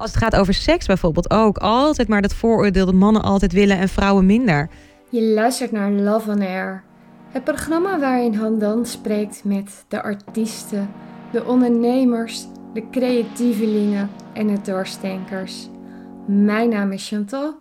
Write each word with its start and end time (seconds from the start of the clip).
Als 0.00 0.10
het 0.10 0.22
gaat 0.22 0.36
over 0.36 0.54
seks 0.54 0.86
bijvoorbeeld 0.86 1.30
ook. 1.30 1.58
Altijd 1.58 2.08
maar 2.08 2.22
dat 2.22 2.34
vooroordeel 2.34 2.86
dat 2.86 2.94
mannen 2.94 3.22
altijd 3.22 3.52
willen 3.52 3.78
en 3.78 3.88
vrouwen 3.88 4.26
minder. 4.26 4.68
Je 5.08 5.22
luistert 5.22 5.72
naar 5.72 5.90
Love 5.90 6.30
on 6.30 6.40
Air. 6.40 6.82
Het 7.30 7.44
programma 7.44 7.98
waarin 7.98 8.34
Handan 8.34 8.86
spreekt 8.86 9.44
met 9.44 9.84
de 9.88 10.02
artiesten, 10.02 10.90
de 11.32 11.44
ondernemers, 11.44 12.46
de 12.74 12.90
creatievelingen 12.90 14.10
en 14.32 14.46
de 14.46 14.60
doorstenkers. 14.62 15.68
Mijn 16.26 16.68
naam 16.68 16.92
is 16.92 17.08
Chantal. 17.08 17.54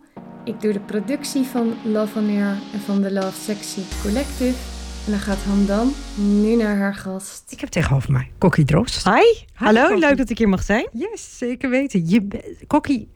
Ik 0.43 0.61
doe 0.61 0.73
de 0.73 0.79
productie 0.79 1.43
van 1.43 1.73
Love 1.83 2.19
on 2.19 2.29
Air 2.29 2.57
en 2.73 2.79
van 2.85 3.01
de 3.01 3.11
Love 3.11 3.41
Sexy 3.41 3.81
Collective. 4.01 4.78
En 5.05 5.11
dan 5.11 5.19
gaat 5.19 5.37
Handan 5.47 5.93
nu 6.15 6.55
naar 6.55 6.77
haar 6.77 6.95
gast. 6.95 7.43
Ik 7.49 7.59
heb 7.59 7.69
tegenover 7.69 8.11
mij 8.11 8.31
Kokkie 8.37 8.65
Drost. 8.65 9.03
Hi, 9.03 9.45
hallo, 9.53 9.81
Kokkie. 9.81 9.99
leuk 9.99 10.17
dat 10.17 10.29
ik 10.29 10.37
hier 10.37 10.49
mag 10.49 10.63
zijn. 10.63 10.87
Yes, 10.91 11.37
zeker 11.37 11.69
weten. 11.69 12.09
Je, 12.09 12.27
Kokkie, 12.67 13.09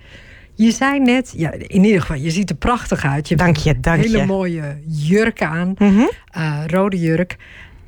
je 0.54 0.72
zei 0.72 1.00
net, 1.00 1.34
ja, 1.38 1.52
in 1.52 1.84
ieder 1.84 2.02
geval, 2.02 2.16
je 2.18 2.30
ziet 2.32 2.50
er 2.50 2.56
prachtig 2.56 3.06
uit. 3.06 3.28
Je 3.28 3.36
Dank 3.36 3.50
hebt 3.56 3.64
je, 3.68 3.74
een 3.74 3.82
dank 3.82 4.04
hele 4.04 4.18
je. 4.18 4.26
mooie 4.26 4.78
jurk 4.88 5.42
aan, 5.42 5.74
Mhm. 5.78 6.02
eh, 6.32 6.64
rode 6.68 6.98
jurk. 7.00 7.36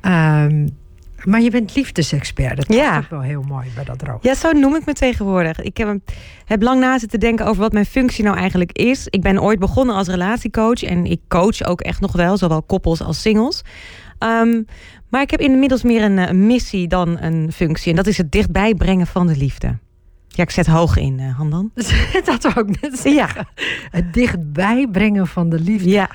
Ehm, 0.00 0.66
maar 1.26 1.40
je 1.40 1.50
bent 1.50 1.74
liefdesexpert. 1.76 2.56
Dat 2.56 2.72
Ja. 2.72 2.98
is 2.98 3.04
ook 3.04 3.10
wel 3.10 3.20
heel 3.20 3.42
mooi 3.42 3.66
bij 3.74 3.84
dat 3.84 4.02
rood. 4.02 4.22
Ja, 4.22 4.34
zo 4.34 4.52
noem 4.52 4.74
ik 4.76 4.86
me 4.86 4.92
tegenwoordig. 4.92 5.60
Ik 5.60 5.76
heb, 5.76 5.96
heb 6.44 6.62
lang 6.62 6.80
na 6.80 6.98
zitten 6.98 7.20
denken 7.20 7.46
over 7.46 7.60
wat 7.62 7.72
mijn 7.72 7.86
functie 7.86 8.24
nou 8.24 8.36
eigenlijk 8.36 8.72
is. 8.72 9.06
Ik 9.10 9.20
ben 9.22 9.42
ooit 9.42 9.58
begonnen 9.58 9.94
als 9.94 10.08
relatiecoach 10.08 10.82
en 10.82 11.04
ik 11.06 11.20
coach 11.28 11.62
ook 11.64 11.80
echt 11.80 12.00
nog 12.00 12.12
wel, 12.12 12.36
zowel 12.36 12.62
koppels 12.62 13.02
als 13.02 13.20
singles. 13.20 13.62
Ehm, 14.18 14.62
maar 15.10 15.22
ik 15.22 15.30
heb 15.30 15.40
inmiddels 15.40 15.82
meer 15.82 16.02
een, 16.02 16.18
eh, 16.18 16.28
een 16.28 16.46
missie 16.46 16.88
dan 16.88 17.18
een 17.20 17.52
functie. 17.52 17.90
En 17.90 17.96
dat 17.96 18.06
is 18.06 18.16
het 18.18 18.32
dichtbij 18.32 18.74
brengen 18.74 19.06
van 19.06 19.26
de 19.26 19.36
liefde. 19.36 19.78
Ja, 20.28 20.42
ik 20.42 20.50
zet 20.50 20.66
hoog 20.66 20.96
in, 20.96 21.20
eh 21.20 21.36
Handan. 21.36 21.70
dat 22.24 22.44
ik 22.44 22.80
net 22.80 22.98
zeggen. 22.98 23.12
Ja, 23.14 23.28
Het 23.90 24.12
dichtbij 24.12 24.88
brengen 24.92 25.26
van 25.26 25.48
de 25.48 25.60
liefde. 25.60 25.88
ja. 25.88 26.10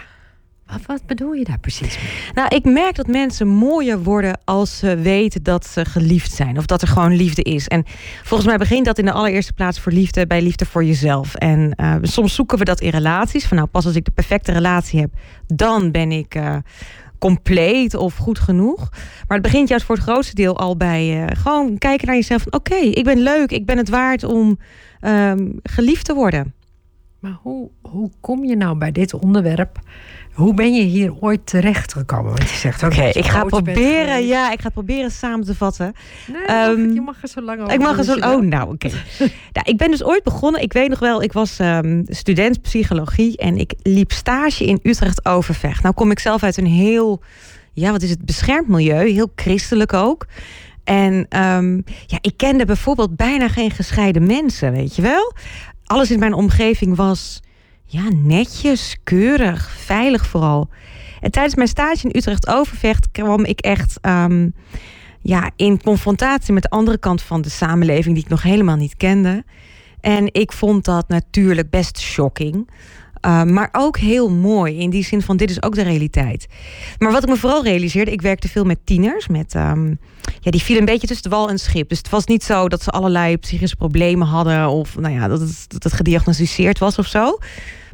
Wat, 0.87 1.05
bedoel 1.05 1.33
je 1.33 1.43
daar 1.43 1.59
precies 1.59 1.97
mee? 1.97 2.33
Nou, 2.33 2.55
ik 2.55 2.63
merk 2.63 2.95
dat 2.95 3.07
mensen 3.07 3.47
mooier 3.47 4.03
worden 4.03 4.39
als 4.45 4.77
ze 4.77 4.95
weten 4.95 5.43
dat 5.43 5.65
ze 5.65 5.85
geliefd 5.85 6.31
zijn. 6.31 6.57
Of 6.57 6.65
dat 6.65 6.81
er 6.81 6.87
gewoon 6.87 7.15
liefde 7.15 7.41
is. 7.41 7.67
En 7.67 7.83
volgens 8.23 8.49
mij 8.49 8.57
begint 8.57 8.85
dat 8.85 8.97
in 8.97 9.05
de 9.05 9.11
allereerste 9.11 9.53
plaats 9.53 9.79
voor 9.79 9.91
liefde 9.91 10.27
bij 10.27 10.41
liefde 10.41 10.65
voor 10.65 10.83
jezelf. 10.83 11.35
En 11.35 11.73
eh, 11.75 11.95
soms 12.01 12.35
zoeken 12.35 12.57
we 12.57 12.63
dat 12.63 12.81
in 12.81 12.89
relaties. 12.89 13.45
Van 13.45 13.57
nou, 13.57 13.69
pas 13.69 13.85
als 13.85 13.95
ik 13.95 14.05
de 14.05 14.11
perfecte 14.11 14.51
relatie 14.51 14.99
heb, 14.99 15.13
dan 15.47 15.91
ben 15.91 16.11
ik 16.11 16.35
eh, 16.35 16.55
compleet 17.19 17.95
of 17.95 18.15
goed 18.15 18.39
genoeg. 18.39 18.89
Maar 19.27 19.37
het 19.37 19.41
begint 19.41 19.69
juist 19.69 19.85
voor 19.85 19.95
het 19.95 20.03
grootste 20.03 20.35
deel 20.35 20.57
al 20.57 20.77
bij 20.77 21.25
eh, 21.25 21.41
gewoon 21.41 21.77
kijken 21.77 22.07
naar 22.07 22.15
jezelf. 22.15 22.45
Oké, 22.49 22.75
ik 22.75 23.03
ben 23.03 23.19
leuk, 23.19 23.51
ik 23.51 23.65
ben 23.65 23.77
het 23.77 23.89
waard 23.89 24.23
om 24.23 24.59
ehm, 24.99 25.49
geliefd 25.63 26.05
te 26.05 26.13
worden. 26.13 26.53
Maar 27.19 27.37
hoe, 27.41 27.69
hoe 27.81 28.11
kom 28.19 28.45
je 28.45 28.55
nou 28.55 28.77
bij 28.77 28.91
dit 28.91 29.13
onderwerp? 29.13 29.79
Hoe 30.41 30.53
ben 30.53 30.73
je 30.73 30.81
hier 30.81 31.13
ooit 31.19 31.45
terecht 31.45 31.93
gekomen? 31.93 32.31
Want 32.31 32.49
je 32.49 32.55
zegt 32.55 32.83
ook 32.83 32.91
Oké, 32.91 33.03
ik 33.03 33.25
ga 33.25 33.43
proberen, 33.43 34.25
ja, 34.25 34.51
ik 34.51 34.61
ga 34.61 34.69
proberen 34.69 35.11
samen 35.11 35.45
te 35.45 35.55
vatten. 35.55 35.93
Nee, 36.27 36.45
Ehm, 36.45 36.93
je 36.93 37.01
mag 37.01 37.21
er 37.21 37.27
zo 37.27 37.41
lang 37.41 37.61
over 37.61 37.73
Ik 37.73 37.79
mag 37.79 37.97
er 37.97 38.03
zo. 38.03 38.13
Oh, 38.13 38.41
nou, 38.41 38.73
oké. 38.73 38.87
nou, 39.55 39.63
ik 39.63 39.77
ben 39.77 39.91
dus 39.91 40.03
ooit 40.03 40.23
begonnen. 40.23 40.61
Ik 40.61 40.73
weet 40.73 40.89
nog 40.89 40.99
wel, 40.99 41.23
ik 41.23 41.33
was 41.33 41.59
ehm, 41.59 42.03
student 42.07 42.61
psychologie 42.61 43.37
en 43.37 43.57
ik 43.57 43.73
liep 43.81 44.11
stage 44.11 44.65
in 44.65 44.79
Utrecht 44.83 45.25
Overvecht. 45.25 45.83
Nou, 45.83 45.95
kom 45.95 46.11
ik 46.11 46.19
zelf 46.19 46.43
uit 46.43 46.57
een 46.57 46.65
heel, 46.65 47.21
ja, 47.73 47.91
wat 47.91 48.01
is 48.01 48.09
het, 48.09 48.25
beschermd 48.25 48.67
milieu, 48.67 49.09
heel 49.09 49.31
christelijk 49.35 49.93
ook. 49.93 50.25
En 50.83 51.25
ehm, 51.29 51.75
ja, 52.05 52.17
ik 52.21 52.37
kende 52.37 52.65
bijvoorbeeld 52.65 53.15
bijna 53.15 53.47
geen 53.47 53.71
gescheiden 53.71 54.25
mensen, 54.25 54.71
weet 54.71 54.95
je 54.95 55.01
wel? 55.01 55.33
Alles 55.85 56.11
in 56.11 56.19
mijn 56.19 56.33
omgeving 56.33 56.95
was 56.95 57.41
ja, 57.91 58.09
netjes, 58.13 58.97
keurig, 59.03 59.69
veilig 59.69 60.25
vooral. 60.25 60.69
En 61.19 61.31
tijdens 61.31 61.55
mijn 61.55 61.67
stage 61.67 62.07
in 62.07 62.15
Utrecht 62.15 62.47
Overvecht 62.47 63.11
kwam 63.11 63.45
ik 63.45 63.59
echt 63.59 63.97
ehm, 64.01 64.49
ja, 65.21 65.51
in 65.55 65.81
confrontatie 65.81 66.53
met 66.53 66.63
de 66.63 66.69
andere 66.69 66.97
kant 66.97 67.21
van 67.21 67.41
de 67.41 67.49
samenleving 67.49 68.15
die 68.15 68.23
ik 68.23 68.29
nog 68.29 68.43
helemaal 68.43 68.75
niet 68.75 68.97
kende. 68.97 69.43
En 70.01 70.33
ik 70.33 70.51
vond 70.51 70.85
dat 70.85 71.07
natuurlijk 71.07 71.69
best 71.69 71.99
shocking. 71.99 72.69
Uh, 73.25 73.43
maar 73.43 73.69
ook 73.71 73.97
heel 73.97 74.29
mooi 74.29 74.77
in 74.77 74.89
die 74.89 75.03
zin 75.03 75.21
van 75.21 75.37
dit 75.37 75.49
is 75.49 75.63
ook 75.63 75.75
de 75.75 75.81
realiteit. 75.81 76.47
Maar 76.97 77.11
wat 77.11 77.23
ik 77.23 77.29
me 77.29 77.35
vooral 77.35 77.63
realiseerde, 77.63 78.11
ik 78.11 78.21
werkte 78.21 78.49
veel 78.49 78.63
met 78.63 78.79
tieners. 78.83 79.27
Met, 79.27 79.53
um, 79.53 79.99
ja, 80.39 80.51
die 80.51 80.61
vielen 80.61 80.79
een 80.79 80.91
beetje 80.91 81.07
tussen 81.07 81.29
de 81.29 81.35
wal 81.35 81.47
en 81.47 81.53
het 81.53 81.61
schip. 81.61 81.89
Dus 81.89 81.97
het 81.97 82.09
was 82.09 82.25
niet 82.25 82.43
zo 82.43 82.67
dat 82.67 82.83
ze 82.83 82.89
allerlei 82.89 83.37
psychische 83.37 83.75
problemen 83.75 84.27
hadden. 84.27 84.69
Of 84.69 84.97
nou 84.97 85.13
ja, 85.13 85.27
dat 85.27 85.39
het, 85.39 85.65
dat 85.67 85.83
het 85.83 85.93
gediagnosticeerd 85.93 86.79
was 86.79 86.97
of 86.97 87.07
zo. 87.07 87.37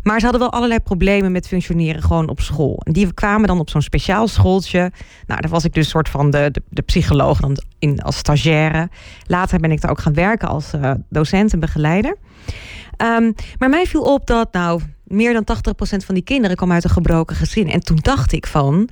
Maar 0.07 0.19
ze 0.19 0.23
hadden 0.23 0.41
wel 0.41 0.51
allerlei 0.51 0.79
problemen 0.79 1.31
met 1.31 1.47
functioneren 1.47 2.01
gewoon 2.01 2.29
op 2.29 2.39
school. 2.39 2.81
En 2.83 2.93
die 2.93 3.13
kwamen 3.13 3.47
dan 3.47 3.59
op 3.59 3.69
zo'n 3.69 3.81
speciaal 3.81 4.27
schooltje. 4.27 4.91
Nou, 5.25 5.41
daar 5.41 5.49
was 5.49 5.63
ik 5.63 5.73
dus 5.73 5.89
soort 5.89 6.09
van 6.09 6.29
de, 6.31 6.51
de, 6.69 6.81
psycholoog 6.81 7.39
dan 7.39 7.57
in, 7.79 8.01
als 8.01 8.17
stagiaire. 8.17 8.89
Later 9.25 9.59
ben 9.59 9.71
ik 9.71 9.81
daar 9.81 9.91
ook 9.91 9.99
gaan 9.99 10.13
werken 10.13 10.47
als 10.47 10.73
uh, 10.73 10.91
docent 11.09 11.53
en 11.53 11.59
begeleider. 11.59 12.15
Um, 12.97 13.33
maar 13.57 13.69
mij 13.69 13.85
viel 13.85 14.01
op 14.01 14.27
dat 14.27 14.53
nou 14.53 14.81
meer 15.07 15.33
dan 15.33 15.43
80% 15.43 16.05
van 16.05 16.15
die 16.15 16.23
kinderen 16.23 16.55
kwam 16.55 16.71
uit 16.71 16.83
een 16.83 16.89
gebroken 16.89 17.35
gezin. 17.35 17.71
En 17.71 17.83
toen 17.83 17.99
dacht 18.01 18.31
ik 18.31 18.47
van, 18.47 18.89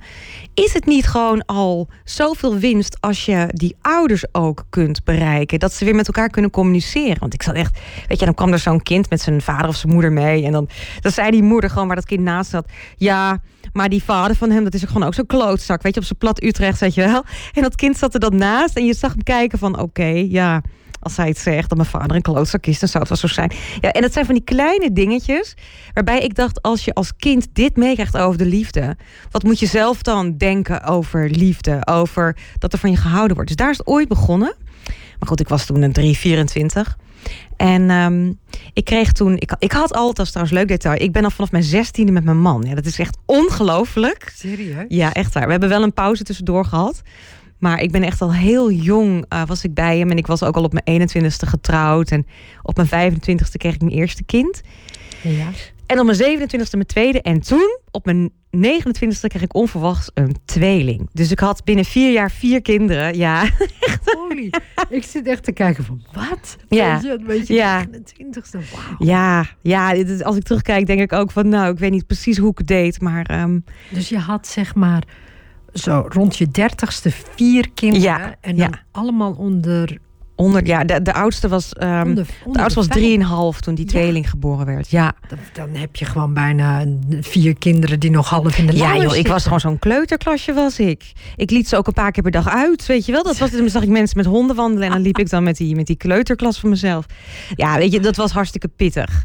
is 0.54 0.72
het 0.72 0.86
niet 0.86 1.06
gewoon 1.06 1.44
al 1.44 1.88
zoveel 2.04 2.58
winst 2.58 2.96
als 3.00 3.24
je 3.24 3.48
die 3.48 3.76
ouders 3.80 4.24
ook 4.32 4.64
kunt 4.70 5.04
bereiken? 5.04 5.58
Dat 5.58 5.72
ze 5.72 5.84
weer 5.84 5.94
met 5.94 6.06
elkaar 6.06 6.28
kunnen 6.28 6.50
communiceren. 6.50 7.18
Want 7.18 7.34
ik 7.34 7.42
zat 7.42 7.54
echt, 7.54 7.78
weet 8.08 8.18
je, 8.18 8.24
dan 8.24 8.34
kwam 8.34 8.52
er 8.52 8.58
zo'n 8.58 8.82
kind 8.82 9.10
met 9.10 9.20
zijn 9.20 9.40
vader 9.40 9.68
of 9.68 9.76
zijn 9.76 9.92
moeder 9.92 10.12
mee. 10.12 10.44
En 10.44 10.52
dan, 10.52 10.68
dan 11.00 11.12
zei 11.12 11.30
die 11.30 11.42
moeder 11.42 11.70
gewoon 11.70 11.86
waar 11.86 11.96
dat 11.96 12.06
kind 12.06 12.22
naast 12.22 12.50
zat. 12.50 12.68
Ja, 12.96 13.42
maar 13.72 13.88
die 13.88 14.02
vader 14.02 14.36
van 14.36 14.50
hem, 14.50 14.64
dat 14.64 14.74
is 14.74 14.82
gewoon 14.82 15.02
ook 15.02 15.14
zo'n 15.14 15.26
klootzak. 15.26 15.82
Weet 15.82 15.94
je, 15.94 16.00
op 16.00 16.06
zijn 16.06 16.18
plat 16.18 16.42
Utrecht, 16.42 16.80
weet 16.80 16.94
je 16.94 17.04
wel. 17.04 17.24
En 17.52 17.62
dat 17.62 17.74
kind 17.74 17.96
zat 17.96 18.14
er 18.14 18.20
dan 18.20 18.36
naast. 18.36 18.76
En 18.76 18.84
je 18.84 18.94
zag 18.94 19.12
hem 19.12 19.22
kijken 19.22 19.58
van, 19.58 19.78
oké, 19.78 20.26
ja 20.28 20.62
als 21.06 21.16
hij 21.16 21.28
het 21.28 21.38
zegt 21.38 21.68
dat 21.68 21.78
mijn 21.78 21.90
vader 21.90 22.16
een 22.16 22.22
klootzak 22.22 22.66
is, 22.66 22.78
dan 22.78 22.88
zou 22.88 23.04
het 23.08 23.20
wel 23.20 23.28
zo 23.28 23.34
zijn. 23.34 23.52
Ja, 23.80 23.92
en 23.92 24.02
dat 24.02 24.12
zijn 24.12 24.24
van 24.24 24.34
die 24.34 24.44
kleine 24.44 24.92
dingetjes 24.92 25.54
waarbij 25.94 26.20
ik 26.20 26.34
dacht, 26.34 26.62
als 26.62 26.84
je 26.84 26.94
als 26.94 27.16
kind 27.16 27.46
dit 27.52 27.76
meekrijgt 27.76 28.16
over 28.16 28.38
de 28.38 28.46
liefde, 28.46 28.96
wat 29.30 29.42
moet 29.42 29.58
je 29.58 29.66
zelf 29.66 30.02
dan 30.02 30.36
denken 30.36 30.82
over 30.84 31.30
liefde, 31.30 31.86
over 31.86 32.36
dat 32.58 32.72
er 32.72 32.78
van 32.78 32.90
je 32.90 32.96
gehouden 32.96 33.34
wordt. 33.34 33.48
Dus 33.48 33.58
daar 33.58 33.70
is 33.70 33.78
het 33.78 33.86
ooit 33.86 34.08
begonnen. 34.08 34.54
Maar 35.18 35.28
goed, 35.28 35.40
ik 35.40 35.48
was 35.48 35.66
toen 35.66 35.82
een 35.82 35.92
3, 35.92 36.16
24. 36.16 36.96
En 37.56 37.90
um, 37.90 38.38
ik 38.72 38.84
kreeg 38.84 39.12
toen, 39.12 39.36
ik, 39.36 39.54
ik 39.58 39.72
had 39.72 39.92
altijd, 39.92 40.18
als 40.18 40.30
trouwens 40.30 40.56
leuk 40.56 40.68
detail, 40.68 41.02
ik 41.02 41.12
ben 41.12 41.24
al 41.24 41.30
vanaf 41.30 41.50
mijn 41.50 41.62
zestiende 41.62 42.12
met 42.12 42.24
mijn 42.24 42.40
man. 42.40 42.64
Ja, 42.68 42.74
dat 42.74 42.84
is 42.84 42.98
echt 42.98 43.18
ongelooflijk. 43.26 44.32
Serieus? 44.34 44.84
Ja, 44.88 45.12
echt 45.12 45.34
waar. 45.34 45.44
We 45.44 45.50
hebben 45.50 45.68
wel 45.68 45.82
een 45.82 45.92
pauze 45.92 46.24
tussendoor 46.24 46.64
gehad. 46.64 47.02
Maar 47.58 47.80
ik 47.80 47.90
ben 47.90 48.02
echt 48.02 48.20
al 48.20 48.32
heel 48.32 48.70
jong 48.70 49.24
uh, 49.32 49.46
was 49.46 49.64
ik 49.64 49.74
bij 49.74 49.98
hem. 49.98 50.10
En 50.10 50.16
ik 50.16 50.26
was 50.26 50.42
ook 50.42 50.56
al 50.56 50.64
op 50.64 50.72
mijn 50.84 51.08
21ste 51.08 51.48
getrouwd. 51.48 52.10
En 52.10 52.26
op 52.62 52.76
mijn 52.76 53.12
25ste 53.12 53.56
kreeg 53.56 53.74
ik 53.74 53.80
mijn 53.80 53.96
eerste 53.96 54.24
kind. 54.24 54.60
Ja. 55.22 55.48
En 55.86 55.98
op 56.00 56.06
mijn 56.06 56.18
27ste 56.18 56.70
mijn 56.70 56.86
tweede. 56.86 57.22
En 57.22 57.40
toen, 57.40 57.78
op 57.90 58.04
mijn 58.04 58.30
29ste, 58.56 59.26
kreeg 59.26 59.42
ik 59.42 59.54
onverwachts 59.54 60.10
een 60.14 60.36
tweeling. 60.44 61.08
Dus 61.12 61.30
ik 61.30 61.38
had 61.38 61.64
binnen 61.64 61.84
vier 61.84 62.12
jaar 62.12 62.30
vier 62.30 62.62
kinderen. 62.62 63.16
Ja, 63.16 63.42
echt. 63.80 64.14
Holy. 64.14 64.52
ik 64.88 65.02
zit 65.02 65.26
echt 65.26 65.44
te 65.44 65.52
kijken 65.52 65.84
van, 65.84 66.02
wat? 66.12 66.56
Ja. 66.68 67.00
Je, 67.02 67.18
weet 67.26 67.46
je 67.46 67.54
ja. 67.54 67.86
29ste, 67.86 68.50
wauw. 68.50 68.96
Ja, 68.98 69.46
ja, 69.62 69.94
als 70.22 70.36
ik 70.36 70.42
terugkijk 70.42 70.86
denk 70.86 71.00
ik 71.00 71.12
ook 71.12 71.30
van, 71.30 71.48
nou, 71.48 71.72
ik 71.72 71.78
weet 71.78 71.90
niet 71.90 72.06
precies 72.06 72.38
hoe 72.38 72.50
ik 72.50 72.58
het 72.58 72.66
deed. 72.66 73.00
Maar, 73.00 73.40
um... 73.40 73.64
Dus 73.90 74.08
je 74.08 74.18
had 74.18 74.46
zeg 74.46 74.74
maar 74.74 75.02
zo 75.78 76.06
rond 76.08 76.36
je 76.36 76.48
dertigste 76.48 77.10
vier 77.34 77.70
kinderen. 77.74 78.18
Ja, 78.18 78.34
en 78.40 78.56
dan 78.56 78.68
ja. 78.70 78.80
allemaal 78.92 79.32
onder. 79.32 79.98
Onder, 80.38 80.66
ja, 80.66 80.84
de, 80.84 81.02
de 81.02 81.14
oudste 81.14 81.48
was, 81.48 81.72
um, 81.82 81.88
onder, 81.88 82.06
onder 82.06 82.26
de 82.52 82.58
oudste 82.58 82.78
was 82.80 82.88
drieënhalf 82.88 83.60
toen 83.60 83.74
die 83.74 83.84
Ja. 83.84 83.90
tweeling 83.90 84.30
geboren 84.30 84.66
werd. 84.66 84.90
Ja, 84.90 85.14
Dan, 85.28 85.38
dan 85.52 85.80
heb 85.80 85.96
je 85.96 86.04
gewoon 86.04 86.34
bijna 86.34 86.84
vier 87.20 87.58
kinderen 87.58 88.00
die 88.00 88.10
nog 88.10 88.28
half 88.28 88.58
in 88.58 88.66
de 88.66 88.76
ja 88.76 88.96
joh, 88.96 89.16
ik 89.16 89.26
was 89.26 89.42
gewoon 89.42 89.60
zo'n 89.60 89.78
kleuterklasje 89.78 90.52
was 90.52 90.78
ik. 90.78 91.12
Ik 91.36 91.50
liet 91.50 91.68
ze 91.68 91.76
ook 91.76 91.86
een 91.86 91.92
paar 91.92 92.10
keer 92.10 92.22
per 92.22 92.32
dag 92.32 92.48
uit, 92.48 92.86
weet 92.86 93.06
je 93.06 93.12
wel. 93.12 93.22
Dat 93.22 93.38
was, 93.38 93.50
dan 93.50 93.68
zag 93.68 93.82
ik 93.82 93.88
mensen 93.88 94.16
met 94.16 94.26
honden 94.26 94.56
wandelen 94.56 94.86
en 94.86 94.92
dan 94.92 95.02
liep 95.02 95.18
ik 95.18 95.30
dan 95.30 95.42
met 95.42 95.56
die, 95.56 95.76
met 95.76 95.86
die 95.86 95.96
kleuterklas 95.96 96.60
van 96.60 96.70
mezelf. 96.70 97.06
Ja, 97.54 97.76
weet 97.76 97.92
je, 97.92 98.00
dat 98.00 98.16
was 98.16 98.32
hartstikke 98.32 98.68
pittig. 98.68 99.24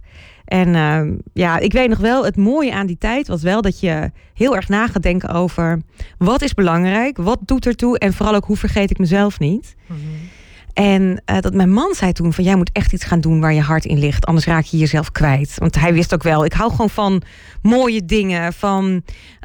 En 0.52 0.68
uh, 0.68 1.18
ja, 1.34 1.58
ik 1.58 1.74
weet 1.74 1.90
nog 1.90 1.98
wel, 1.98 2.26
het 2.26 2.38
mooie 2.38 2.74
aan 2.74 2.86
die 2.88 2.98
tijd 2.98 3.28
was 3.28 3.42
wel 3.42 3.62
dat 3.62 3.80
je 3.80 4.12
heel 4.34 4.56
erg 4.56 4.68
na 4.68 4.88
gaat 4.88 5.04
denken 5.04 5.30
over 5.30 5.82
wat 6.18 6.42
is 6.42 6.54
belangrijk, 6.54 7.18
wat 7.18 7.40
doet 7.46 7.66
ertoe 7.66 7.98
en 8.00 8.14
vooral 8.14 8.36
ook 8.36 8.46
hoe 8.46 8.58
vergeet 8.58 8.92
ik 8.92 8.98
mezelf 8.98 9.40
niet. 9.40 9.76
Mm 9.88 9.96
-hmm. 9.96 10.30
En 10.74 11.02
uh, 11.02 11.40
dat 11.40 11.54
mijn 11.54 11.72
man 11.72 11.94
zei 11.96 12.12
toen 12.12 12.34
van 12.34 12.44
jij 12.44 12.56
moet 12.56 12.72
echt 12.74 12.94
iets 12.94 13.04
gaan 13.04 13.22
doen 13.22 13.40
waar 13.40 13.54
je 13.54 13.62
hart 13.62 13.86
in 13.86 14.00
ligt, 14.00 14.26
anders 14.26 14.46
raak 14.46 14.66
je 14.66 14.78
jezelf 14.78 15.12
kwijt. 15.12 15.54
Want 15.56 15.80
hij 15.80 15.94
wist 15.94 16.14
ook 16.14 16.24
wel, 16.24 16.46
ik 16.46 16.54
hou 16.54 16.72
gewoon 16.72 16.90
van 16.90 17.22
mooie 17.62 18.06
dingen, 18.06 18.54
van 18.54 19.04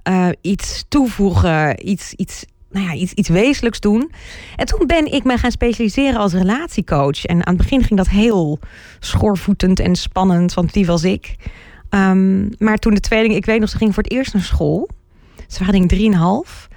uh, 0.08 0.28
iets 0.40 0.84
toevoegen, 0.88 1.88
iets, 1.88 2.12
iets 2.14 2.44
nou 2.70 2.86
ja, 2.86 2.92
iets, 2.94 3.12
iets 3.12 3.28
wezenlijks 3.28 3.80
doen. 3.80 4.12
En 4.56 4.66
toen 4.66 4.86
ben 4.86 5.12
ik 5.12 5.24
me 5.24 5.38
gaan 5.38 5.50
specialiseren 5.50 6.20
als 6.20 6.32
relatiecoach. 6.32 7.24
En 7.24 7.46
aan 7.46 7.54
het 7.54 7.62
begin 7.62 7.82
ging 7.82 7.98
dat 7.98 8.08
heel 8.08 8.58
schoorvoetend 9.00 9.80
en 9.80 9.96
spannend, 9.96 10.54
want 10.54 10.72
die 10.72 10.86
was 10.86 11.04
ik. 11.04 11.36
Ehm, 11.90 12.48
maar 12.58 12.78
toen 12.78 12.94
de 12.94 13.00
tweeling, 13.00 13.34
ik 13.34 13.44
weet 13.44 13.60
nog, 13.60 13.68
ze 13.68 13.76
ging 13.76 13.94
voor 13.94 14.02
het 14.02 14.12
eerst 14.12 14.34
naar 14.34 14.42
school. 14.42 14.88
Ze 15.46 15.58
waren 15.58 15.72
denk 15.72 15.84
ik 15.84 15.90
drieënhalf. 15.90 16.68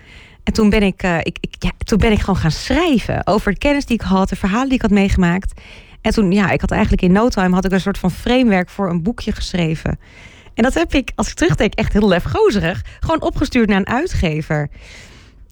En 0.43 0.53
toen 0.53 0.69
ben 0.69 0.83
ik, 0.83 1.03
uh, 1.03 1.17
ik, 1.17 1.37
ik, 1.39 1.55
ja, 1.59 1.71
toen 1.77 1.97
ben 1.97 2.11
ik 2.11 2.19
gewoon 2.19 2.35
gaan 2.35 2.51
schrijven 2.51 3.27
over 3.27 3.51
de 3.51 3.57
kennis 3.57 3.85
die 3.85 3.95
ik 3.95 4.01
had, 4.01 4.29
de 4.29 4.35
verhalen 4.35 4.65
die 4.67 4.75
ik 4.75 4.81
had 4.81 4.91
meegemaakt. 4.91 5.61
En 6.01 6.11
toen, 6.11 6.31
ja, 6.31 6.49
ik 6.49 6.61
had 6.61 6.71
eigenlijk 6.71 7.01
in 7.01 7.11
no 7.11 7.29
time 7.29 7.55
had 7.55 7.65
ik 7.65 7.71
een 7.71 7.81
soort 7.81 7.97
van 7.97 8.11
framework 8.11 8.69
voor 8.69 8.89
een 8.89 9.03
boekje 9.03 9.31
geschreven. 9.31 9.99
En 10.53 10.63
dat 10.63 10.73
heb 10.73 10.93
ik, 10.93 11.11
als 11.15 11.29
ik 11.29 11.33
terugdenk, 11.33 11.73
echt 11.73 11.93
heel 11.93 12.07
lefgozerig. 12.07 12.81
Gewoon 12.99 13.21
opgestuurd 13.21 13.69
naar 13.69 13.77
een 13.77 13.87
uitgever. 13.87 14.69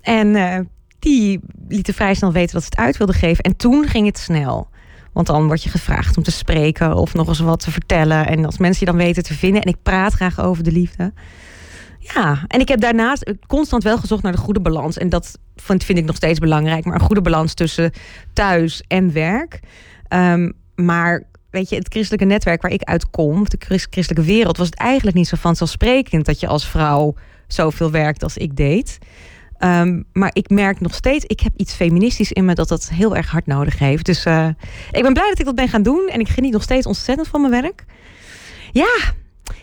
En 0.07 0.27
uh, 0.27 0.59
die 0.99 1.39
lieten 1.67 1.93
vrij 1.93 2.13
snel 2.13 2.31
weten 2.31 2.53
dat 2.53 2.63
ze 2.63 2.69
het 2.69 2.79
uit 2.79 2.97
wilden 2.97 3.15
geven. 3.15 3.43
En 3.43 3.55
toen 3.55 3.87
ging 3.87 4.05
het 4.05 4.17
snel. 4.17 4.67
Want 5.13 5.27
dan 5.27 5.47
word 5.47 5.63
je 5.63 5.69
gevraagd 5.69 6.17
om 6.17 6.23
te 6.23 6.31
spreken 6.31 6.95
of 6.95 7.13
nog 7.13 7.27
eens 7.27 7.39
wat 7.39 7.59
te 7.59 7.71
vertellen. 7.71 8.27
En 8.27 8.45
als 8.45 8.57
mensen 8.57 8.85
je 8.85 8.91
dan 8.91 9.01
weten 9.01 9.23
te 9.23 9.33
vinden. 9.33 9.61
En 9.61 9.67
ik 9.67 9.77
praat 9.83 10.13
graag 10.13 10.39
over 10.39 10.63
de 10.63 10.71
liefde. 10.71 11.13
Ja, 11.99 12.43
en 12.47 12.59
ik 12.59 12.67
heb 12.67 12.79
daarnaast 12.79 13.33
constant 13.47 13.83
wel 13.83 13.97
gezocht 13.97 14.23
naar 14.23 14.31
de 14.31 14.37
goede 14.37 14.59
balans. 14.59 14.97
En 14.97 15.09
dat 15.09 15.37
vind, 15.55 15.89
ik 15.89 16.05
nog 16.05 16.15
steeds 16.15 16.39
belangrijk. 16.39 16.85
Maar 16.85 16.95
een 16.95 17.05
goede 17.05 17.21
balans 17.21 17.53
tussen 17.53 17.91
thuis 18.33 18.83
en 18.87 19.13
werk. 19.13 19.59
Um, 20.09 20.53
maar 20.75 21.23
weet 21.49 21.69
je, 21.69 21.75
het 21.75 21.87
christelijke 21.89 22.25
netwerk 22.25 22.61
waar 22.61 22.71
ik 22.71 22.83
uit 22.83 23.09
kom, 23.09 23.43
de 23.49 23.57
christelijke 23.89 24.23
wereld, 24.25 24.57
was 24.57 24.67
het 24.67 24.79
eigenlijk 24.79 25.17
niet 25.17 25.27
zo 25.27 25.35
vanzelfsprekend 25.39 26.25
dat 26.25 26.39
je 26.39 26.47
als 26.47 26.67
vrouw 26.67 27.15
zoveel 27.47 27.91
werkt 27.91 28.23
als 28.23 28.37
ik 28.37 28.55
deed. 28.55 28.99
Um, 29.59 30.05
maar 30.13 30.29
ik 30.33 30.49
merk 30.49 30.79
nog 30.79 30.93
steeds, 30.93 31.25
ik 31.25 31.39
heb 31.39 31.53
iets 31.55 31.73
feministisch 31.73 32.31
in 32.31 32.45
me 32.45 32.53
dat 32.53 32.67
dat 32.67 32.89
heel 32.89 33.15
erg 33.15 33.31
hard 33.31 33.45
nodig 33.45 33.79
heeft. 33.79 34.05
Dus 34.05 34.25
uh, 34.25 34.47
ik 34.91 35.01
ben 35.01 35.13
blij 35.13 35.29
dat 35.29 35.39
ik 35.39 35.45
dat 35.45 35.55
ben 35.55 35.69
gaan 35.69 35.83
doen 35.83 36.07
en 36.11 36.19
ik 36.19 36.27
geniet 36.27 36.51
nog 36.51 36.63
steeds 36.63 36.85
ontzettend 36.85 37.27
van 37.27 37.41
mijn 37.41 37.61
werk. 37.61 37.85
Ja, 38.71 39.13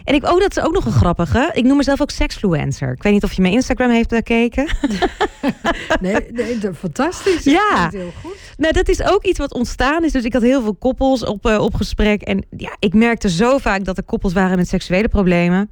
en 0.05 0.15
ik, 0.15 0.25
oh, 0.25 0.41
dat 0.41 0.57
is 0.57 0.63
ook 0.63 0.73
nog 0.73 0.85
een 0.85 0.93
grappige. 0.93 1.51
Ik 1.53 1.65
noem 1.65 1.77
mezelf 1.77 2.01
ook 2.01 2.11
sexfluencer. 2.11 2.93
Ik 2.93 3.03
weet 3.03 3.13
niet 3.13 3.25
of 3.25 3.33
je 3.33 3.43
mijn 3.43 3.55
Instagram 3.55 3.91
heeft 3.91 4.09
bekeken. 4.09 4.67
nee, 6.01 6.17
nee 6.31 6.59
fantastisch. 6.75 7.45
Ja. 7.45 7.89
heel 7.91 8.13
goed. 8.23 8.37
Nou, 8.57 8.73
dat 8.73 8.89
is 8.89 9.03
ook 9.03 9.25
iets 9.25 9.39
wat 9.39 9.53
ontstaan 9.53 10.05
is. 10.05 10.13
Dus 10.13 10.25
ik 10.25 10.33
had 10.33 10.43
heel 10.43 10.63
veel 10.63 10.75
koppels 10.75 11.25
op, 11.25 11.47
uh, 11.47 11.59
op 11.61 11.75
gesprek. 11.75 12.23
En 12.23 12.47
ja, 12.57 12.77
ik 12.79 12.95
merkte 12.95 13.31
zo 13.31 13.59
vaak 13.59 13.85
dat 13.85 13.97
er 13.97 14.05
koppels 14.05 14.33
waren 14.33 14.57
met 14.57 14.69
seksuele 14.69 15.09
problemen. 15.09 15.71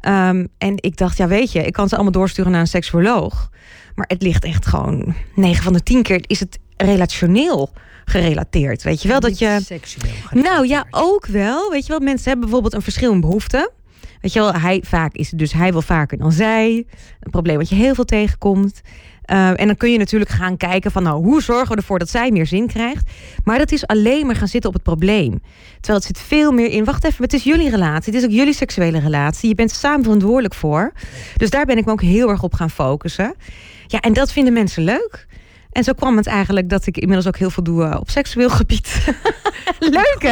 Um, 0.00 0.48
en 0.58 0.74
ik 0.76 0.96
dacht, 0.96 1.16
ja, 1.16 1.26
weet 1.26 1.52
je, 1.52 1.62
ik 1.62 1.72
kan 1.72 1.88
ze 1.88 1.94
allemaal 1.94 2.12
doorsturen 2.12 2.52
naar 2.52 2.60
een 2.60 2.66
seksuoloog. 2.66 3.50
Maar 3.94 4.06
het 4.08 4.22
ligt 4.22 4.44
echt 4.44 4.66
gewoon 4.66 5.14
9 5.34 5.62
van 5.62 5.72
de 5.72 5.82
10 5.82 6.02
keer 6.02 6.24
is 6.26 6.40
het 6.40 6.58
relationeel 6.76 7.70
gerelateerd. 8.04 8.82
Weet 8.82 9.02
je 9.02 9.08
wel 9.08 9.20
dat 9.20 9.38
je. 9.38 9.58
Seksueel. 9.62 10.12
Nou 10.30 10.66
ja, 10.66 10.86
ook 10.90 11.26
wel. 11.26 11.70
Weet 11.70 11.86
je 11.86 11.88
wel, 11.88 12.00
mensen 12.00 12.24
hebben 12.24 12.44
bijvoorbeeld 12.44 12.74
een 12.74 12.82
verschil 12.82 13.12
in 13.12 13.20
behoeften. 13.20 13.70
Weet 14.20 14.32
je 14.32 14.40
wel, 14.40 14.52
hij 14.52 14.82
vaak 14.86 15.14
is 15.14 15.30
het 15.30 15.38
dus 15.38 15.52
hij 15.52 15.72
wil 15.72 15.82
vaker 15.82 16.18
dan 16.18 16.32
zij. 16.32 16.86
Een 17.20 17.30
probleem 17.30 17.56
wat 17.56 17.68
je 17.68 17.74
heel 17.74 17.94
veel 17.94 18.04
tegenkomt. 18.04 18.80
Uh, 19.32 19.60
en 19.60 19.66
dan 19.66 19.76
kun 19.76 19.92
je 19.92 19.98
natuurlijk 19.98 20.30
gaan 20.30 20.56
kijken 20.56 20.90
van 20.90 21.02
nou, 21.02 21.24
hoe 21.24 21.42
zorgen 21.42 21.68
we 21.68 21.76
ervoor 21.76 21.98
dat 21.98 22.10
zij 22.10 22.30
meer 22.30 22.46
zin 22.46 22.66
krijgt. 22.66 23.10
Maar 23.44 23.58
dat 23.58 23.72
is 23.72 23.86
alleen 23.86 24.26
maar 24.26 24.36
gaan 24.36 24.48
zitten 24.48 24.70
op 24.70 24.74
het 24.74 24.84
probleem. 24.84 25.42
Terwijl 25.74 25.98
het 25.98 26.04
zit 26.04 26.18
veel 26.18 26.52
meer 26.52 26.70
in, 26.70 26.84
wacht 26.84 27.04
even, 27.04 27.24
het 27.24 27.32
is 27.32 27.44
jullie 27.44 27.70
relatie. 27.70 28.12
Het 28.12 28.22
is 28.22 28.28
ook 28.28 28.34
jullie 28.34 28.54
seksuele 28.54 28.98
relatie. 28.98 29.48
Je 29.48 29.54
bent 29.54 29.70
samen 29.70 30.02
verantwoordelijk 30.02 30.54
voor. 30.54 30.92
Dus 31.36 31.50
daar 31.50 31.64
ben 31.64 31.78
ik 31.78 31.84
me 31.84 31.92
ook 31.92 32.02
heel 32.02 32.28
erg 32.28 32.42
op 32.42 32.54
gaan 32.54 32.70
focussen. 32.70 33.34
Ja, 33.86 34.00
en 34.00 34.12
dat 34.12 34.32
vinden 34.32 34.52
mensen 34.52 34.82
leuk. 34.82 35.26
En 35.76 35.84
zo 35.84 35.92
kwam 35.92 36.16
het 36.16 36.26
eigenlijk 36.26 36.68
dat 36.68 36.86
ik 36.86 36.96
inmiddels 36.96 37.26
ook 37.26 37.36
heel 37.36 37.50
veel 37.50 37.62
doe 37.62 37.84
uh, 37.84 37.96
op 38.00 38.10
seksueel 38.10 38.50
gebied. 38.50 39.04
Leuk 39.78 40.16
hè? 40.18 40.28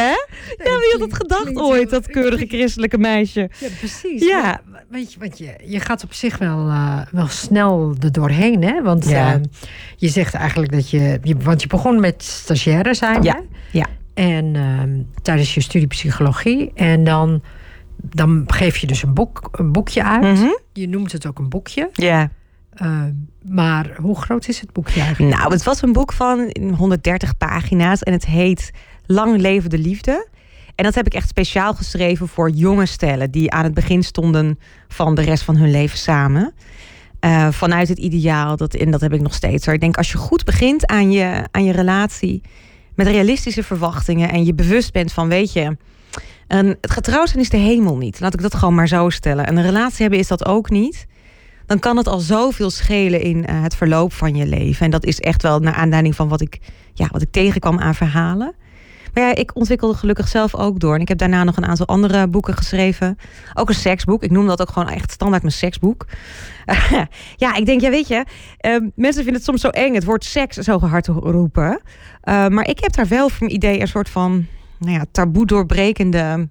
Nee, 0.57 0.73
ja, 0.73 0.79
wie 0.79 0.91
had 0.91 1.01
het 1.01 1.13
gedacht 1.13 1.55
ooit, 1.55 1.89
dat 1.89 2.07
keurige 2.07 2.45
christelijke 2.47 2.97
meisje? 2.97 3.49
Ja, 3.59 3.67
precies. 3.79 4.25
Ja. 4.25 4.61
weet 4.89 5.13
je, 5.13 5.19
want 5.19 5.37
je, 5.37 5.55
je 5.65 5.79
gaat 5.79 6.03
op 6.03 6.13
zich 6.13 6.37
wel, 6.37 6.67
uh, 6.67 7.01
wel 7.11 7.27
snel 7.27 7.95
er 7.99 8.11
doorheen, 8.11 8.63
hè? 8.63 8.81
Want 8.81 9.09
ja. 9.09 9.35
uh, 9.35 9.41
je 9.95 10.07
zegt 10.07 10.33
eigenlijk 10.33 10.71
dat 10.71 10.89
je, 10.89 11.19
je... 11.23 11.35
Want 11.37 11.61
je 11.61 11.67
begon 11.67 11.99
met 11.99 12.23
stagiaire 12.23 12.93
zijn, 12.93 13.23
ja. 13.23 13.33
hè? 13.33 13.41
Ja. 13.79 13.85
En 14.13 14.55
ehm, 14.55 15.21
tijdens 15.21 15.53
je 15.53 15.61
studie 15.61 15.87
psychologie. 15.87 16.71
En 16.73 17.03
dan, 17.03 17.41
dan 17.95 18.43
geef 18.47 18.77
je 18.77 18.87
dus 18.87 19.03
een, 19.03 19.13
boek, 19.13 19.49
een 19.51 19.71
boekje 19.71 20.03
uit. 20.03 20.21
Mm 20.21 20.35
-hmm. 20.35 20.59
Je 20.73 20.87
noemt 20.87 21.11
het 21.11 21.27
ook 21.27 21.39
een 21.39 21.49
boekje. 21.49 21.89
Ja. 21.93 22.31
Uh, 22.81 23.03
maar 23.41 23.95
hoe 24.01 24.21
groot 24.21 24.47
is 24.47 24.59
het 24.59 24.73
boekje 24.73 25.01
eigenlijk? 25.01 25.35
Nou, 25.35 25.51
het 25.51 25.63
was 25.63 25.81
een 25.81 25.93
boek 25.93 26.13
van 26.13 26.55
130 26.77 27.37
pagina's 27.37 28.03
en 28.03 28.13
het 28.13 28.25
heet 28.25 28.71
Lang 29.05 29.37
leven 29.37 29.69
de 29.69 29.77
liefde. 29.77 30.27
En 30.75 30.83
dat 30.83 30.95
heb 30.95 31.05
ik 31.05 31.13
echt 31.13 31.29
speciaal 31.29 31.73
geschreven 31.73 32.27
voor 32.27 32.49
jonge 32.49 32.85
stellen 32.85 33.31
die 33.31 33.51
aan 33.51 33.63
het 33.63 33.73
begin 33.73 34.03
stonden 34.03 34.59
van 34.87 35.15
de 35.15 35.21
rest 35.21 35.43
van 35.43 35.55
hun 35.55 35.71
leven 35.71 35.97
samen. 35.97 36.53
Uh, 37.21 37.51
vanuit 37.51 37.87
het 37.87 37.97
ideaal, 37.97 38.57
dat, 38.57 38.73
en 38.73 38.91
dat 38.91 39.01
heb 39.01 39.13
ik 39.13 39.21
nog 39.21 39.33
steeds. 39.33 39.67
Ik 39.67 39.79
denk 39.79 39.97
als 39.97 40.11
je 40.11 40.17
goed 40.17 40.43
begint 40.43 40.87
aan 40.87 41.11
je, 41.11 41.47
aan 41.51 41.63
je 41.63 41.71
relatie 41.71 42.41
met 42.95 43.07
realistische 43.07 43.63
verwachtingen 43.63 44.29
en 44.29 44.45
je 44.45 44.53
bewust 44.53 44.91
bent 44.91 45.13
van, 45.13 45.27
weet 45.27 45.53
je, 45.53 45.77
een, 46.47 46.77
het 46.81 46.91
getrouwd 46.91 47.29
zijn 47.29 47.41
is 47.41 47.49
de 47.49 47.57
hemel 47.57 47.97
niet. 47.97 48.19
Laat 48.19 48.33
ik 48.33 48.41
dat 48.41 48.55
gewoon 48.55 48.75
maar 48.75 48.87
zo 48.87 49.09
stellen. 49.09 49.45
En 49.45 49.57
een 49.57 49.63
relatie 49.63 50.01
hebben 50.01 50.19
is 50.19 50.27
dat 50.27 50.45
ook 50.45 50.69
niet 50.69 51.05
dan 51.65 51.79
kan 51.79 51.97
het 51.97 52.07
al 52.07 52.19
zoveel 52.19 52.69
schelen 52.69 53.21
in 53.21 53.37
uh, 53.37 53.61
het 53.61 53.75
verloop 53.75 54.13
van 54.13 54.35
je 54.35 54.45
leven. 54.45 54.85
En 54.85 54.91
dat 54.91 55.05
is 55.05 55.19
echt 55.19 55.41
wel 55.41 55.59
naar 55.59 55.73
aanleiding 55.73 56.15
van 56.15 56.27
wat 56.27 56.41
ik, 56.41 56.59
ja, 56.93 57.07
wat 57.11 57.21
ik 57.21 57.31
tegenkwam 57.31 57.79
aan 57.79 57.95
verhalen. 57.95 58.55
Maar 59.15 59.23
ja, 59.23 59.35
ik 59.35 59.55
ontwikkelde 59.55 59.93
gelukkig 59.93 60.27
zelf 60.27 60.55
ook 60.55 60.79
door. 60.79 60.95
En 60.95 61.01
ik 61.01 61.07
heb 61.07 61.17
daarna 61.17 61.43
nog 61.43 61.57
een 61.57 61.65
aantal 61.65 61.85
andere 61.85 62.27
boeken 62.27 62.57
geschreven. 62.57 63.17
Ook 63.53 63.69
een 63.69 63.75
seksboek. 63.75 64.23
Ik 64.23 64.31
noem 64.31 64.47
dat 64.47 64.61
ook 64.61 64.69
gewoon 64.69 64.89
echt 64.89 65.11
standaard 65.11 65.41
mijn 65.41 65.53
seksboek. 65.53 66.05
Ja, 67.35 67.55
ik 67.55 67.65
denk, 67.65 67.81
ja, 67.81 67.89
weet 67.89 68.07
je, 68.07 68.25
uh, 68.61 68.77
mensen 68.95 69.23
vinden 69.23 69.33
het 69.33 69.43
soms 69.43 69.61
zo 69.61 69.69
eng, 69.69 69.93
het 69.93 70.03
woord 70.03 70.23
seks 70.23 70.57
zo 70.57 70.79
hard 70.79 71.03
te 71.03 71.11
roepen. 71.11 71.81
Uh, 72.23 72.47
maar 72.47 72.67
ik 72.67 72.79
heb 72.79 72.93
daar 72.93 73.07
wel 73.07 73.29
voor 73.29 73.39
mijn 73.39 73.55
idee 73.55 73.81
een 73.81 73.87
soort 73.87 74.09
van, 74.09 74.45
nou 74.79 74.93
ja, 74.93 75.05
taboe 75.11 75.45
doorbrekende 75.45 76.47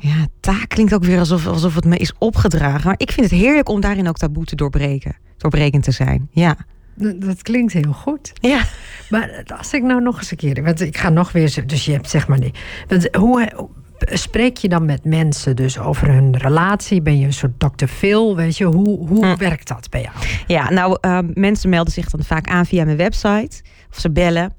ja, 0.00 0.26
taak 0.40 0.68
klinkt 0.68 0.94
ook 0.94 1.04
weer 1.04 1.18
alsof, 1.18 1.46
alsof 1.46 1.74
het 1.74 1.84
me 1.84 1.96
is 1.96 2.12
opgedragen. 2.18 2.86
Maar 2.86 2.94
ik 2.98 3.12
vind 3.12 3.30
het 3.30 3.40
heerlijk 3.40 3.68
om 3.68 3.80
daarin 3.80 4.08
ook 4.08 4.16
taboe 4.16 4.44
te 4.44 4.56
doorbreken. 4.56 5.16
Doorbrekend 5.36 5.84
te 5.84 5.90
zijn, 5.90 6.28
ja. 6.32 6.56
Dat, 6.94 7.42
klinkt 7.42 7.72
heel 7.72 7.92
goed. 7.92 8.32
Ja. 8.34 8.64
Maar 9.10 9.42
als 9.56 9.72
ik 9.72 9.82
nou 9.82 10.02
nog 10.02 10.18
eens 10.18 10.30
een 10.30 10.36
keer... 10.36 10.62
Want 10.62 10.80
ik 10.80 10.96
ga 10.96 11.08
nog 11.08 11.32
weer... 11.32 11.62
Dus 11.66 11.84
je 11.84 11.92
hebt 11.92 12.10
zeg 12.10 12.28
maar... 12.28 12.38
niet. 12.38 12.58
Want 12.88 13.16
hoe, 13.16 13.68
spreek 13.98 14.56
je 14.56 14.68
dan 14.68 14.84
met 14.84 15.04
mensen 15.04 15.56
dus 15.56 15.78
over 15.78 16.08
hun 16.08 16.36
relatie? 16.36 17.02
Ben 17.02 17.18
je 17.18 17.26
een 17.26 17.32
soort 17.32 17.60
Dr. 17.60 17.86
Phil? 17.86 18.36
Weet 18.36 18.56
je, 18.56 18.64
hoe, 18.64 19.08
hoe 19.08 19.26
hm. 19.26 19.36
werkt 19.36 19.68
dat 19.68 19.90
bij 19.90 20.00
jou? 20.00 20.14
Ja, 20.46 20.70
nou, 20.70 20.98
uh, 21.00 21.18
mensen 21.34 21.70
melden 21.70 21.92
zich 21.92 22.10
dan 22.10 22.24
vaak 22.24 22.48
aan 22.48 22.66
via 22.66 22.84
mijn 22.84 22.96
website. 22.96 23.62
Of 23.90 23.98
ze 23.98 24.10
bellen. 24.10 24.54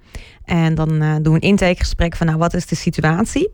En 0.45 0.75
dan 0.75 1.03
uh, 1.03 1.15
doen 1.21 1.33
we 1.33 1.41
een 1.41 1.49
intakegesprek 1.49 2.15
van... 2.15 2.27
nou, 2.27 2.39
wat 2.39 2.53
is 2.53 2.65
de 2.65 2.75
situatie? 2.75 3.49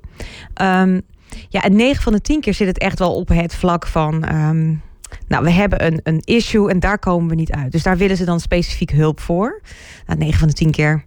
Um, 0.61 1.01
ja, 1.49 1.61
en 1.61 1.75
9 1.75 2.03
van 2.03 2.13
de 2.13 2.21
10 2.21 2.41
keer 2.41 2.53
zit 2.53 2.67
het 2.67 2.77
echt 2.77 2.99
wel 2.99 3.15
op 3.15 3.27
het 3.27 3.55
vlak 3.55 3.87
van. 3.87 4.35
Um, 4.35 4.81
nou, 5.27 5.43
we 5.43 5.51
hebben 5.51 5.85
een, 5.85 5.99
een 6.03 6.21
issue 6.23 6.69
en 6.69 6.79
daar 6.79 6.99
komen 6.99 7.29
we 7.29 7.35
niet 7.35 7.51
uit. 7.51 7.71
Dus 7.71 7.83
daar 7.83 7.97
willen 7.97 8.17
ze 8.17 8.25
dan 8.25 8.39
specifiek 8.39 8.91
hulp 8.91 9.19
voor. 9.19 9.61
Nou, 10.05 10.19
9 10.19 10.39
van 10.39 10.47
de 10.47 10.53
10 10.53 10.71
keer. 10.71 11.05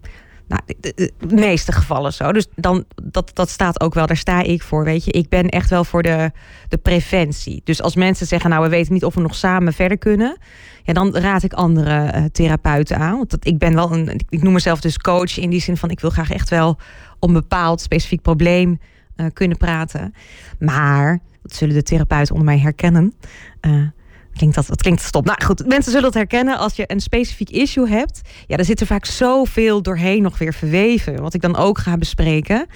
Nou, 0.51 0.63
de, 0.81 1.13
meeste 1.29 1.73
gevallen 1.73 2.13
zo. 2.13 2.33
Dus 2.33 2.47
dan, 2.55 2.85
dat, 3.03 3.31
dat 3.35 3.49
staat 3.49 3.81
ook 3.81 3.95
wel, 3.95 4.07
daar 4.07 4.17
sta 4.17 4.43
ik 4.43 4.63
voor. 4.63 4.85
Weet 4.85 5.05
je, 5.05 5.11
ik 5.11 5.29
ben 5.29 5.49
echt 5.49 5.71
wel 5.71 5.85
voor 5.85 6.03
de, 6.03 6.31
de 6.69 6.77
preventie. 6.77 7.61
Dus 7.65 7.83
als 7.83 7.95
mensen 7.95 8.27
zeggen, 8.27 8.51
nou, 8.51 8.63
we 8.63 8.69
weten 8.69 8.93
niet 8.93 9.05
of 9.05 9.15
we 9.15 9.21
nog 9.21 9.35
samen 9.35 9.73
verder 9.73 9.99
kunnen. 9.99 10.39
Ja, 10.83 10.93
dan 10.93 11.17
raad 11.17 11.43
ik 11.43 11.53
andere 11.53 12.13
uh, 12.15 12.25
therapeuten 12.25 12.99
aan. 12.99 13.17
Want 13.17 13.37
ik 13.41 13.59
ben 13.59 13.75
wel 13.75 13.93
een, 13.93 14.21
ik 14.29 14.43
noem 14.43 14.53
mezelf 14.53 14.81
dus 14.81 14.99
coach 14.99 15.39
in 15.39 15.51
die 15.51 15.61
zin 15.61 15.77
van, 15.77 15.91
ik 15.91 16.01
wil 16.01 16.11
graag 16.11 16.31
echt 16.31 16.49
wel 16.49 16.79
een 17.21 17.33
bepaald 17.33 17.81
specifiek 17.81 18.23
probleem 18.23 18.79
uh, 19.21 19.27
kunnen 19.33 19.57
praten. 19.57 20.15
Maar, 20.59 21.19
dat 21.43 21.55
zullen 21.55 21.75
de 21.75 21.83
therapeuten 21.83 22.35
onder 22.35 22.49
mij 22.53 22.59
herkennen. 22.59 23.15
Uh, 23.67 23.89
klinkt 24.33 24.55
dat, 24.55 24.67
dat 24.67 24.83
klinkt 24.83 25.03
stop. 25.03 25.25
Nou 25.25 25.45
goed, 25.45 25.67
mensen 25.67 25.93
zullen 25.93 26.07
het 26.07 26.15
herkennen 26.15 26.59
als 26.59 26.77
je 26.77 26.85
een 26.87 27.01
specifiek 27.01 27.51
issue 27.51 27.89
hebt. 27.89 28.21
Ja, 28.47 28.57
daar 28.57 28.65
zit 28.65 28.81
er 28.81 28.87
vaak 28.87 29.05
zoveel 29.05 29.83
doorheen 29.83 30.23
nog 30.23 30.39
weer 30.39 30.55
verweven. 30.55 31.23
Wat 31.23 31.35
ik 31.35 31.41
dan 31.41 31.57
ook 31.57 31.79
ga 31.79 31.97
bespreken. 31.97 32.67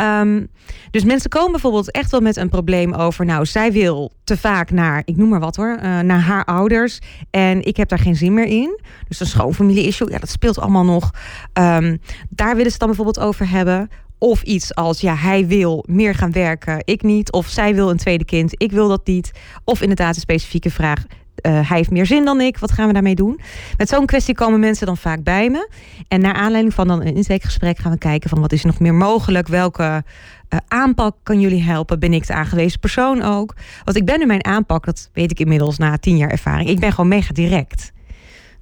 Um, 0.00 0.48
dus 0.90 1.04
mensen 1.04 1.30
komen 1.30 1.50
bijvoorbeeld 1.50 1.90
echt 1.90 2.10
wel 2.10 2.20
met 2.20 2.36
een 2.36 2.48
probleem 2.48 2.94
over. 2.94 3.24
Nou, 3.24 3.46
zij 3.46 3.72
wil 3.72 4.12
te 4.24 4.36
vaak 4.36 4.70
naar, 4.70 5.02
ik 5.04 5.16
noem 5.16 5.28
maar 5.28 5.40
wat 5.40 5.56
hoor, 5.56 5.76
uh, 5.76 6.00
naar 6.00 6.20
haar 6.20 6.44
ouders. 6.44 6.98
En 7.30 7.62
ik 7.62 7.76
heb 7.76 7.88
daar 7.88 7.98
geen 7.98 8.16
zin 8.16 8.34
meer 8.34 8.46
in. 8.46 8.80
Dus 9.08 9.20
een 9.20 9.26
schoonfamilie-issue, 9.26 10.10
ja, 10.10 10.18
dat 10.18 10.28
speelt 10.28 10.58
allemaal 10.58 10.84
nog. 10.84 11.10
Um, 11.52 12.00
daar 12.28 12.56
willen 12.56 12.72
ze 12.72 12.78
dan 12.78 12.88
bijvoorbeeld 12.88 13.20
over 13.20 13.48
hebben. 13.48 13.90
Of 14.22 14.42
iets 14.42 14.74
als, 14.74 15.00
ja, 15.00 15.16
hij 15.16 15.46
wil 15.46 15.84
meer 15.88 16.14
gaan 16.14 16.32
werken, 16.32 16.82
ik 16.84 17.02
niet. 17.02 17.32
Of 17.32 17.46
zij 17.46 17.74
wil 17.74 17.90
een 17.90 17.96
tweede 17.96 18.24
kind, 18.24 18.52
ik 18.56 18.72
wil 18.72 18.88
dat 18.88 19.06
niet. 19.06 19.30
Of 19.64 19.80
inderdaad 19.80 20.14
een 20.14 20.20
specifieke 20.20 20.70
vraag, 20.70 21.04
Uh, 21.42 21.68
hij 21.68 21.76
heeft 21.76 21.90
meer 21.90 22.06
zin 22.06 22.24
dan 22.24 22.40
ik. 22.40 22.58
Wat 22.58 22.72
gaan 22.72 22.86
we 22.86 22.92
daarmee 22.92 23.14
doen? 23.14 23.40
Met 23.76 23.88
zo'n 23.88 24.06
kwestie 24.06 24.34
komen 24.34 24.60
mensen 24.60 24.86
dan 24.86 24.96
vaak 24.96 25.22
bij 25.22 25.50
me. 25.50 25.68
En 26.08 26.20
naar 26.20 26.34
aanleiding 26.34 26.74
van 26.74 26.88
dan 26.88 27.00
een 27.00 27.14
intakegesprek 27.14 27.78
gaan 27.78 27.92
we 27.92 27.98
kijken 27.98 28.30
van 28.30 28.40
wat 28.40 28.52
is 28.52 28.64
nog 28.64 28.78
meer 28.78 28.94
mogelijk? 28.94 29.48
Welke 29.48 29.82
uh, 29.82 30.58
aanpak 30.68 31.16
kan 31.22 31.40
jullie 31.40 31.62
helpen? 31.62 31.98
Ben 31.98 32.12
ik 32.12 32.26
de 32.26 32.32
aangewezen 32.32 32.80
persoon 32.80 33.22
ook? 33.22 33.54
Want 33.84 33.96
ik 33.96 34.04
ben 34.04 34.20
in 34.20 34.26
mijn 34.26 34.44
aanpak, 34.44 34.84
dat 34.84 35.10
weet 35.12 35.30
ik 35.30 35.40
inmiddels 35.40 35.78
na 35.78 35.98
tien 35.98 36.16
jaar 36.16 36.30
ervaring. 36.30 36.68
Ik 36.68 36.80
ben 36.80 36.90
gewoon 36.90 37.08
mega 37.08 37.32
direct. 37.32 37.92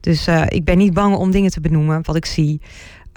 Dus 0.01 0.29
uh, 0.29 0.43
ik 0.49 0.65
ben 0.65 0.79
niet 0.79 0.95
bang 0.95 1.17
om 1.17 1.31
dingen 1.31 1.51
te 1.51 1.61
benoemen 1.61 2.01
wat 2.03 2.17
ik 2.17 2.27
zie. 2.27 2.61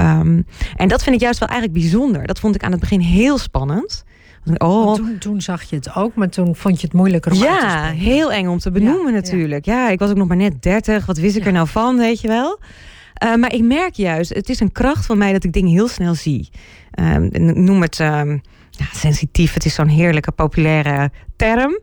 Um, 0.01 0.45
en 0.75 0.87
dat 0.87 1.03
vind 1.03 1.15
ik 1.15 1.21
juist 1.21 1.39
wel 1.39 1.49
eigenlijk 1.49 1.79
bijzonder. 1.79 2.27
Dat 2.27 2.39
vond 2.39 2.55
ik 2.55 2.63
aan 2.63 2.71
het 2.71 2.79
begin 2.79 2.99
heel 2.99 3.37
spannend. 3.37 4.03
Oh. 4.57 4.93
Toen, 4.93 5.17
toen, 5.17 5.41
zag 5.41 5.63
je 5.63 5.75
het 5.75 5.95
ook, 5.95 6.15
maar 6.15 6.29
toen 6.29 6.55
vond 6.55 6.81
je 6.81 6.87
het 6.87 6.95
moeilijker 6.95 7.31
om 7.31 7.37
ja, 7.37 7.89
te 7.89 7.95
heel 7.95 8.31
eng 8.31 8.47
om 8.47 8.59
te 8.59 8.71
benoemen 8.71 9.13
ja, 9.13 9.19
natuurlijk. 9.19 9.65
Ja. 9.65 9.89
ik 9.89 9.99
was 9.99 10.09
ook 10.09 10.17
nog 10.17 10.27
maar 10.27 10.37
net 10.37 10.61
30. 10.61 11.05
Wat 11.05 11.17
wist 11.17 11.35
ik 11.35 11.45
er 11.45 11.51
nou 11.51 11.67
van, 11.67 11.97
weet 11.97 12.21
je 12.21 12.27
wel? 12.27 12.59
Uh, 13.23 13.35
maar 13.35 13.53
ik 13.53 13.63
merk 13.63 13.93
juist, 13.93 14.33
het 14.33 14.49
is 14.49 14.59
een 14.59 14.71
kracht 14.71 15.05
van 15.05 15.17
mij 15.17 15.31
dat 15.31 15.43
ik 15.43 15.53
dingen 15.53 15.71
heel 15.71 15.87
snel 15.87 16.15
zie. 16.15 16.49
Um, 16.99 17.29
noem 17.63 17.81
het 17.81 17.99
um, 17.99 18.41
ja, 18.71 18.85
sensitief. 18.93 19.53
Het 19.53 19.65
is 19.65 19.73
zo'n 19.73 19.87
heerlijke, 19.87 20.31
populaire 20.31 21.11
term. 21.35 21.79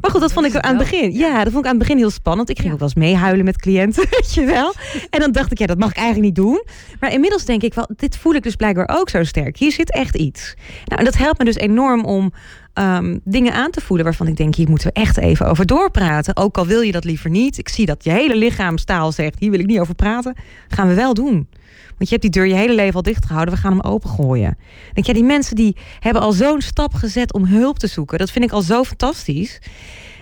maar 0.00 0.10
goed, 0.10 0.20
dat 0.20 0.32
vond 0.32 0.46
ik 0.46 0.56
aan 0.56 0.76
het 0.76 0.90
begin. 0.90 1.12
Ja, 1.12 1.44
dat 1.44 1.52
vond 1.52 1.64
ik 1.64 1.70
aan 1.70 1.78
het 1.78 1.86
begin 1.86 1.96
heel 1.96 2.10
spannend. 2.10 2.50
Ik 2.50 2.58
ging 2.58 2.72
ook 2.72 2.78
wel 2.78 2.88
eens 2.88 2.96
meehuilen 2.96 3.44
met 3.44 3.56
cliënten, 3.56 4.06
weet 4.10 4.34
je 4.34 4.44
wel. 4.44 4.74
En 5.10 5.20
dan 5.20 5.32
dacht 5.32 5.50
ik, 5.50 5.58
ja, 5.58 5.66
dat 5.66 5.78
mag 5.78 5.90
ik 5.90 5.96
eigenlijk 5.96 6.26
niet 6.26 6.44
doen. 6.44 6.64
Maar 7.00 7.12
inmiddels 7.12 7.44
denk 7.44 7.62
ik 7.62 7.74
wel, 7.74 7.88
dit 7.96 8.16
voel 8.16 8.34
ik 8.34 8.42
dus 8.42 8.56
blijkbaar 8.56 8.98
ook 8.98 9.08
zo 9.08 9.24
sterk. 9.24 9.56
Hier 9.56 9.72
zit 9.72 9.92
echt 9.92 10.14
iets. 10.14 10.54
Nou, 10.84 10.98
en 10.98 11.04
dat 11.04 11.16
helpt 11.16 11.38
me 11.38 11.44
dus 11.44 11.56
enorm 11.56 12.04
om 12.04 12.32
um, 12.74 13.20
dingen 13.24 13.52
aan 13.52 13.70
te 13.70 13.80
voelen 13.80 14.04
waarvan 14.04 14.26
ik 14.26 14.36
denk, 14.36 14.54
hier 14.54 14.68
moeten 14.68 14.86
we 14.86 15.00
echt 15.00 15.18
even 15.18 15.46
over 15.46 15.66
doorpraten. 15.66 16.36
Ook 16.36 16.58
al 16.58 16.66
wil 16.66 16.80
je 16.80 16.92
dat 16.92 17.04
liever 17.04 17.30
niet. 17.30 17.58
Ik 17.58 17.68
zie 17.68 17.86
dat 17.86 18.04
je 18.04 18.10
hele 18.10 18.36
lichaamstaal 18.36 19.12
zegt, 19.12 19.38
hier 19.38 19.50
wil 19.50 19.60
ik 19.60 19.66
niet 19.66 19.80
over 19.80 19.94
praten. 19.94 20.36
Gaan 20.68 20.88
we 20.88 20.94
wel 20.94 21.14
doen. 21.14 21.48
Want 21.96 22.08
je 22.08 22.16
hebt 22.16 22.22
die 22.22 22.30
deur 22.30 22.46
je 22.46 22.54
hele 22.54 22.74
leven 22.74 22.94
al 22.94 23.02
dicht 23.02 23.26
gehouden. 23.26 23.54
We 23.54 23.60
gaan 23.60 23.72
hem 23.72 23.80
opengooien. 23.80 24.58
Denk 24.92 25.06
ja, 25.06 25.12
die 25.12 25.24
mensen 25.24 25.56
die 25.56 25.76
hebben 26.00 26.22
al 26.22 26.32
zo'n 26.32 26.60
stap 26.60 26.94
gezet 26.94 27.32
om 27.32 27.44
hulp 27.44 27.78
te 27.78 27.86
zoeken. 27.86 28.18
Dat 28.18 28.30
vind 28.30 28.44
ik 28.44 28.52
al 28.52 28.62
zo 28.62 28.84
fantastisch. 28.84 29.60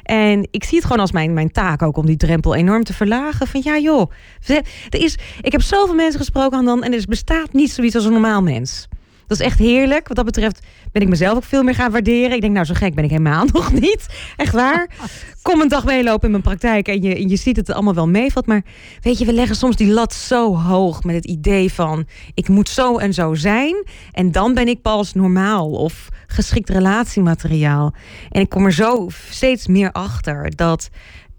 En 0.02 0.48
ik 0.50 0.64
zie 0.64 0.76
het 0.76 0.86
gewoon 0.86 1.00
als 1.00 1.12
mijn, 1.12 1.32
mijn 1.32 1.50
taak 1.50 1.82
ook 1.82 1.96
om 1.96 2.06
die 2.06 2.16
drempel 2.16 2.54
enorm 2.54 2.84
te 2.84 2.92
verlagen. 2.92 3.46
Van 3.46 3.60
ja, 3.64 3.78
joh. 3.78 4.10
Er 4.90 5.00
is, 5.00 5.18
ik 5.40 5.52
heb 5.52 5.62
zoveel 5.62 5.94
mensen 5.94 6.20
gesproken 6.20 6.64
dan 6.64 6.82
en 6.82 6.92
er 6.92 7.04
bestaat 7.08 7.52
niet 7.52 7.72
zoiets 7.72 7.94
als 7.94 8.04
een 8.04 8.12
normaal 8.12 8.42
mens. 8.42 8.88
Dat 9.26 9.40
is 9.40 9.46
echt 9.46 9.58
heerlijk. 9.58 10.08
Wat 10.08 10.16
dat 10.16 10.26
betreft 10.26 10.60
ben 10.92 11.02
ik 11.02 11.08
mezelf 11.08 11.36
ook 11.36 11.44
veel 11.44 11.62
meer 11.62 11.74
gaan 11.74 11.90
waarderen. 11.90 12.32
Ik 12.32 12.40
denk, 12.40 12.52
nou, 12.52 12.66
zo 12.66 12.74
gek 12.74 12.94
ben 12.94 13.04
ik 13.04 13.10
helemaal 13.10 13.46
nog 13.52 13.72
niet. 13.72 14.06
Echt 14.36 14.52
waar. 14.52 14.88
Kom 15.42 15.60
een 15.60 15.68
dag 15.68 15.84
meelopen 15.84 16.24
in 16.24 16.30
mijn 16.30 16.42
praktijk 16.42 16.88
en 16.88 17.02
je, 17.02 17.14
en 17.14 17.28
je 17.28 17.36
ziet 17.36 17.56
het 17.56 17.70
allemaal 17.70 17.94
wel 17.94 18.08
meevalt. 18.08 18.46
Maar 18.46 18.62
weet 19.00 19.18
je, 19.18 19.24
we 19.24 19.32
leggen 19.32 19.56
soms 19.56 19.76
die 19.76 19.92
lat 19.92 20.12
zo 20.12 20.56
hoog 20.56 21.04
met 21.04 21.14
het 21.14 21.24
idee 21.24 21.72
van... 21.72 22.06
ik 22.34 22.48
moet 22.48 22.68
zo 22.68 22.98
en 22.98 23.14
zo 23.14 23.34
zijn 23.34 23.86
en 24.12 24.32
dan 24.32 24.54
ben 24.54 24.68
ik 24.68 24.82
pas 24.82 25.12
normaal 25.12 25.70
of 25.70 26.08
geschikt 26.26 26.68
relatiemateriaal. 26.68 27.94
En 28.30 28.40
ik 28.40 28.48
kom 28.48 28.64
er 28.64 28.72
zo 28.72 29.08
steeds 29.30 29.66
meer 29.66 29.92
achter 29.92 30.56
dat 30.56 30.88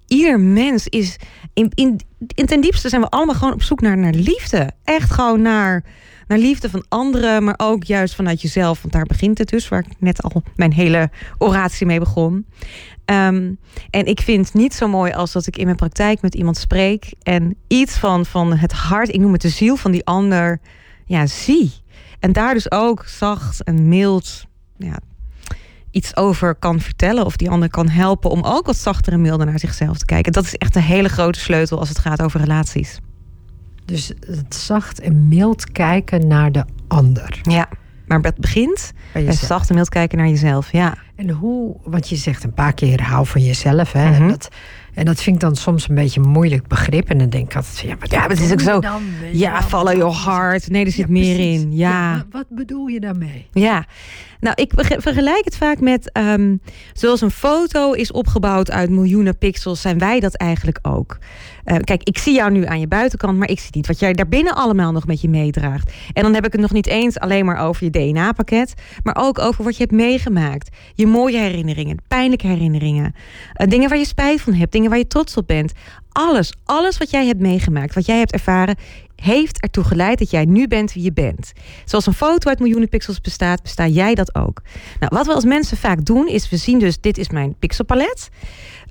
ieder 0.07 0.39
mens 0.39 0.87
is... 0.87 1.17
In, 1.53 1.71
in, 1.73 1.99
in 2.27 2.45
ten 2.45 2.61
diepste 2.61 2.89
zijn 2.89 3.01
we 3.01 3.09
allemaal 3.09 3.35
gewoon 3.35 3.53
op 3.53 3.63
zoek 3.63 3.81
naar, 3.81 3.97
naar 3.97 4.13
liefde. 4.13 4.71
Echt 4.83 5.11
gewoon 5.11 5.41
naar 5.41 5.83
naar 6.27 6.37
liefde 6.37 6.69
van 6.69 6.85
anderen, 6.89 7.43
maar 7.43 7.53
ook 7.57 7.83
juist 7.83 8.15
vanuit 8.15 8.41
jezelf. 8.41 8.81
Want 8.81 8.93
daar 8.93 9.05
begint 9.05 9.37
het 9.37 9.49
dus, 9.49 9.67
waar 9.67 9.79
ik 9.79 9.99
net 9.99 10.21
al 10.21 10.43
mijn 10.55 10.73
hele 10.73 11.09
oratie 11.37 11.85
mee 11.85 11.99
begon. 11.99 12.45
Um, 13.05 13.57
en 13.89 14.05
ik 14.05 14.21
vind 14.21 14.45
het 14.45 14.53
niet 14.53 14.73
zo 14.73 14.87
mooi 14.87 15.11
als 15.11 15.31
dat 15.31 15.47
ik 15.47 15.57
in 15.57 15.65
mijn 15.65 15.75
praktijk 15.75 16.21
met 16.21 16.35
iemand 16.35 16.57
spreek 16.57 17.13
en 17.23 17.55
iets 17.67 17.97
van, 17.97 18.25
van 18.25 18.57
het 18.57 18.71
hart, 18.71 19.09
ik 19.09 19.19
noem 19.19 19.31
het 19.31 19.41
de 19.41 19.49
ziel 19.49 19.75
van 19.75 19.91
die 19.91 20.05
ander, 20.05 20.59
ja, 21.05 21.25
zie. 21.25 21.71
En 22.19 22.33
daar 22.33 22.53
dus 22.53 22.71
ook 22.71 23.05
zacht 23.05 23.63
en 23.63 23.87
mild 23.87 24.45
ja, 24.77 24.99
iets 25.91 26.15
over 26.15 26.55
kan 26.55 26.79
vertellen 26.79 27.25
of 27.25 27.35
die 27.35 27.49
ander 27.49 27.69
kan 27.69 27.89
helpen 27.89 28.29
om 28.29 28.43
ook 28.43 28.65
wat 28.65 28.77
zachter 28.77 29.13
en 29.13 29.21
milder 29.21 29.45
naar 29.45 29.59
zichzelf 29.59 29.97
te 29.97 30.05
kijken. 30.05 30.31
Dat 30.31 30.43
is 30.43 30.55
echt 30.55 30.75
een 30.75 30.81
hele 30.81 31.09
grote 31.09 31.39
sleutel 31.39 31.79
als 31.79 31.89
het 31.89 31.99
gaat 31.99 32.21
over 32.21 32.39
relaties. 32.39 32.99
Dus 33.85 34.11
het 34.27 34.55
zacht 34.55 34.99
en 34.99 35.27
mild 35.27 35.71
kijken 35.71 36.27
naar 36.27 36.51
de 36.51 36.65
ander. 36.87 37.39
Ja, 37.41 37.69
maar 38.07 38.19
het 38.19 38.37
begint 38.37 38.91
bij 39.13 39.31
zacht 39.31 39.69
en 39.69 39.75
mild 39.75 39.89
kijken 39.89 40.17
naar 40.17 40.27
jezelf. 40.27 40.71
Ja. 40.71 40.97
En 41.15 41.29
hoe, 41.29 41.77
want 41.83 42.09
je 42.09 42.15
zegt 42.15 42.43
een 42.43 42.53
paar 42.53 42.73
keer 42.73 43.03
hou 43.03 43.25
van 43.25 43.43
jezelf. 43.43 43.91
Hè? 43.91 44.05
en, 44.05 44.21
mhm. 44.21 44.29
dat, 44.29 44.49
en 44.95 45.05
dat 45.05 45.21
vind 45.21 45.35
ik 45.35 45.41
dan 45.41 45.55
soms 45.55 45.89
een 45.89 45.95
beetje 45.95 46.21
een 46.21 46.29
moeilijk 46.29 46.67
begrip. 46.67 47.09
En 47.09 47.17
dan 47.17 47.29
denk 47.29 47.49
ik 47.49 47.55
altijd, 47.55 47.79
ja, 47.79 47.95
maar, 47.99 48.07
ja, 48.09 48.19
maar 48.19 48.29
het 48.29 48.39
is 48.39 48.51
ook 48.51 48.61
zo. 48.61 48.79
Dan, 48.79 49.01
ja, 49.31 49.61
follow 49.61 49.95
your 49.97 50.23
heart. 50.25 50.69
Nee, 50.69 50.85
er 50.85 50.91
zit 50.91 51.09
meer 51.09 51.39
in. 51.39 51.75
Ja. 51.75 52.25
wat 52.31 52.45
bedoel 52.49 52.87
je 52.87 52.99
daarmee? 52.99 53.47
Ja, 53.51 53.85
nou, 54.39 54.55
ik 54.55 54.71
vergelijk 54.97 55.45
het 55.45 55.57
vaak 55.57 55.79
met, 55.79 56.17
um, 56.17 56.61
zoals 56.93 57.21
een 57.21 57.31
foto 57.31 57.91
is 57.91 58.11
opgebouwd 58.11 58.71
uit 58.71 58.89
miljoenen 58.89 59.37
pixels, 59.37 59.81
zijn 59.81 59.97
wij 59.97 60.19
dat 60.19 60.35
eigenlijk 60.35 60.79
ook. 60.81 61.17
Uh, 61.65 61.77
kijk, 61.77 62.03
ik 62.03 62.17
zie 62.17 62.33
jou 62.33 62.51
nu 62.51 62.65
aan 62.65 62.79
je 62.79 62.87
buitenkant, 62.87 63.37
maar 63.37 63.49
ik 63.49 63.59
zie 63.59 63.69
niet 63.71 63.87
wat 63.87 63.99
jij 63.99 64.13
daarbinnen 64.13 64.55
allemaal 64.55 64.91
nog 64.91 65.07
met 65.07 65.21
je 65.21 65.29
meedraagt. 65.29 65.91
En 66.13 66.23
dan 66.23 66.33
heb 66.33 66.45
ik 66.45 66.51
het 66.51 66.61
nog 66.61 66.71
niet 66.71 66.87
eens 66.87 67.19
alleen 67.19 67.45
maar 67.45 67.57
over 67.57 67.83
je 67.83 67.89
DNA-pakket, 67.89 68.73
maar 69.03 69.15
ook 69.19 69.39
over 69.39 69.63
wat 69.63 69.77
je 69.77 69.83
hebt 69.83 69.95
meegemaakt. 69.95 70.75
Je 70.93 71.07
mooie 71.07 71.37
herinneringen, 71.37 71.97
pijnlijke 72.07 72.47
herinneringen, 72.47 73.15
uh, 73.61 73.67
dingen 73.67 73.89
waar 73.89 73.97
je 73.97 74.05
spijt 74.05 74.41
van 74.41 74.53
hebt, 74.53 74.71
dingen 74.71 74.84
waar 74.89 74.97
je 74.97 75.07
trots 75.07 75.37
op 75.37 75.47
bent. 75.47 75.71
Alles, 76.11 76.53
alles 76.63 76.97
wat 76.97 77.09
jij 77.09 77.25
hebt 77.25 77.39
meegemaakt, 77.39 77.95
wat 77.95 78.05
jij 78.05 78.17
hebt 78.17 78.31
ervaren, 78.31 78.75
heeft 79.15 79.61
ertoe 79.61 79.83
geleid 79.83 80.19
dat 80.19 80.31
jij 80.31 80.45
nu 80.45 80.67
bent 80.67 80.93
wie 80.93 81.03
je 81.03 81.13
bent. 81.13 81.51
Zoals 81.85 82.05
een 82.05 82.13
foto 82.13 82.49
uit 82.49 82.59
miljoenen 82.59 82.89
pixels 82.89 83.21
bestaat, 83.21 83.61
besta 83.61 83.87
jij 83.87 84.15
dat 84.15 84.35
ook. 84.35 84.61
Nou, 84.99 85.15
wat 85.15 85.25
we 85.25 85.33
als 85.33 85.45
mensen 85.45 85.77
vaak 85.77 86.05
doen, 86.05 86.27
is 86.27 86.49
we 86.49 86.57
zien 86.57 86.79
dus, 86.79 86.99
dit 86.99 87.17
is 87.17 87.29
mijn 87.29 87.55
pixelpalet. 87.59 88.29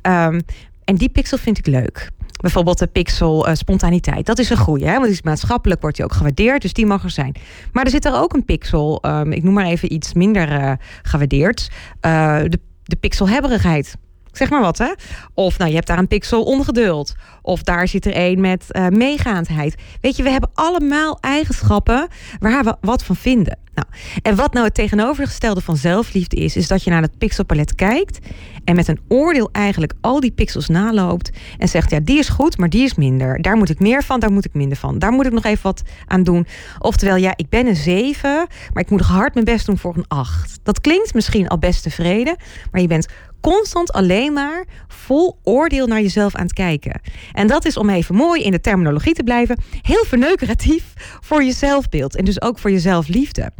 Um, 0.02 0.40
en 0.84 0.94
die 0.94 1.08
pixel 1.08 1.38
vind 1.38 1.58
ik 1.58 1.66
leuk. 1.66 2.10
Bijvoorbeeld 2.40 2.78
de 2.78 2.86
pixel 2.86 3.48
uh, 3.48 3.54
spontaniteit. 3.54 4.26
Dat 4.26 4.38
is 4.38 4.50
een 4.50 4.56
goede, 4.56 4.84
want 4.84 5.02
die 5.02 5.12
is 5.12 5.22
maatschappelijk 5.22 5.80
wordt 5.80 5.96
die 5.96 6.04
ook 6.04 6.12
gewaardeerd, 6.12 6.62
dus 6.62 6.72
die 6.72 6.86
mag 6.86 7.04
er 7.04 7.10
zijn. 7.10 7.34
Maar 7.72 7.84
er 7.84 7.90
zit 7.90 8.04
er 8.04 8.14
ook 8.14 8.32
een 8.32 8.44
pixel, 8.44 9.02
um, 9.06 9.32
ik 9.32 9.42
noem 9.42 9.54
maar 9.54 9.64
even 9.66 9.92
iets 9.92 10.12
minder 10.12 10.52
uh, 10.52 10.72
gewaardeerd. 11.02 11.70
Uh, 12.06 12.38
de, 12.42 12.58
de 12.82 12.96
pixelhebberigheid 12.96 13.96
zeg 14.36 14.50
maar 14.50 14.60
wat 14.60 14.78
hè. 14.78 14.92
Of 15.34 15.58
nou, 15.58 15.70
je 15.70 15.76
hebt 15.76 15.86
daar 15.86 15.98
een 15.98 16.08
pixel 16.08 16.42
ongeduld. 16.42 17.14
Of 17.42 17.62
daar 17.62 17.88
zit 17.88 18.06
er 18.06 18.12
een 18.14 18.40
met 18.40 18.64
uh, 18.70 18.88
meegaandheid. 18.88 19.74
Weet 20.00 20.16
je, 20.16 20.22
we 20.22 20.30
hebben 20.30 20.50
allemaal 20.54 21.18
eigenschappen 21.20 22.08
waar 22.38 22.64
we 22.64 22.76
wat 22.80 23.04
van 23.04 23.16
vinden. 23.16 23.58
Nou, 23.74 23.86
en 24.22 24.36
wat 24.36 24.52
nou 24.52 24.64
het 24.64 24.74
tegenovergestelde 24.74 25.60
van 25.60 25.76
zelfliefde 25.76 26.36
is, 26.36 26.56
is 26.56 26.68
dat 26.68 26.84
je 26.84 26.90
naar 26.90 27.02
het 27.02 27.18
pixelpalet 27.18 27.74
kijkt 27.74 28.18
en 28.64 28.76
met 28.76 28.88
een 28.88 29.00
oordeel 29.08 29.48
eigenlijk 29.52 29.92
al 30.00 30.20
die 30.20 30.30
pixels 30.30 30.68
naloopt 30.68 31.30
en 31.58 31.68
zegt, 31.68 31.90
ja, 31.90 32.00
die 32.00 32.18
is 32.18 32.28
goed, 32.28 32.58
maar 32.58 32.70
die 32.70 32.84
is 32.84 32.94
minder. 32.94 33.42
Daar 33.42 33.56
moet 33.56 33.70
ik 33.70 33.80
meer 33.80 34.02
van, 34.02 34.20
daar 34.20 34.32
moet 34.32 34.44
ik 34.44 34.54
minder 34.54 34.76
van. 34.76 34.98
Daar 34.98 35.12
moet 35.12 35.26
ik 35.26 35.32
nog 35.32 35.44
even 35.44 35.62
wat 35.62 35.82
aan 36.06 36.22
doen. 36.22 36.46
Oftewel, 36.78 37.16
ja, 37.16 37.32
ik 37.36 37.48
ben 37.48 37.66
een 37.66 37.76
7, 37.76 38.46
maar 38.72 38.82
ik 38.82 38.90
moet 38.90 38.98
nog 38.98 39.08
hard 39.08 39.34
mijn 39.34 39.46
best 39.46 39.66
doen 39.66 39.78
voor 39.78 39.96
een 39.96 40.08
8. 40.08 40.58
Dat 40.62 40.80
klinkt 40.80 41.14
misschien 41.14 41.48
al 41.48 41.58
best 41.58 41.82
tevreden, 41.82 42.36
maar 42.70 42.80
je 42.80 42.86
bent 42.86 43.08
constant 43.50 43.92
alleen 43.92 44.32
maar 44.32 44.64
vol 44.88 45.38
oordeel 45.42 45.86
naar 45.86 46.00
jezelf 46.00 46.34
aan 46.34 46.42
het 46.42 46.52
kijken. 46.52 47.00
En 47.32 47.46
dat 47.46 47.64
is 47.64 47.76
om 47.76 47.90
even 47.90 48.14
mooi 48.14 48.42
in 48.42 48.50
de 48.50 48.60
terminologie 48.60 49.14
te 49.14 49.22
blijven, 49.22 49.56
heel 49.82 50.04
verneukeratief 50.04 50.92
voor 51.20 51.42
je 51.42 51.52
zelfbeeld 51.52 52.16
en 52.16 52.24
dus 52.24 52.42
ook 52.42 52.58
voor 52.58 52.70
je 52.70 52.78
zelfliefde. 52.78 53.50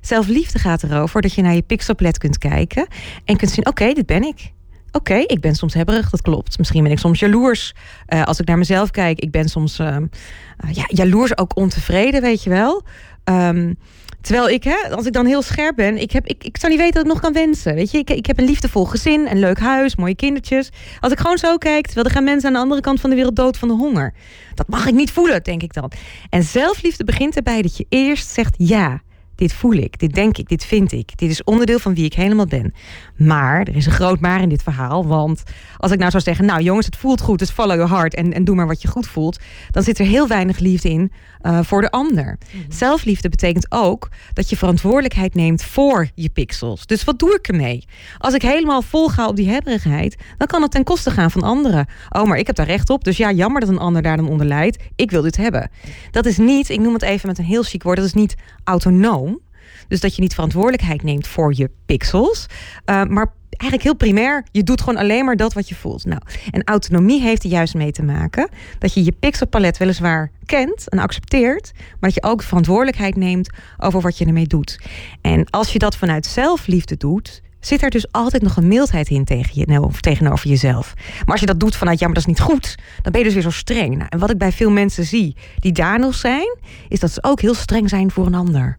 Zelfliefde 0.00 0.58
gaat 0.58 0.82
erover 0.82 1.22
dat 1.22 1.32
je 1.32 1.42
naar 1.42 1.54
je 1.54 1.62
pixelplet 1.62 2.18
kunt 2.18 2.38
kijken 2.38 2.86
en 3.24 3.36
kunt 3.36 3.50
zien: 3.50 3.66
oké, 3.66 3.92
dit 3.92 4.06
ben 4.06 4.22
ik. 4.22 4.52
Oké, 4.92 5.14
ik 5.14 5.40
ben 5.40 5.54
soms 5.54 5.74
hebberig, 5.74 6.10
dat 6.10 6.22
klopt. 6.22 6.58
Misschien 6.58 6.82
ben 6.82 6.92
ik 6.92 6.98
soms 6.98 7.18
jaloers. 7.18 7.74
Uh, 8.08 8.24
als 8.24 8.40
ik 8.40 8.46
naar 8.46 8.58
mezelf 8.58 8.90
kijk, 8.90 9.20
ik 9.20 9.30
ben 9.30 9.48
soms 9.48 9.78
uh, 9.78 9.96
ja, 10.70 10.84
jaloers, 10.86 11.38
ook 11.38 11.56
ontevreden, 11.56 12.20
weet 12.20 12.42
je 12.42 12.50
wel. 12.50 12.82
Um, 13.28 13.76
Terwijl 14.26 14.48
ik, 14.48 14.64
hè, 14.64 14.76
als 14.90 15.06
ik 15.06 15.12
dan 15.12 15.26
heel 15.26 15.42
scherp 15.42 15.76
ben, 15.76 16.00
ik, 16.00 16.10
heb, 16.10 16.26
ik, 16.26 16.44
ik 16.44 16.56
zou 16.56 16.72
niet 16.72 16.80
weten 16.80 16.94
dat 16.94 17.04
ik 17.04 17.12
nog 17.12 17.20
kan 17.20 17.32
wensen. 17.32 17.74
Weet 17.74 17.90
je, 17.90 17.98
ik, 17.98 18.10
ik 18.10 18.26
heb 18.26 18.38
een 18.38 18.44
liefdevol 18.44 18.84
gezin, 18.84 19.26
een 19.26 19.38
leuk 19.38 19.58
huis, 19.58 19.96
mooie 19.96 20.16
kindertjes. 20.16 20.70
Als 21.00 21.12
ik 21.12 21.18
gewoon 21.18 21.38
zo 21.38 21.56
kijk, 21.56 21.84
terwijl 21.84 22.06
er 22.06 22.12
gaan 22.12 22.24
mensen 22.24 22.48
aan 22.48 22.54
de 22.54 22.60
andere 22.60 22.80
kant 22.80 23.00
van 23.00 23.10
de 23.10 23.16
wereld 23.16 23.36
dood 23.36 23.56
van 23.58 23.68
de 23.68 23.74
honger. 23.74 24.14
Dat 24.54 24.68
mag 24.68 24.86
ik 24.86 24.94
niet 24.94 25.10
voelen, 25.10 25.42
denk 25.42 25.62
ik 25.62 25.72
dan. 25.72 25.90
En 26.30 26.42
zelfliefde 26.42 27.04
begint 27.04 27.36
erbij 27.36 27.62
dat 27.62 27.76
je 27.76 27.86
eerst 27.88 28.28
zegt 28.28 28.54
ja. 28.58 29.02
Dit 29.36 29.52
voel 29.52 29.72
ik, 29.72 29.98
dit 29.98 30.14
denk 30.14 30.38
ik, 30.38 30.48
dit 30.48 30.64
vind 30.64 30.92
ik. 30.92 31.18
Dit 31.18 31.30
is 31.30 31.44
onderdeel 31.44 31.78
van 31.78 31.94
wie 31.94 32.04
ik 32.04 32.14
helemaal 32.14 32.46
ben. 32.46 32.74
Maar, 33.16 33.60
er 33.60 33.76
is 33.76 33.86
een 33.86 33.92
groot 33.92 34.20
maar 34.20 34.40
in 34.40 34.48
dit 34.48 34.62
verhaal. 34.62 35.06
Want 35.06 35.42
als 35.76 35.92
ik 35.92 35.98
nou 35.98 36.10
zou 36.10 36.22
zeggen, 36.22 36.44
nou 36.44 36.62
jongens, 36.62 36.86
het 36.86 36.96
voelt 36.96 37.20
goed, 37.20 37.38
dus 37.38 37.50
follow 37.50 37.76
your 37.76 37.94
heart 37.94 38.14
en, 38.14 38.32
en 38.32 38.44
doe 38.44 38.54
maar 38.54 38.66
wat 38.66 38.82
je 38.82 38.88
goed 38.88 39.06
voelt. 39.06 39.38
Dan 39.70 39.82
zit 39.82 39.98
er 39.98 40.06
heel 40.06 40.28
weinig 40.28 40.58
liefde 40.58 40.88
in 40.88 41.12
uh, 41.42 41.58
voor 41.62 41.80
de 41.80 41.90
ander. 41.90 42.38
Mhm. 42.52 42.72
Zelfliefde 42.72 43.28
betekent 43.28 43.66
ook 43.68 44.08
dat 44.32 44.50
je 44.50 44.56
verantwoordelijkheid 44.56 45.34
neemt 45.34 45.62
voor 45.62 46.08
je 46.14 46.28
pixels. 46.28 46.86
Dus 46.86 47.04
wat 47.04 47.18
doe 47.18 47.34
ik 47.34 47.48
ermee? 47.48 47.84
Als 48.18 48.34
ik 48.34 48.42
helemaal 48.42 48.82
vol 48.82 49.08
ga 49.08 49.28
op 49.28 49.36
die 49.36 49.50
hebberigheid, 49.50 50.16
dan 50.36 50.46
kan 50.46 50.62
het 50.62 50.70
ten 50.70 50.84
koste 50.84 51.10
gaan 51.10 51.30
van 51.30 51.42
anderen. 51.42 51.86
Oh, 52.08 52.24
maar 52.24 52.38
ik 52.38 52.46
heb 52.46 52.56
daar 52.56 52.66
recht 52.66 52.90
op, 52.90 53.04
dus 53.04 53.16
ja, 53.16 53.32
jammer 53.32 53.60
dat 53.60 53.70
een 53.70 53.78
ander 53.78 54.02
daar 54.02 54.16
dan 54.16 54.28
onder 54.28 54.46
lijdt. 54.46 54.82
Ik 54.96 55.10
wil 55.10 55.22
dit 55.22 55.36
hebben. 55.36 55.70
Dat 56.10 56.26
is 56.26 56.38
niet, 56.38 56.68
ik 56.68 56.80
noem 56.80 56.92
het 56.92 57.02
even 57.02 57.28
met 57.28 57.38
een 57.38 57.44
heel 57.44 57.62
chic 57.62 57.82
woord, 57.82 57.96
dat 57.96 58.06
is 58.06 58.14
niet 58.14 58.34
autonoom. 58.64 59.25
Dus 59.88 60.00
dat 60.00 60.14
je 60.14 60.22
niet 60.22 60.34
verantwoordelijkheid 60.34 61.02
neemt 61.02 61.26
voor 61.26 61.52
je 61.56 61.70
pixels. 61.86 62.46
Uh, 62.86 63.04
maar 63.04 63.32
eigenlijk 63.50 63.82
heel 63.82 63.96
primair, 63.96 64.44
je 64.52 64.62
doet 64.62 64.80
gewoon 64.80 64.98
alleen 64.98 65.24
maar 65.24 65.36
dat 65.36 65.52
wat 65.52 65.68
je 65.68 65.74
voelt. 65.74 66.04
Nou, 66.04 66.20
en 66.50 66.64
autonomie 66.64 67.20
heeft 67.20 67.44
er 67.44 67.50
juist 67.50 67.74
mee 67.74 67.92
te 67.92 68.02
maken 68.02 68.48
dat 68.78 68.94
je 68.94 69.04
je 69.04 69.12
pixelpalet 69.12 69.78
weliswaar 69.78 70.30
kent 70.46 70.88
en 70.88 70.98
accepteert, 70.98 71.72
maar 71.74 72.10
dat 72.10 72.14
je 72.14 72.22
ook 72.22 72.42
verantwoordelijkheid 72.42 73.16
neemt 73.16 73.50
over 73.78 74.00
wat 74.00 74.18
je 74.18 74.24
ermee 74.24 74.46
doet. 74.46 74.80
En 75.20 75.50
als 75.50 75.72
je 75.72 75.78
dat 75.78 75.96
vanuit 75.96 76.26
zelfliefde 76.26 76.96
doet, 76.96 77.42
zit 77.60 77.82
er 77.82 77.90
dus 77.90 78.12
altijd 78.12 78.42
nog 78.42 78.56
een 78.56 78.68
mildheid 78.68 79.08
in 79.08 79.24
tegen 79.24 79.50
je, 79.60 79.66
nou, 79.66 79.92
tegenover 80.00 80.48
jezelf. 80.48 80.94
Maar 80.96 81.30
als 81.30 81.40
je 81.40 81.46
dat 81.46 81.60
doet 81.60 81.76
vanuit 81.76 81.98
ja, 81.98 82.06
maar 82.06 82.14
dat 82.14 82.26
is 82.26 82.28
niet 82.28 82.40
goed, 82.40 82.74
dan 83.02 83.12
ben 83.12 83.20
je 83.20 83.26
dus 83.26 83.34
weer 83.34 83.42
zo 83.42 83.50
streng. 83.50 83.96
Nou, 83.96 84.06
en 84.08 84.18
wat 84.18 84.30
ik 84.30 84.38
bij 84.38 84.52
veel 84.52 84.70
mensen 84.70 85.04
zie 85.04 85.36
die 85.58 85.72
daar 85.72 85.98
nog 85.98 86.14
zijn, 86.14 86.58
is 86.88 87.00
dat 87.00 87.10
ze 87.10 87.22
ook 87.22 87.40
heel 87.40 87.54
streng 87.54 87.88
zijn 87.88 88.10
voor 88.10 88.26
een 88.26 88.34
ander. 88.34 88.78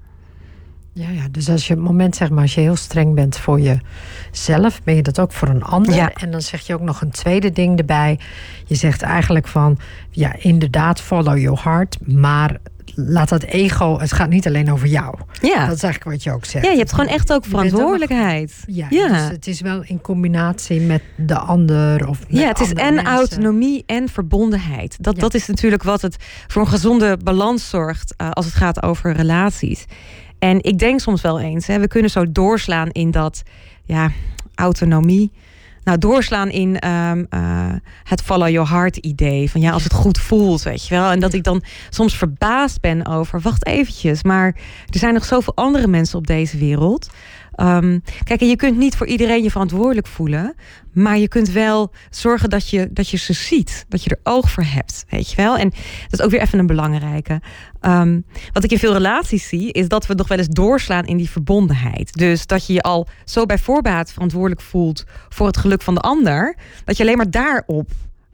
Ja, 0.97 1.09
ja, 1.09 1.27
dus 1.31 1.49
als 1.49 1.67
je 1.67 1.73
het 1.73 1.83
moment, 1.83 2.15
zeg 2.15 2.29
maar, 2.29 2.41
als 2.41 2.55
je 2.55 2.61
heel 2.61 2.75
streng 2.75 3.15
bent 3.15 3.37
voor 3.37 3.59
jezelf, 3.59 4.83
ben 4.83 4.95
je 4.95 5.01
dat 5.01 5.19
ook 5.19 5.31
voor 5.31 5.47
een 5.47 5.63
ander. 5.63 5.95
Ja. 5.95 6.11
En 6.13 6.31
dan 6.31 6.41
zeg 6.41 6.67
je 6.67 6.73
ook 6.73 6.81
nog 6.81 7.01
een 7.01 7.11
tweede 7.11 7.51
ding 7.51 7.79
erbij. 7.79 8.19
Je 8.65 8.75
zegt 8.75 9.01
eigenlijk 9.01 9.47
van, 9.47 9.77
ja, 10.09 10.35
inderdaad, 10.39 11.01
follow 11.01 11.37
your 11.37 11.61
heart, 11.63 11.97
maar 12.07 12.57
laat 12.95 13.29
dat 13.29 13.43
ego, 13.43 13.99
het 13.99 14.11
gaat 14.11 14.29
niet 14.29 14.47
alleen 14.47 14.71
over 14.71 14.87
jou. 14.87 15.15
Ja. 15.41 15.65
Dat 15.65 15.75
is 15.75 15.83
eigenlijk 15.83 16.03
wat 16.03 16.23
je 16.23 16.31
ook 16.31 16.45
zegt. 16.45 16.65
Ja, 16.65 16.71
je 16.71 16.77
hebt 16.77 16.93
gewoon 16.93 17.09
echt 17.09 17.33
ook 17.33 17.45
verantwoordelijkheid. 17.45 18.63
ja, 18.67 18.87
ja. 18.89 19.07
Dus 19.07 19.29
het 19.29 19.47
is 19.47 19.61
wel 19.61 19.83
in 19.83 20.01
combinatie 20.01 20.81
met 20.81 21.01
de 21.15 21.37
ander. 21.37 22.07
Of 22.07 22.19
ja, 22.27 22.47
het 22.47 22.59
is 22.59 22.73
en 22.73 23.05
autonomie 23.05 23.83
en 23.85 24.09
verbondenheid. 24.09 24.97
Dat, 24.99 25.19
dat 25.19 25.33
is 25.33 25.47
natuurlijk 25.47 25.83
wat 25.83 26.01
het 26.01 26.15
voor 26.47 26.61
een 26.61 26.67
gezonde 26.67 27.17
balans 27.23 27.69
zorgt 27.69 28.13
uh, 28.17 28.31
als 28.31 28.45
het 28.45 28.55
gaat 28.55 28.83
over 28.83 29.11
relaties. 29.11 29.85
En 30.39 30.63
ik 30.63 30.77
denk 30.77 30.99
soms 30.99 31.21
wel 31.21 31.39
eens, 31.39 31.67
hè, 31.67 31.79
we 31.79 31.87
kunnen 31.87 32.11
zo 32.11 32.31
doorslaan 32.31 32.89
in 32.89 33.11
dat 33.11 33.43
ja, 33.83 34.11
autonomie. 34.55 35.31
Nou, 35.83 35.99
doorslaan 35.99 36.49
in 36.49 36.87
um, 36.87 37.27
uh, 37.29 37.73
het 38.03 38.21
follow 38.21 38.49
your 38.49 38.69
heart 38.69 38.97
idee. 38.97 39.51
Van 39.51 39.61
ja, 39.61 39.71
als 39.71 39.83
het 39.83 39.93
goed 39.93 40.17
voelt, 40.17 40.63
weet 40.63 40.87
je 40.87 40.95
wel. 40.95 41.11
En 41.11 41.19
dat 41.19 41.33
ik 41.33 41.43
dan 41.43 41.63
soms 41.89 42.17
verbaasd 42.17 42.81
ben 42.81 43.05
over, 43.05 43.41
wacht 43.41 43.65
eventjes, 43.65 44.23
maar 44.23 44.55
er 44.89 44.99
zijn 44.99 45.13
nog 45.13 45.25
zoveel 45.25 45.55
andere 45.55 45.87
mensen 45.87 46.17
op 46.17 46.27
deze 46.27 46.57
wereld. 46.57 47.09
Um, 47.57 48.03
kijk, 48.23 48.39
je 48.39 48.55
kunt 48.55 48.77
niet 48.77 48.95
voor 48.95 49.07
iedereen 49.07 49.43
je 49.43 49.51
verantwoordelijk 49.51 50.07
voelen. 50.07 50.55
Maar 50.93 51.17
je 51.17 51.27
kunt 51.27 51.49
wel 51.49 51.91
zorgen 52.09 52.49
dat 52.49 52.69
je, 52.69 52.89
dat 52.91 53.09
je 53.09 53.17
ze 53.17 53.33
ziet. 53.33 53.85
Dat 53.89 54.03
je 54.03 54.09
er 54.09 54.19
oog 54.23 54.51
voor 54.51 54.63
hebt. 54.63 55.05
Weet 55.09 55.29
je 55.29 55.35
wel? 55.35 55.57
En 55.57 55.69
dat 56.09 56.19
is 56.19 56.21
ook 56.21 56.31
weer 56.31 56.41
even 56.41 56.59
een 56.59 56.67
belangrijke. 56.67 57.41
Um, 57.81 58.25
wat 58.53 58.63
ik 58.63 58.71
in 58.71 58.79
veel 58.79 58.93
relaties 58.93 59.47
zie, 59.47 59.71
is 59.71 59.87
dat 59.87 60.05
we 60.05 60.13
nog 60.13 60.27
wel 60.27 60.37
eens 60.37 60.47
doorslaan 60.47 61.05
in 61.05 61.17
die 61.17 61.29
verbondenheid. 61.29 62.13
Dus 62.13 62.45
dat 62.45 62.67
je 62.67 62.73
je 62.73 62.81
al 62.81 63.07
zo 63.25 63.45
bij 63.45 63.57
voorbaat 63.57 64.11
verantwoordelijk 64.11 64.61
voelt 64.61 65.03
voor 65.29 65.47
het 65.47 65.57
geluk 65.57 65.81
van 65.81 65.93
de 65.93 66.01
ander. 66.01 66.55
Dat 66.85 66.97
je 66.97 67.03
alleen 67.03 67.17
maar 67.17 67.31
daarop 67.31 67.89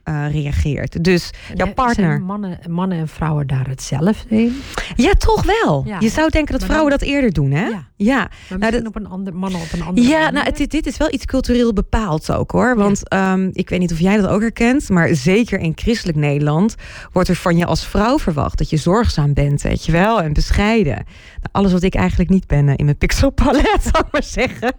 uh, 0.08 0.32
reageert. 0.32 1.04
Dus 1.04 1.30
jouw 1.54 1.72
partner. 1.72 2.10
Zijn 2.10 2.22
mannen, 2.22 2.58
mannen 2.68 2.98
en 2.98 3.08
vrouwen 3.08 3.46
daar 3.46 3.68
hetzelfde 3.68 4.36
in? 4.36 4.62
Ja, 4.96 5.12
toch 5.12 5.44
wel. 5.44 5.86
je 5.98 6.08
zou 6.08 6.30
denken 6.30 6.52
dat 6.58 6.64
vrouwen 6.64 6.90
dat 6.90 7.02
eerder 7.02 7.32
doen, 7.32 7.50
hè? 7.50 7.66
Ja. 7.66 7.88
ja. 7.96 8.30
Maar 8.48 8.58
nou, 8.58 8.72
dat, 8.72 8.86
op 8.86 8.96
een 8.96 9.06
ander, 9.06 9.34
mannen 9.34 9.60
op 9.60 9.72
een 9.72 9.82
andere 9.82 10.08
Ja, 10.08 10.30
nou, 10.30 10.46
het, 10.46 10.70
dit 10.70 10.86
is 10.86 10.96
wel 10.96 11.12
iets 11.12 11.24
cultureel 11.24 11.72
bepaald 11.72 12.32
ook, 12.32 12.50
hoor. 12.50 12.76
Want 12.76 13.12
um, 13.14 13.50
ik 13.52 13.68
weet 13.68 13.78
niet 13.78 13.92
of 13.92 13.98
jij 13.98 14.16
dat 14.16 14.26
ook 14.26 14.40
herkent, 14.40 14.88
maar 14.88 15.14
zeker 15.14 15.58
in 15.58 15.72
christelijk 15.74 16.18
Nederland 16.18 16.74
wordt 17.12 17.28
er 17.28 17.36
van 17.36 17.56
je 17.56 17.66
als 17.66 17.86
vrouw 17.86 18.18
verwacht 18.18 18.58
dat 18.58 18.70
je 18.70 18.76
zorgzaam 18.76 19.34
bent, 19.34 19.62
weet 19.62 19.84
je 19.84 19.92
wel, 19.92 20.22
en 20.22 20.32
bescheiden. 20.32 20.94
Nou, 20.94 21.48
alles 21.52 21.72
wat 21.72 21.82
ik 21.82 21.94
eigenlijk 21.94 22.30
niet 22.30 22.46
ben 22.46 22.66
uh, 22.66 22.74
in 22.76 22.84
mijn 22.84 22.98
pixelpalet, 22.98 23.82
zou 23.92 24.04
ik 24.06 24.12
maar 24.12 24.22
zeggen. 24.22 24.72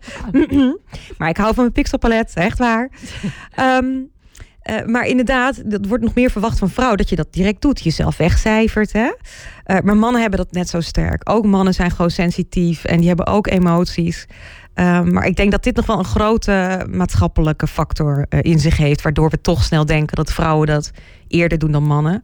maar 1.18 1.30
ik 1.30 1.38
hou 1.38 1.54
van 1.54 1.64
mijn 1.64 1.72
pixelpalet, 1.72 2.32
echt 2.34 2.58
waar. 2.58 2.90
Um, 3.60 4.10
uh, 4.70 4.86
maar 4.86 5.06
inderdaad, 5.06 5.72
dat 5.72 5.86
wordt 5.86 6.04
nog 6.04 6.14
meer 6.14 6.32
verwacht 6.32 6.60
van 6.60 6.70
vrouwen 6.70 6.98
dat 6.98 7.10
je 7.10 7.16
dat 7.16 7.34
direct 7.34 7.62
doet. 7.62 7.84
Jezelf 7.84 8.18
wegcijfert. 8.18 8.94
Hè? 8.94 9.12
Uh, 9.66 9.78
maar 9.84 9.98
mannen 9.98 10.22
hebben 10.22 10.40
dat 10.40 10.52
net 10.52 10.70
zo 10.70 10.82
sterk. 10.82 11.30
Ook 11.30 11.46
mannen 11.46 11.74
zijn 11.74 11.92
gewoon 11.92 12.12
sensitief 12.12 12.84
en 12.84 12.98
die 12.98 13.08
hebben 13.08 13.28
ook 13.28 13.48
emoties. 13.48 14.26
Uh, 14.76 15.02
maar 15.02 15.26
ik 15.26 15.36
denk 15.36 15.52
dat 15.52 15.64
dit 15.64 15.76
nog 15.76 15.86
wel 15.86 16.00
een 16.00 16.06
grote 16.06 16.86
maatschappelijke 16.90 17.68
factor 17.68 18.26
in 18.30 18.60
zich 18.60 18.78
heeft. 18.78 19.02
Waardoor 19.02 19.30
we 19.30 19.42
toch 19.42 19.64
snel 19.64 19.86
denken 19.86 20.16
dat 20.16 20.34
vrouwen 20.34 20.68
dat 20.68 20.92
eerder 21.28 21.58
doen 21.58 21.72
dan 21.72 21.84
mannen. 21.84 22.24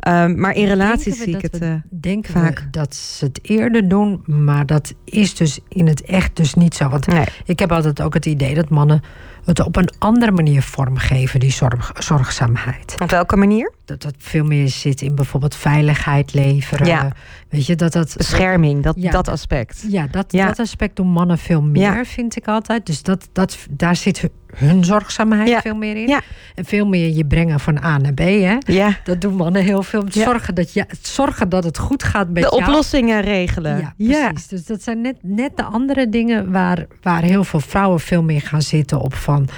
Ehm, 0.00 0.40
maar 0.40 0.54
in 0.54 0.66
relaties 0.66 1.18
zie 1.18 1.36
ik 1.36 1.42
het 1.42 1.62
uh, 1.62 1.74
denken 1.90 2.32
vaak. 2.32 2.58
We 2.58 2.70
dat 2.70 2.94
ze 2.94 3.24
het 3.24 3.38
eerder 3.42 3.88
doen, 3.88 4.22
maar 4.26 4.66
dat 4.66 4.94
is 5.04 5.34
dus 5.34 5.60
in 5.68 5.86
het 5.86 6.02
echt 6.02 6.36
dus 6.36 6.54
niet 6.54 6.74
zo. 6.74 6.88
Want 6.88 7.06
nee. 7.06 7.24
ik 7.44 7.58
heb 7.58 7.72
altijd 7.72 8.02
ook 8.02 8.14
het 8.14 8.26
idee 8.26 8.54
dat 8.54 8.68
mannen 8.68 9.02
het 9.44 9.60
op 9.60 9.76
een 9.76 9.90
andere 9.98 10.32
manier 10.32 10.62
vormgeven, 10.62 11.40
die 11.40 11.52
zorg, 11.52 11.92
zorgzaamheid. 11.98 12.94
Op 13.02 13.10
welke 13.10 13.36
manier? 13.36 13.72
Dat 13.84 14.02
dat 14.02 14.14
veel 14.18 14.44
meer 14.44 14.68
zit 14.68 15.00
in 15.00 15.14
bijvoorbeeld 15.14 15.54
veiligheid 15.54 16.34
leveren. 16.34 16.86
Ja. 16.86 17.12
Weet 17.48 17.66
je, 17.66 17.76
dat 17.76 17.92
dat, 17.92 18.14
Bescherming, 18.16 18.82
dat, 18.82 18.94
ja, 18.98 19.10
dat 19.10 19.28
aspect. 19.28 19.84
Ja 19.88 20.06
dat, 20.10 20.32
ja. 20.32 20.46
dat 20.46 20.58
aspect 20.58 20.96
doen 20.96 21.08
mannen 21.08 21.38
veel 21.38 21.62
meer, 21.62 22.06
vind 22.06 22.36
ik 22.36 22.48
altijd. 22.48 22.86
Dus 22.86 23.02
dat, 23.02 23.28
dat, 23.32 23.56
daar 23.70 23.96
zit 23.96 24.30
hun 24.58 24.84
zorgzaamheid 24.84 25.62
veel 25.62 25.74
meer 25.74 25.96
in. 25.96 26.20
En 26.54 26.64
veel 26.64 26.86
meer 26.86 27.16
je 27.16 27.26
brengen 27.26 27.60
van 27.60 27.84
A 27.84 27.98
naar 27.98 28.12
B. 28.12 28.18
Hè? 28.18 28.56
Ja. 28.58 28.96
Dat 29.04 29.20
doen 29.20 29.34
mannen 29.34 29.62
heel 29.62 29.82
veel. 29.82 30.04
Zorgen, 30.08 30.54
dat 30.54 30.72
je, 30.72 30.86
zorgen 31.02 31.48
dat 31.48 31.64
het 31.64 31.78
goed 31.78 32.02
gaat 32.02 32.26
met 32.28 32.42
de 32.42 32.56
jou. 32.56 32.62
Oplossingen 32.62 33.20
regelen. 33.20 33.94
Ja, 33.96 34.28
precies. 34.28 34.46
Dus 34.48 34.66
dat 34.66 34.82
zijn 34.82 35.00
net, 35.00 35.16
net 35.22 35.56
de 35.56 35.62
andere 35.62 36.08
dingen 36.08 36.50
waar, 36.52 36.86
waar 37.02 37.22
heel 37.22 37.44
veel 37.44 37.60
vrouwen 37.60 38.00
veel 38.00 38.22
meer 38.22 38.40
gaan 38.40 38.62
zitten 38.62 39.00
op 39.00 39.14
van... 39.14 39.48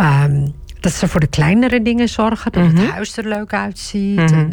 Um, 0.00 0.54
dat 0.82 0.92
ze 0.92 1.08
voor 1.08 1.20
de 1.20 1.26
kleinere 1.26 1.82
dingen 1.82 2.08
zorgen. 2.08 2.52
Dat 2.52 2.64
het 2.64 2.72
mhm. 2.72 2.90
huis 2.90 3.16
er 3.16 3.28
leuk 3.28 3.52
uitziet. 3.52 4.16
Mm 4.16 4.26
-hmm. 4.26 4.48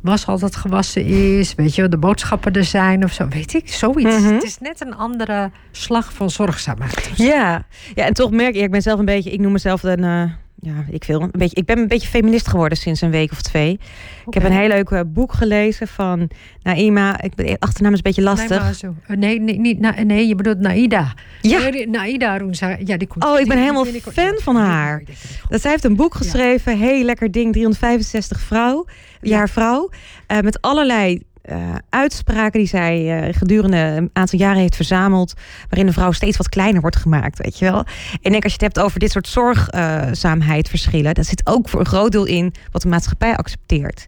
was 0.00 0.26
altijd 0.26 0.56
gewassen 0.56 1.04
is. 1.04 1.54
Weet 1.54 1.74
je, 1.74 1.88
de 1.88 1.98
boodschappen 1.98 2.52
er 2.52 2.64
zijn 2.64 3.04
of 3.04 3.12
zo. 3.12 3.28
Weet 3.28 3.54
ik, 3.54 3.72
zoiets. 3.72 4.18
Mhm. 4.18 4.34
Het 4.34 4.42
is 4.42 4.58
net 4.58 4.80
een 4.80 4.94
andere 4.94 5.50
slag 5.70 6.12
van 6.12 6.30
zorgzaamheid. 6.30 7.10
Ja. 7.14 7.64
ja, 7.94 8.04
en 8.04 8.14
toch 8.14 8.30
merk 8.30 8.54
ik, 8.54 8.62
ik 8.62 8.70
ben 8.70 8.82
zelf 8.82 8.98
een 8.98 9.04
beetje, 9.04 9.30
ik 9.30 9.40
noem 9.40 9.52
mezelf 9.52 9.82
een, 9.82 10.32
ja, 10.64 10.84
ik 10.90 11.04
veel, 11.04 11.20
een 11.20 11.30
beetje, 11.32 11.56
ik 11.56 11.64
ben 11.64 11.78
een 11.78 11.88
beetje 11.88 12.08
feminist 12.08 12.48
geworden 12.48 12.78
sinds 12.78 13.00
een 13.00 13.10
week 13.10 13.30
of 13.30 13.42
twee. 13.42 13.80
Ik 14.26 14.34
heb 14.34 14.44
een 14.44 14.52
heel 14.52 14.68
leuk 14.68 14.90
eh, 14.90 15.00
boek 15.06 15.32
gelezen 15.32 15.88
van 15.88 16.30
Naima. 16.62 17.22
Ik 17.22 17.34
ben 17.34 17.58
achternaam 17.58 17.92
is 17.92 17.96
een 17.96 18.04
beetje 18.04 18.22
lastig. 18.22 18.82
Nee, 19.06 19.16
nee, 19.16 19.40
nee, 19.40 19.58
niet, 19.58 19.78
nee, 19.78 20.04
nee, 20.04 20.28
je 20.28 20.34
bedoelt 20.34 20.58
Naida. 20.58 21.14
Ja. 21.40 21.70
Naida 21.86 22.38
Roenza. 22.38 22.76
Ja, 22.84 22.96
die 22.96 23.08
komt. 23.08 23.24
Oh, 23.24 23.40
ik 23.40 23.46
ben 23.46 23.58
helemaal 23.58 23.84
fan 23.84 24.38
van 24.38 24.56
haar. 24.56 25.02
Dat 25.48 25.60
zij 25.60 25.70
heeft 25.70 25.84
een 25.84 25.96
boek 25.96 26.14
geschreven, 26.14 26.78
ja. 26.78 26.86
heel 26.86 27.04
lekker 27.04 27.30
ding, 27.30 27.52
365 27.52 28.40
vrouw, 28.40 28.84
jaar 29.20 29.48
vrouw, 29.48 29.90
uh, 30.28 30.40
met 30.40 30.60
allerlei 30.60 31.22
uh, 31.50 31.74
uitspraken 31.88 32.58
die 32.58 32.68
zij 32.68 33.26
uh, 33.28 33.34
gedurende 33.34 33.76
een 33.76 34.10
aantal 34.12 34.38
jaren 34.38 34.60
heeft 34.60 34.76
verzameld. 34.76 35.34
Waarin 35.68 35.86
de 35.86 35.92
vrouw 35.92 36.12
steeds 36.12 36.36
wat 36.36 36.48
kleiner 36.48 36.80
wordt 36.80 36.96
gemaakt, 36.96 37.38
weet 37.38 37.58
je 37.58 37.64
wel. 37.64 37.84
En 38.22 38.30
denk 38.30 38.44
als 38.44 38.52
je 38.54 38.64
het 38.64 38.74
hebt 38.74 38.86
over 38.86 38.98
dit 38.98 39.10
soort 39.10 39.28
zorgzaamheidverschillen. 39.28 41.14
Dat 41.14 41.26
zit 41.26 41.46
ook 41.46 41.68
voor 41.68 41.80
een 41.80 41.86
groot 41.86 42.12
deel 42.12 42.26
in 42.26 42.54
wat 42.70 42.82
de 42.82 42.88
maatschappij 42.88 43.36
accepteert. 43.36 44.06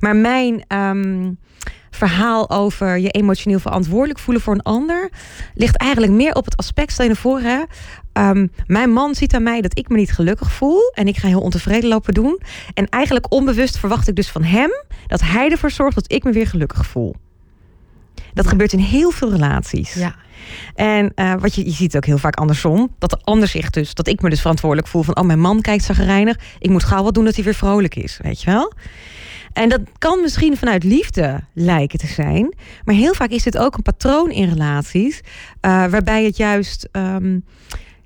Maar 0.00 0.16
mijn 0.16 0.64
um, 0.68 1.38
verhaal 1.94 2.50
over 2.50 2.98
je 2.98 3.10
emotioneel 3.10 3.58
verantwoordelijk 3.58 4.18
voelen 4.18 4.42
voor 4.42 4.54
een 4.54 4.62
ander. 4.62 5.10
ligt 5.54 5.76
eigenlijk 5.76 6.12
meer 6.12 6.34
op 6.34 6.44
het 6.44 6.56
aspect, 6.56 6.92
stel 6.92 7.04
je 7.04 7.10
naar 7.10 7.20
voren. 7.20 7.66
Um, 8.12 8.52
mijn 8.66 8.90
man 8.90 9.14
ziet 9.14 9.34
aan 9.34 9.42
mij 9.42 9.60
dat 9.60 9.78
ik 9.78 9.88
me 9.88 9.96
niet 9.96 10.12
gelukkig 10.12 10.52
voel. 10.52 10.90
En 10.94 11.08
ik 11.08 11.16
ga 11.16 11.28
heel 11.28 11.40
ontevreden 11.40 11.88
lopen 11.88 12.14
doen. 12.14 12.40
En 12.74 12.88
eigenlijk 12.88 13.32
onbewust 13.32 13.78
verwacht 13.78 14.08
ik 14.08 14.14
dus 14.14 14.28
van 14.28 14.42
hem 14.42 14.70
dat 15.06 15.20
hij 15.20 15.50
ervoor 15.50 15.70
zorgt 15.70 15.94
dat 15.94 16.12
ik 16.12 16.24
me 16.24 16.32
weer 16.32 16.46
gelukkig 16.46 16.86
voel. 16.86 17.14
Dat 18.34 18.44
ja. 18.44 18.50
gebeurt 18.50 18.72
in 18.72 18.78
heel 18.78 19.10
veel 19.10 19.30
relaties. 19.30 19.94
Ja. 19.94 20.14
En 20.74 21.12
uh, 21.16 21.34
wat 21.38 21.54
je, 21.54 21.64
je 21.64 21.70
ziet 21.70 21.96
ook 21.96 22.04
heel 22.04 22.18
vaak 22.18 22.36
andersom. 22.36 22.94
Dat 22.98 23.10
de 23.10 23.18
ander 23.24 23.48
zich 23.48 23.70
dus, 23.70 23.94
dat 23.94 24.08
ik 24.08 24.22
me 24.22 24.30
dus 24.30 24.40
verantwoordelijk 24.40 24.88
voel 24.88 25.02
van, 25.02 25.16
oh, 25.16 25.24
mijn 25.24 25.40
man 25.40 25.60
kijkt 25.60 25.84
zagrijnig. 25.84 26.36
Ik 26.58 26.70
moet 26.70 26.84
gauw 26.84 27.02
wat 27.02 27.14
doen 27.14 27.24
dat 27.24 27.34
hij 27.34 27.44
weer 27.44 27.54
vrolijk 27.54 27.94
is, 27.94 28.18
weet 28.22 28.42
je 28.42 28.50
wel. 28.50 28.72
En 29.54 29.68
dat 29.68 29.80
kan 29.98 30.20
misschien 30.20 30.56
vanuit 30.56 30.84
liefde 30.84 31.40
lijken 31.52 31.98
te 31.98 32.06
zijn. 32.06 32.54
Maar 32.84 32.94
heel 32.94 33.14
vaak 33.14 33.30
is 33.30 33.42
dit 33.42 33.58
ook 33.58 33.74
een 33.74 33.82
patroon 33.82 34.30
in 34.30 34.48
relaties. 34.48 35.20
Uh, 35.20 35.86
waarbij 35.86 36.24
het 36.24 36.36
juist. 36.36 36.88
Um, 36.92 37.44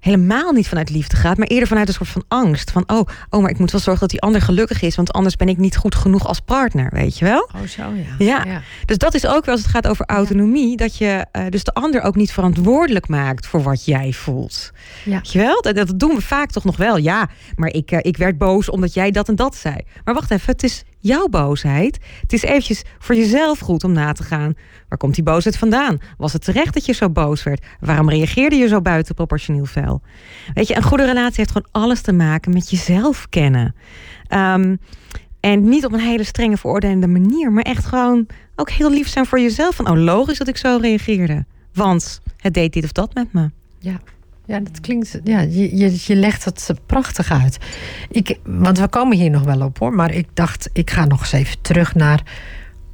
helemaal 0.00 0.52
niet 0.52 0.68
vanuit 0.68 0.90
liefde 0.90 1.16
gaat, 1.16 1.36
maar 1.36 1.46
eerder 1.46 1.68
vanuit 1.68 1.88
een 1.88 1.94
soort 1.94 2.08
van 2.08 2.24
angst. 2.28 2.70
Van, 2.70 2.84
oh, 2.86 3.08
oh, 3.30 3.40
maar 3.40 3.50
ik 3.50 3.58
moet 3.58 3.70
wel 3.70 3.80
zorgen 3.80 4.00
dat 4.00 4.10
die 4.10 4.20
ander 4.20 4.40
gelukkig 4.40 4.82
is, 4.82 4.96
want 4.96 5.12
anders 5.12 5.36
ben 5.36 5.48
ik 5.48 5.56
niet 5.56 5.76
goed 5.76 5.94
genoeg 5.94 6.26
als 6.26 6.40
partner, 6.40 6.90
weet 6.92 7.18
je 7.18 7.24
wel? 7.24 7.50
Oh, 7.54 7.62
zo 7.62 7.82
ja. 8.18 8.44
Ja. 8.44 8.62
Dus 8.84 8.98
dat 8.98 9.14
is 9.14 9.26
ook 9.26 9.44
wel 9.44 9.54
als 9.54 9.62
het 9.62 9.72
gaat 9.72 9.86
over 9.86 10.06
autonomie, 10.06 10.76
dat 10.76 10.96
je 10.96 11.26
uh, 11.32 11.42
dus 11.48 11.64
de 11.64 11.72
ander 11.74 12.02
ook 12.02 12.16
niet 12.16 12.32
verantwoordelijk 12.32 13.08
maakt 13.08 13.46
voor 13.46 13.62
wat 13.62 13.84
jij 13.84 14.12
voelt. 14.12 14.70
Ja. 15.04 15.16
Weet 15.16 15.32
je 15.32 15.38
wel? 15.38 15.62
Dat, 15.62 15.76
dat 15.76 15.98
doen 15.98 16.14
we 16.14 16.20
vaak 16.20 16.50
toch 16.50 16.64
nog 16.64 16.76
wel. 16.76 16.96
Ja, 16.96 17.28
maar 17.56 17.70
ik, 17.70 17.92
uh, 17.92 17.98
ik 18.02 18.16
werd 18.16 18.38
boos 18.38 18.70
omdat 18.70 18.94
jij 18.94 19.10
dat 19.10 19.28
en 19.28 19.36
dat 19.36 19.56
zei. 19.56 19.76
Maar 20.04 20.14
wacht 20.14 20.30
even, 20.30 20.52
het 20.52 20.62
is 20.62 20.84
jouw 20.98 21.26
boosheid. 21.28 21.98
Het 22.20 22.32
is 22.32 22.42
eventjes 22.42 22.82
voor 22.98 23.14
jezelf 23.14 23.58
goed 23.58 23.84
om 23.84 23.92
na 23.92 24.12
te 24.12 24.22
gaan. 24.22 24.54
Waar 24.88 24.98
komt 24.98 25.14
die 25.14 25.24
boosheid 25.24 25.56
vandaan? 25.56 25.98
Was 26.16 26.32
het 26.32 26.44
terecht 26.44 26.74
dat 26.74 26.86
je 26.86 26.92
zo 26.92 27.10
boos 27.10 27.42
werd? 27.42 27.66
Waarom 27.80 28.10
reageerde 28.10 28.56
je 28.56 28.68
zo 28.68 28.80
buitenproportioneel 28.80 29.66
fel? 29.66 30.02
Weet 30.54 30.68
je, 30.68 30.76
een 30.76 30.82
goede 30.82 31.04
relatie 31.04 31.36
heeft 31.36 31.50
gewoon 31.50 31.68
alles 31.84 32.00
te 32.00 32.12
maken 32.12 32.52
met 32.52 32.70
jezelf 32.70 33.26
kennen. 33.28 33.74
Um, 34.32 34.78
en 35.40 35.68
niet 35.68 35.84
op 35.84 35.92
een 35.92 36.00
hele 36.00 36.24
strenge 36.24 36.56
veroordelende 36.56 37.06
manier, 37.06 37.52
maar 37.52 37.62
echt 37.62 37.84
gewoon 37.84 38.26
ook 38.56 38.70
heel 38.70 38.90
lief 38.90 39.08
zijn 39.08 39.26
voor 39.26 39.40
jezelf. 39.40 39.74
Van, 39.74 39.90
oh, 39.90 39.96
logisch 39.96 40.38
dat 40.38 40.48
ik 40.48 40.56
zo 40.56 40.78
reageerde. 40.80 41.44
Want 41.72 42.20
het 42.36 42.54
deed 42.54 42.72
dit 42.72 42.84
of 42.84 42.92
dat 42.92 43.14
met 43.14 43.32
me. 43.32 43.50
Ja. 43.78 44.00
Ja, 44.48 44.60
dat 44.60 44.80
klinkt. 44.80 45.20
Ja, 45.24 45.40
je, 45.40 45.76
je, 45.76 45.96
je 46.06 46.14
legt 46.14 46.44
het 46.44 46.72
prachtig 46.86 47.30
uit. 47.30 47.58
Ik, 48.10 48.38
want 48.44 48.78
we 48.78 48.88
komen 48.88 49.16
hier 49.16 49.30
nog 49.30 49.42
wel 49.42 49.60
op 49.60 49.78
hoor. 49.78 49.94
Maar 49.94 50.14
ik 50.14 50.26
dacht, 50.34 50.70
ik 50.72 50.90
ga 50.90 51.04
nog 51.04 51.20
eens 51.20 51.32
even 51.32 51.60
terug 51.60 51.94
naar 51.94 52.22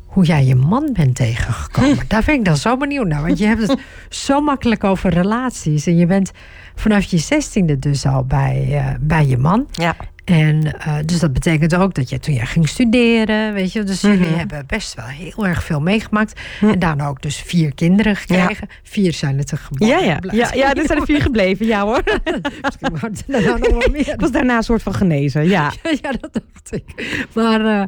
hoe 0.07 0.25
jij 0.25 0.45
je 0.45 0.55
man 0.55 0.91
bent 0.93 1.15
tegengekomen. 1.15 2.05
Daar 2.09 2.23
vind 2.23 2.39
ik 2.39 2.45
dan 2.45 2.57
zo 2.57 2.77
benieuwd 2.77 3.07
naar. 3.07 3.23
Want 3.23 3.39
je 3.39 3.47
hebt 3.47 3.69
het 3.69 3.79
zo 4.27 4.41
makkelijk 4.41 4.85
over 4.85 5.11
relaties. 5.11 5.87
En 5.87 5.97
je 5.97 6.07
bent 6.07 6.31
vanaf 6.75 7.05
je 7.05 7.19
zestiende 7.19 7.79
dus 7.79 8.07
al 8.07 8.25
bij, 8.25 8.67
uh, 8.71 8.95
bij 9.01 9.27
je 9.27 9.39
man. 9.39 9.67
Ja. 9.71 9.97
En 10.25 10.67
uh, 10.67 10.97
dus 11.05 11.19
dat 11.19 11.33
betekent 11.33 11.75
ook 11.75 11.95
dat 11.95 12.09
je 12.09 12.19
toen 12.19 12.35
jij 12.35 12.47
ging 12.47 12.69
studeren, 12.69 13.55
weet 13.55 13.73
je, 13.73 13.83
dus 13.83 14.01
jullie 14.01 14.19
mm 14.19 14.25
-hmm. 14.25 14.39
hebben 14.39 14.65
best 14.67 14.95
wel 14.95 15.07
heel 15.07 15.47
erg 15.47 15.65
veel 15.65 15.81
meegemaakt. 15.81 16.41
Mm. 16.61 16.71
En 16.71 16.79
daarna 16.79 17.07
ook 17.07 17.23
dus 17.23 17.37
vier 17.37 17.75
kinderen 17.75 18.17
gekregen. 18.17 18.69
Ja. 18.69 18.77
Vier 18.83 19.13
zijn 19.13 19.39
het 19.39 19.51
er 19.51 19.59
geboren. 19.59 19.99
Ja, 19.99 20.05
ja. 20.05 20.19
ja, 20.33 20.51
ja, 20.55 20.75
er 20.75 20.87
zijn 20.87 20.99
er 20.99 21.05
vier 21.05 21.21
gebleven, 21.21 21.67
ja 21.67 21.85
hoor. 21.85 22.03
nou 23.27 23.59
nog 23.59 23.69
wel 23.69 23.89
meer. 23.91 24.09
Ik 24.15 24.21
was 24.21 24.31
daarna 24.31 24.57
een 24.57 24.63
soort 24.63 24.83
van 24.83 24.95
genezen, 24.95 25.49
ja. 25.49 25.73
ja, 26.03 26.13
dat 26.21 26.33
dacht 26.33 26.73
ik. 26.73 26.85
Maar, 27.33 27.61
uh, 27.61 27.83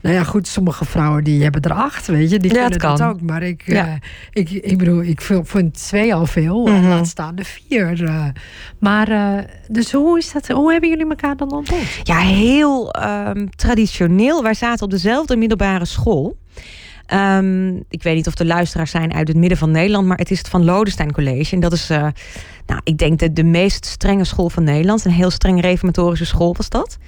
nou 0.00 0.14
ja, 0.14 0.24
goed, 0.24 0.46
sommige 0.46 0.84
vrouwen 0.84 1.24
die 1.24 1.42
hebben 1.42 1.62
er 1.62 1.72
acht, 1.72 2.06
weet 2.06 2.30
je, 2.30 2.38
die 2.38 2.54
ja, 2.54 2.60
kunnen 2.60 2.78
dat, 2.78 2.98
dat 2.98 3.08
ook. 3.08 3.20
Maar 3.20 3.42
ik, 3.42 3.62
uh, 3.66 3.92
ik, 4.32 4.50
ik 4.50 4.78
bedoel, 4.78 5.02
ik 5.02 5.20
vind 5.42 5.74
twee 5.74 6.14
al 6.14 6.26
veel, 6.26 6.66
mm 6.66 6.74
-hmm. 6.74 6.88
laat 6.88 7.06
staan 7.06 7.34
de 7.34 7.44
vier. 7.44 8.12
maar, 8.78 9.08
dus 9.68 9.92
hoe 9.92 10.18
is 10.18 10.32
dat, 10.32 10.48
hoe 10.48 10.72
hebben 10.72 10.90
jullie 10.90 11.08
elkaar 11.08 11.36
dan 11.36 11.52
ontmoet? 11.52 11.81
Ja, 12.02 12.18
heel 12.18 12.94
um, 13.02 13.50
traditioneel. 13.56 14.42
Wij 14.42 14.54
zaten 14.54 14.84
op 14.84 14.90
dezelfde 14.90 15.36
middelbare 15.36 15.84
school. 15.84 16.36
Um, 17.14 17.84
ik 17.88 18.02
weet 18.02 18.14
niet 18.14 18.26
of 18.26 18.34
de 18.34 18.44
luisteraars 18.44 18.90
zijn 18.90 19.14
uit 19.14 19.28
het 19.28 19.36
midden 19.36 19.58
van 19.58 19.70
Nederland, 19.70 20.06
maar 20.06 20.16
het 20.16 20.30
is 20.30 20.38
het 20.38 20.48
Van 20.48 20.64
Lodestein 20.64 21.12
College. 21.12 21.54
En 21.54 21.60
dat 21.60 21.72
is, 21.72 21.90
uh, 21.90 22.06
nou, 22.66 22.80
ik 22.84 22.98
denk 22.98 23.18
de, 23.18 23.32
de 23.32 23.44
meest 23.44 23.86
strenge 23.86 24.24
school 24.24 24.50
van 24.50 24.64
Nederland. 24.64 25.04
Een 25.04 25.10
heel 25.10 25.30
streng 25.30 25.60
reformatorische 25.60 26.26
school 26.26 26.54
was 26.56 26.68
dat. 26.68 26.98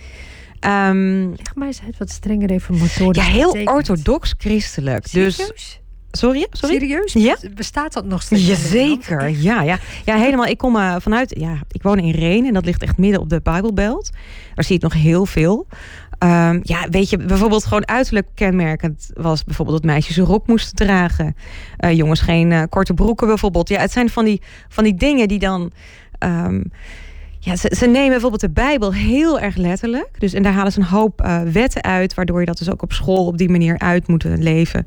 Um, 0.60 1.28
Leg 1.28 1.54
maar 1.54 1.66
eens 1.66 1.80
uit 1.84 1.98
wat 1.98 2.10
strenge 2.10 2.46
reformatorisch 2.46 3.26
Ja, 3.26 3.30
heel 3.30 3.56
orthodox 3.64 4.34
christelijk. 4.38 5.06
Serieus? 5.06 5.36
Dus 5.36 5.80
Sorry? 6.16 6.46
Sorry? 6.50 6.78
Serieus? 6.78 7.12
Ja? 7.12 7.36
Bestaat 7.54 7.92
dat 7.92 8.04
nog 8.04 8.22
steeds? 8.22 8.46
Jazeker, 8.46 9.28
ja, 9.28 9.62
ja. 9.62 9.78
Ja, 10.04 10.16
helemaal. 10.16 10.46
Ik 10.46 10.58
kom 10.58 10.76
uh, 10.76 10.96
vanuit, 10.98 11.34
ja, 11.38 11.58
ik 11.70 11.82
woon 11.82 11.98
in 11.98 12.10
Renen 12.10 12.46
en 12.46 12.54
dat 12.54 12.64
ligt 12.64 12.82
echt 12.82 12.98
midden 12.98 13.20
op 13.20 13.28
de 13.28 13.40
Bijbelbelt. 13.42 14.10
Daar 14.54 14.64
zie 14.64 14.74
je 14.74 14.82
nog 14.82 14.92
heel 14.92 15.26
veel. 15.26 15.66
Um, 16.18 16.60
ja, 16.62 16.88
weet 16.90 17.10
je, 17.10 17.16
bijvoorbeeld 17.16 17.64
gewoon 17.64 17.88
uiterlijk 17.88 18.26
kenmerkend 18.34 19.10
was 19.14 19.44
bijvoorbeeld 19.44 19.82
dat 19.82 19.90
meisjes 19.90 20.16
een 20.16 20.24
rok 20.24 20.46
moesten 20.46 20.74
dragen. 20.74 21.36
Uh, 21.80 21.92
jongens 21.92 22.20
geen 22.20 22.50
uh, 22.50 22.62
korte 22.68 22.94
broeken 22.94 23.26
bijvoorbeeld. 23.26 23.68
Ja, 23.68 23.80
het 23.80 23.92
zijn 23.92 24.10
van 24.10 24.24
die, 24.24 24.40
van 24.68 24.84
die 24.84 24.94
dingen 24.94 25.28
die 25.28 25.38
dan... 25.38 25.70
Um, 26.18 26.64
ja, 27.38 27.56
ze, 27.56 27.72
ze, 27.76 27.86
nemen 27.86 28.10
bijvoorbeeld 28.10 28.40
de 28.40 28.50
Bijbel 28.50 28.92
heel 28.92 29.40
erg 29.40 29.56
letterlijk. 29.56 30.08
Dus, 30.18 30.32
en 30.32 30.42
daar 30.42 30.52
halen 30.52 30.72
ze 30.72 30.78
een 30.78 30.86
hoop 30.86 31.20
uh, 31.20 31.42
wetten 31.42 31.82
uit, 31.82 32.14
waardoor 32.14 32.40
je 32.40 32.46
dat 32.46 32.58
dus 32.58 32.70
ook 32.70 32.82
op 32.82 32.92
school 32.92 33.26
op 33.26 33.38
die 33.38 33.48
manier 33.48 33.78
uit 33.78 34.08
moet 34.08 34.24
leven. 34.24 34.86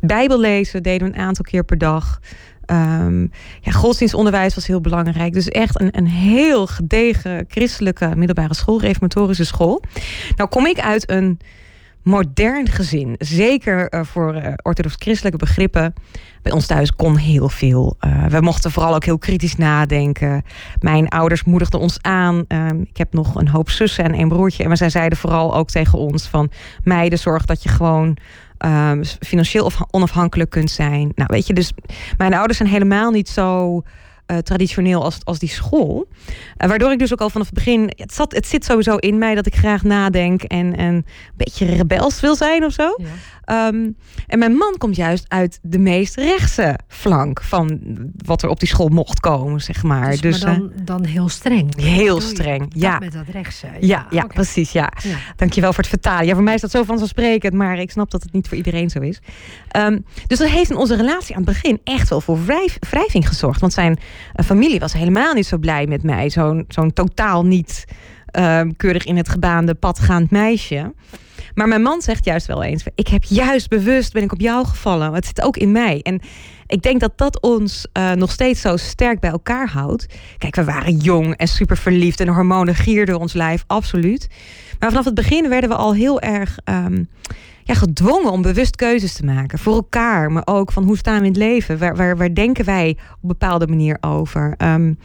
Bijbel 0.00 0.40
lezen 0.40 0.82
deden 0.82 1.08
we 1.08 1.14
een 1.14 1.20
aantal 1.20 1.44
keer 1.44 1.64
per 1.64 1.78
dag. 1.78 2.20
Um, 2.66 3.30
ja, 3.60 3.72
godsdienstonderwijs 3.72 4.54
was 4.54 4.66
heel 4.66 4.80
belangrijk. 4.80 5.32
Dus 5.32 5.48
echt 5.48 5.80
een, 5.80 5.96
een 5.96 6.06
heel 6.06 6.66
gedegen 6.66 7.44
christelijke 7.48 8.12
middelbare 8.16 8.54
school, 8.54 8.80
reformatorische 8.80 9.44
school. 9.44 9.82
Nou 10.36 10.48
kom 10.48 10.66
ik 10.66 10.80
uit 10.80 11.10
een 11.10 11.38
modern 12.02 12.68
gezin. 12.68 13.14
Zeker 13.18 13.94
uh, 13.94 14.00
voor 14.04 14.34
uh, 14.34 14.52
orthodox-christelijke 14.62 15.38
begrippen. 15.38 15.94
Bij 16.42 16.52
ons 16.52 16.66
thuis 16.66 16.92
kon 16.92 17.16
heel 17.16 17.48
veel. 17.48 17.96
Uh, 18.00 18.26
we 18.26 18.40
mochten 18.40 18.70
vooral 18.70 18.94
ook 18.94 19.04
heel 19.04 19.18
kritisch 19.18 19.56
nadenken. 19.56 20.42
Mijn 20.80 21.08
ouders 21.08 21.44
moedigden 21.44 21.80
ons 21.80 21.98
aan. 22.02 22.44
Um, 22.48 22.80
ik 22.80 22.96
heb 22.96 23.12
nog 23.12 23.34
een 23.34 23.48
hoop 23.48 23.70
zussen 23.70 24.04
en 24.04 24.18
een 24.18 24.28
broertje. 24.28 24.68
Maar 24.68 24.76
zij 24.76 24.90
zeiden 24.90 25.18
vooral 25.18 25.56
ook 25.56 25.70
tegen 25.70 25.98
ons 25.98 26.26
van... 26.26 26.50
meiden, 26.84 27.18
zorg 27.18 27.44
dat 27.44 27.62
je 27.62 27.68
gewoon 27.68 28.16
um, 28.66 29.04
financieel 29.20 29.70
onafhankelijk 29.90 30.50
kunt 30.50 30.70
zijn. 30.70 31.12
Nou, 31.14 31.28
weet 31.32 31.46
je, 31.46 31.52
dus 31.52 31.72
mijn 32.16 32.34
ouders 32.34 32.58
zijn 32.58 32.68
helemaal 32.68 33.10
niet 33.10 33.28
zo 33.28 33.82
uh, 34.30 34.38
traditioneel 34.38 35.04
als, 35.04 35.18
als 35.24 35.38
die 35.38 35.48
school. 35.48 36.08
Uh, 36.08 36.68
waardoor 36.68 36.92
ik 36.92 36.98
dus 36.98 37.12
ook 37.12 37.20
al 37.20 37.30
vanaf 37.30 37.46
het 37.46 37.54
begin. 37.54 37.92
Het, 37.96 38.14
zat, 38.14 38.32
het 38.34 38.46
zit 38.46 38.64
sowieso 38.64 38.96
in 38.96 39.18
mij 39.18 39.34
dat 39.34 39.46
ik 39.46 39.54
graag 39.56 39.82
nadenk 39.82 40.42
en, 40.42 40.76
en 40.76 40.94
een 40.94 41.06
beetje 41.36 41.64
rebels 41.64 42.20
wil 42.20 42.36
zijn 42.36 42.64
of 42.64 42.72
zo. 42.72 42.96
Ja. 42.96 43.06
Um, 43.66 43.96
en 44.26 44.38
mijn 44.38 44.52
man 44.52 44.74
komt 44.78 44.96
juist 44.96 45.24
uit 45.28 45.58
de 45.62 45.78
meest 45.78 46.16
rechtse 46.16 46.78
flank 46.88 47.42
van 47.42 47.80
wat 48.24 48.42
er 48.42 48.48
op 48.48 48.58
die 48.58 48.68
school 48.68 48.88
mocht 48.88 49.20
komen, 49.20 49.60
zeg 49.60 49.82
maar. 49.82 50.10
Dus, 50.10 50.20
dus 50.20 50.44
maar 50.44 50.58
dan, 50.58 50.72
uh, 50.74 50.80
dan 50.84 51.04
heel 51.04 51.28
streng. 51.28 51.76
Heel 51.76 52.20
streng, 52.20 52.72
ja. 52.74 52.98
Met 52.98 53.12
dat 53.12 53.24
rechtse. 53.32 53.66
Ja, 53.66 53.78
ja, 53.80 54.06
ja 54.10 54.22
okay. 54.22 54.34
precies, 54.34 54.72
ja. 54.72 54.92
ja. 55.02 55.16
Dankjewel 55.36 55.72
voor 55.72 55.82
het 55.82 55.92
vertalen. 55.92 56.26
Ja, 56.26 56.34
voor 56.34 56.42
mij 56.42 56.54
is 56.54 56.60
dat 56.60 56.70
zo 56.70 56.82
vanzelfsprekend, 56.82 57.52
maar 57.52 57.78
ik 57.78 57.90
snap 57.90 58.10
dat 58.10 58.22
het 58.22 58.32
niet 58.32 58.48
voor 58.48 58.56
iedereen 58.56 58.90
zo 58.90 58.98
is. 58.98 59.20
Um, 59.76 60.04
dus 60.26 60.38
dat 60.38 60.48
heeft 60.48 60.70
in 60.70 60.76
onze 60.76 60.96
relatie 60.96 61.36
aan 61.36 61.42
het 61.42 61.52
begin 61.52 61.80
echt 61.84 62.08
wel 62.08 62.20
voor 62.20 62.44
wrijf, 62.44 62.78
wrijving 62.90 63.28
gezorgd. 63.28 63.60
Want 63.60 63.72
zijn 63.72 63.98
familie 64.44 64.80
was 64.80 64.92
helemaal 64.92 65.34
niet 65.34 65.46
zo 65.46 65.58
blij 65.58 65.86
met 65.86 66.02
mij. 66.02 66.30
Zo'n 66.30 66.64
zo'n 66.68 66.92
totaal 66.92 67.44
niet 67.44 67.84
uh, 68.38 68.60
keurig 68.76 69.04
in 69.04 69.16
het 69.16 69.28
gebaande 69.28 69.74
pad 69.74 69.98
gaand 69.98 70.30
meisje. 70.30 70.92
Maar 71.54 71.68
mijn 71.68 71.82
man 71.82 72.02
zegt 72.02 72.24
juist 72.24 72.46
wel 72.46 72.62
eens: 72.62 72.84
ik 72.94 73.08
heb 73.08 73.24
juist 73.24 73.68
bewust 73.68 74.12
ben 74.12 74.22
ik 74.22 74.32
op 74.32 74.40
jou 74.40 74.66
gevallen. 74.66 75.14
Het 75.14 75.26
zit 75.26 75.42
ook 75.42 75.56
in 75.56 75.72
mij. 75.72 76.00
En 76.02 76.20
ik 76.66 76.82
denk 76.82 77.00
dat 77.00 77.18
dat 77.18 77.40
ons 77.40 77.86
uh, 77.92 78.12
nog 78.12 78.30
steeds 78.30 78.60
zo 78.60 78.76
sterk 78.76 79.20
bij 79.20 79.30
elkaar 79.30 79.68
houdt. 79.68 80.06
Kijk, 80.38 80.54
we 80.54 80.64
waren 80.64 80.96
jong 80.96 81.34
en 81.36 81.48
super 81.48 81.76
verliefd 81.76 82.20
en 82.20 82.28
hormonen 82.28 82.74
gierden 82.74 83.18
ons 83.18 83.32
lijf, 83.32 83.64
absoluut. 83.66 84.28
Maar 84.78 84.88
vanaf 84.88 85.04
het 85.04 85.14
begin 85.14 85.48
werden 85.48 85.70
we 85.70 85.76
al 85.76 85.94
heel 85.94 86.20
erg 86.20 86.58
um, 86.64 87.08
ja, 87.62 87.74
gedwongen 87.74 88.30
om 88.30 88.42
bewust 88.42 88.76
keuzes 88.76 89.12
te 89.12 89.24
maken. 89.24 89.58
Voor 89.58 89.74
elkaar, 89.74 90.32
maar 90.32 90.42
ook 90.44 90.72
van 90.72 90.84
hoe 90.84 90.96
staan 90.96 91.18
we 91.18 91.24
in 91.24 91.32
het 91.32 91.36
leven? 91.36 91.78
Waar, 91.78 91.96
waar, 91.96 92.16
waar 92.16 92.34
denken 92.34 92.64
wij 92.64 92.90
op 92.90 93.22
een 93.22 93.28
bepaalde 93.28 93.66
manier 93.66 93.96
over? 94.00 94.54
Um, 94.58 94.98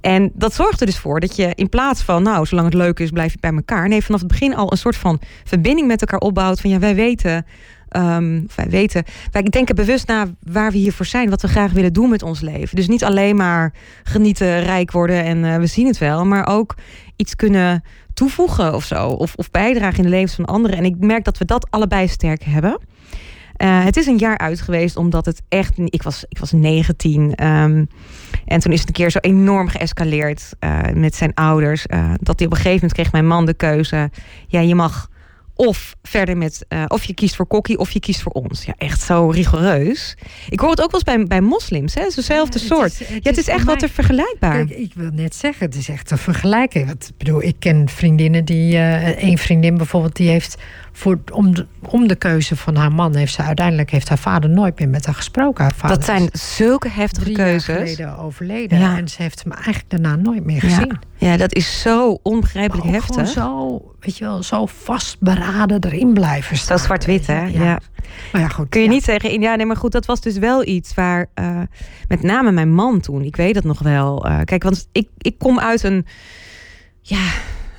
en 0.00 0.30
dat 0.34 0.54
zorgt 0.54 0.80
er 0.80 0.86
dus 0.86 0.98
voor 0.98 1.20
dat 1.20 1.36
je 1.36 1.52
in 1.54 1.68
plaats 1.68 2.02
van, 2.02 2.22
nou, 2.22 2.46
zolang 2.46 2.66
het 2.66 2.76
leuk 2.76 2.98
is, 3.00 3.10
blijf 3.10 3.32
je 3.32 3.38
bij 3.40 3.52
elkaar. 3.52 3.88
Nee, 3.88 4.04
vanaf 4.04 4.20
het 4.20 4.28
begin 4.28 4.54
al 4.56 4.72
een 4.72 4.78
soort 4.78 4.96
van 4.96 5.20
verbinding 5.44 5.86
met 5.86 6.00
elkaar 6.00 6.20
opbouwt. 6.20 6.60
Van 6.60 6.70
ja, 6.70 6.78
wij 6.78 6.94
weten. 6.94 7.46
Um, 7.96 8.46
wij 8.54 8.68
weten, 8.68 9.04
wij 9.30 9.42
denken 9.42 9.74
bewust 9.74 10.06
na 10.06 10.26
waar 10.42 10.70
we 10.70 10.78
hiervoor 10.78 11.06
zijn, 11.06 11.30
wat 11.30 11.42
we 11.42 11.48
graag 11.48 11.72
willen 11.72 11.92
doen 11.92 12.10
met 12.10 12.22
ons 12.22 12.40
leven. 12.40 12.76
Dus 12.76 12.88
niet 12.88 13.04
alleen 13.04 13.36
maar 13.36 13.72
genieten, 14.02 14.60
rijk 14.60 14.92
worden 14.92 15.24
en 15.24 15.44
uh, 15.44 15.56
we 15.56 15.66
zien 15.66 15.86
het 15.86 15.98
wel, 15.98 16.24
maar 16.24 16.46
ook 16.46 16.74
iets 17.16 17.36
kunnen 17.36 17.82
toevoegen 18.14 18.74
of 18.74 18.84
zo. 18.84 19.08
Of, 19.08 19.34
of 19.34 19.50
bijdragen 19.50 19.96
in 19.96 20.04
de 20.04 20.10
levens 20.10 20.34
van 20.34 20.44
anderen. 20.44 20.78
En 20.78 20.84
ik 20.84 20.94
merk 20.98 21.24
dat 21.24 21.38
we 21.38 21.44
dat 21.44 21.66
allebei 21.70 22.08
sterk 22.08 22.42
hebben. 22.42 22.78
Uh, 23.62 23.84
het 23.84 23.96
is 23.96 24.06
een 24.06 24.18
jaar 24.18 24.38
uit 24.38 24.60
geweest, 24.60 24.96
omdat 24.96 25.26
het 25.26 25.42
echt. 25.48 25.72
Ik 25.84 26.02
was, 26.02 26.24
ik 26.28 26.38
was 26.38 26.52
19. 26.52 27.44
Um, 27.46 27.88
en 28.44 28.60
toen 28.60 28.72
is 28.72 28.78
het 28.78 28.88
een 28.88 28.94
keer 28.94 29.10
zo 29.10 29.18
enorm 29.18 29.68
geëscaleerd 29.68 30.54
uh, 30.60 30.80
met 30.94 31.14
zijn 31.14 31.34
ouders. 31.34 31.86
Uh, 31.86 32.12
dat 32.20 32.38
hij 32.38 32.46
op 32.46 32.52
een 32.52 32.58
gegeven 32.58 32.72
moment 32.72 32.92
kreeg 32.92 33.12
mijn 33.12 33.26
man 33.26 33.46
de 33.46 33.54
keuze. 33.54 34.10
Ja, 34.46 34.60
je 34.60 34.74
mag 34.74 35.08
of 35.54 35.96
verder 36.02 36.36
met, 36.36 36.64
uh, 36.68 36.84
of 36.88 37.04
je 37.04 37.14
kiest 37.14 37.36
voor 37.36 37.46
kokkie 37.46 37.78
of 37.78 37.90
je 37.90 38.00
kiest 38.00 38.22
voor 38.22 38.32
ons. 38.32 38.64
Ja, 38.64 38.74
echt 38.78 39.00
zo 39.00 39.28
rigoureus. 39.28 40.16
Ik 40.48 40.60
hoor 40.60 40.70
het 40.70 40.82
ook 40.82 40.90
wel 40.90 41.00
eens 41.00 41.16
bij, 41.16 41.26
bij 41.26 41.40
moslims, 41.40 41.94
hè? 41.94 42.02
Ja, 42.02 42.10
soort. 42.50 42.92
Is, 42.92 42.98
het 42.98 43.08
ja, 43.08 43.14
het 43.14 43.26
is, 43.26 43.38
is 43.38 43.48
echt 43.48 43.64
wat 43.64 43.78
te 43.78 43.88
vergelijkbaar. 43.88 44.66
Kijk, 44.66 44.78
ik 44.78 44.92
wil 44.94 45.10
net 45.12 45.34
zeggen, 45.34 45.66
het 45.66 45.74
is 45.74 45.88
echt 45.88 46.06
te 46.06 46.16
vergelijken. 46.16 46.86
Want, 46.86 47.08
ik 47.08 47.16
bedoel, 47.18 47.42
ik 47.42 47.56
ken 47.58 47.88
vriendinnen 47.88 48.44
die, 48.44 48.74
uh, 48.74 49.22
een 49.22 49.38
vriendin 49.38 49.76
bijvoorbeeld, 49.76 50.16
die 50.16 50.28
heeft 50.28 50.56
voor, 50.96 51.18
om, 51.32 51.54
de, 51.54 51.66
om 51.88 52.08
de 52.08 52.14
keuze 52.14 52.56
van 52.56 52.76
haar 52.76 52.92
man 52.92 53.14
heeft 53.14 53.34
ze 53.34 53.42
uiteindelijk 53.42 53.90
heeft 53.90 54.08
haar 54.08 54.18
vader 54.18 54.50
nooit 54.50 54.78
meer 54.78 54.88
met 54.88 55.06
haar 55.06 55.14
gesproken. 55.14 55.64
Haar 55.64 55.74
vader 55.74 55.96
dat 55.96 56.04
zijn 56.04 56.28
zulke 56.32 56.88
heftige 56.88 57.24
drie 57.24 57.36
keuzes. 57.36 57.66
jaar 57.66 57.76
geleden 57.76 58.18
overleden. 58.18 58.78
En 58.78 59.08
ze 59.08 59.22
heeft 59.22 59.42
hem 59.42 59.52
eigenlijk 59.52 59.90
daarna 59.90 60.16
nooit 60.16 60.44
meer 60.44 60.60
gezien. 60.60 60.98
Ja, 61.16 61.28
ja 61.28 61.36
dat 61.36 61.54
is 61.54 61.80
zo 61.80 62.18
onbegrijpelijk 62.22 62.86
heftig. 62.86 63.28
Zo, 63.28 63.80
weet 64.00 64.18
je 64.18 64.24
wel, 64.24 64.42
zo 64.42 64.66
vastberaden 64.66 65.84
erin 65.84 66.12
blijven 66.12 66.56
staan. 66.56 66.78
Zo 66.78 66.84
zwart-wit, 66.84 67.26
hè? 67.26 67.44
Ja. 67.44 67.80
Maar 68.32 68.42
ja, 68.42 68.48
goed. 68.48 68.68
Kun 68.68 68.82
je 68.82 68.88
niet 68.88 69.04
zeggen, 69.04 69.40
ja, 69.40 69.54
nee, 69.54 69.66
maar 69.66 69.76
goed, 69.76 69.92
dat 69.92 70.06
was 70.06 70.20
dus 70.20 70.38
wel 70.38 70.66
iets 70.66 70.94
waar, 70.94 71.26
uh, 71.34 71.60
met 72.08 72.22
name 72.22 72.52
mijn 72.52 72.72
man 72.72 73.00
toen, 73.00 73.22
ik 73.22 73.36
weet 73.36 73.54
het 73.54 73.64
nog 73.64 73.78
wel. 73.78 74.26
Uh, 74.26 74.40
kijk, 74.44 74.62
want 74.62 74.88
ik, 74.92 75.08
ik 75.18 75.38
kom 75.38 75.58
uit 75.58 75.82
een, 75.82 76.06
ja, 77.00 77.26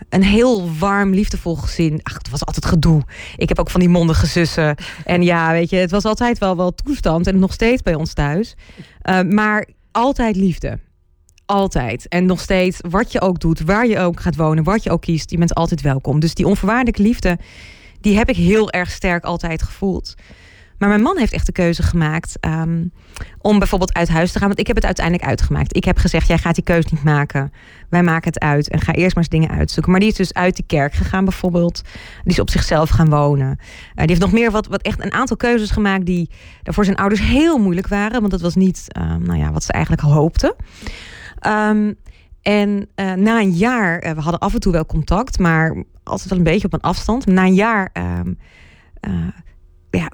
een 0.10 0.24
heel 0.24 0.78
warm, 0.78 1.14
liefdevol 1.14 1.56
gezin. 1.56 2.00
Ach, 2.04 2.14
het 2.14 2.30
was 2.30 2.46
altijd 2.46 2.66
gedoe. 2.66 3.04
Ik 3.36 3.50
heb 3.50 3.60
ook 3.60 3.70
van 3.70 3.80
die 3.80 3.90
mondige 3.90 4.26
zussen. 4.26 4.76
En 5.06 5.24
ja, 5.24 5.52
weet 5.52 5.70
je, 5.70 5.76
het 5.76 5.92
was 5.92 6.04
altijd 6.04 6.38
wel, 6.38 6.58
wel 6.58 6.76
toestand. 6.76 7.28
En 7.28 7.40
nog 7.40 7.54
steeds 7.54 7.82
bij 7.82 7.96
ons 7.96 8.14
thuis. 8.14 8.56
Uh, 9.04 9.22
maar 9.22 9.68
altijd 9.92 10.36
liefde. 10.36 10.80
Altijd. 11.46 12.08
En 12.08 12.26
nog 12.26 12.40
steeds, 12.40 12.80
wat 12.90 13.12
je 13.12 13.22
ook 13.22 13.40
doet, 13.40 13.60
waar 13.60 13.88
je 13.88 14.00
ook 14.00 14.20
gaat 14.20 14.36
wonen, 14.36 14.64
wat 14.64 14.84
je 14.84 14.92
ook 14.92 15.02
kiest, 15.02 15.30
je 15.30 15.38
bent 15.38 15.54
altijd 15.54 15.82
welkom. 15.82 16.20
Dus 16.20 16.34
die 16.34 16.48
onvoorwaardelijke 16.48 17.02
liefde, 17.02 17.38
die 18.02 18.18
heb 18.18 18.30
ik 18.30 18.36
heel 18.36 18.72
erg 18.72 18.92
sterk 18.92 19.24
altijd 19.24 19.64
gevoeld. 19.64 20.16
Maar 20.78 20.90
mijn 20.90 21.02
man 21.02 21.18
heeft 21.18 21.34
echt 21.34 21.46
de 21.46 21.52
keuze 21.52 21.84
gemaakt 21.84 22.38
um, 22.42 22.92
om 23.38 23.60
bijvoorbeeld 23.60 23.94
uit 23.94 24.10
huis 24.10 24.32
te 24.32 24.38
gaan. 24.38 24.48
Want 24.48 24.60
ik 24.60 24.68
heb 24.68 24.76
het 24.76 24.86
uiteindelijk 24.86 25.28
uitgemaakt. 25.28 25.76
Ik 25.76 25.84
heb 25.84 25.98
gezegd, 25.98 26.28
jij 26.28 26.38
gaat 26.38 26.56
die 26.56 26.64
keuze 26.64 26.88
niet 26.92 27.04
maken. 27.04 27.52
Wij 27.90 28.04
maken 28.04 28.28
het 28.28 28.40
uit 28.40 28.70
en 28.70 28.82
ga 28.82 28.94
eerst 28.94 29.16
maar 29.16 29.24
eens 29.24 29.34
dingen 29.34 29.50
uitzoeken. 29.50 29.92
Maar 29.92 30.02
die 30.02 30.10
is 30.10 30.16
dus 30.16 30.34
uit 30.34 30.56
de 30.56 30.64
kerk 30.64 30.94
gegaan 30.94 31.26
bijvoorbeeld. 31.26 31.82
Die 32.24 32.32
is 32.32 32.40
op 32.40 32.50
zichzelf 32.50 32.90
gaan 32.90 33.10
wonen. 33.10 33.48
Uh, 33.48 33.56
die 33.96 34.08
heeft 34.08 34.20
nog 34.20 34.32
meer 34.32 34.52
wat, 34.52 34.68
wat 34.68 34.82
echt 34.82 35.04
een 35.04 35.14
aantal 35.14 35.38
keuzes 35.38 35.72
gemaakt... 35.72 36.06
die 36.06 36.30
voor 36.64 36.86
zijn 36.86 36.98
ouders 36.98 37.22
heel 37.22 37.58
moeilijk 37.58 37.88
waren. 37.88 38.20
Want 38.20 38.32
dat 38.32 38.42
was 38.42 38.56
niet 38.56 38.88
uh, 38.98 39.16
nou 39.16 39.40
ja, 39.40 39.52
wat 39.52 39.64
ze 39.64 39.72
eigenlijk 39.72 40.04
hoopten. 40.04 40.56
Um, 41.48 41.96
en 42.42 42.88
uh, 42.96 43.14
na 43.14 43.40
een 43.40 43.52
jaar, 43.52 44.00
we 44.00 44.22
hadden 44.22 44.40
af 44.40 44.54
en 44.54 44.60
toe 44.60 44.72
wel 44.72 44.86
contact... 44.86 45.40
maar 45.40 45.84
altijd 46.04 46.30
wel 46.30 46.38
een 46.38 46.44
beetje 46.44 46.68
op 46.68 46.74
een 46.74 46.82
afstand. 46.82 47.26
Na 47.26 47.44
een 47.44 47.54
jaar... 47.54 47.92
Ja, 49.90 50.12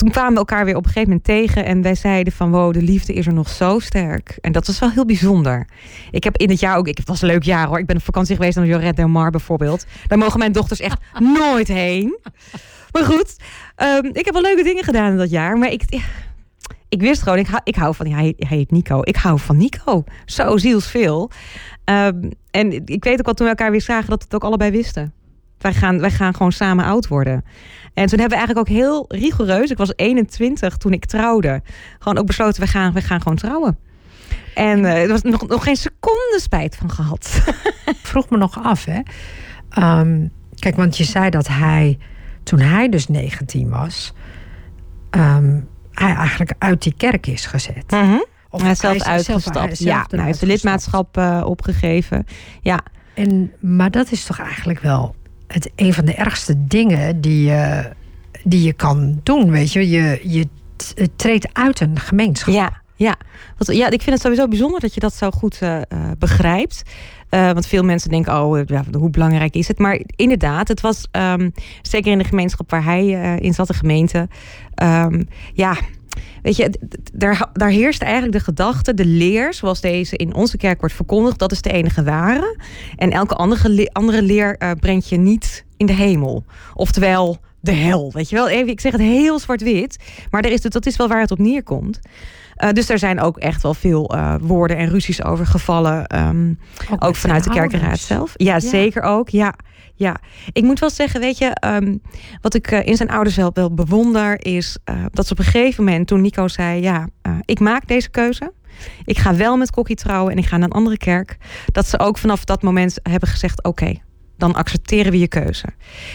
toen 0.00 0.10
kwamen 0.10 0.32
we 0.32 0.38
elkaar 0.38 0.64
weer 0.64 0.76
op 0.76 0.84
een 0.84 0.90
gegeven 0.90 1.08
moment 1.08 1.26
tegen 1.26 1.64
en 1.64 1.82
wij 1.82 1.94
zeiden 1.94 2.32
van 2.32 2.50
wow, 2.50 2.72
de 2.72 2.82
liefde 2.82 3.12
is 3.12 3.26
er 3.26 3.32
nog 3.32 3.48
zo 3.48 3.78
sterk. 3.78 4.38
En 4.40 4.52
dat 4.52 4.66
was 4.66 4.78
wel 4.78 4.90
heel 4.90 5.04
bijzonder. 5.04 5.66
Ik 6.10 6.24
heb 6.24 6.36
in 6.36 6.50
het 6.50 6.60
jaar 6.60 6.76
ook, 6.76 6.88
ik, 6.88 6.96
het 6.96 7.08
was 7.08 7.22
een 7.22 7.28
leuk 7.28 7.42
jaar 7.42 7.66
hoor. 7.66 7.78
Ik 7.78 7.86
ben 7.86 7.96
op 7.96 8.02
vakantie 8.02 8.36
geweest 8.36 8.56
naar 8.56 8.66
Joret 8.66 8.96
del 8.96 9.08
Mar 9.08 9.30
bijvoorbeeld. 9.30 9.86
Daar 10.06 10.18
mogen 10.18 10.38
mijn 10.38 10.52
dochters 10.52 10.80
echt 10.80 11.00
nooit 11.38 11.68
heen. 11.68 12.18
Maar 12.92 13.04
goed, 13.04 13.36
um, 13.76 14.10
ik 14.12 14.24
heb 14.24 14.34
wel 14.34 14.42
leuke 14.42 14.62
dingen 14.62 14.84
gedaan 14.84 15.10
in 15.10 15.16
dat 15.16 15.30
jaar. 15.30 15.58
Maar 15.58 15.70
ik, 15.72 15.82
ja, 15.86 16.02
ik 16.88 17.00
wist 17.00 17.22
gewoon, 17.22 17.38
ik 17.38 17.46
hou, 17.46 17.60
ik 17.64 17.74
hou 17.74 17.94
van, 17.94 18.06
hij, 18.06 18.34
hij 18.36 18.56
heet 18.56 18.70
Nico. 18.70 19.00
Ik 19.02 19.16
hou 19.16 19.38
van 19.38 19.56
Nico. 19.56 20.04
Zo 20.24 20.56
zielsveel. 20.56 21.30
Um, 21.84 22.30
en 22.50 22.86
ik 22.86 23.04
weet 23.04 23.18
ook 23.18 23.26
al 23.26 23.34
toen 23.34 23.46
we 23.46 23.52
elkaar 23.52 23.70
weer 23.70 23.80
zagen 23.80 24.10
dat 24.10 24.18
we 24.18 24.24
het 24.24 24.34
ook 24.34 24.44
allebei 24.44 24.70
wisten. 24.70 25.12
Wij 25.60 25.74
gaan, 25.74 26.00
wij 26.00 26.10
gaan 26.10 26.34
gewoon 26.34 26.52
samen 26.52 26.84
oud 26.84 27.08
worden. 27.08 27.44
En 27.94 28.06
toen 28.06 28.18
hebben 28.18 28.38
we 28.38 28.44
eigenlijk 28.44 28.58
ook 28.58 28.76
heel 28.76 29.04
rigoureus, 29.08 29.70
ik 29.70 29.76
was 29.76 29.92
21 29.96 30.76
toen 30.76 30.92
ik 30.92 31.04
trouwde, 31.04 31.62
gewoon 31.98 32.18
ook 32.18 32.26
besloten, 32.26 32.62
we 32.62 32.68
gaan, 32.68 32.92
we 32.92 33.00
gaan 33.00 33.22
gewoon 33.22 33.36
trouwen. 33.36 33.78
En 34.54 34.78
uh, 34.78 35.02
er 35.02 35.08
was 35.08 35.22
nog, 35.22 35.48
nog 35.48 35.64
geen 35.64 35.76
seconde 35.76 36.38
spijt 36.40 36.76
van 36.76 36.90
gehad. 36.90 37.42
Vroeg 38.02 38.30
me 38.30 38.36
nog 38.36 38.64
af, 38.64 38.84
hè. 38.84 39.00
Um, 39.98 40.32
kijk, 40.54 40.76
want 40.76 40.96
je 40.96 41.04
zei 41.04 41.30
dat 41.30 41.48
hij, 41.48 41.98
toen 42.42 42.60
hij 42.60 42.88
dus 42.88 43.08
19 43.08 43.68
was, 43.68 44.12
um, 45.10 45.68
hij 45.92 46.14
eigenlijk 46.14 46.54
uit 46.58 46.82
die 46.82 46.94
kerk 46.96 47.26
is 47.26 47.46
gezet. 47.46 47.90
Mm 47.90 48.00
-hmm. 48.00 48.24
Of 48.50 48.62
hij 48.62 48.70
is 48.70 48.78
zelf 48.78 49.02
uitgestapt. 49.02 49.78
Ja, 49.78 50.06
hij 50.08 50.24
heeft 50.24 50.38
zijn 50.38 50.50
lidmaatschap 50.50 51.16
uh, 51.16 51.42
opgegeven. 51.44 52.26
Ja. 52.60 52.80
En, 53.14 53.52
maar 53.60 53.90
dat 53.90 54.10
is 54.10 54.24
toch 54.24 54.38
eigenlijk 54.38 54.80
wel 54.80 55.14
het 55.52 55.70
een 55.76 55.94
van 55.94 56.04
de 56.04 56.14
ergste 56.14 56.66
dingen 56.66 57.20
die 57.20 57.44
je, 57.44 57.90
die 58.44 58.62
je 58.62 58.72
kan 58.72 59.20
doen. 59.22 59.50
Weet 59.50 59.72
je, 59.72 59.88
je, 59.88 60.20
je 60.22 60.48
treedt 61.16 61.48
uit 61.52 61.80
een 61.80 61.98
gemeenschap. 61.98 62.54
Ja, 62.54 62.82
ja. 62.96 63.16
Want, 63.56 63.78
ja, 63.78 63.90
ik 63.90 64.02
vind 64.02 64.10
het 64.10 64.20
sowieso 64.20 64.48
bijzonder 64.48 64.80
dat 64.80 64.94
je 64.94 65.00
dat 65.00 65.14
zo 65.14 65.30
goed 65.30 65.60
uh, 65.62 65.80
begrijpt. 66.18 66.82
Uh, 67.30 67.44
want 67.44 67.66
veel 67.66 67.82
mensen 67.82 68.10
denken, 68.10 68.42
oh, 68.42 68.60
ja, 68.66 68.84
hoe 68.92 69.10
belangrijk 69.10 69.54
is 69.54 69.68
het? 69.68 69.78
Maar 69.78 70.00
inderdaad, 70.16 70.68
het 70.68 70.80
was 70.80 71.08
um, 71.12 71.52
zeker 71.82 72.12
in 72.12 72.18
de 72.18 72.24
gemeenschap 72.24 72.70
waar 72.70 72.84
hij 72.84 73.04
in 73.38 73.54
zat, 73.54 73.66
de 73.66 73.74
gemeente. 73.74 74.28
Um, 74.82 75.28
ja, 75.54 75.76
Weet 76.42 76.56
je, 76.56 76.72
daar, 77.12 77.48
daar 77.52 77.68
heerst 77.68 78.02
eigenlijk 78.02 78.32
de 78.32 78.40
gedachte, 78.40 78.94
de 78.94 79.04
leer, 79.04 79.54
zoals 79.54 79.80
deze 79.80 80.16
in 80.16 80.34
onze 80.34 80.56
kerk 80.56 80.80
wordt 80.80 80.94
verkondigd, 80.94 81.38
dat 81.38 81.52
is 81.52 81.62
de 81.62 81.72
enige 81.72 82.02
ware. 82.02 82.58
En 82.96 83.10
elke 83.10 83.34
andere, 83.34 83.90
andere 83.92 84.22
leer 84.22 84.56
uh, 84.58 84.70
brengt 84.80 85.08
je 85.08 85.16
niet 85.16 85.64
in 85.76 85.86
de 85.86 85.92
hemel. 85.92 86.44
Oftewel 86.74 87.38
de 87.60 87.72
hel. 87.72 88.10
Weet 88.12 88.28
je 88.28 88.36
wel, 88.36 88.48
even, 88.48 88.68
ik 88.68 88.80
zeg 88.80 88.92
het 88.92 89.00
heel 89.00 89.38
zwart-wit, 89.38 89.98
maar 90.30 90.44
er 90.44 90.52
is, 90.52 90.60
dat 90.60 90.86
is 90.86 90.96
wel 90.96 91.08
waar 91.08 91.20
het 91.20 91.30
op 91.30 91.38
neerkomt. 91.38 92.00
Uh, 92.64 92.70
dus 92.70 92.88
er 92.88 92.98
zijn 92.98 93.20
ook 93.20 93.38
echt 93.38 93.62
wel 93.62 93.74
veel 93.74 94.14
uh, 94.14 94.34
woorden 94.40 94.76
en 94.76 94.88
ruzies 94.88 95.24
over 95.24 95.46
gevallen. 95.46 96.18
Um, 96.18 96.58
ook, 96.90 97.04
ook 97.04 97.16
vanuit 97.16 97.44
de 97.44 97.50
kerkenraad 97.50 97.98
zelf. 97.98 98.32
Ja, 98.36 98.52
ja, 98.52 98.60
zeker 98.60 99.02
ook. 99.02 99.28
Ja, 99.28 99.54
ja. 99.94 100.16
Ik 100.52 100.62
moet 100.62 100.78
wel 100.78 100.90
zeggen, 100.90 101.20
weet 101.20 101.38
je, 101.38 101.56
um, 101.64 102.02
wat 102.40 102.54
ik 102.54 102.70
uh, 102.70 102.86
in 102.86 102.96
zijn 102.96 103.10
ouders 103.10 103.36
wel, 103.36 103.50
wel 103.54 103.74
bewonder, 103.74 104.44
is 104.44 104.78
dat 105.10 105.26
ze 105.26 105.32
op 105.32 105.38
een 105.38 105.44
gegeven 105.44 105.84
moment, 105.84 106.06
toen 106.06 106.20
Nico 106.20 106.48
zei: 106.48 106.82
Ja, 106.82 107.08
ik 107.44 107.60
maak 107.60 107.88
deze 107.88 108.10
keuze. 108.10 108.52
Ik 109.04 109.18
ga 109.18 109.34
wel 109.34 109.56
met 109.56 109.70
Kokkie 109.70 109.96
trouwen 109.96 110.32
en 110.32 110.38
ik 110.38 110.46
ga 110.46 110.56
naar 110.56 110.68
een 110.68 110.74
andere 110.74 110.96
kerk. 110.96 111.36
Dat 111.72 111.86
ze 111.86 111.98
ook 111.98 112.18
vanaf 112.18 112.44
dat 112.44 112.62
moment 112.62 112.98
hebben 113.02 113.28
gezegd: 113.28 113.58
Oké, 113.58 113.68
okay, 113.68 114.02
dan 114.40 114.54
accepteren 114.54 115.12
we 115.12 115.18
je 115.18 115.28
keuze. 115.28 115.66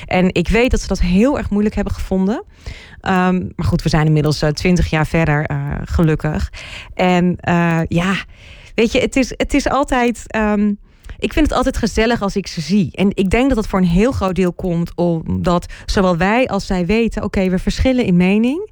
En 0.05 0.33
ik 0.33 0.47
weet 0.47 0.71
dat 0.71 0.81
ze 0.81 0.87
dat 0.87 0.99
heel 0.99 1.37
erg 1.37 1.49
moeilijk 1.49 1.75
hebben 1.75 1.93
gevonden. 1.93 2.43
Um, 3.01 3.51
maar 3.55 3.65
goed, 3.65 3.81
we 3.81 3.89
zijn 3.89 4.05
inmiddels 4.05 4.43
twintig 4.53 4.85
uh, 4.85 4.91
jaar 4.91 5.07
verder, 5.07 5.51
uh, 5.51 5.71
gelukkig. 5.83 6.51
En 6.93 7.37
uh, 7.49 7.79
ja, 7.87 8.15
weet 8.75 8.91
je, 8.91 8.99
het 8.99 9.15
is, 9.15 9.33
het 9.37 9.53
is 9.53 9.69
altijd. 9.69 10.35
Um, 10.35 10.77
ik 11.19 11.33
vind 11.33 11.45
het 11.45 11.55
altijd 11.55 11.77
gezellig 11.77 12.21
als 12.21 12.35
ik 12.35 12.47
ze 12.47 12.61
zie. 12.61 12.89
En 12.91 13.09
ik 13.13 13.29
denk 13.29 13.47
dat 13.47 13.55
dat 13.55 13.67
voor 13.67 13.79
een 13.79 13.85
heel 13.85 14.11
groot 14.11 14.35
deel 14.35 14.53
komt 14.53 14.95
omdat 14.95 15.73
zowel 15.85 16.17
wij 16.17 16.47
als 16.47 16.65
zij 16.65 16.85
weten: 16.85 17.23
oké, 17.23 17.49
we 17.49 17.59
verschillen 17.59 18.05
in 18.05 18.17
mening. 18.17 18.71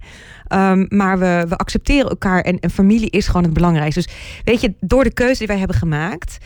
Um, 0.49 0.85
maar 0.89 1.19
we, 1.19 1.45
we 1.49 1.55
accepteren 1.55 2.09
elkaar 2.09 2.41
en, 2.41 2.59
en 2.59 2.69
familie 2.69 3.09
is 3.09 3.27
gewoon 3.27 3.43
het 3.43 3.53
belangrijkste. 3.53 4.01
Dus 4.01 4.13
weet 4.43 4.61
je, 4.61 4.73
door 4.79 5.03
de 5.03 5.13
keuze 5.13 5.37
die 5.37 5.47
wij 5.47 5.57
hebben 5.57 5.77
gemaakt. 5.77 6.37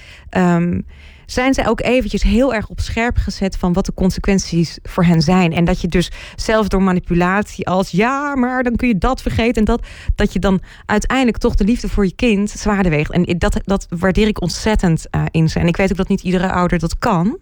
Zijn 1.28 1.54
zij 1.54 1.68
ook 1.68 1.82
eventjes 1.82 2.24
heel 2.24 2.54
erg 2.54 2.68
op 2.68 2.80
scherp 2.80 3.18
gezet 3.18 3.58
van 3.58 3.74
wat 3.74 3.86
de 3.86 3.94
consequenties 3.94 4.78
voor 4.84 5.04
hen 5.04 5.22
zijn. 5.22 5.54
En 5.54 5.66
dat 5.66 5.82
je 5.82 5.88
dus 5.88 6.12
zelfs 6.36 6.70
door 6.70 6.82
manipulatie 6.82 7.68
als 7.68 7.90
ja, 7.90 8.36
maar 8.36 8.64
dan 8.64 8.76
kun 8.76 8.88
je 8.88 8.98
dat 8.98 9.22
vergeten 9.22 9.56
en 9.56 9.66
dat, 9.66 9.86
dat 10.16 10.34
je 10.34 10.40
dan 10.40 10.62
uiteindelijk 10.86 11.38
toch 11.38 11.56
de 11.56 11.64
liefde 11.64 11.90
voor 11.90 12.06
je 12.06 12.16
kind 12.16 12.50
zwaarder 12.50 12.92
weegt. 12.92 13.12
En 13.12 13.38
dat, 13.38 13.60
dat 13.64 13.86
waardeer 13.90 14.28
ik 14.28 14.42
ontzettend 14.42 15.06
uh, 15.12 15.22
in 15.32 15.50
ze. 15.50 15.60
En 15.60 15.68
ik 15.68 15.78
weet 15.78 15.92
ook 15.92 15.98
dat 15.98 16.08
niet 16.08 16.22
iedere 16.22 16.52
ouder 16.52 16.80
dat 16.80 16.98
kan. 16.98 17.26
Um, 17.28 17.40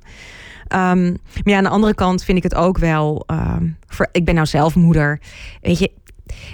maar 0.69 1.19
ja, 1.43 1.57
aan 1.57 1.63
de 1.63 1.69
andere 1.69 1.93
kant 1.95 2.23
vind 2.23 2.37
ik 2.37 2.43
het 2.43 2.55
ook 2.55 2.77
wel. 2.77 3.23
Um, 3.31 3.77
voor, 3.87 4.07
ik 4.11 4.25
ben 4.25 4.35
nou 4.35 4.47
zelf 4.47 4.75
moeder. 4.75 5.19
Weet 5.61 5.79
je, 5.79 5.91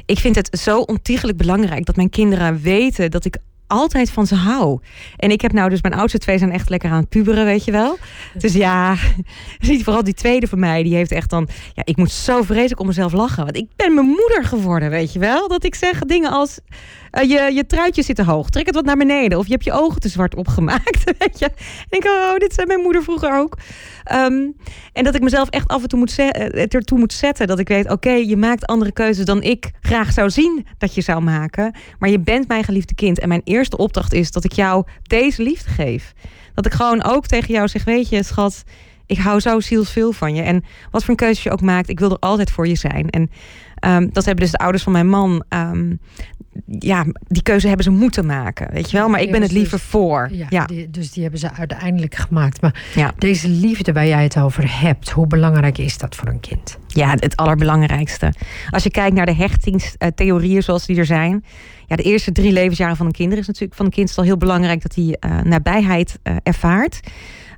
ik 0.06 0.20
vind 0.20 0.36
het 0.36 0.60
zo 0.60 0.80
ontiegelijk 0.80 1.38
belangrijk 1.38 1.86
dat 1.86 1.96
mijn 1.96 2.10
kinderen 2.10 2.62
weten 2.62 3.12
dat 3.12 3.26
ik 3.26 3.38
altijd 3.72 4.12
van 4.12 4.28
ze 4.28 4.36
hou. 4.36 4.80
En 5.18 5.32
ik 5.32 5.42
heb 5.42 5.54
nou 5.54 5.70
dus 5.70 5.82
mijn 5.82 5.94
oudste 5.94 6.18
twee 6.18 6.38
zijn 6.38 6.52
echt 6.52 6.70
lekker 6.70 6.90
aan 6.90 7.00
het 7.00 7.10
puberen, 7.10 7.46
weet 7.46 7.66
je 7.66 7.72
wel. 7.72 7.98
Dus 8.38 8.54
ja, 8.54 8.96
ziet 9.60 9.84
vooral 9.84 10.04
die 10.04 10.14
tweede 10.14 10.48
van 10.48 10.60
mij, 10.60 10.84
die 10.84 10.96
heeft 10.96 11.12
echt 11.12 11.30
dan, 11.30 11.48
ja, 11.74 11.82
ik 11.86 11.98
moet 11.98 12.12
zo 12.12 12.42
vreselijk 12.42 12.80
om 12.80 12.88
mezelf 12.88 13.12
lachen, 13.12 13.44
want 13.44 13.58
ik 13.58 13.68
ben 13.76 13.94
mijn 13.94 14.08
moeder 14.08 14.44
geworden, 14.44 14.90
weet 14.90 15.14
je 15.14 15.20
wel. 15.20 15.48
Dat 15.48 15.64
ik 15.64 15.76
zeg 15.76 16.00
dingen 16.00 16.32
als, 16.32 16.60
uh, 17.12 17.24
je, 17.30 17.52
je 17.54 17.66
truitje 17.66 18.04
zit 18.04 18.16
te 18.16 18.24
hoog, 18.24 18.50
trek 18.50 18.66
het 18.66 18.76
wat 18.76 18.86
naar 18.86 18.98
beneden, 18.98 19.38
of 19.38 19.46
je 19.46 19.52
hebt 19.52 19.64
je 19.64 19.72
ogen 19.72 20.00
te 20.00 20.10
zwart 20.10 20.36
opgemaakt, 20.36 21.04
weet 21.20 21.40
je. 21.40 21.46
En 21.90 21.98
ik, 21.98 22.06
oh, 22.06 22.38
dit 22.38 22.54
zei 22.54 22.68
mijn 22.68 22.82
moeder 22.82 23.04
vroeger 23.04 23.38
ook. 23.38 23.58
Um, 24.14 24.56
en 24.94 25.04
dat 25.04 25.16
ik 25.16 25.22
mezelf 25.22 25.50
echt 25.50 25.68
af 25.68 25.82
en 25.82 25.88
toe 25.88 26.00
moet 26.00 26.16
ertoe 26.52 27.00
moet 27.00 27.14
zetten, 27.14 27.48
dat 27.48 27.60
ik 27.60 27.68
weet, 27.68 27.92
oké, 27.92 28.12
je 28.12 28.38
maakt 28.38 28.66
andere 28.66 28.92
keuzes 28.92 29.26
dan 29.26 29.42
ik 29.44 29.72
graag 29.82 30.12
zou 30.12 30.30
zien 30.30 30.66
dat 30.78 30.96
je 30.96 31.02
zou 31.02 31.22
maken, 31.22 31.76
maar 32.00 32.10
je 32.10 32.20
bent 32.20 32.48
mijn 32.48 32.64
geliefde 32.64 32.96
kind 32.96 33.20
en 33.20 33.28
mijn 33.28 33.42
eerste 33.44 33.61
opdracht 33.70 34.14
is 34.14 34.32
dat 34.32 34.44
ik 34.44 34.52
jou 34.52 34.86
deze 35.04 35.44
liefde 35.44 35.70
geef. 35.70 36.14
Dat 36.54 36.66
ik 36.66 36.74
gewoon 36.74 37.04
ook 37.04 37.26
tegen 37.28 37.54
jou 37.54 37.68
zeg, 37.68 37.84
weet 37.84 38.10
je, 38.10 38.24
schat, 38.24 38.64
ik 39.06 39.18
hou 39.18 39.40
zo 39.40 39.60
zielsveel 39.60 40.12
van 40.12 40.36
je. 40.36 40.42
En 40.42 40.64
wat 40.92 41.02
voor 41.02 41.10
een 41.10 41.16
keuze 41.16 41.42
je 41.44 41.52
ook 41.52 41.62
maakt, 41.62 41.90
ik 41.90 42.00
wil 42.00 42.12
er 42.12 42.20
altijd 42.20 42.52
voor 42.52 42.68
je 42.68 42.76
zijn. 42.76 43.10
En 43.10 43.30
Ehm, 43.76 44.08
dat 44.12 44.26
hebben 44.26 44.44
dus 44.44 44.52
de 44.52 44.58
ouders 44.58 44.84
van 44.84 44.92
mijn 44.92 45.08
man. 45.10 45.44
ehm, 45.50 45.96
ja, 46.80 47.06
die 47.28 47.42
keuze 47.44 47.68
hebben 47.68 47.84
ze 47.86 47.92
moeten 47.92 48.26
maken. 48.26 48.68
Weet 48.74 48.92
je 48.92 48.98
wel? 48.98 49.10
Maar 49.10 49.22
ik 49.22 49.32
ben 49.32 49.42
het 49.42 49.52
liever 49.52 49.80
voor. 49.80 50.30
Ja, 50.32 50.46
Ja. 50.50 50.66
Die, 50.66 50.90
dus 50.90 51.12
die 51.12 51.22
hebben 51.22 51.40
ze 51.40 51.52
uiteindelijk 51.54 52.16
gemaakt. 52.16 52.62
Maar 52.62 52.84
Ja. 52.96 53.14
deze 53.18 53.48
liefde 53.50 53.94
waar 53.94 54.08
jij 54.08 54.24
het 54.24 54.38
over 54.38 54.80
hebt, 54.82 55.10
hoe 55.10 55.28
belangrijk 55.28 55.78
is 55.78 55.98
dat 55.98 56.16
voor 56.16 56.28
een 56.28 56.40
kind? 56.40 56.78
Ja, 56.88 57.10
het 57.20 57.36
allerbelangrijkste. 57.36 58.34
Als 58.70 58.84
je 58.84 58.92
kijkt 58.92 59.16
naar 59.16 59.26
de 59.26 59.36
hechtingstheorieën 59.36 60.64
zoals 60.64 60.86
die 60.86 60.98
er 60.98 61.06
zijn. 61.06 61.44
Ja, 61.92 61.98
de 61.98 62.04
eerste 62.04 62.32
drie 62.32 62.52
levensjaren 62.52 62.96
van 62.96 63.06
een 63.06 63.12
kind 63.12 63.34
is 63.34 63.48
natuurlijk 63.48 63.74
van 63.74 63.86
een 63.86 63.92
kind 63.92 64.18
al 64.18 64.24
heel 64.24 64.38
belangrijk 64.38 64.82
dat 64.82 64.96
hij 64.96 65.18
eh, 65.20 65.42
nabijheid 65.42 66.20
eh, 66.24 66.36
ervaart. 66.44 67.00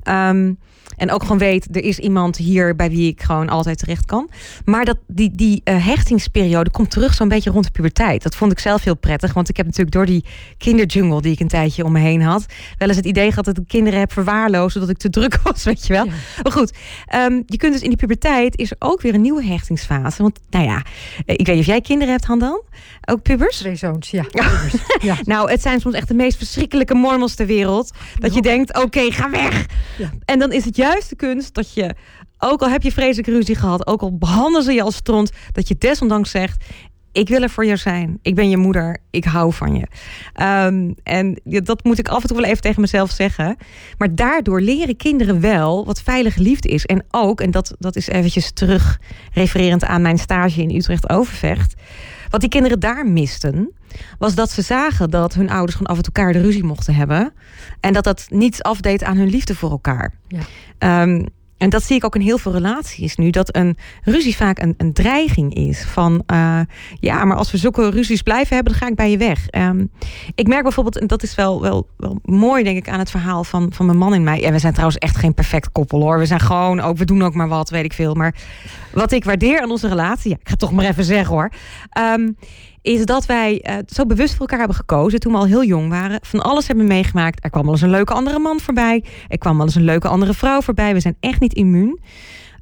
Ehm, 0.02 0.54
en 0.97 1.12
ook 1.12 1.21
gewoon 1.21 1.38
weet, 1.38 1.67
er 1.75 1.84
is 1.84 1.99
iemand 1.99 2.38
hier 2.38 2.75
bij 2.75 2.89
wie 2.89 3.08
ik 3.08 3.21
gewoon 3.21 3.49
altijd 3.49 3.77
terecht 3.77 4.06
kan. 4.06 4.29
Maar 4.65 4.86
dat, 4.86 4.97
die, 5.08 5.32
die 5.32 5.62
eh, 5.63 5.86
hechtingsperiode 5.86 6.69
komt 6.69 6.91
terug 6.91 7.13
zo'n 7.13 7.27
beetje 7.27 7.49
rond 7.49 7.65
de 7.65 7.71
puberteit. 7.71 8.23
Dat 8.23 8.36
vond 8.36 8.51
ik 8.51 8.60
zelf 8.60 8.84
heel 8.84 8.95
prettig. 8.95 9.34
Want 9.34 9.49
ik 9.49 9.58
heb 9.58 9.65
natuurlijk 9.65 9.95
door 9.95 10.06
die 10.06 10.25
kinderjungle 10.58 11.21
die 11.21 11.32
ik 11.32 11.39
een 11.39 11.47
tijdje 11.47 11.84
om 11.84 11.91
me 11.91 11.99
heen 11.99 12.21
had... 12.21 12.45
wel 12.77 12.88
eens 12.88 12.97
het 12.97 13.06
idee 13.06 13.29
gehad 13.29 13.45
dat 13.45 13.58
ik 13.58 13.67
kinderen 13.67 13.99
heb 13.99 14.12
verwaarloosd... 14.12 14.73
zodat 14.73 14.89
ik 14.89 14.97
te 14.97 15.10
druk 15.10 15.39
was, 15.43 15.63
weet 15.63 15.88
je 15.88 15.93
wel. 15.93 16.06
Ja. 16.06 16.12
Maar 16.43 16.51
goed, 16.51 16.73
ehm, 17.08 17.41
je 17.45 17.58
kunt 17.58 17.73
dus 17.73 17.82
in 17.82 17.89
die 17.89 17.97
puberteit... 17.97 18.58
is 18.58 18.71
er 18.71 18.77
ook 18.79 19.01
weer 19.01 19.13
een 19.13 19.21
nieuwe 19.21 19.45
hechtingsfase. 19.45 20.21
Want 20.21 20.39
nou 20.49 20.65
ja, 20.65 20.82
eh, 21.25 21.36
ik 21.38 21.45
weet 21.45 21.56
niet 21.56 21.60
of 21.60 21.65
jij 21.65 21.82
kinderen 21.82 22.13
hebt, 22.13 22.25
Handan? 22.25 22.62
Ook 23.06 23.21
pubers? 23.21 23.58
Twee 23.58 23.75
zoons, 23.75 24.10
ja. 24.10 24.23
pubers. 24.32 24.73
ja. 25.01 25.17
Nou, 25.23 25.51
het 25.51 25.62
zijn 25.62 25.79
soms 25.79 25.95
echt 25.95 26.08
de 26.08 26.13
meest 26.13 26.38
verschrikkelijke 26.38 26.93
mormels 26.93 27.36
ter 27.36 27.45
wereld. 27.45 27.91
Dat 28.15 28.34
je 28.34 28.41
denkt, 28.41 28.82
oké, 28.84 29.12
ga 29.12 29.29
weg. 29.29 29.65
Ja. 29.97 30.12
En 30.25 30.39
dan 30.39 30.51
is 30.51 30.65
het 30.65 30.75
juist 30.84 31.10
de 31.10 31.15
kunst 31.15 31.54
dat 31.54 31.74
je, 31.74 31.96
ook 32.38 32.62
al 32.62 32.69
heb 32.69 32.82
je 32.82 32.91
vreselijke 32.91 33.32
ruzie 33.32 33.56
gehad, 33.56 33.88
ook 33.88 34.02
al 34.02 34.17
behandelen 34.17 34.63
ze 34.63 34.74
je 34.74 34.82
als 34.82 34.96
stront, 34.96 35.32
dat 35.52 35.67
je 35.67 35.76
desondanks 35.78 36.32
zegt, 36.32 36.65
ik 37.12 37.30
wil 37.30 37.41
er 37.41 37.50
voor 37.50 37.65
jou 37.65 37.78
zijn. 37.78 38.19
Ik 38.22 38.36
ben 38.36 38.50
je 38.50 38.58
moeder. 38.58 38.98
Ik 39.10 39.24
hou 39.24 39.54
van 39.54 39.76
je. 39.76 39.88
Ehm, 40.34 40.91
en 41.04 41.39
dat 41.43 41.84
moet 41.84 42.00
ik 42.00 42.08
af 42.08 42.22
en 42.22 42.28
toe 42.28 42.38
wel 42.38 42.50
even 42.50 42.62
tegen 42.62 42.82
mezelf 42.82 43.12
zeggen. 43.12 43.58
Maar 43.98 44.15
daardoor 44.15 44.62
leren 44.62 44.96
kinderen 44.96 45.39
wel 45.39 45.86
wat 45.86 46.02
veilige 46.02 46.41
liefde 46.41 46.69
is. 46.69 46.86
En 46.86 47.06
ook, 47.12 47.41
en 47.41 47.52
dat, 47.52 47.76
dat 47.80 47.96
is 47.96 48.08
eventjes 48.08 48.52
terug 48.52 49.00
refererend 49.34 49.84
aan 49.84 50.02
mijn 50.02 50.17
stage 50.17 50.62
in 50.62 50.76
Utrecht 50.76 51.10
Overvecht. 51.10 51.74
Wat 52.30 52.41
die 52.41 52.50
kinderen 52.50 52.80
daar 52.80 53.08
misten, 53.08 53.72
was 54.19 54.36
dat 54.36 54.51
ze 54.51 54.62
zagen 54.62 55.10
dat 55.10 55.34
hun 55.34 55.49
ouders 55.49 55.73
gewoon 55.75 55.91
af 55.91 55.97
en 55.97 56.03
toe 56.03 56.13
elkaar 56.13 56.34
de 56.34 56.41
ruzie 56.41 56.63
mochten 56.63 56.95
hebben. 56.95 57.34
En 57.79 57.93
dat 57.93 58.03
dat 58.03 58.25
niets 58.29 58.63
afdeed 58.63 59.03
aan 59.03 59.17
hun 59.17 59.29
liefde 59.29 59.56
voor 59.56 59.71
elkaar. 59.71 60.13
Ja. 60.27 60.39
Ehm, 60.77 61.25
en 61.63 61.69
dat 61.69 61.84
zie 61.84 61.95
ik 61.95 62.06
ook 62.06 62.15
in 62.15 62.21
heel 62.21 62.38
veel 62.38 62.51
relaties 62.51 63.15
nu. 63.15 63.29
Dat 63.29 63.56
een 63.56 63.77
ruzie 64.03 64.36
vaak 64.36 64.60
een, 64.60 64.73
een 64.77 64.93
dreiging 64.93 65.53
is. 65.53 65.84
Van 65.84 66.23
eh, 66.25 66.60
ja, 66.99 67.25
maar 67.25 67.38
als 67.38 67.51
we 67.51 67.58
zulke 67.58 67.89
ruzies 67.89 68.21
blijven 68.21 68.56
hebben, 68.56 68.73
dan 68.73 68.82
ga 68.82 68.88
ik 68.88 68.95
bij 68.95 69.12
je 69.12 69.17
weg. 69.17 69.47
Ehm, 69.47 69.86
ik 70.36 70.47
merk 70.47 70.63
bijvoorbeeld, 70.63 70.99
en 70.99 71.08
dat 71.08 71.23
is 71.23 71.36
wel, 71.36 71.62
wel, 71.62 71.88
wel 71.97 72.19
mooi, 72.23 72.63
denk 72.63 72.77
ik, 72.77 72.89
aan 72.89 72.99
het 72.99 73.12
verhaal 73.12 73.43
van, 73.43 73.73
van 73.73 73.86
mijn 73.86 73.97
man 73.97 74.13
en 74.13 74.23
mij. 74.23 74.43
En 74.43 74.51
we 74.51 74.60
zijn 74.60 74.73
trouwens 74.73 74.99
echt 74.99 75.15
geen 75.15 75.34
perfect 75.34 75.71
koppel 75.71 76.01
hoor. 76.01 76.19
We 76.19 76.25
zijn 76.25 76.39
gewoon 76.39 76.79
ook, 76.79 76.97
we 76.97 77.06
doen 77.06 77.23
ook 77.23 77.34
maar 77.34 77.47
wat, 77.47 77.69
weet 77.69 77.86
ik 77.86 77.93
veel. 77.93 78.13
Maar 78.13 78.36
wat 78.93 79.12
ik 79.12 79.23
waardeer 79.23 79.62
aan 79.62 79.71
onze 79.71 79.88
relatie, 79.88 80.29
ja, 80.29 80.36
ik 80.36 80.45
ga 80.45 80.51
het 80.51 80.60
toch 80.60 80.71
maar 80.71 80.86
even 80.86 81.03
zeggen 81.03 81.34
hoor. 81.34 81.51
ehm, 81.89 82.32
is 82.84 83.06
dat 83.06 83.26
wij 83.26 83.62
eh, 83.62 83.76
zo 83.88 84.06
bewust 84.06 84.32
voor 84.32 84.39
elkaar 84.39 84.60
hebben 84.60 84.76
gekozen 84.76 85.19
toen 85.19 85.32
we 85.32 85.38
al 85.38 85.46
heel 85.46 85.63
jong 85.63 85.89
waren. 85.89 86.19
Van 86.22 86.41
alles 86.41 86.67
hebben 86.67 86.88
meegemaakt. 86.88 87.43
Er 87.43 87.50
kwam 87.50 87.63
wel 87.63 87.72
eens 87.72 87.82
een 87.82 87.89
leuke 87.89 88.13
andere 88.13 88.39
man 88.39 88.60
voorbij. 88.60 89.04
Er 89.28 89.38
kwam 89.38 89.58
wel 89.58 89.65
eens 89.65 89.76
een 89.76 89.84
leuke 89.84 90.08
andere 90.08 90.34
vrouw 90.34 90.62
voorbij. 90.62 90.93
We 90.93 91.00
zijn 91.00 91.17
echt 91.19 91.39
niet 91.39 91.54
immuun. 91.54 92.00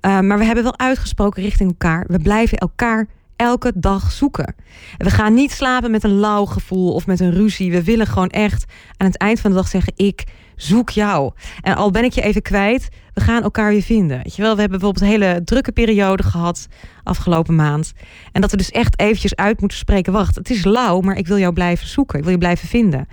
Uh, 0.01 0.19
maar 0.19 0.37
we 0.37 0.45
hebben 0.45 0.63
wel 0.63 0.77
uitgesproken 0.77 1.43
richting 1.43 1.69
elkaar. 1.69 2.05
We 2.07 2.19
blijven 2.19 2.57
elkaar 2.57 3.07
elke 3.35 3.71
dag 3.75 4.11
zoeken. 4.11 4.55
En 4.97 5.05
we 5.05 5.09
gaan 5.09 5.33
niet 5.33 5.51
slapen 5.51 5.91
met 5.91 6.03
een 6.03 6.19
lauw 6.19 6.45
gevoel 6.45 6.93
of 6.93 7.07
met 7.07 7.19
een 7.19 7.31
ruzie. 7.31 7.71
We 7.71 7.83
willen 7.83 8.07
gewoon 8.07 8.29
echt 8.29 8.65
aan 8.97 9.07
het 9.07 9.17
eind 9.17 9.39
van 9.39 9.51
de 9.51 9.57
dag 9.57 9.67
zeggen: 9.67 9.93
Ik 9.95 10.23
zoek 10.61 10.89
jou. 10.89 11.31
En 11.61 11.75
al 11.75 11.91
ben 11.91 12.03
ik 12.03 12.13
je 12.13 12.21
even 12.21 12.41
kwijt, 12.41 12.89
we 13.13 13.21
gaan 13.21 13.43
elkaar 13.43 13.71
weer 13.71 13.81
vinden. 13.81 14.17
Weet 14.23 14.35
je 14.35 14.41
wel, 14.41 14.53
we 14.53 14.59
hebben 14.59 14.79
bijvoorbeeld 14.79 15.11
een 15.11 15.19
hele 15.19 15.41
drukke 15.43 15.71
periode 15.71 16.23
gehad 16.23 16.67
afgelopen 17.03 17.55
maand. 17.55 17.93
En 18.31 18.41
dat 18.41 18.51
we 18.51 18.57
dus 18.57 18.71
echt 18.71 18.99
eventjes 18.99 19.35
uit 19.35 19.59
moeten 19.59 19.77
spreken: 19.77 20.13
Wacht, 20.13 20.35
het 20.35 20.49
is 20.49 20.63
lauw, 20.63 20.99
maar 20.99 21.17
ik 21.17 21.27
wil 21.27 21.37
jou 21.37 21.53
blijven 21.53 21.87
zoeken. 21.87 22.17
Ik 22.17 22.23
wil 22.23 22.33
je 22.33 22.39
blijven 22.39 22.67
vinden. 22.67 23.07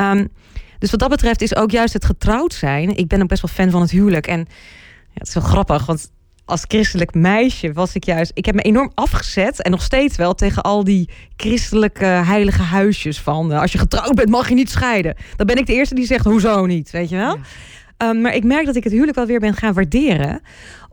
Um, 0.00 0.28
dus 0.78 0.90
wat 0.90 1.00
dat 1.00 1.08
betreft 1.08 1.42
is 1.42 1.56
ook 1.56 1.70
juist 1.70 1.92
het 1.92 2.04
getrouwd 2.04 2.54
zijn. 2.54 2.96
Ik 2.96 3.08
ben 3.08 3.22
ook 3.22 3.28
best 3.28 3.42
wel 3.42 3.50
fan 3.54 3.70
van 3.70 3.80
het 3.80 3.90
huwelijk. 3.90 4.26
En 4.26 4.38
ja, 4.38 4.46
het 5.14 5.28
is 5.28 5.34
wel 5.34 5.42
grappig, 5.42 5.86
want 5.86 6.10
als 6.50 6.64
christelijk 6.68 7.14
meisje 7.14 7.72
was 7.72 7.94
ik 7.94 8.04
juist. 8.04 8.30
Ik 8.34 8.46
heb 8.46 8.54
me 8.54 8.62
enorm 8.62 8.90
afgezet 8.94 9.62
en 9.62 9.70
nog 9.70 9.82
steeds 9.82 10.16
wel 10.16 10.34
tegen 10.34 10.62
al 10.62 10.84
die 10.84 11.08
christelijke 11.36 12.04
heilige 12.04 12.62
huisjes 12.62 13.20
van. 13.20 13.52
Uh, 13.52 13.60
als 13.60 13.72
je 13.72 13.78
getrouwd 13.78 14.14
bent, 14.14 14.28
mag 14.28 14.48
je 14.48 14.54
niet 14.54 14.70
scheiden. 14.70 15.16
Dan 15.36 15.46
ben 15.46 15.56
ik 15.56 15.66
de 15.66 15.74
eerste 15.74 15.94
die 15.94 16.06
zegt: 16.06 16.24
hoezo 16.24 16.66
niet? 16.66 16.90
Weet 16.90 17.08
je 17.08 17.16
wel? 17.16 17.38
Ja. 17.98 18.08
Um, 18.08 18.20
maar 18.20 18.34
ik 18.34 18.44
merk 18.44 18.66
dat 18.66 18.76
ik 18.76 18.84
het 18.84 18.92
huwelijk 18.92 19.16
wel 19.16 19.26
weer 19.26 19.40
ben 19.40 19.54
gaan 19.54 19.72
waarderen, 19.74 20.40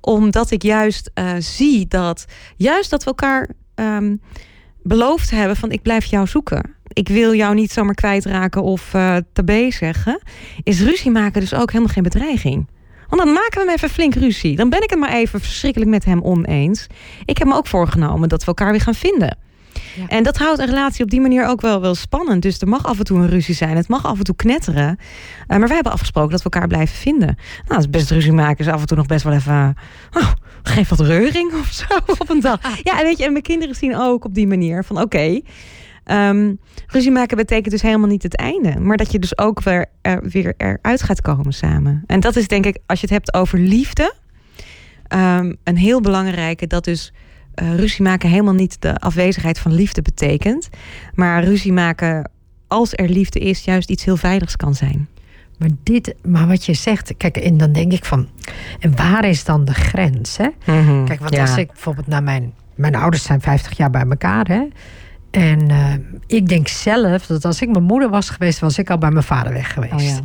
omdat 0.01 0.51
ik 0.51 0.63
juist 0.63 1.11
uh, 1.13 1.31
zie 1.39 1.87
dat 1.87 2.25
juist 2.55 2.89
dat 2.89 3.03
we 3.03 3.09
elkaar 3.09 3.49
um, 3.75 4.21
beloofd 4.83 5.31
hebben: 5.31 5.55
van 5.57 5.71
ik 5.71 5.81
blijf 5.81 6.05
jou 6.05 6.27
zoeken. 6.27 6.75
Ik 6.93 7.07
wil 7.07 7.33
jou 7.33 7.55
niet 7.55 7.71
zomaar 7.71 7.95
kwijtraken 7.95 8.63
of 8.63 8.93
uh, 8.93 9.15
tabé 9.33 9.71
zeggen. 9.71 10.21
Is 10.63 10.81
ruzie 10.81 11.11
maken 11.11 11.41
dus 11.41 11.53
ook 11.53 11.71
helemaal 11.71 11.93
geen 11.93 12.03
bedreiging. 12.03 12.67
Want 13.09 13.21
dan 13.21 13.33
maken 13.33 13.53
we 13.53 13.59
hem 13.59 13.69
even 13.69 13.89
flink 13.89 14.15
ruzie. 14.15 14.55
Dan 14.55 14.69
ben 14.69 14.83
ik 14.83 14.89
het 14.89 14.99
maar 14.99 15.13
even 15.13 15.39
verschrikkelijk 15.39 15.91
met 15.91 16.05
hem 16.05 16.21
oneens. 16.21 16.87
Ik 17.25 17.37
heb 17.37 17.47
me 17.47 17.55
ook 17.55 17.67
voorgenomen 17.67 18.29
dat 18.29 18.39
we 18.39 18.47
elkaar 18.47 18.71
weer 18.71 18.81
gaan 18.81 18.93
vinden. 18.93 19.37
Ja. 19.95 20.07
En 20.07 20.23
dat 20.23 20.37
houdt 20.37 20.59
een 20.59 20.65
relatie 20.65 21.03
op 21.03 21.09
die 21.09 21.21
manier 21.21 21.45
ook 21.45 21.61
wel, 21.61 21.81
wel 21.81 21.95
spannend. 21.95 22.41
Dus 22.41 22.59
er 22.59 22.67
mag 22.67 22.85
af 22.85 22.97
en 22.97 23.05
toe 23.05 23.19
een 23.19 23.29
ruzie 23.29 23.55
zijn. 23.55 23.75
Het 23.75 23.87
mag 23.87 24.05
af 24.05 24.17
en 24.17 24.23
toe 24.23 24.35
knetteren. 24.35 24.97
Uh, 24.97 25.47
maar 25.47 25.59
wij 25.59 25.75
hebben 25.75 25.91
afgesproken 25.91 26.31
dat 26.31 26.43
we 26.43 26.49
elkaar 26.49 26.67
blijven 26.67 26.97
vinden. 26.97 27.35
Nou, 27.37 27.67
dat 27.67 27.79
is 27.79 27.89
best 27.89 28.11
ruzie 28.11 28.31
maken. 28.31 28.65
Is 28.65 28.71
af 28.71 28.81
en 28.81 28.87
toe 28.87 28.97
nog 28.97 29.05
best 29.05 29.23
wel 29.23 29.33
even... 29.33 29.75
Oh, 30.11 30.31
geef 30.63 30.89
wat 30.89 30.99
reuring 30.99 31.53
of 31.53 31.71
zo 31.71 31.85
op 32.21 32.29
een 32.29 32.39
dag. 32.39 32.59
Ja, 32.83 32.99
en 32.99 33.03
weet 33.03 33.17
je, 33.17 33.25
en 33.25 33.31
mijn 33.31 33.43
kinderen 33.43 33.75
zien 33.75 33.97
ook 33.97 34.25
op 34.25 34.33
die 34.33 34.47
manier 34.47 34.83
van... 34.83 34.95
oké, 34.95 35.05
okay, 35.05 35.43
Um, 36.11 36.59
ruzie 36.87 37.11
maken 37.11 37.37
betekent 37.37 37.71
dus 37.71 37.81
helemaal 37.81 38.07
niet 38.07 38.23
het 38.23 38.35
einde. 38.35 38.79
Maar 38.79 38.97
dat 38.97 39.11
je 39.11 39.19
dus 39.19 39.37
ook 39.37 39.63
weer, 39.63 39.85
er, 40.01 40.29
weer 40.29 40.53
eruit 40.57 41.03
gaat 41.03 41.21
komen 41.21 41.53
samen. 41.53 42.03
En 42.05 42.19
dat 42.19 42.35
is 42.35 42.47
denk 42.47 42.65
ik, 42.65 42.77
als 42.85 42.99
je 42.99 43.05
het 43.05 43.15
hebt 43.15 43.33
over 43.33 43.59
liefde... 43.59 44.13
Um, 45.13 45.55
een 45.63 45.77
heel 45.77 46.01
belangrijke, 46.01 46.67
dat 46.67 46.83
dus 46.83 47.13
uh, 47.55 47.75
ruzie 47.75 48.03
maken 48.03 48.29
helemaal 48.29 48.53
niet 48.53 48.81
de 48.81 48.97
afwezigheid 48.97 49.59
van 49.59 49.73
liefde 49.73 50.01
betekent. 50.01 50.69
Maar 51.13 51.43
ruzie 51.43 51.73
maken, 51.73 52.31
als 52.67 52.93
er 52.93 53.09
liefde 53.09 53.39
is, 53.39 53.63
juist 53.63 53.89
iets 53.89 54.05
heel 54.05 54.17
veiligs 54.17 54.55
kan 54.55 54.75
zijn. 54.75 55.07
Maar, 55.57 55.69
dit, 55.83 56.15
maar 56.23 56.47
wat 56.47 56.65
je 56.65 56.73
zegt, 56.73 57.17
kijk, 57.17 57.37
en 57.37 57.57
dan 57.57 57.71
denk 57.71 57.91
ik 57.91 58.05
van... 58.05 58.27
En 58.79 58.95
waar 58.95 59.25
is 59.25 59.43
dan 59.43 59.65
de 59.65 59.73
grens, 59.73 60.37
hè? 60.37 60.47
Mm 60.65 60.85
-hmm, 60.85 61.05
kijk, 61.05 61.19
want 61.19 61.33
ja. 61.33 61.41
als 61.41 61.57
ik 61.57 61.67
bijvoorbeeld 61.67 62.07
naar 62.07 62.23
mijn... 62.23 62.53
Mijn 62.75 62.95
ouders 62.95 63.23
zijn 63.23 63.41
50 63.41 63.77
jaar 63.77 63.89
bij 63.89 64.05
elkaar, 64.09 64.47
hè? 64.47 64.67
En 65.37 65.69
uh, 65.69 65.93
ik 66.27 66.47
denk 66.47 66.67
zelf 66.67 67.25
dat 67.25 67.45
als 67.45 67.61
ik 67.61 67.69
mijn 67.69 67.83
moeder 67.83 68.09
was 68.09 68.29
geweest, 68.29 68.59
was 68.59 68.77
ik 68.77 68.89
al 68.89 68.97
bij 68.97 69.11
mijn 69.11 69.23
vader 69.23 69.53
weg 69.53 69.73
geweest. 69.73 69.93
Oh 69.93 70.01
ja. 70.01 70.19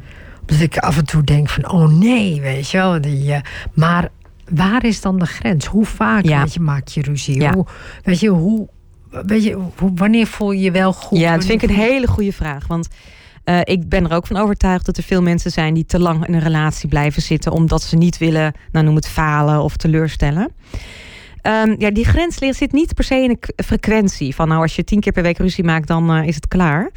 Dus 0.47 0.61
ik 0.61 0.79
af 0.79 0.97
en 0.97 1.05
toe 1.05 1.23
denk 1.23 1.49
van, 1.49 1.71
oh 1.71 1.89
nee, 1.89 2.41
weet 2.41 2.71
je 2.71 2.77
wel. 2.77 3.01
Die, 3.01 3.29
uh, 3.29 3.37
maar 3.75 4.09
waar 4.49 4.85
is 4.85 5.01
dan 5.01 5.19
de 5.19 5.27
grens? 5.27 5.67
Hoe 5.67 5.85
vaak 5.85 6.25
ja. 6.25 6.43
weet 6.43 6.55
je, 6.55 6.61
maak 6.61 6.89
je 6.89 7.03
ruzie? 7.03 7.41
Ja. 7.41 7.53
Hoe, 7.53 7.67
weet 8.03 8.21
je, 8.21 8.29
hoe, 8.29 8.69
weet 9.11 9.45
je, 9.45 9.59
hoe, 9.77 9.93
wanneer 9.95 10.27
voel 10.27 10.53
je 10.53 10.61
je 10.61 10.71
wel 10.71 10.93
goed? 10.93 11.19
Ja, 11.19 11.35
dat 11.35 11.45
vind 11.45 11.63
ik 11.63 11.69
een 11.69 11.77
hele 11.77 12.07
goede 12.07 12.33
vraag. 12.33 12.67
Want 12.67 12.89
uh, 13.45 13.61
ik 13.65 13.89
ben 13.89 14.11
er 14.11 14.17
ook 14.17 14.27
van 14.27 14.37
overtuigd 14.37 14.87
dat 14.87 14.97
er 14.97 15.03
veel 15.03 15.23
mensen 15.23 15.51
zijn 15.51 15.75
die 15.75 15.87
te 15.87 15.99
lang 15.99 16.27
in 16.27 16.35
een 16.35 16.41
relatie 16.41 16.89
blijven 16.89 17.23
zitten. 17.23 17.53
omdat 17.53 17.83
ze 17.83 17.97
niet 17.97 18.19
willen, 18.19 18.53
nou 18.73 18.85
noem 18.85 18.95
het 18.95 19.09
falen 19.09 19.63
of 19.63 19.77
teleurstellen. 19.77 20.53
Um, 21.43 21.75
ja, 21.79 21.91
die 21.91 22.05
grens 22.05 22.37
zit 22.37 22.73
niet 22.73 22.95
per 22.95 23.05
se 23.05 23.15
in 23.15 23.31
een 23.31 23.65
frequentie. 23.65 24.35
Van 24.35 24.49
nou, 24.49 24.63
als 24.63 24.77
je 24.77 24.85
tien 24.85 25.01
keer 25.01 25.13
per 25.13 25.23
week 25.23 25.39
ruzie 25.39 25.65
maakt, 25.65 25.87
dan 25.87 26.17
uh, 26.17 26.27
is 26.27 26.35
het 26.35 26.49
klaar. 26.49 26.91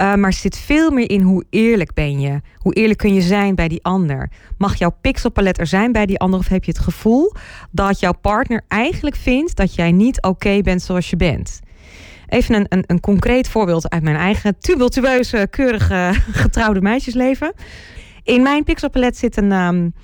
Uh, 0.00 0.14
maar 0.14 0.32
zit 0.32 0.58
veel 0.58 0.90
meer 0.90 1.10
in 1.10 1.20
hoe 1.20 1.44
eerlijk 1.50 1.94
ben 1.94 2.20
je. 2.20 2.40
Hoe 2.56 2.74
eerlijk 2.74 2.98
kun 2.98 3.14
je 3.14 3.20
zijn 3.20 3.54
bij 3.54 3.68
die 3.68 3.84
ander. 3.84 4.30
Mag 4.58 4.74
jouw 4.74 4.96
pixelpalet 5.00 5.58
er 5.58 5.66
zijn 5.66 5.92
bij 5.92 6.06
die 6.06 6.18
ander? 6.18 6.40
Of 6.40 6.48
heb 6.48 6.64
je 6.64 6.70
het 6.70 6.80
gevoel 6.80 7.34
dat 7.70 8.00
jouw 8.00 8.12
partner 8.20 8.62
eigenlijk 8.68 9.16
vindt 9.16 9.56
dat 9.56 9.74
jij 9.74 9.92
niet 9.92 10.22
oké 10.22 10.60
bent 10.60 10.82
zoals 10.82 11.10
je 11.10 11.16
bent? 11.16 11.60
Even 12.28 12.54
een, 12.54 12.66
een, 12.68 12.84
een, 12.86 13.00
concreet 13.00 13.48
voorbeeld 13.48 13.90
uit 13.90 14.02
mijn 14.02 14.16
eigen 14.16 14.58
tumultueuze, 14.58 15.46
keurige, 15.50 16.12
getrouwde 16.42 16.80
meisjesleven. 16.80 17.52
In 18.22 18.42
mijn 18.42 18.64
pixelpalet 18.64 19.16
zit 19.16 19.36
een... 19.36 19.52
Um, 19.52 19.94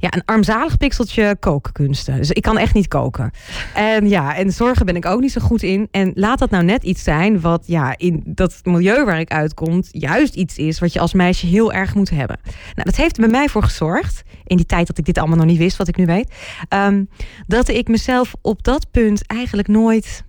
ja, 0.00 0.12
een 0.12 0.24
armzalig 0.24 0.76
pikseltje 0.76 1.36
kokenkunsten. 1.40 2.16
Dus 2.16 2.30
ik 2.30 2.42
kan 2.42 2.58
echt 2.58 2.74
niet 2.74 2.88
koken. 2.88 3.30
En 3.74 4.08
ja, 4.08 4.36
en 4.36 4.52
zorgen 4.52 4.86
ben 4.86 4.96
ik 4.96 5.06
ook 5.06 5.20
niet 5.20 5.32
zo 5.32 5.40
goed 5.40 5.62
in. 5.62 5.88
En 5.90 6.12
laat 6.14 6.38
dat 6.38 6.50
nou 6.50 6.64
net 6.64 6.82
iets 6.82 7.02
zijn 7.02 7.40
wat 7.40 7.62
ja, 7.66 7.94
in 7.96 8.22
dat 8.24 8.60
milieu 8.64 9.04
waar 9.04 9.20
ik 9.20 9.30
uitkom... 9.30 9.82
juist 9.90 10.34
iets 10.34 10.56
is 10.58 10.78
wat 10.78 10.92
je 10.92 11.00
als 11.00 11.12
meisje 11.12 11.46
heel 11.46 11.72
erg 11.72 11.94
moet 11.94 12.10
hebben. 12.10 12.38
Nou, 12.44 12.84
dat 12.84 12.96
heeft 12.96 13.16
bij 13.16 13.28
mij 13.28 13.48
voor 13.48 13.62
gezorgd... 13.62 14.22
in 14.44 14.56
die 14.56 14.66
tijd 14.66 14.86
dat 14.86 14.98
ik 14.98 15.04
dit 15.04 15.18
allemaal 15.18 15.36
nog 15.36 15.46
niet 15.46 15.58
wist, 15.58 15.76
wat 15.76 15.88
ik 15.88 15.96
nu 15.96 16.06
weet... 16.06 16.34
Um, 16.68 17.08
dat 17.46 17.68
ik 17.68 17.88
mezelf 17.88 18.34
op 18.42 18.62
dat 18.62 18.90
punt 18.90 19.26
eigenlijk 19.26 19.68
nooit 19.68 20.24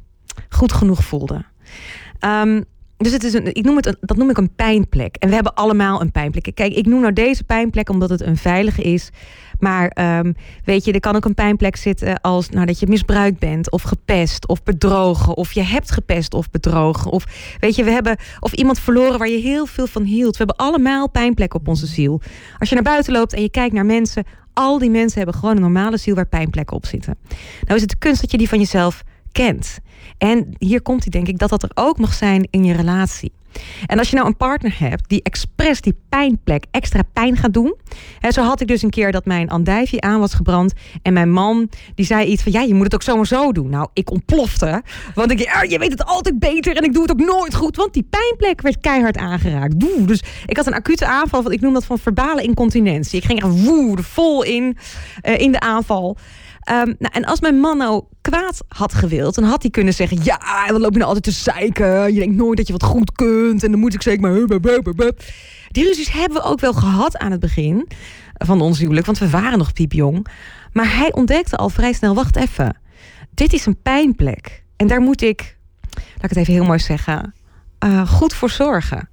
goed 0.50 0.72
genoeg 0.74 1.04
voelde. 1.04 1.46
Um, 2.20 2.66
dus 3.04 3.12
het 3.12 3.24
is 3.24 3.34
een, 3.34 3.56
ik 3.56 3.64
noem 3.64 3.76
het 3.76 3.98
dat 4.02 4.18
noem 4.18 4.30
ik 4.30 4.38
een 4.38 4.56
pijnplek. 4.56 5.16
En 5.16 5.30
we 5.30 5.36
hebben 5.36 5.54
allemaal 5.54 6.02
een 6.02 6.12
pijnplek. 6.12 6.52
Kijk, 6.54 6.74
ik 6.74 6.86
noem 6.86 7.02
nou 7.02 7.14
deze 7.14 7.44
pijnplek 7.44 7.90
omdat 7.90 8.10
het 8.10 8.22
een 8.22 8.38
veilige 8.38 8.82
is. 8.82 9.10
Maar 9.60 10.18
um, 10.20 10.36
weet 10.66 10.86
je, 10.86 10.92
er 10.92 11.00
kan 11.00 11.16
ook 11.16 11.26
een 11.26 11.34
pijnplek 11.34 11.76
zitten 11.76 12.22
als 12.22 12.50
nou, 12.50 12.66
dat 12.66 12.80
je 12.80 12.88
misbruikt 12.88 13.40
bent, 13.40 13.72
of 13.72 13.82
gepest, 13.82 14.48
of 14.48 14.64
bedrogen, 14.64 15.38
of 15.38 15.52
je 15.52 15.64
hebt 15.64 15.92
gepest 15.92 16.34
of 16.34 16.50
bedrogen. 16.50 17.12
Of 17.12 17.26
weet 17.60 17.76
je, 17.76 17.84
we 17.84 17.92
hebben 17.92 18.18
of 18.40 18.54
iemand 18.54 18.80
verloren 18.80 19.20
waar 19.20 19.30
je 19.30 19.40
heel 19.40 19.66
veel 19.66 19.88
van 19.88 20.04
hield. 20.04 20.38
We 20.38 20.44
hebben 20.46 20.66
allemaal 20.66 21.10
pijnplekken 21.10 21.60
op 21.60 21.68
onze 21.68 21.88
ziel. 21.88 22.22
Als 22.58 22.70
je 22.70 22.76
naar 22.76 22.84
buiten 22.84 23.14
loopt 23.14 23.34
en 23.34 23.42
je 23.42 23.50
kijkt 23.50 23.74
naar 23.74 23.86
mensen, 23.86 24.24
al 24.54 24.80
die 24.80 24.90
mensen 24.90 25.18
hebben 25.18 25.36
gewoon 25.36 25.56
een 25.56 25.62
normale 25.62 25.98
ziel 25.98 26.16
waar 26.16 26.28
pijnplekken 26.28 26.76
op 26.76 26.86
zitten. 26.86 27.18
Nou 27.62 27.76
is 27.76 27.82
het 27.82 27.90
de 27.90 27.98
kunst 27.98 28.22
dat 28.22 28.32
je 28.32 28.38
die 28.38 28.50
van 28.50 28.60
jezelf 28.60 29.04
kent. 29.32 29.80
En 30.18 30.56
hier 30.58 30.82
komt 30.82 31.02
hij, 31.02 31.12
denk 31.12 31.28
ik, 31.28 31.38
dat 31.38 31.50
dat 31.50 31.64
er 31.64 31.72
ook 31.74 31.98
mag 31.98 32.14
zijn 32.14 32.48
in 32.52 32.64
je 32.64 32.74
relatie. 32.74 33.32
En 33.86 33.98
als 33.98 34.10
je 34.10 34.16
nou 34.16 34.28
een 34.28 34.38
partner 34.38 34.76
hebt 34.80 35.10
die 35.10 35.24
expres 35.24 35.82
die 35.82 36.00
pijnplek 36.10 36.66
extra 36.72 37.02
pijn 37.14 37.38
gaat 37.38 37.54
doen. 37.54 37.76
Hè, 38.20 38.32
zo 38.32 38.42
had 38.42 38.62
ik 38.62 38.68
dus 38.68 38.82
een 38.82 38.90
keer 38.90 39.12
dat 39.12 39.26
mijn 39.26 39.50
andijfje 39.50 40.02
aan 40.02 40.20
was 40.20 40.34
gebrand. 40.34 40.74
En 41.02 41.14
mijn 41.14 41.32
man 41.32 41.70
die 41.96 42.06
zei 42.06 42.26
iets 42.26 42.44
van 42.44 42.52
ja, 42.52 42.62
je 42.62 42.74
moet 42.74 42.84
het 42.84 42.94
ook 42.94 43.04
zo 43.04 43.24
zo 43.24 43.52
doen. 43.52 43.70
Nou, 43.70 43.88
ik 43.94 44.12
ontplofte. 44.12 44.84
Want 45.14 45.32
ik 45.32 45.40
ja, 45.40 45.62
je 45.62 45.80
weet 45.80 45.92
het 45.92 46.06
altijd 46.06 46.40
beter 46.40 46.76
en 46.76 46.84
ik 46.84 46.94
doe 46.94 47.02
het 47.02 47.12
ook 47.12 47.20
nooit 47.20 47.56
goed. 47.56 47.76
Want 47.76 47.94
die 47.94 48.08
pijnplek 48.10 48.62
werd 48.62 48.80
keihard 48.80 49.18
aangeraakt. 49.18 49.80
Doe. 49.80 50.06
Dus 50.06 50.24
ik 50.46 50.58
had 50.58 50.68
een 50.68 50.74
acute 50.74 51.06
aanval. 51.06 51.42
Want 51.42 51.56
ik 51.56 51.62
noem 51.62 51.74
dat 51.74 51.86
van 51.86 52.00
verbale 52.00 52.42
incontinentie. 52.42 53.20
Ik 53.20 53.26
ging 53.26 53.44
echt 53.44 53.64
woe, 53.64 53.98
vol 54.04 54.44
in, 54.44 54.78
uh, 55.24 55.38
in 55.38 55.52
de 55.52 55.60
aanval. 55.60 56.18
Um, 56.72 56.96
nou, 57.00 57.14
en 57.14 57.26
als 57.26 57.40
mijn 57.40 57.60
man 57.60 57.78
nou 57.78 58.04
kwaad 58.22 58.64
had 58.68 58.94
gewild, 58.94 59.36
dan 59.36 59.44
had 59.44 59.62
hij 59.62 59.72
kunnen 59.72 59.94
zeggen: 59.94 60.20
Ja, 60.24 60.68
dan 60.68 60.82
loop 60.82 60.92
je 60.92 60.98
nou 60.98 61.14
altijd 61.14 61.24
te 61.24 61.42
zeiken. 61.42 62.14
Je 62.14 62.20
denkt 62.20 62.36
nooit 62.36 62.58
dat 62.58 62.68
je 62.68 62.74
wat 62.74 62.84
goed 62.84 63.12
kunt. 63.12 63.64
En 63.64 63.72
dan 63.72 63.80
moet 63.80 63.94
ik 63.94 64.02
zeker 64.02 64.22
maar. 64.22 65.12
Die 65.68 65.86
ruzies 65.86 66.12
hebben 66.12 66.38
we 66.38 66.48
ook 66.48 66.60
wel 66.60 66.74
gehad 66.74 67.18
aan 67.18 67.32
het 67.32 67.40
begin 67.40 67.88
van 68.34 68.62
ons 68.62 68.80
huwelijk, 68.80 69.06
want 69.06 69.18
we 69.18 69.30
waren 69.30 69.58
nog 69.58 69.74
piepjong. 69.74 70.28
Maar 70.74 70.96
hij 70.96 71.14
ontdekte 71.14 71.56
al 71.56 71.70
vrij 71.70 71.94
snel: 71.94 72.16
Wacht 72.16 72.36
even, 72.36 72.78
dit 73.34 73.54
is 73.54 73.66
een 73.66 73.82
pijnplek. 73.82 74.64
En 74.76 74.88
daar 74.88 75.02
moet 75.02 75.22
ik, 75.22 75.58
laat 75.94 76.24
ik 76.24 76.30
het 76.30 76.38
even 76.38 76.54
heel 76.54 76.66
mooi 76.66 76.80
zeggen, 76.80 77.34
uh, 77.86 78.08
goed 78.08 78.34
voor 78.34 78.50
zorgen. 78.50 79.09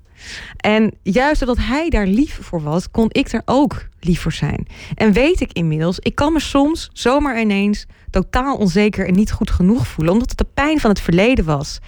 En 0.57 0.95
juist 1.03 1.41
doordat 1.41 1.65
hij 1.65 1.89
daar 1.89 2.07
lief 2.07 2.39
voor 2.43 2.63
was, 2.63 2.91
kon 2.91 3.09
ik 3.09 3.33
er 3.33 3.43
ook 3.45 3.89
lief 4.01 4.21
voor 4.21 4.33
zijn. 4.33 4.67
En 4.95 5.13
weet 5.13 5.41
ik 5.41 5.53
inmiddels, 5.53 5.99
ik 5.99 6.15
kan 6.15 6.33
me 6.33 6.41
soms 6.41 6.91
zomaar 6.93 7.41
ineens 7.41 7.87
totaal 8.11 8.57
onzeker 8.57 9.07
en 9.07 9.15
niet 9.15 9.33
goed 9.33 9.51
genoeg 9.51 9.87
voelen, 9.87 10.13
omdat 10.13 10.29
het 10.29 10.39
de 10.39 10.47
pijn 10.55 10.81
van 10.81 10.91
het 10.91 11.01
verleden 11.01 11.45
was. 11.45 11.79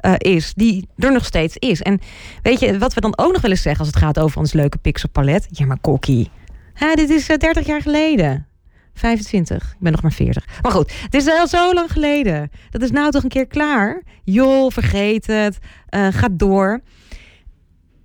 Uh, 0.00 0.14
is, 0.18 0.52
die 0.54 0.88
er 0.96 1.12
nog 1.12 1.24
steeds 1.24 1.56
is. 1.56 1.82
En 1.82 2.00
weet 2.42 2.60
je, 2.60 2.78
wat 2.78 2.94
we 2.94 3.00
dan 3.00 3.18
ook 3.18 3.32
nog 3.32 3.42
willen 3.42 3.58
zeggen 3.58 3.84
als 3.84 3.94
het 3.94 4.02
gaat 4.02 4.18
over 4.18 4.38
ons 4.38 4.52
leuke 4.52 4.78
pixelpalet? 4.78 5.46
Ja, 5.50 5.66
maar 5.66 5.80
kokkie. 5.80 6.30
Dit 6.94 7.10
is 7.10 7.28
uh, 7.28 7.34
eh, 7.34 7.40
30 7.40 7.66
jaar 7.66 7.82
geleden. 7.82 8.46
25. 8.94 9.62
Ik 9.62 9.76
ben 9.78 9.92
nog 9.92 10.02
maar 10.02 10.12
40. 10.12 10.44
Maar 10.62 10.72
goed, 10.72 10.92
het 11.02 11.14
is 11.14 11.28
al 11.28 11.48
zo 11.48 11.72
lang 11.74 11.92
geleden. 11.92 12.50
Dat 12.70 12.82
is 12.82 12.90
nou 12.90 13.10
toch 13.10 13.22
een 13.22 13.28
keer 13.28 13.46
klaar. 13.46 14.02
Joh, 14.24 14.70
vergeet 14.70 15.26
het. 15.26 15.58
Uh, 15.90 16.06
ga 16.10 16.28
door. 16.32 16.80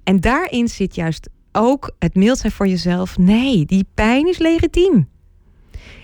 En 0.03 0.19
daarin 0.19 0.67
zit 0.67 0.95
juist 0.95 1.29
ook 1.51 1.91
het 1.99 2.15
mild 2.15 2.37
zijn 2.37 2.51
voor 2.51 2.67
jezelf. 2.67 3.17
Nee, 3.17 3.65
die 3.65 3.85
pijn 3.93 4.27
is 4.27 4.37
legitiem. 4.37 5.09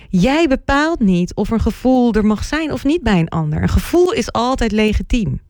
Jij 0.09 0.47
bepaalt 0.47 0.99
niet 0.99 1.33
of 1.33 1.49
een 1.49 1.61
gevoel 1.61 2.13
er 2.13 2.25
mag 2.25 2.43
zijn 2.43 2.71
of 2.71 2.83
niet 2.83 3.03
bij 3.03 3.19
een 3.19 3.29
ander. 3.29 3.61
Een 3.61 3.69
gevoel 3.69 4.13
is 4.13 4.31
altijd 4.31 4.71
legitiem. 4.71 5.41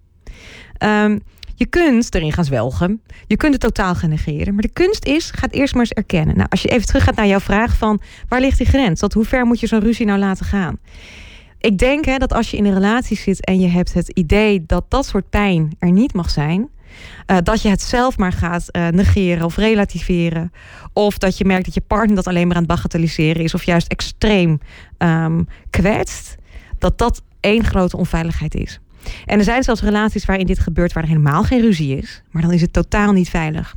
Um, 0.84 1.22
je 1.56 1.66
kunt 1.66 2.16
erin 2.16 2.34
gaan 2.34 2.46
zwelgen. 2.46 3.02
Je 3.28 3.38
kunt 3.38 3.52
het 3.52 3.62
totaal 3.62 3.96
gaan 3.96 4.10
negeren. 4.10 4.54
Maar 4.54 4.62
de 4.62 4.74
kunst 4.74 5.06
is, 5.06 5.32
ga 5.32 5.46
het 5.46 5.54
eerst 5.54 5.74
maar 5.74 5.82
eens 5.82 5.92
erkennen. 5.92 6.36
Nou, 6.36 6.50
als 6.50 6.62
je 6.62 6.68
even 6.68 6.88
terug 6.88 7.04
gaat 7.04 7.16
naar 7.16 7.28
jouw 7.28 7.40
vraag 7.40 7.78
van... 7.78 8.02
waar 8.28 8.40
ligt 8.40 8.58
die 8.58 8.68
grens? 8.68 9.00
Dat, 9.00 9.14
hoe 9.14 9.26
ver 9.26 9.46
moet 9.46 9.60
je 9.60 9.68
zo'n 9.68 9.80
ruzie 9.80 10.06
nou 10.06 10.20
laten 10.20 10.46
gaan? 10.46 10.78
Ik 11.58 11.78
denk 11.78 12.06
hè, 12.06 12.18
dat 12.18 12.34
als 12.34 12.52
je 12.52 12.58
in 12.58 12.66
een 12.66 12.74
relatie 12.74 13.18
zit 13.18 13.46
en 13.46 13.60
je 13.60 13.68
hebt 13.68 13.94
het 13.94 14.10
idee... 14.10 14.64
dat 14.66 14.86
dat 14.88 15.06
soort 15.06 15.30
pijn 15.30 15.76
er 15.80 15.92
niet 15.92 16.14
mag 16.14 16.30
zijn... 16.30 16.70
Uh, 17.28 17.38
dat 17.44 17.62
je 17.62 17.70
het 17.70 17.82
zelf 17.82 18.18
maar 18.18 18.32
gaat 18.32 18.66
uh, 18.72 18.88
negeren 18.88 19.46
of 19.46 19.56
relativeren. 19.56 20.52
Of 20.94 21.18
dat 21.18 21.38
je 21.38 21.46
merkt 21.46 21.66
dat 21.66 21.74
je 21.74 21.82
partner 21.88 22.16
dat 22.16 22.28
alleen 22.28 22.48
maar 22.48 22.56
aan 22.56 22.64
het 22.64 22.72
bagatelliseren 22.72 23.44
is. 23.44 23.54
Of 23.54 23.64
juist 23.64 23.88
extreem 23.88 24.60
um, 24.98 25.48
kwetst. 25.70 26.36
Dat 26.78 26.98
dat 26.98 27.22
één 27.40 27.64
grote 27.64 27.98
onveiligheid 27.98 28.56
is. 28.56 28.80
En 29.26 29.38
er 29.38 29.44
zijn 29.44 29.64
zelfs 29.64 29.82
relaties 29.82 30.26
waarin 30.26 30.46
dit 30.46 30.60
gebeurt 30.60 30.94
waar 30.94 31.04
er 31.04 31.10
helemaal 31.10 31.44
geen 31.44 31.62
ruzie 31.62 31.98
is. 31.98 32.22
Maar 32.32 32.42
dan 32.42 32.52
is 32.52 32.62
het 32.62 32.74
totaal 32.74 33.12
niet 33.12 33.30
veilig. 33.30 33.76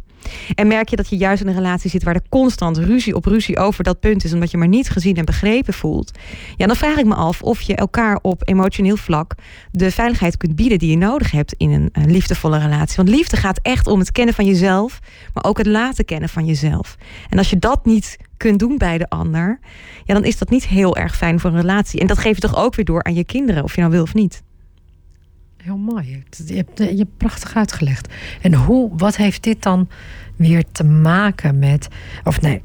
En 0.55 0.66
merk 0.66 0.89
je 0.89 0.97
dat 0.97 1.09
je 1.09 1.16
juist 1.16 1.43
in 1.43 1.49
een 1.49 1.55
relatie 1.55 1.91
zit 1.91 2.03
waar 2.03 2.14
er 2.14 2.29
constant 2.29 2.79
ruzie 2.79 3.14
op 3.14 3.25
ruzie 3.25 3.59
over 3.59 3.85
dat 3.85 4.01
punt 4.01 4.25
is, 4.25 4.33
omdat 4.33 4.51
je 4.51 4.57
maar 4.57 4.68
niet 4.68 4.91
gezien 4.91 5.16
en 5.16 5.25
begrepen 5.25 5.75
voelt. 5.75 6.18
Ja, 6.57 6.66
dan 6.66 6.77
vraag 6.77 6.97
ik 6.97 7.05
me 7.05 7.14
af 7.14 7.43
of 7.43 7.61
je 7.61 7.75
elkaar 7.75 8.18
op 8.23 8.43
emotioneel 8.45 8.97
vlak 8.97 9.35
de 9.70 9.91
veiligheid 9.91 10.37
kunt 10.37 10.57
bieden 10.57 10.79
die 10.79 10.91
je 10.91 10.97
nodig 10.97 11.31
hebt 11.31 11.55
in 11.57 11.70
een, 11.70 11.89
een 11.93 12.11
liefdevolle 12.11 12.59
relatie. 12.59 12.97
Want 12.97 13.09
liefde 13.09 13.37
gaat 13.37 13.61
echt 13.62 13.87
om 13.87 13.99
het 13.99 14.12
kennen 14.12 14.35
van 14.35 14.45
jezelf, 14.45 14.99
maar 15.35 15.45
ook 15.45 15.59
het 15.59 15.66
laten 15.66 16.05
kennen 16.05 16.29
van 16.29 16.47
jezelf. 16.47 16.97
En 17.29 17.39
als 17.39 17.51
je 17.51 17.59
dat 17.59 17.85
niet 17.85 18.16
kunt 18.37 18.59
doen 18.59 18.79
bij 18.79 18.99
de 18.99 19.09
ander, 19.09 19.59
ja, 20.05 20.14
dan 20.14 20.25
is 20.25 20.39
dat 20.39 20.51
niet 20.51 20.66
heel 20.66 20.97
erg 20.97 21.16
fijn 21.16 21.41
voor 21.41 21.51
een 21.51 21.61
relatie. 21.61 22.01
En 22.01 22.07
dat 22.07 22.18
geef 22.18 22.35
je 22.35 22.41
toch 22.41 22.57
ook 22.57 22.75
weer 22.75 22.85
door 22.85 23.03
aan 23.03 23.14
je 23.14 23.25
kinderen, 23.25 23.64
of 23.64 23.75
je 23.75 23.81
nou 23.81 23.93
wil 23.93 24.03
of 24.03 24.14
niet. 24.14 24.43
Heel 25.62 25.76
mooi. 25.76 26.24
Je 26.46 26.56
hebt, 26.56 26.78
je 26.78 26.96
hebt 26.96 27.16
prachtig 27.16 27.56
uitgelegd. 27.56 28.12
En 28.40 28.54
hoe, 28.54 28.90
wat 28.96 29.16
heeft 29.16 29.42
dit 29.42 29.62
dan 29.62 29.88
weer 30.36 30.64
te 30.72 30.84
maken 30.84 31.58
met. 31.58 31.88
Of 32.24 32.40
nee, 32.40 32.62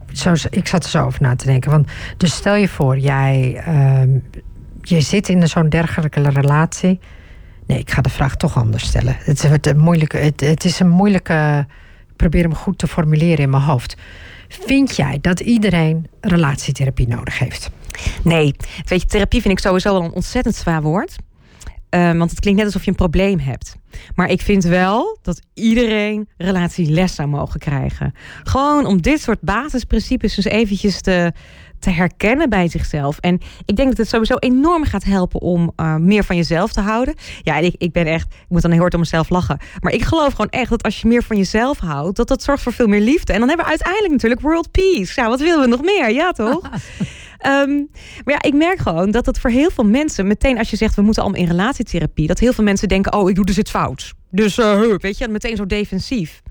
ik 0.50 0.68
zat 0.68 0.84
er 0.84 0.90
zo 0.90 1.06
over 1.06 1.22
na 1.22 1.36
te 1.36 1.46
denken. 1.46 1.72
Want, 1.72 1.88
dus 2.18 2.34
stel 2.36 2.56
je 2.56 2.68
voor, 2.68 2.98
jij 2.98 3.64
uh, 3.68 4.20
je 4.82 5.02
zit 5.02 5.30
in 5.30 5.48
zo'n 5.48 5.70
dergelijke 5.70 6.30
relatie. 6.30 7.00
Nee, 7.68 7.80
ik 7.80 7.92
ga 7.92 8.02
de 8.02 8.10
vraag 8.10 8.36
toch 8.36 8.58
anders 8.58 8.86
stellen. 8.86 9.16
Het, 9.20 9.44
is 9.44 9.72
een 9.72 9.80
moeilijke, 9.80 10.18
het 10.36 10.66
is 10.66 10.80
een 10.80 10.90
moeilijke. 10.90 11.66
Ik 12.10 12.16
probeer 12.16 12.44
hem 12.44 12.56
goed 12.56 12.78
te 12.78 12.88
formuleren 12.88 13.44
in 13.44 13.50
mijn 13.50 13.64
hoofd. 13.64 13.98
Vind 14.48 14.96
jij 14.96 15.18
dat 15.22 15.40
iedereen 15.40 16.08
relatietherapie 16.22 17.08
nodig 17.08 17.40
heeft? 17.40 17.70
Nee, 18.24 18.56
weet 18.86 19.02
je, 19.02 19.08
therapie 19.08 19.42
vind 19.42 19.54
ik 19.54 19.60
sowieso 19.60 19.94
wel 19.94 20.04
een 20.04 20.12
ontzettend 20.12 20.56
zwaar 20.56 20.82
woord. 20.82 21.16
Um, 21.90 22.18
want 22.18 22.30
het 22.30 22.40
klinkt 22.40 22.58
net 22.58 22.68
alsof 22.68 22.84
je 22.84 22.90
een 22.90 22.98
probleem 22.98 23.40
hebt. 23.40 23.76
Maar 24.16 24.30
ik 24.30 24.42
vind 24.42 24.64
wel 24.64 25.18
dat 25.22 25.42
iedereen 25.54 26.30
relatieles 26.38 27.16
zou 27.16 27.28
mogen 27.28 27.60
krijgen. 27.60 28.14
Gewoon 28.44 28.86
om 28.86 29.02
dit 29.02 29.22
soort 29.22 29.42
basisprincipes 29.42 30.36
dus 30.36 30.46
eventjes 30.46 31.02
te, 31.02 31.34
te 31.80 31.90
herkennen 31.90 32.50
bij 32.50 32.68
zichzelf. 32.68 33.18
En 33.20 33.40
ik 33.66 33.76
denk 33.76 33.90
dat 33.90 33.98
het 33.98 34.08
sowieso 34.08 34.36
enorm 34.36 34.84
gaat 34.84 35.04
helpen 35.04 35.42
om 35.42 35.72
uh, 35.78 35.96
meer 35.96 36.24
van 36.24 36.36
jezelf 36.36 36.72
te 36.72 36.82
houden. 36.82 37.16
Ja, 37.42 37.58
ik, 37.58 37.76
ik 37.78 37.92
ben 37.92 38.06
echt, 38.06 38.28
ik 38.34 38.46
moet 38.50 38.62
dan 38.62 38.72
heel 38.72 38.80
hard 38.80 38.94
om 38.94 39.00
mezelf 39.00 39.30
lachen. 39.30 39.60
Maar 39.80 39.94
ik 39.94 40.04
geloof 40.04 40.32
gewoon 40.32 40.50
echt 40.50 40.70
dat 40.70 40.84
als 40.84 41.02
je 41.02 41.08
meer 41.08 41.24
van 41.24 41.38
jezelf 41.38 41.80
houdt, 41.80 42.18
dat 42.18 42.28
dat 42.28 42.44
zorgt 42.44 42.64
voor 42.64 42.74
veel 42.74 42.88
meer 42.88 43.02
liefde. 43.02 43.34
En 43.34 43.40
dan 43.40 43.48
hebben 43.48 43.66
we 43.66 43.72
uiteindelijk 43.72 44.14
natuurlijk 44.14 44.42
world 44.42 44.72
peace. 44.72 45.22
Ja, 45.22 45.28
wat 45.28 45.40
willen 45.40 45.62
we 45.62 45.68
nog 45.68 45.82
meer? 45.82 46.12
Ja, 46.12 46.32
toch? 46.32 46.62
Um, 47.46 47.90
maar 48.26 48.34
ja, 48.34 48.42
ik 48.42 48.54
merk 48.54 48.80
gewoon 48.80 49.12
dat 49.12 49.26
het 49.26 49.40
voor 49.40 49.50
heel 49.50 49.70
veel 49.70 49.86
mensen, 49.86 50.28
meteen 50.28 50.58
als 50.58 50.70
je 50.70 50.76
zegt 50.76 50.96
we 50.96 51.02
moeten 51.02 51.24
allemaal 51.24 51.42
in 51.42 51.48
relatietherapie, 51.48 52.28
dat 52.28 52.40
heel 52.40 52.54
veel 52.54 52.64
mensen 52.64 52.88
denken: 52.88 53.14
oh, 53.14 53.30
ik 53.30 53.36
doe 53.36 53.46
dus 53.46 53.58
iets 53.58 53.72
fout. 53.72 54.14
Dus 54.32 54.58
uh, 54.58 54.96
weet 54.98 55.18
je, 55.18 55.28
meteen 55.28 55.56
zo 55.56 55.66
defensief. 55.66 56.42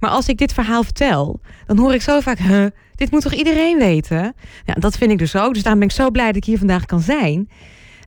Maar 0.00 0.10
als 0.10 0.28
ik 0.28 0.38
dit 0.38 0.52
verhaal 0.52 0.82
vertel, 0.82 1.40
dan 1.66 1.78
hoor 1.78 1.94
ik 1.94 2.02
zo 2.02 2.20
vaak: 2.20 2.38
huh, 2.38 2.66
dit 2.94 3.10
moet 3.10 3.22
toch 3.22 3.34
iedereen 3.34 3.78
weten? 3.78 4.34
Ja, 4.64 4.74
dat 4.74 4.96
vind 4.96 5.10
ik 5.10 5.18
dus 5.18 5.36
ook. 5.36 5.54
Dus 5.54 5.62
daarom 5.62 5.80
ben 5.80 5.88
ik 5.88 5.94
zo 5.94 6.10
blij 6.10 6.26
dat 6.26 6.36
ik 6.36 6.44
hier 6.44 6.58
vandaag 6.58 6.86
kan 6.86 7.00
zijn. 7.00 7.48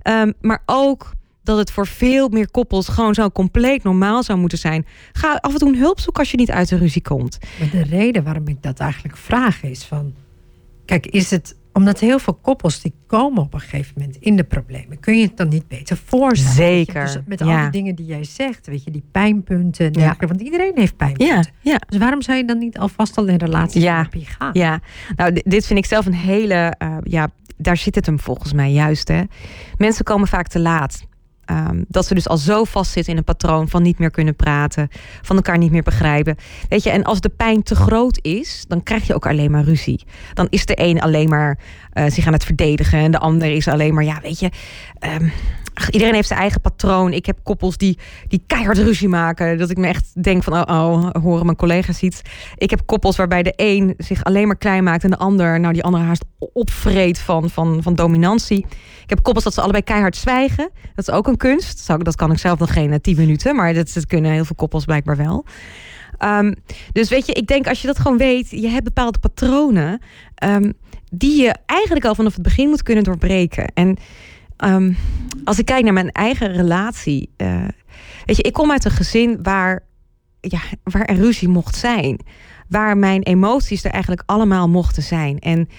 Um, 0.03 0.33
maar 0.41 0.63
ook 0.65 1.11
dat 1.43 1.57
het 1.57 1.71
voor 1.71 1.87
veel 1.87 2.29
meer 2.29 2.51
koppels 2.51 2.87
gewoon 2.87 3.13
zo 3.13 3.29
compleet 3.29 3.83
normaal 3.83 4.23
zou 4.23 4.39
moeten 4.39 4.57
zijn. 4.57 4.85
Ga 5.11 5.35
af 5.35 5.53
en 5.53 5.59
toe 5.59 5.69
een 5.69 5.77
hulp 5.77 5.99
zoeken 5.99 6.21
als 6.21 6.31
je 6.31 6.37
niet 6.37 6.51
uit 6.51 6.69
de 6.69 6.77
ruzie 6.77 7.01
komt. 7.01 7.37
De 7.71 7.83
reden 7.83 8.23
waarom 8.23 8.47
ik 8.47 8.61
dat 8.61 8.79
eigenlijk 8.79 9.17
vraag 9.17 9.63
is 9.63 9.83
van... 9.83 10.13
Kijk, 10.85 11.05
is 11.05 11.31
het 11.31 11.55
omdat 11.77 11.99
heel 11.99 12.19
veel 12.19 12.33
koppels 12.33 12.81
die 12.81 12.93
komen 13.07 13.41
op 13.41 13.53
een 13.53 13.59
gegeven 13.59 13.93
moment 13.97 14.15
in 14.15 14.35
de 14.35 14.43
problemen. 14.43 14.99
Kun 14.99 15.17
je 15.17 15.25
het 15.25 15.37
dan 15.37 15.47
niet 15.47 15.67
beter 15.67 15.97
voorstellen? 16.05 16.53
Zeker. 16.53 17.03
Dus 17.03 17.17
met 17.25 17.39
ja. 17.39 17.61
alle 17.61 17.69
dingen 17.69 17.95
die 17.95 18.05
jij 18.05 18.23
zegt, 18.23 18.67
weet 18.67 18.83
je, 18.83 18.91
die 18.91 19.03
pijnpunten. 19.11 19.93
Ja. 19.93 20.15
Want 20.19 20.41
iedereen 20.41 20.71
heeft 20.75 20.97
pijnpunten. 20.97 21.35
Ja. 21.35 21.71
ja. 21.71 21.79
Dus 21.89 21.99
waarom 21.99 22.21
zou 22.21 22.37
je 22.37 22.45
dan 22.45 22.57
niet 22.57 22.77
alvast 22.77 23.17
al 23.17 23.25
in 23.25 23.35
relatietherapie 23.35 24.21
ja. 24.21 24.27
gaan? 24.27 24.49
Ja, 24.53 24.79
nou, 25.15 25.41
dit 25.43 25.65
vind 25.65 25.79
ik 25.79 25.85
zelf 25.85 26.05
een 26.05 26.13
hele. 26.13 26.75
Uh, 26.83 26.97
ja, 27.03 27.29
daar 27.57 27.77
zit 27.77 27.95
het 27.95 28.05
hem 28.05 28.19
volgens 28.19 28.53
mij 28.53 28.71
juist. 28.71 29.07
Hè. 29.07 29.21
Mensen 29.77 30.05
komen 30.05 30.27
vaak 30.27 30.47
te 30.47 30.59
laat. 30.59 31.05
Ehm, 31.47 31.83
dat 31.87 32.05
ze 32.05 32.13
dus 32.13 32.27
al 32.27 32.37
zo 32.37 32.63
vastzitten 32.63 33.11
in 33.11 33.17
een 33.17 33.23
patroon 33.23 33.69
van 33.69 33.81
niet 33.81 33.99
meer 33.99 34.11
kunnen 34.11 34.35
praten, 34.35 34.89
van 35.21 35.35
elkaar 35.35 35.57
niet 35.57 35.71
meer 35.71 35.83
begrijpen. 35.83 36.35
Weet 36.69 36.83
je, 36.83 36.89
en 36.89 37.03
als 37.03 37.21
de 37.21 37.29
pijn 37.29 37.63
te 37.63 37.75
groot 37.75 38.19
is, 38.21 38.65
dan 38.67 38.83
krijg 38.83 39.07
je 39.07 39.15
ook 39.15 39.27
alleen 39.27 39.51
maar 39.51 39.63
ruzie. 39.63 40.05
Dan 40.33 40.47
is 40.49 40.65
de 40.65 40.81
een 40.81 41.01
alleen 41.01 41.29
maar 41.29 41.59
zich 42.07 42.27
aan 42.27 42.33
het 42.33 42.43
verdedigen 42.43 42.99
en 42.99 43.11
de 43.11 43.19
ander 43.19 43.51
is 43.51 43.67
alleen 43.67 43.93
maar, 43.93 44.03
ja, 44.03 44.19
weet 44.21 44.39
je. 44.39 44.49
Um, 45.21 45.31
iedereen 45.91 46.13
heeft 46.13 46.27
zijn 46.27 46.39
eigen 46.39 46.61
patroon. 46.61 47.13
Ik 47.13 47.25
heb 47.25 47.39
koppels 47.43 47.77
die, 47.77 47.97
die 48.27 48.43
keihard 48.47 48.77
ruzie 48.77 49.07
maken. 49.07 49.57
Dat 49.57 49.69
ik 49.69 49.77
me 49.77 49.87
echt 49.87 50.23
denk 50.23 50.43
van, 50.43 50.53
oh, 50.53 50.61
oh, 50.67 51.09
horen 51.23 51.45
mijn 51.45 51.57
collega's 51.57 52.01
iets. 52.01 52.21
Ik 52.55 52.69
heb 52.69 52.81
koppels 52.85 53.15
waarbij 53.15 53.43
de 53.43 53.53
een 53.55 53.93
zich 53.97 54.23
alleen 54.23 54.47
maar 54.47 54.57
klein 54.57 54.83
maakt... 54.83 55.03
en 55.03 55.09
de 55.09 55.17
ander, 55.17 55.59
nou 55.59 55.73
die 55.73 55.83
andere 55.83 56.03
haast 56.03 56.25
opvreet 56.53 57.19
van, 57.19 57.49
van, 57.49 57.83
van 57.83 57.95
dominantie. 57.95 58.65
Ik 59.03 59.09
heb 59.09 59.23
koppels 59.23 59.43
dat 59.43 59.53
ze 59.53 59.61
allebei 59.61 59.83
keihard 59.83 60.15
zwijgen. 60.15 60.69
Dat 60.95 61.07
is 61.07 61.13
ook 61.13 61.27
een 61.27 61.37
kunst. 61.37 61.87
Dat 61.87 62.15
kan 62.15 62.31
ik 62.31 62.37
zelf 62.37 62.59
nog 62.59 62.73
geen 62.73 62.91
eh, 62.91 62.99
tien 62.99 63.17
minuten. 63.17 63.55
Maar 63.55 63.73
dat, 63.73 64.05
kunnen 64.07 64.31
heel 64.31 64.45
veel 64.45 64.55
koppels 64.55 64.85
blijkbaar 64.85 65.17
wel. 65.17 65.45
Um, 66.19 66.55
dus 66.91 67.09
weet 67.09 67.25
je, 67.25 67.33
ik 67.33 67.47
denk 67.47 67.67
als 67.67 67.81
je 67.81 67.87
dat 67.87 67.99
gewoon 67.99 68.17
weet... 68.17 68.49
je 68.49 68.67
hebt 68.67 68.83
bepaalde 68.83 69.19
patronen... 69.19 70.01
Um, 70.43 70.73
die 71.11 71.41
je 71.41 71.55
eigenlijk 71.65 72.05
al 72.05 72.15
vanaf 72.15 72.33
het 72.33 72.43
begin 72.43 72.69
moet 72.69 72.83
kunnen 72.83 73.03
doorbreken. 73.03 73.71
En 73.73 73.97
um, 74.57 74.97
als 75.43 75.59
ik 75.59 75.65
kijk 75.65 75.83
naar 75.83 75.93
mijn 75.93 76.11
eigen 76.11 76.51
relatie. 76.51 77.29
Uh, 77.37 77.67
weet 78.25 78.37
je, 78.37 78.43
ik 78.43 78.53
kom 78.53 78.71
uit 78.71 78.85
een 78.85 78.91
gezin 78.91 79.39
waar, 79.43 79.83
ja, 80.41 80.59
waar 80.83 81.05
er 81.05 81.15
ruzie 81.15 81.47
mocht 81.47 81.75
zijn. 81.75 82.19
Waar 82.69 82.97
mijn 82.97 83.23
emoties 83.23 83.83
er 83.83 83.91
eigenlijk 83.91 84.23
allemaal 84.25 84.69
mochten 84.69 85.03
zijn. 85.03 85.39
En 85.39 85.69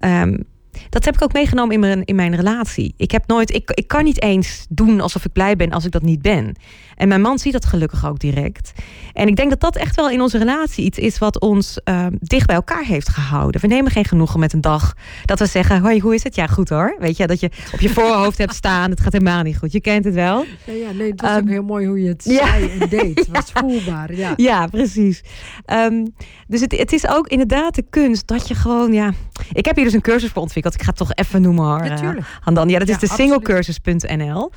um, 0.00 0.44
dat 0.90 1.04
heb 1.04 1.14
ik 1.14 1.22
ook 1.22 1.32
meegenomen 1.32 1.74
in 1.74 1.80
mijn, 1.80 2.04
in 2.04 2.14
mijn 2.14 2.36
relatie. 2.36 2.94
Ik, 2.96 3.10
heb 3.10 3.26
nooit, 3.26 3.54
ik, 3.54 3.70
ik 3.70 3.88
kan 3.88 4.04
niet 4.04 4.22
eens 4.22 4.66
doen 4.68 5.00
alsof 5.00 5.24
ik 5.24 5.32
blij 5.32 5.56
ben 5.56 5.70
als 5.70 5.84
ik 5.84 5.90
dat 5.90 6.02
niet 6.02 6.22
ben. 6.22 6.54
En 6.96 7.08
mijn 7.08 7.20
man 7.20 7.38
ziet 7.38 7.52
dat 7.52 7.64
gelukkig 7.64 8.06
ook 8.06 8.18
direct. 8.18 8.72
En 9.12 9.28
ik 9.28 9.36
denk 9.36 9.50
dat 9.50 9.60
dat 9.60 9.76
echt 9.76 9.96
wel 9.96 10.10
in 10.10 10.20
onze 10.20 10.38
relatie 10.38 10.84
iets 10.84 10.98
is 10.98 11.18
wat 11.18 11.40
ons 11.40 11.80
uh, 11.84 12.06
dicht 12.20 12.46
bij 12.46 12.56
elkaar 12.56 12.84
heeft 12.84 13.08
gehouden. 13.08 13.60
We 13.60 13.66
nemen 13.66 13.90
geen 13.90 14.04
genoegen 14.04 14.40
met 14.40 14.52
een 14.52 14.60
dag 14.60 14.94
dat 15.24 15.38
we 15.38 15.46
zeggen: 15.46 15.80
Hoi, 15.80 16.00
hoe 16.00 16.14
is 16.14 16.22
het? 16.22 16.34
Ja, 16.34 16.46
goed 16.46 16.68
hoor. 16.68 16.96
Weet 16.98 17.16
je, 17.16 17.26
dat 17.26 17.40
je 17.40 17.50
op 17.72 17.80
je 17.80 17.88
voorhoofd 17.88 18.38
hebt 18.38 18.54
staan. 18.54 18.90
Het 18.90 19.00
gaat 19.00 19.12
helemaal 19.12 19.42
niet 19.42 19.58
goed. 19.58 19.72
Je 19.72 19.80
kent 19.80 20.04
het 20.04 20.14
wel. 20.14 20.44
Ja, 20.64 20.72
ja 20.72 20.90
nee, 20.92 21.10
het 21.10 21.20
was 21.20 21.30
um, 21.30 21.42
ook 21.42 21.48
heel 21.48 21.62
mooi 21.62 21.86
hoe 21.86 22.02
je 22.02 22.08
het 22.08 22.24
ja. 22.24 22.46
zei 22.46 22.70
en 22.78 22.88
deed. 22.88 23.18
Het 23.18 23.28
was 23.38 23.50
voelbaar. 23.54 24.14
Ja, 24.14 24.32
ja 24.36 24.66
precies. 24.66 25.22
Um, 25.66 26.14
dus 26.46 26.60
het, 26.60 26.72
het 26.78 26.92
is 26.92 27.08
ook 27.08 27.28
inderdaad 27.28 27.74
de 27.74 27.84
kunst 27.90 28.26
dat 28.26 28.48
je 28.48 28.54
gewoon, 28.54 28.92
ja. 28.92 29.12
Ik 29.52 29.64
heb 29.64 29.76
hier 29.76 29.84
dus 29.84 29.94
een 29.94 30.00
cursus 30.00 30.30
voor 30.30 30.42
ontwikkeld. 30.42 30.65
Ik 30.74 30.82
ga 30.82 30.88
het 30.88 30.96
toch 30.96 31.14
even 31.14 31.42
noemen 31.42 31.64
hoor. 31.64 31.88
Natuurlijk. 31.88 32.18
Uh, 32.18 32.64
ja, 32.66 32.78
dat 32.78 32.88
is 32.88 32.98
de 32.98 33.08
singlecursus.nl. 33.08 34.50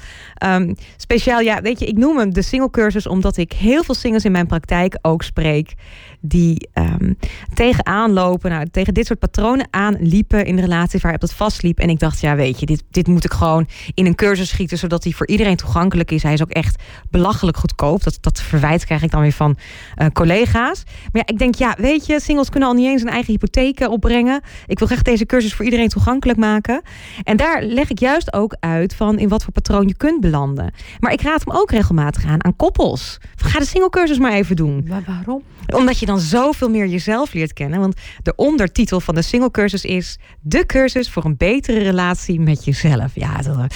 Um, 0.45 0.75
speciaal, 0.97 1.39
ja, 1.39 1.61
weet 1.61 1.79
je, 1.79 1.85
ik 1.85 1.97
noem 1.97 2.17
hem 2.17 2.33
de 2.33 2.41
single-cursus 2.41 3.07
omdat 3.07 3.37
ik 3.37 3.53
heel 3.53 3.83
veel 3.83 3.95
singles 3.95 4.25
in 4.25 4.31
mijn 4.31 4.47
praktijk 4.47 4.97
ook 5.01 5.23
spreek. 5.23 5.73
Die 6.21 6.69
um, 6.73 7.17
tegenaan 7.53 8.13
nou, 8.13 8.37
tegen 8.71 8.93
dit 8.93 9.05
soort 9.05 9.19
patronen 9.19 9.67
aanliepen 9.69 10.45
in 10.45 10.55
de 10.55 10.61
relatie 10.61 10.99
waar 10.99 11.13
het 11.13 11.33
vastliep. 11.33 11.79
En 11.79 11.89
ik 11.89 11.99
dacht, 11.99 12.19
ja, 12.19 12.35
weet 12.35 12.59
je, 12.59 12.65
dit, 12.65 12.83
dit 12.91 13.07
moet 13.07 13.23
ik 13.23 13.33
gewoon 13.33 13.67
in 13.93 14.05
een 14.05 14.15
cursus 14.15 14.49
schieten, 14.49 14.77
zodat 14.77 15.03
hij 15.03 15.13
voor 15.13 15.27
iedereen 15.27 15.55
toegankelijk 15.55 16.11
is. 16.11 16.23
Hij 16.23 16.33
is 16.33 16.41
ook 16.41 16.49
echt 16.49 16.83
belachelijk 17.09 17.57
goedkoop. 17.57 18.03
Dat, 18.03 18.17
dat 18.21 18.41
verwijt 18.41 18.85
krijg 18.85 19.03
ik 19.03 19.11
dan 19.11 19.21
weer 19.21 19.31
van 19.31 19.57
uh, 19.97 20.07
collega's. 20.13 20.83
Maar 20.85 21.23
ja, 21.25 21.33
ik 21.33 21.39
denk, 21.39 21.55
ja, 21.55 21.75
weet 21.77 22.05
je, 22.05 22.19
singles 22.21 22.49
kunnen 22.49 22.69
al 22.69 22.75
niet 22.75 22.87
eens 22.87 23.01
een 23.01 23.09
eigen 23.09 23.31
hypotheek 23.33 23.79
opbrengen. 23.79 24.41
Ik 24.67 24.79
wil 24.79 24.87
graag 24.87 25.01
deze 25.01 25.25
cursus 25.25 25.53
voor 25.53 25.65
iedereen 25.65 25.89
toegankelijk 25.89 26.39
maken. 26.39 26.81
En 27.23 27.37
daar 27.37 27.63
leg 27.63 27.89
ik 27.89 27.99
juist 27.99 28.33
ook 28.33 28.55
uit 28.59 28.95
van 28.95 29.19
in 29.19 29.29
wat 29.29 29.43
voor 29.43 29.53
patroon 29.53 29.87
je 29.87 29.97
kunt 29.97 30.21
belanden. 30.21 30.73
Maar 30.99 31.11
ik 31.11 31.21
raad 31.21 31.43
hem 31.45 31.55
ook 31.55 31.71
regelmatig 31.71 32.21
gaan 32.21 32.43
aan 32.43 32.55
koppels. 32.55 33.17
Ga 33.35 33.59
de 33.59 33.65
singlecursus 33.65 34.17
maar 34.17 34.31
even 34.31 34.55
doen. 34.55 34.85
Maar 34.87 35.03
waarom? 35.05 35.43
Omdat 35.75 35.99
je 35.99 36.05
dan 36.05 36.19
zoveel 36.19 36.69
meer 36.69 36.87
jezelf 36.87 37.33
leert 37.33 37.53
kennen. 37.53 37.79
Want 37.79 37.95
de 38.23 38.35
ondertitel 38.35 38.99
van 38.99 39.15
de 39.15 39.21
singlecursus 39.21 39.85
is... 39.85 40.17
de 40.41 40.65
cursus 40.65 41.09
voor 41.09 41.25
een 41.25 41.37
betere 41.37 41.79
relatie 41.79 42.39
met 42.39 42.65
jezelf. 42.65 43.11
Ja, 43.13 43.41
dat, 43.41 43.75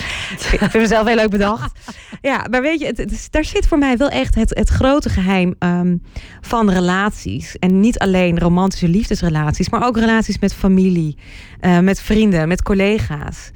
ik 0.52 0.60
vind 0.60 0.74
mezelf 0.74 1.08
heel 1.08 1.16
leuk 1.16 1.30
bedacht. 1.30 1.80
Ja, 2.22 2.48
maar 2.50 2.62
weet 2.62 2.80
je, 2.80 2.86
het, 2.86 3.28
daar 3.32 3.46
zit 3.46 3.68
voor 3.68 3.78
mij 3.78 3.98
wel 3.98 4.10
echt 4.10 4.36
het, 4.36 4.50
het 4.50 4.70
grote 4.70 5.10
geheim 5.10 5.56
um, 5.60 6.02
van 6.42 6.70
relaties. 6.70 7.58
En 7.60 7.80
niet 7.80 8.00
alleen 8.00 8.40
romantische 8.40 8.88
liefdesrelaties... 8.88 9.70
maar 9.70 9.86
ook 9.86 9.98
relaties 9.98 10.40
met 10.40 10.54
familie, 10.54 11.18
uh, 11.62 11.80
met 11.80 12.02
vrienden, 12.02 12.48
met 12.48 12.62
collega's 12.62 13.52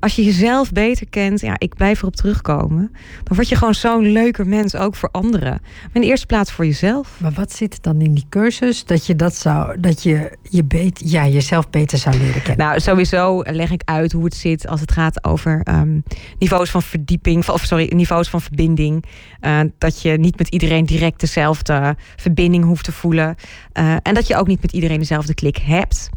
als 0.00 0.16
je 0.16 0.24
jezelf 0.24 0.72
beter 0.72 1.06
kent, 1.10 1.40
ja, 1.40 1.54
ik 1.58 1.74
blijf 1.74 2.00
erop 2.00 2.16
terugkomen. 2.16 2.92
Dan 3.24 3.36
word 3.36 3.48
je 3.48 3.56
gewoon 3.56 3.74
zo'n 3.74 4.12
leuker 4.12 4.46
mens, 4.46 4.76
ook 4.76 4.94
voor 4.94 5.08
anderen. 5.12 5.58
Maar 5.60 5.90
in 5.92 6.00
de 6.00 6.06
eerste 6.06 6.26
plaats 6.26 6.52
voor 6.52 6.66
jezelf. 6.66 7.16
Maar 7.20 7.32
wat 7.32 7.52
zit 7.52 7.82
dan 7.82 8.00
in 8.00 8.14
die 8.14 8.26
cursus 8.28 8.84
dat 8.84 9.06
je 9.06 9.16
dat 9.16 9.34
zou, 9.34 9.80
dat 9.80 10.02
je, 10.02 10.38
je 10.42 10.64
beet, 10.64 11.02
ja, 11.04 11.26
jezelf 11.26 11.70
beter 11.70 11.98
zou 11.98 12.16
leren 12.16 12.42
kennen? 12.42 12.66
Nou, 12.66 12.80
sowieso 12.80 13.42
leg 13.46 13.70
ik 13.70 13.82
uit 13.84 14.12
hoe 14.12 14.24
het 14.24 14.34
zit 14.34 14.68
als 14.68 14.80
het 14.80 14.92
gaat 14.92 15.24
over 15.24 15.60
um, 15.68 16.02
niveaus 16.38 16.70
van 16.70 16.82
verdieping, 16.82 17.48
of 17.48 17.64
sorry, 17.64 17.92
niveaus 17.94 18.28
van 18.28 18.40
verbinding. 18.40 19.04
Uh, 19.40 19.60
dat 19.78 20.02
je 20.02 20.10
niet 20.18 20.38
met 20.38 20.48
iedereen 20.48 20.86
direct 20.86 21.20
dezelfde 21.20 21.96
verbinding 22.16 22.64
hoeft 22.64 22.84
te 22.84 22.92
voelen. 22.92 23.34
Uh, 23.78 23.96
en 24.02 24.14
dat 24.14 24.26
je 24.26 24.36
ook 24.36 24.46
niet 24.46 24.62
met 24.62 24.72
iedereen 24.72 24.98
dezelfde 24.98 25.34
klik 25.34 25.56
hebt. 25.56 26.10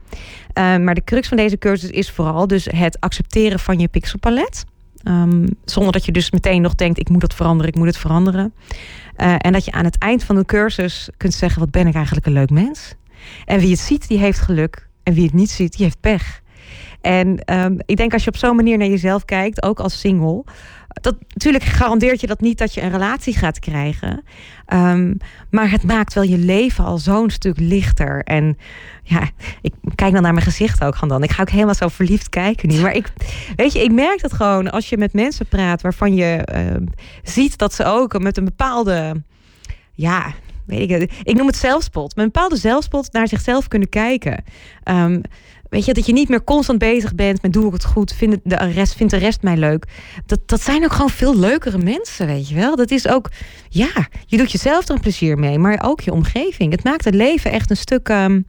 Uh, 0.54 0.78
maar 0.78 0.96
de 0.96 1.04
crux 1.04 1.28
van 1.28 1.38
deze 1.38 1.58
cursus 1.58 1.90
is 1.90 2.12
vooral 2.12 2.48
dus 2.48 2.68
het 2.72 3.00
accepteren 3.00 3.60
van 3.60 3.80
je 3.80 3.88
pixelpalet. 3.88 4.66
Um, 5.08 5.46
zonder 5.66 5.92
dat 5.92 6.06
je 6.06 6.12
dus 6.12 6.32
meteen 6.32 6.62
nog 6.62 6.76
denkt, 6.76 7.00
ik 7.00 7.10
moet 7.10 7.22
dat 7.22 7.34
veranderen, 7.34 7.72
ik 7.72 7.78
moet 7.78 7.88
het 7.88 7.98
veranderen. 7.98 8.54
Uh, 9.18 9.36
en 9.38 9.52
dat 9.52 9.66
je 9.66 9.72
aan 9.72 9.86
het 9.86 9.98
eind 9.98 10.24
van 10.24 10.36
de 10.36 10.46
cursus 10.46 11.10
kunt 11.18 11.34
zeggen, 11.34 11.60
wat 11.60 11.72
ben 11.72 11.88
ik 11.88 11.96
eigenlijk 11.96 12.26
een 12.26 12.34
leuk 12.34 12.50
mens. 12.50 12.96
En 13.46 13.60
wie 13.60 13.70
het 13.70 13.80
ziet, 13.80 14.08
die 14.08 14.18
heeft 14.18 14.40
geluk. 14.40 14.88
En 15.04 15.14
wie 15.14 15.24
het 15.24 15.34
niet 15.34 15.50
ziet, 15.50 15.72
die 15.78 15.86
heeft 15.86 16.00
pech. 16.00 16.42
En 17.02 17.54
um, 17.54 17.78
ik 17.86 17.98
denk 17.98 18.14
als 18.14 18.24
je 18.24 18.30
op 18.30 18.38
zo'n 18.38 18.56
manier 18.56 18.78
naar 18.78 18.88
jezelf 18.88 19.26
kijkt, 19.26 19.64
ook 19.64 19.80
als 19.80 20.00
single, 20.00 20.44
dat, 20.88 21.16
natuurlijk 21.28 21.64
garandeert 21.64 22.22
je 22.22 22.28
dat 22.28 22.42
niet 22.42 22.58
dat 22.58 22.74
je 22.74 22.82
een 22.82 22.92
relatie 22.92 23.38
gaat 23.38 23.60
krijgen. 23.60 24.24
Maar 25.50 25.70
het 25.70 25.84
maakt 25.84 26.14
wel 26.14 26.24
je 26.24 26.38
leven 26.38 26.84
al 26.84 26.98
zo'n 26.98 27.30
stuk 27.30 27.60
lichter. 27.60 28.24
En 28.24 28.58
ja, 29.04 29.30
ik 29.62 29.74
kijk 29.96 30.14
dan 30.14 30.22
naar 30.22 30.34
mijn 30.34 30.46
gezicht 30.46 30.84
ook 30.84 31.08
dan. 31.08 31.24
Ik 31.24 31.32
ga 31.32 31.42
ook 31.42 31.50
helemaal 31.50 31.76
zo 31.76 31.88
verliefd 31.88 32.30
kijken 32.30 32.70
nu. 32.70 32.82
Maar 32.82 32.96
ik, 32.96 33.14
weet 33.56 33.74
je, 33.74 33.84
ik 33.84 33.92
merk 33.92 34.22
dat 34.22 34.34
gewoon 34.34 34.72
als 34.72 34.90
je 34.90 34.98
met 34.98 35.14
mensen 35.14 35.46
praat 35.46 35.82
waarvan 35.82 36.16
je 36.16 36.48
uh, 36.56 36.88
ziet 37.24 37.58
dat 37.58 37.74
ze 37.74 37.86
ook 37.86 38.20
met 38.20 38.38
een 38.38 38.46
bepaalde, 38.46 39.24
ja, 39.94 40.34
weet 40.66 40.92
ik, 40.92 41.12
ik 41.24 41.36
noem 41.36 41.48
het 41.48 41.56
zelfspot, 41.56 42.16
met 42.16 42.26
een 42.26 42.32
bepaalde 42.32 42.58
zelfspot 42.58 43.12
naar 43.12 43.28
zichzelf 43.28 43.68
kunnen 43.68 43.90
kijken. 43.90 44.44
Um, 44.84 45.22
Weet 45.74 45.86
je, 45.86 45.94
dat 45.94 46.06
je 46.06 46.14
niet 46.14 46.30
meer 46.30 46.44
constant 46.44 46.80
bezig 46.80 47.16
bent 47.16 47.42
met 47.42 47.54
doe 47.54 47.68
ik 47.68 47.74
het 47.74 47.86
goed, 47.86 48.14
vindt 48.14 48.38
de 48.44 48.56
rest, 48.56 48.96
vindt 48.96 49.14
de 49.14 49.20
rest 49.20 49.42
mij 49.42 49.58
leuk. 49.58 49.86
Dat, 50.26 50.40
dat 50.46 50.62
zijn 50.62 50.84
ook 50.84 50.92
gewoon 50.92 51.10
veel 51.10 51.38
leukere 51.38 51.78
mensen, 51.78 52.28
weet 52.28 52.50
je 52.50 52.56
wel. 52.56 52.76
Dat 52.76 52.92
is 52.92 53.08
ook, 53.08 53.32
ja, 53.70 54.08
je 54.26 54.38
doet 54.38 54.52
jezelf 54.52 54.88
er 54.88 54.96
een 54.96 55.02
plezier 55.02 55.38
mee, 55.38 55.60
maar 55.60 55.84
ook 55.86 56.02
je 56.02 56.12
omgeving. 56.12 56.72
Het 56.72 56.84
maakt 56.84 57.06
het 57.06 57.14
leven 57.14 57.52
echt 57.52 57.70
een 57.70 57.78
stuk 57.78 58.10
um, 58.10 58.48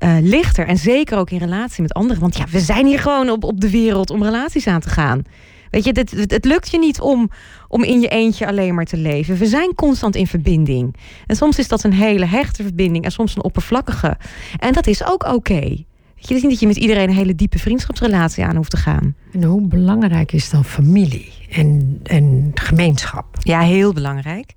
uh, 0.00 0.16
lichter. 0.20 0.66
En 0.66 0.76
zeker 0.76 1.18
ook 1.18 1.30
in 1.30 1.38
relatie 1.38 1.82
met 1.82 1.92
anderen. 1.92 2.20
Want 2.20 2.36
ja, 2.36 2.44
we 2.50 2.60
zijn 2.60 2.86
hier 2.86 2.98
gewoon 2.98 3.30
op, 3.30 3.44
op 3.44 3.60
de 3.60 3.70
wereld 3.70 4.10
om 4.10 4.22
relaties 4.22 4.66
aan 4.66 4.80
te 4.80 4.88
gaan. 4.88 5.22
Weet 5.70 5.84
je, 5.84 5.92
dit, 5.92 6.10
het, 6.10 6.30
het 6.30 6.44
lukt 6.44 6.70
je 6.70 6.78
niet 6.78 7.00
om, 7.00 7.30
om 7.68 7.82
in 7.82 8.00
je 8.00 8.08
eentje 8.08 8.46
alleen 8.46 8.74
maar 8.74 8.84
te 8.84 8.96
leven. 8.96 9.36
We 9.36 9.46
zijn 9.46 9.74
constant 9.74 10.16
in 10.16 10.26
verbinding. 10.26 10.96
En 11.26 11.36
soms 11.36 11.58
is 11.58 11.68
dat 11.68 11.84
een 11.84 11.92
hele 11.92 12.26
hechte 12.26 12.62
verbinding 12.62 13.04
en 13.04 13.10
soms 13.10 13.36
een 13.36 13.42
oppervlakkige. 13.42 14.16
En 14.58 14.72
dat 14.72 14.86
is 14.86 15.04
ook 15.04 15.24
oké. 15.24 15.34
Okay. 15.34 15.86
Je 16.14 16.34
is 16.34 16.42
niet 16.42 16.50
dat 16.50 16.60
je 16.60 16.66
met 16.66 16.76
iedereen 16.76 17.08
een 17.08 17.14
hele 17.14 17.34
diepe 17.34 17.58
vriendschapsrelatie 17.58 18.44
aan 18.44 18.56
hoeft 18.56 18.70
te 18.70 18.76
gaan. 18.76 19.14
En 19.32 19.42
hoe 19.42 19.66
belangrijk 19.66 20.32
is 20.32 20.50
dan 20.50 20.64
familie 20.64 21.32
en, 21.50 22.00
en 22.02 22.50
gemeenschap? 22.54 23.26
Ja, 23.38 23.60
heel 23.60 23.92
belangrijk. 23.92 24.54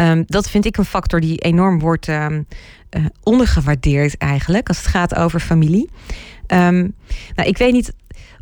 Um, 0.00 0.22
dat 0.26 0.50
vind 0.50 0.64
ik 0.64 0.76
een 0.76 0.84
factor 0.84 1.20
die 1.20 1.38
enorm 1.38 1.78
wordt 1.78 2.08
um, 2.08 2.46
ondergewaardeerd 3.22 4.18
eigenlijk 4.18 4.68
als 4.68 4.78
het 4.78 4.86
gaat 4.86 5.14
over 5.14 5.40
familie. 5.40 5.90
Um, 6.46 6.94
nou, 7.34 7.48
ik 7.48 7.58
weet 7.58 7.72
niet 7.72 7.92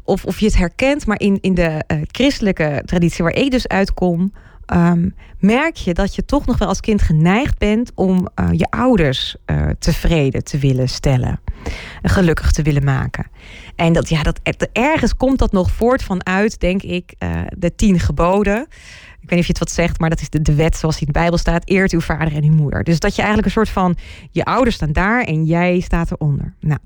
of, 0.04 0.24
of 0.24 0.38
je 0.38 0.46
het 0.46 0.56
herkent, 0.56 1.06
maar 1.06 1.20
in, 1.20 1.38
in 1.40 1.54
de 1.54 1.84
uh, 1.86 1.98
christelijke 2.10 2.82
traditie 2.84 3.24
waar 3.24 3.34
ik 3.34 3.50
dus 3.50 3.68
uitkom, 3.68 4.32
um, 4.74 5.14
merk 5.38 5.76
je 5.76 5.94
dat 5.94 6.14
je 6.14 6.24
toch 6.24 6.46
nog 6.46 6.58
wel 6.58 6.68
als 6.68 6.80
kind 6.80 7.02
geneigd 7.02 7.58
bent 7.58 7.92
om 7.94 8.28
uh, 8.40 8.48
je 8.52 8.66
ouders 8.70 9.36
tevreden 9.78 10.44
te 10.44 10.58
willen 10.58 10.88
stellen. 10.88 11.40
Gelukkig 12.02 12.52
te 12.52 12.62
willen 12.62 12.84
maken. 12.84 13.26
En 13.76 13.92
dat, 13.92 14.08
ja, 14.08 14.22
dat, 14.22 14.40
ergens 14.72 15.16
komt 15.16 15.38
dat 15.38 15.52
nog 15.52 15.70
voort 15.70 16.02
vanuit, 16.02 16.60
denk 16.60 16.82
ik, 16.82 17.14
de 17.58 17.74
tien 17.74 18.00
geboden. 18.00 18.66
Ik 19.22 19.28
weet 19.28 19.38
niet 19.38 19.40
of 19.40 19.46
je 19.46 19.52
het 19.52 19.58
wat 19.58 19.86
zegt, 19.86 20.00
maar 20.00 20.10
dat 20.10 20.20
is 20.20 20.30
de, 20.30 20.42
de 20.42 20.54
wet 20.54 20.76
zoals 20.76 20.98
die 20.98 21.06
in 21.06 21.12
de 21.12 21.18
Bijbel 21.18 21.38
staat. 21.38 21.68
Eert 21.68 21.92
uw 21.92 22.00
vader 22.00 22.34
en 22.34 22.44
uw 22.44 22.54
moeder. 22.54 22.84
Dus 22.84 22.98
dat 22.98 23.14
je 23.14 23.22
eigenlijk 23.22 23.46
een 23.46 23.52
soort 23.52 23.68
van, 23.68 23.96
je 24.30 24.44
ouders 24.44 24.76
staan 24.76 24.92
daar 24.92 25.22
en 25.22 25.44
jij 25.44 25.80
staat 25.80 26.10
eronder. 26.10 26.54
Nou, 26.60 26.78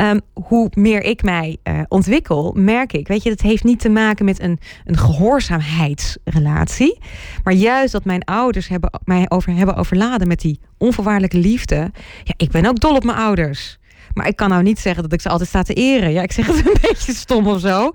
um, 0.00 0.20
hoe 0.32 0.70
meer 0.74 1.02
ik 1.02 1.22
mij 1.22 1.56
uh, 1.64 1.80
ontwikkel, 1.88 2.52
merk 2.56 2.92
ik, 2.92 3.08
weet 3.08 3.22
je, 3.22 3.28
dat 3.28 3.40
heeft 3.40 3.64
niet 3.64 3.80
te 3.80 3.88
maken 3.88 4.24
met 4.24 4.40
een, 4.40 4.58
een 4.84 4.96
gehoorzaamheidsrelatie. 4.96 6.98
Maar 7.44 7.54
juist 7.54 7.92
dat 7.92 8.04
mijn 8.04 8.24
ouders 8.24 8.68
hebben, 8.68 8.90
mij 9.04 9.24
over, 9.28 9.54
hebben 9.54 9.76
overladen 9.76 10.28
met 10.28 10.40
die 10.40 10.60
onvoorwaardelijke 10.78 11.38
liefde. 11.38 11.90
Ja, 12.24 12.34
ik 12.36 12.50
ben 12.50 12.66
ook 12.66 12.80
dol 12.80 12.94
op 12.94 13.04
mijn 13.04 13.18
ouders. 13.18 13.78
Maar 14.12 14.26
ik 14.26 14.36
kan 14.36 14.48
nou 14.48 14.62
niet 14.62 14.78
zeggen 14.78 15.02
dat 15.02 15.12
ik 15.12 15.20
ze 15.20 15.28
altijd 15.28 15.48
sta 15.48 15.62
te 15.62 15.74
eren. 15.74 16.12
Ja, 16.12 16.22
ik 16.22 16.32
zeg 16.32 16.46
het 16.46 16.56
een 16.66 16.76
beetje 16.80 17.14
stom 17.14 17.46
of 17.46 17.60
zo. 17.60 17.92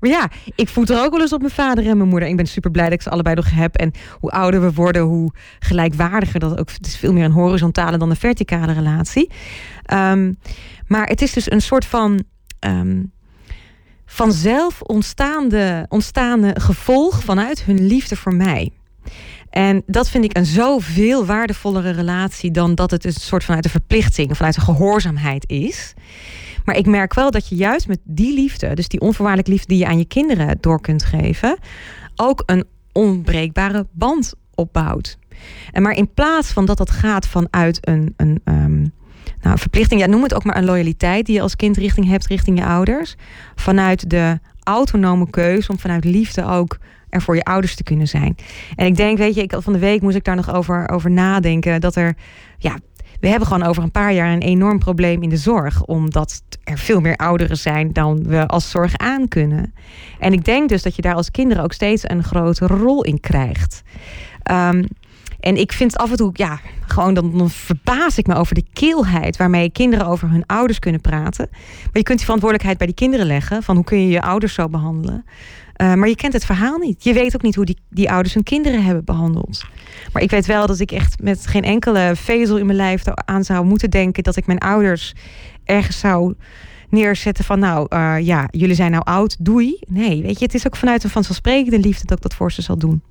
Maar 0.00 0.10
ja, 0.10 0.30
ik 0.54 0.68
voed 0.68 0.90
er 0.90 1.04
ook 1.04 1.10
wel 1.10 1.20
eens 1.20 1.32
op 1.32 1.40
mijn 1.40 1.52
vader 1.52 1.86
en 1.86 1.96
mijn 1.96 2.08
moeder. 2.08 2.28
Ik 2.28 2.36
ben 2.36 2.46
super 2.46 2.70
blij 2.70 2.84
dat 2.84 2.92
ik 2.92 3.02
ze 3.02 3.10
allebei 3.10 3.34
nog 3.34 3.50
heb. 3.50 3.76
En 3.76 3.92
hoe 4.20 4.30
ouder 4.30 4.60
we 4.60 4.72
worden, 4.72 5.02
hoe 5.02 5.32
gelijkwaardiger 5.58 6.40
dat 6.40 6.58
ook. 6.58 6.70
Het 6.70 6.86
is 6.86 6.96
veel 6.96 7.12
meer 7.12 7.24
een 7.24 7.30
horizontale 7.30 7.98
dan 7.98 8.10
een 8.10 8.16
verticale 8.16 8.72
relatie. 8.72 9.30
Um, 9.92 10.38
maar 10.86 11.06
het 11.06 11.22
is 11.22 11.32
dus 11.32 11.50
een 11.50 11.62
soort 11.62 11.84
van. 11.84 12.24
Um, 12.60 13.12
vanzelf 14.10 14.82
ontstaande, 14.82 15.86
ontstaande 15.88 16.54
gevolg 16.60 17.22
vanuit 17.24 17.62
hun 17.62 17.86
liefde 17.86 18.16
voor 18.16 18.34
mij. 18.34 18.72
En 19.50 19.82
dat 19.86 20.08
vind 20.10 20.24
ik 20.24 20.36
een 20.36 20.46
zoveel 20.46 21.26
waardevollere 21.26 21.90
relatie 21.90 22.50
dan 22.50 22.74
dat 22.74 22.90
het 22.90 23.04
een 23.04 23.12
soort 23.12 23.44
vanuit 23.44 23.62
de 23.62 23.68
verplichting, 23.68 24.36
vanuit 24.36 24.54
de 24.54 24.60
gehoorzaamheid 24.60 25.48
is. 25.48 25.94
Maar 26.64 26.76
ik 26.76 26.86
merk 26.86 27.14
wel 27.14 27.30
dat 27.30 27.48
je 27.48 27.54
juist 27.54 27.88
met 27.88 27.98
die 28.04 28.34
liefde, 28.34 28.74
dus 28.74 28.88
die 28.88 29.00
onvoorwaardelijke 29.00 29.52
liefde 29.52 29.68
die 29.68 29.78
je 29.78 29.86
aan 29.86 29.98
je 29.98 30.04
kinderen 30.04 30.58
door 30.60 30.80
kunt 30.80 31.04
geven, 31.04 31.58
ook 32.16 32.42
een 32.46 32.64
onbreekbare 32.92 33.86
band 33.92 34.34
opbouwt. 34.54 35.18
En 35.72 35.82
maar 35.82 35.92
in 35.92 36.14
plaats 36.14 36.52
van 36.52 36.64
dat 36.64 36.76
dat 36.76 36.90
gaat 36.90 37.26
vanuit 37.26 37.78
een, 37.88 38.14
een 38.16 38.40
um, 38.44 38.92
nou, 39.42 39.58
verplichting, 39.58 40.00
ja, 40.00 40.06
noem 40.06 40.22
het 40.22 40.34
ook 40.34 40.44
maar 40.44 40.56
een 40.56 40.64
loyaliteit 40.64 41.26
die 41.26 41.34
je 41.34 41.42
als 41.42 41.56
kind 41.56 41.76
richting 41.76 42.06
hebt, 42.06 42.26
richting 42.26 42.58
je 42.58 42.64
ouders, 42.64 43.14
vanuit 43.54 44.10
de 44.10 44.38
autonome 44.62 45.30
keuze 45.30 45.70
om 45.70 45.78
vanuit 45.78 46.04
liefde 46.04 46.44
ook 46.44 46.78
er 47.10 47.22
voor 47.22 47.34
je 47.34 47.44
ouders 47.44 47.74
te 47.74 47.82
kunnen 47.82 48.08
zijn. 48.08 48.36
En 48.76 48.86
ik 48.86 48.96
denk, 48.96 49.18
weet 49.18 49.34
je, 49.34 49.42
ik, 49.42 49.54
van 49.58 49.72
de 49.72 49.78
week 49.78 50.02
moest 50.02 50.16
ik 50.16 50.24
daar 50.24 50.36
nog 50.36 50.54
over, 50.54 50.88
over 50.88 51.10
nadenken. 51.10 51.80
Dat 51.80 51.96
er, 51.96 52.16
ja, 52.58 52.78
we 53.20 53.28
hebben 53.28 53.48
gewoon 53.48 53.68
over 53.68 53.82
een 53.82 53.90
paar 53.90 54.12
jaar 54.12 54.32
een 54.32 54.42
enorm 54.42 54.78
probleem 54.78 55.22
in 55.22 55.28
de 55.28 55.36
zorg. 55.36 55.82
Omdat 55.82 56.42
er 56.64 56.78
veel 56.78 57.00
meer 57.00 57.16
ouderen 57.16 57.56
zijn 57.56 57.92
dan 57.92 58.22
we 58.22 58.46
als 58.46 58.70
zorg 58.70 58.96
aan 58.96 59.28
kunnen. 59.28 59.74
En 60.18 60.32
ik 60.32 60.44
denk 60.44 60.68
dus 60.68 60.82
dat 60.82 60.96
je 60.96 61.02
daar 61.02 61.14
als 61.14 61.30
kinderen 61.30 61.62
ook 61.62 61.72
steeds 61.72 62.08
een 62.08 62.24
grote 62.24 62.66
rol 62.66 63.02
in 63.04 63.20
krijgt. 63.20 63.82
Um, 64.50 64.84
en 65.40 65.56
ik 65.56 65.72
vind 65.72 65.96
af 65.96 66.10
en 66.10 66.16
toe, 66.16 66.30
ja, 66.32 66.60
gewoon 66.86 67.14
dan, 67.14 67.38
dan 67.38 67.50
verbaas 67.50 68.18
ik 68.18 68.26
me 68.26 68.34
over 68.34 68.54
de 68.54 68.64
keelheid 68.72 69.36
waarmee 69.36 69.70
kinderen 69.70 70.06
over 70.06 70.30
hun 70.30 70.46
ouders 70.46 70.78
kunnen 70.78 71.00
praten. 71.00 71.48
Maar 71.50 71.90
je 71.92 72.02
kunt 72.02 72.16
die 72.16 72.26
verantwoordelijkheid 72.26 72.78
bij 72.78 72.86
die 72.86 72.96
kinderen 72.96 73.26
leggen. 73.26 73.62
Van 73.62 73.74
hoe 73.74 73.84
kun 73.84 74.00
je 74.00 74.08
je 74.08 74.22
ouders 74.22 74.54
zo 74.54 74.68
behandelen? 74.68 75.24
Uh, 75.80 75.94
maar 75.94 76.08
je 76.08 76.16
kent 76.16 76.32
het 76.32 76.44
verhaal 76.44 76.78
niet. 76.78 77.04
Je 77.04 77.12
weet 77.12 77.34
ook 77.34 77.42
niet 77.42 77.54
hoe 77.54 77.64
die, 77.64 77.78
die 77.88 78.10
ouders 78.10 78.34
hun 78.34 78.42
kinderen 78.42 78.84
hebben 78.84 79.04
behandeld. 79.04 79.64
Maar 80.12 80.22
ik 80.22 80.30
weet 80.30 80.46
wel 80.46 80.66
dat 80.66 80.80
ik 80.80 80.92
echt 80.92 81.22
met 81.22 81.46
geen 81.46 81.64
enkele 81.64 82.12
vezel 82.14 82.58
in 82.58 82.66
mijn 82.66 82.78
lijf 82.78 83.02
aan 83.24 83.44
zou 83.44 83.64
moeten 83.64 83.90
denken 83.90 84.22
dat 84.22 84.36
ik 84.36 84.46
mijn 84.46 84.58
ouders 84.58 85.14
ergens 85.64 85.98
zou 85.98 86.34
neerzetten 86.88 87.44
van 87.44 87.58
nou 87.58 87.86
uh, 87.88 88.16
ja, 88.20 88.48
jullie 88.50 88.74
zijn 88.74 88.90
nou 88.90 89.04
oud, 89.04 89.36
doei. 89.38 89.78
Nee, 89.88 90.22
weet 90.22 90.38
je, 90.38 90.44
het 90.44 90.54
is 90.54 90.66
ook 90.66 90.76
vanuit 90.76 91.04
een 91.04 91.10
vanzelfsprekende 91.10 91.78
liefde 91.78 92.06
dat 92.06 92.16
ik 92.16 92.22
dat 92.22 92.34
voor 92.34 92.52
ze 92.52 92.62
zal 92.62 92.78
doen. 92.78 93.02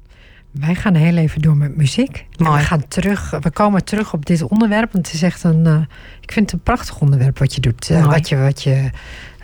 Wij 0.51 0.75
gaan 0.75 0.95
heel 0.95 1.17
even 1.17 1.41
door 1.41 1.57
met 1.57 1.77
muziek. 1.77 2.25
Mooi. 2.37 2.59
We, 2.59 2.65
gaan 2.65 2.87
terug, 2.87 3.29
we 3.41 3.51
komen 3.51 3.83
terug 3.83 4.13
op 4.13 4.25
dit 4.25 4.41
onderwerp. 4.41 4.91
Want 4.91 5.05
het 5.05 5.15
is 5.15 5.21
echt 5.21 5.43
een. 5.43 5.65
Uh, 5.65 5.81
ik 6.21 6.31
vind 6.31 6.51
het 6.51 6.53
een 6.53 6.63
prachtig 6.63 6.99
onderwerp 6.99 7.37
wat 7.37 7.55
je 7.55 7.61
doet. 7.61 7.89
Uh, 7.89 8.05
wat 8.05 8.29
je, 8.29 8.37
wat 8.37 8.63
je 8.63 8.89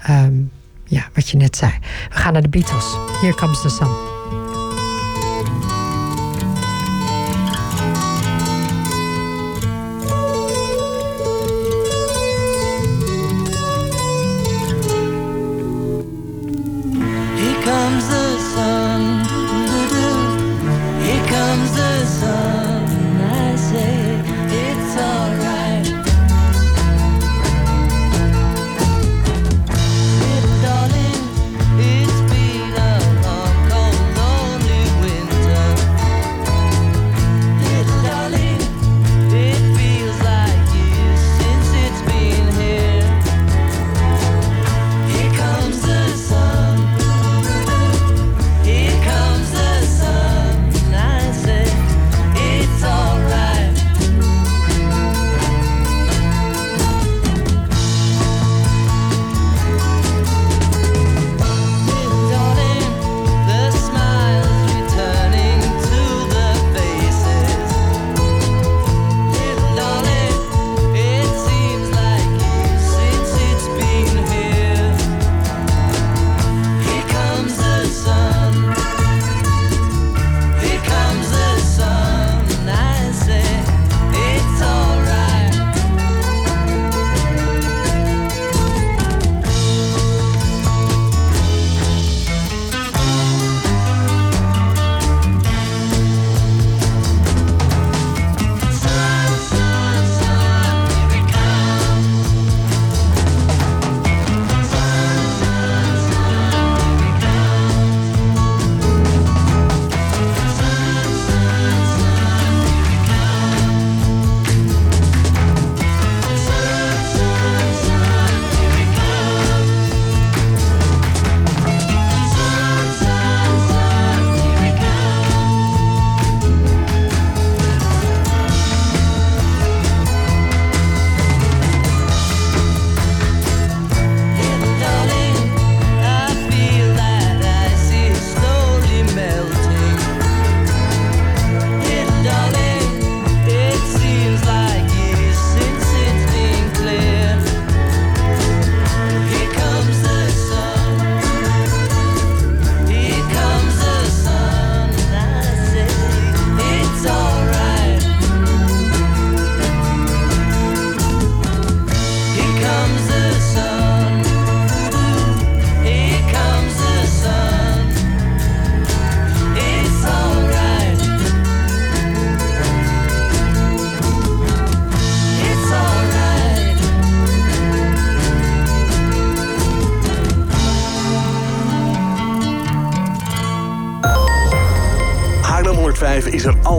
um, 0.09 0.51
ja, 0.85 1.09
wat 1.13 1.29
je 1.29 1.37
net 1.37 1.55
zei. 1.55 1.71
We 2.09 2.15
gaan 2.15 2.33
naar 2.33 2.41
de 2.41 2.49
Beatles. 2.49 2.97
Here 3.21 3.33
comes 3.35 3.61
the 3.61 3.69
sun. 3.69 4.14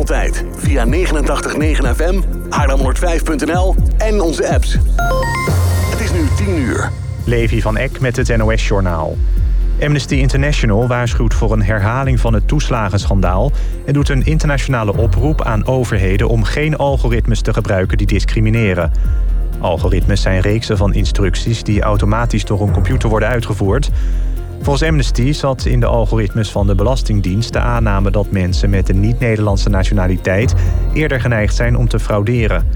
Via 0.07 0.87
89.9 0.87 0.93
FM, 1.97 2.23
haarlem105.nl 2.49 3.75
en 3.99 4.21
onze 4.21 4.49
apps. 4.49 4.79
Het 5.91 6.01
is 6.01 6.13
nu 6.13 6.27
10 6.37 6.59
uur. 6.59 6.91
Levi 7.25 7.61
van 7.61 7.77
Eck 7.77 8.01
met 8.01 8.17
het 8.17 8.37
NOS-journaal. 8.37 9.17
Amnesty 9.83 10.15
International 10.15 10.87
waarschuwt 10.87 11.35
voor 11.35 11.53
een 11.53 11.63
herhaling 11.63 12.21
van 12.21 12.35
het 12.35 12.49
toeslagenschandaal... 12.49 13.53
en 13.85 13.93
doet 13.93 14.09
een 14.09 14.25
internationale 14.25 14.97
oproep 14.97 15.43
aan 15.43 15.67
overheden... 15.67 16.29
om 16.29 16.45
geen 16.45 16.77
algoritmes 16.77 17.41
te 17.41 17.53
gebruiken 17.53 17.99
die 17.99 18.07
discrimineren. 18.07 18.93
Algoritmes 19.61 20.23
zijn 20.23 20.41
reeksen 20.41 20.77
van 20.77 20.95
instructies... 20.95 21.63
die 21.63 21.83
automatisch 21.83 22.45
door 22.45 22.61
een 22.61 22.73
computer 22.73 23.09
worden 23.09 23.29
uitgevoerd. 23.29 23.91
Volgens 24.67 24.89
Amnesty 24.89 25.33
zat 25.33 25.64
in 25.64 25.81
de 25.81 25.87
algoritmes 25.87 26.51
van 26.51 26.67
de 26.67 26.75
Belastingdienst... 26.75 27.53
de 27.53 27.59
aanname 27.59 28.11
dat 28.11 28.31
mensen 28.31 28.71
met 28.71 28.89
een 28.89 29.01
niet-Nederlandse 29.01 29.69
nationaliteit... 29.69 30.55
eerder 30.93 31.21
geneigd 31.21 31.55
zijn 31.55 31.77
om 31.77 31.89
te 31.89 31.99
frauderen. 31.99 32.69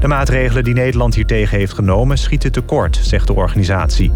De 0.00 0.08
maatregelen 0.08 0.64
die 0.64 0.74
Nederland 0.74 1.14
hiertegen 1.14 1.58
heeft 1.58 1.72
genomen 1.72 2.18
schieten 2.18 2.52
tekort, 2.52 2.98
zegt 3.02 3.26
de 3.26 3.32
organisatie. 3.32 4.12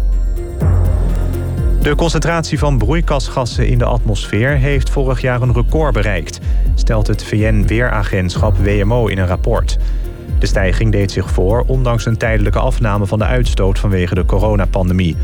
De 1.81 1.95
concentratie 1.95 2.59
van 2.59 2.77
broeikasgassen 2.77 3.67
in 3.67 3.77
de 3.77 3.85
atmosfeer 3.85 4.57
heeft 4.57 4.89
vorig 4.89 5.21
jaar 5.21 5.41
een 5.41 5.53
record 5.53 5.93
bereikt, 5.93 6.39
stelt 6.75 7.07
het 7.07 7.23
VN-weeragentschap 7.23 8.57
WMO 8.57 9.07
in 9.07 9.17
een 9.17 9.27
rapport. 9.27 9.77
De 10.39 10.45
stijging 10.45 10.91
deed 10.91 11.11
zich 11.11 11.29
voor 11.29 11.63
ondanks 11.67 12.05
een 12.05 12.17
tijdelijke 12.17 12.59
afname 12.59 13.05
van 13.05 13.19
de 13.19 13.25
uitstoot 13.25 13.79
vanwege 13.79 14.15
de 14.15 14.25
coronapandemie. 14.25 15.15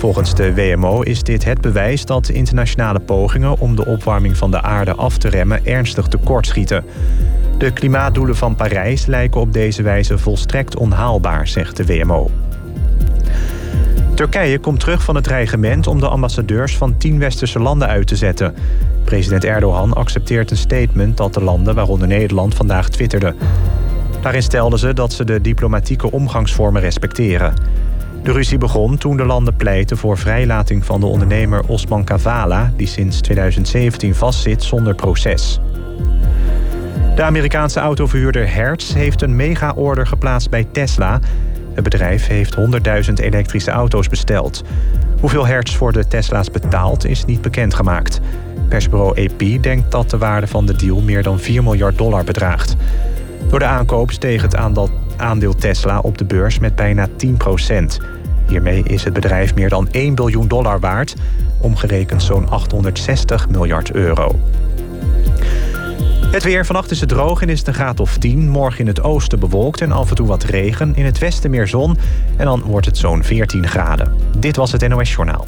Volgens 0.00 0.34
de 0.34 0.54
WMO 0.54 1.00
is 1.00 1.22
dit 1.22 1.44
het 1.44 1.60
bewijs 1.60 2.04
dat 2.04 2.28
internationale 2.28 3.00
pogingen 3.00 3.58
om 3.58 3.76
de 3.76 3.86
opwarming 3.86 4.36
van 4.36 4.50
de 4.50 4.62
aarde 4.62 4.94
af 4.94 5.18
te 5.18 5.28
remmen 5.28 5.66
ernstig 5.66 6.06
tekortschieten. 6.06 6.84
De 7.58 7.72
klimaatdoelen 7.72 8.36
van 8.36 8.54
Parijs 8.54 9.06
lijken 9.06 9.40
op 9.40 9.52
deze 9.52 9.82
wijze 9.82 10.18
volstrekt 10.18 10.76
onhaalbaar, 10.76 11.48
zegt 11.48 11.76
de 11.76 11.86
WMO. 11.86 12.30
Turkije 14.14 14.58
komt 14.58 14.80
terug 14.80 15.02
van 15.02 15.14
het 15.14 15.24
dreigement 15.24 15.86
om 15.86 16.00
de 16.00 16.08
ambassadeurs 16.08 16.76
van 16.76 16.96
tien 16.96 17.18
westerse 17.18 17.58
landen 17.58 17.88
uit 17.88 18.06
te 18.06 18.16
zetten. 18.16 18.54
President 19.04 19.44
Erdogan 19.44 19.92
accepteert 19.92 20.50
een 20.50 20.56
statement 20.56 21.16
dat 21.16 21.34
de 21.34 21.42
landen, 21.42 21.74
waaronder 21.74 22.08
Nederland, 22.08 22.54
vandaag 22.54 22.88
twitterde. 22.88 23.34
Daarin 24.22 24.42
stelden 24.42 24.78
ze 24.78 24.94
dat 24.94 25.12
ze 25.12 25.24
de 25.24 25.40
diplomatieke 25.40 26.10
omgangsvormen 26.10 26.80
respecteren. 26.80 27.54
De 28.22 28.32
ruzie 28.32 28.58
begon 28.58 28.98
toen 28.98 29.16
de 29.16 29.24
landen 29.24 29.56
pleiten 29.56 29.96
voor 29.96 30.18
vrijlating 30.18 30.84
van 30.84 31.00
de 31.00 31.06
ondernemer 31.06 31.62
Osman 31.66 32.04
Kavala... 32.04 32.72
die 32.76 32.86
sinds 32.86 33.20
2017 33.20 34.14
vastzit 34.14 34.62
zonder 34.62 34.94
proces. 34.94 35.60
De 37.14 37.22
Amerikaanse 37.22 37.80
autoverhuurder 37.80 38.54
Hertz 38.54 38.94
heeft 38.94 39.22
een 39.22 39.36
mega-order 39.36 40.06
geplaatst 40.06 40.50
bij 40.50 40.64
Tesla. 40.72 41.20
Het 41.74 41.84
bedrijf 41.84 42.26
heeft 42.26 42.56
100.000 42.56 43.12
elektrische 43.14 43.70
auto's 43.70 44.08
besteld. 44.08 44.62
Hoeveel 45.20 45.46
Hertz 45.46 45.76
voor 45.76 45.92
de 45.92 46.06
Tesla's 46.06 46.50
betaalt 46.50 47.04
is 47.04 47.24
niet 47.24 47.40
bekendgemaakt. 47.40 48.20
Persbureau 48.68 49.24
AP 49.24 49.62
denkt 49.62 49.90
dat 49.90 50.10
de 50.10 50.18
waarde 50.18 50.46
van 50.46 50.66
de 50.66 50.76
deal 50.76 51.00
meer 51.00 51.22
dan 51.22 51.38
4 51.38 51.62
miljard 51.62 51.98
dollar 51.98 52.24
bedraagt. 52.24 52.76
Door 53.48 53.58
de 53.58 53.64
aankoop 53.64 54.10
steeg 54.10 54.42
het 54.42 54.56
aandeel 55.20 55.54
Tesla 55.54 55.98
op 55.98 56.18
de 56.18 56.24
beurs 56.24 56.58
met 56.58 56.76
bijna 56.76 57.08
10% 57.08 57.12
Hiermee 58.50 58.82
is 58.82 59.04
het 59.04 59.12
bedrijf 59.12 59.54
meer 59.54 59.68
dan 59.68 59.88
1 59.90 60.14
biljoen 60.14 60.48
dollar 60.48 60.80
waard, 60.80 61.14
omgerekend 61.60 62.22
zo'n 62.22 62.48
860 62.48 63.48
miljard 63.48 63.90
euro. 63.90 64.40
Het 66.26 66.42
weer. 66.42 66.66
Vannacht 66.66 66.90
is 66.90 67.00
het 67.00 67.08
droog 67.08 67.42
en 67.42 67.48
is 67.48 67.58
het 67.58 67.68
een 67.68 67.74
graad 67.74 68.00
of 68.00 68.18
10. 68.18 68.48
Morgen 68.48 68.80
in 68.80 68.86
het 68.86 69.02
oosten 69.02 69.40
bewolkt 69.40 69.80
en 69.80 69.92
af 69.92 70.08
en 70.08 70.14
toe 70.14 70.26
wat 70.26 70.42
regen. 70.42 70.94
In 70.94 71.04
het 71.04 71.18
westen 71.18 71.50
meer 71.50 71.68
zon 71.68 71.96
en 72.36 72.44
dan 72.44 72.62
wordt 72.62 72.86
het 72.86 72.96
zo'n 72.96 73.24
14 73.24 73.68
graden. 73.68 74.14
Dit 74.38 74.56
was 74.56 74.72
het 74.72 74.88
NOS 74.88 75.12
Journaal. 75.12 75.44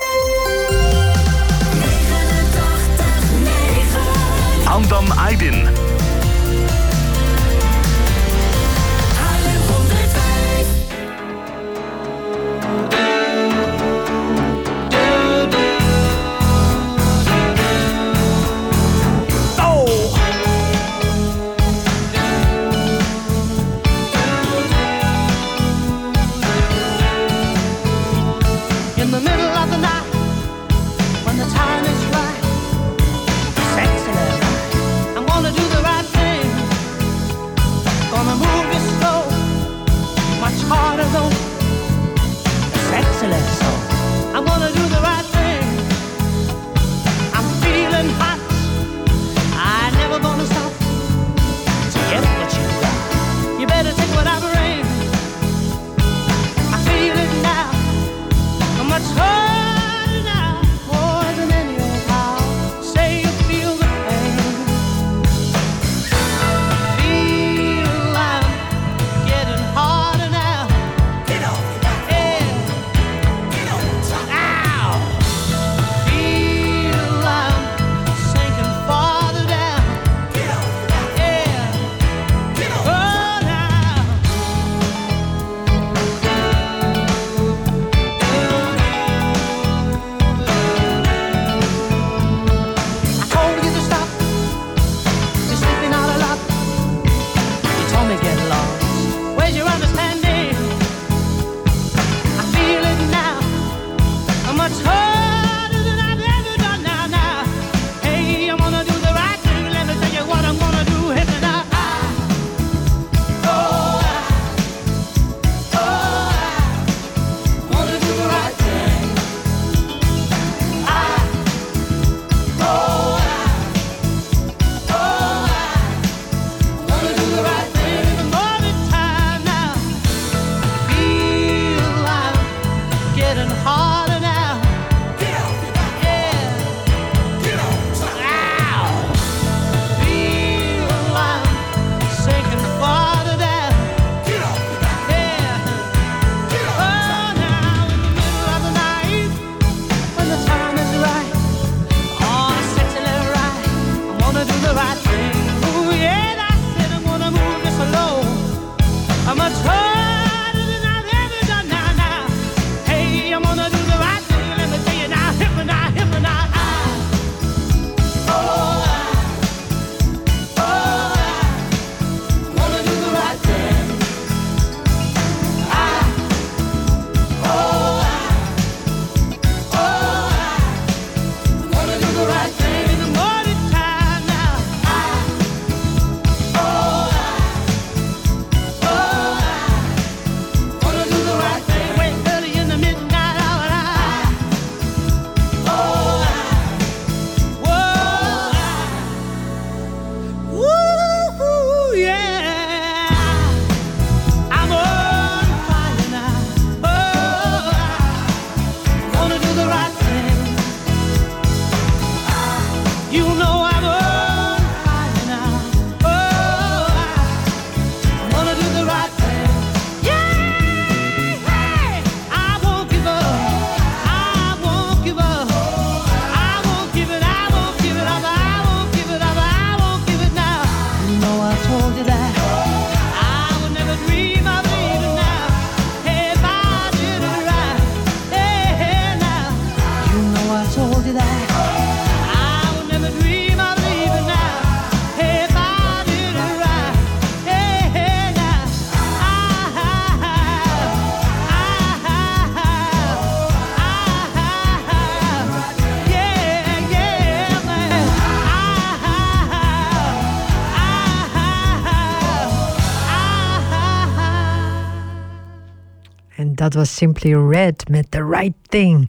Was 266.74 266.90
Simply 266.90 267.34
Red 267.34 267.88
met 267.88 268.10
The 268.12 268.24
Right 268.24 268.54
Thing. 268.68 269.08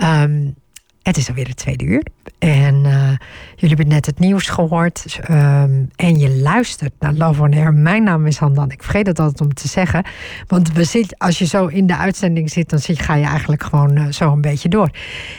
Um, 0.00 0.56
het 1.08 1.16
is 1.16 1.28
alweer 1.28 1.46
het 1.46 1.56
tweede 1.56 1.84
uur. 1.84 2.02
En 2.38 2.74
uh, 2.74 3.10
jullie 3.54 3.76
hebben 3.76 3.88
net 3.88 4.06
het 4.06 4.18
nieuws 4.18 4.48
gehoord. 4.48 5.18
Um, 5.30 5.90
en 5.96 6.18
je 6.18 6.30
luistert 6.30 6.92
naar 6.98 7.12
Love 7.12 7.42
on 7.42 7.54
Air. 7.54 7.74
Mijn 7.74 8.02
naam 8.02 8.26
is 8.26 8.36
Handan. 8.36 8.70
Ik 8.70 8.82
vergeet 8.82 9.06
het 9.06 9.18
altijd 9.18 9.40
om 9.40 9.54
te 9.54 9.68
zeggen. 9.68 10.04
Want 10.46 10.72
we 10.72 10.84
zit, 10.84 11.18
als 11.18 11.38
je 11.38 11.46
zo 11.46 11.66
in 11.66 11.86
de 11.86 11.96
uitzending 11.96 12.50
zit, 12.50 12.70
dan 12.70 12.80
ga 12.80 13.14
je 13.14 13.26
eigenlijk 13.26 13.62
gewoon 13.62 13.98
uh, 13.98 14.06
zo 14.10 14.32
een 14.32 14.40
beetje 14.40 14.68
door. 14.68 14.90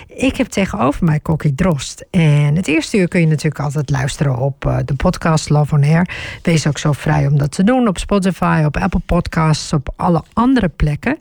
Ik 0.08 0.36
heb 0.36 0.48
tegenover 0.48 1.06
mij 1.06 1.20
Kokkie 1.20 1.56
Drost. 1.56 2.06
En 2.12 2.56
het 2.56 2.68
eerste 2.68 2.98
uur 2.98 3.08
kun 3.08 3.20
je 3.20 3.28
natuurlijk 3.28 3.60
altijd 3.60 3.90
luisteren 3.90 4.38
op 4.38 4.66
uh, 4.66 4.78
de 4.86 4.96
podcast 4.96 5.50
Love 5.50 5.76
on 5.76 5.84
Air. 5.84 6.10
Wees 6.42 6.68
ook 6.68 6.78
zo 6.78 6.92
vrij 6.92 7.28
om 7.28 7.38
dat 7.38 7.52
te 7.52 7.64
doen 7.64 7.88
op 7.88 7.98
Spotify, 7.98 8.64
op 8.66 8.78
Apple 8.78 9.02
Podcasts, 9.06 9.74
op 9.74 9.94
alle 9.96 10.24
andere 10.34 10.68
plekken. 10.68 11.18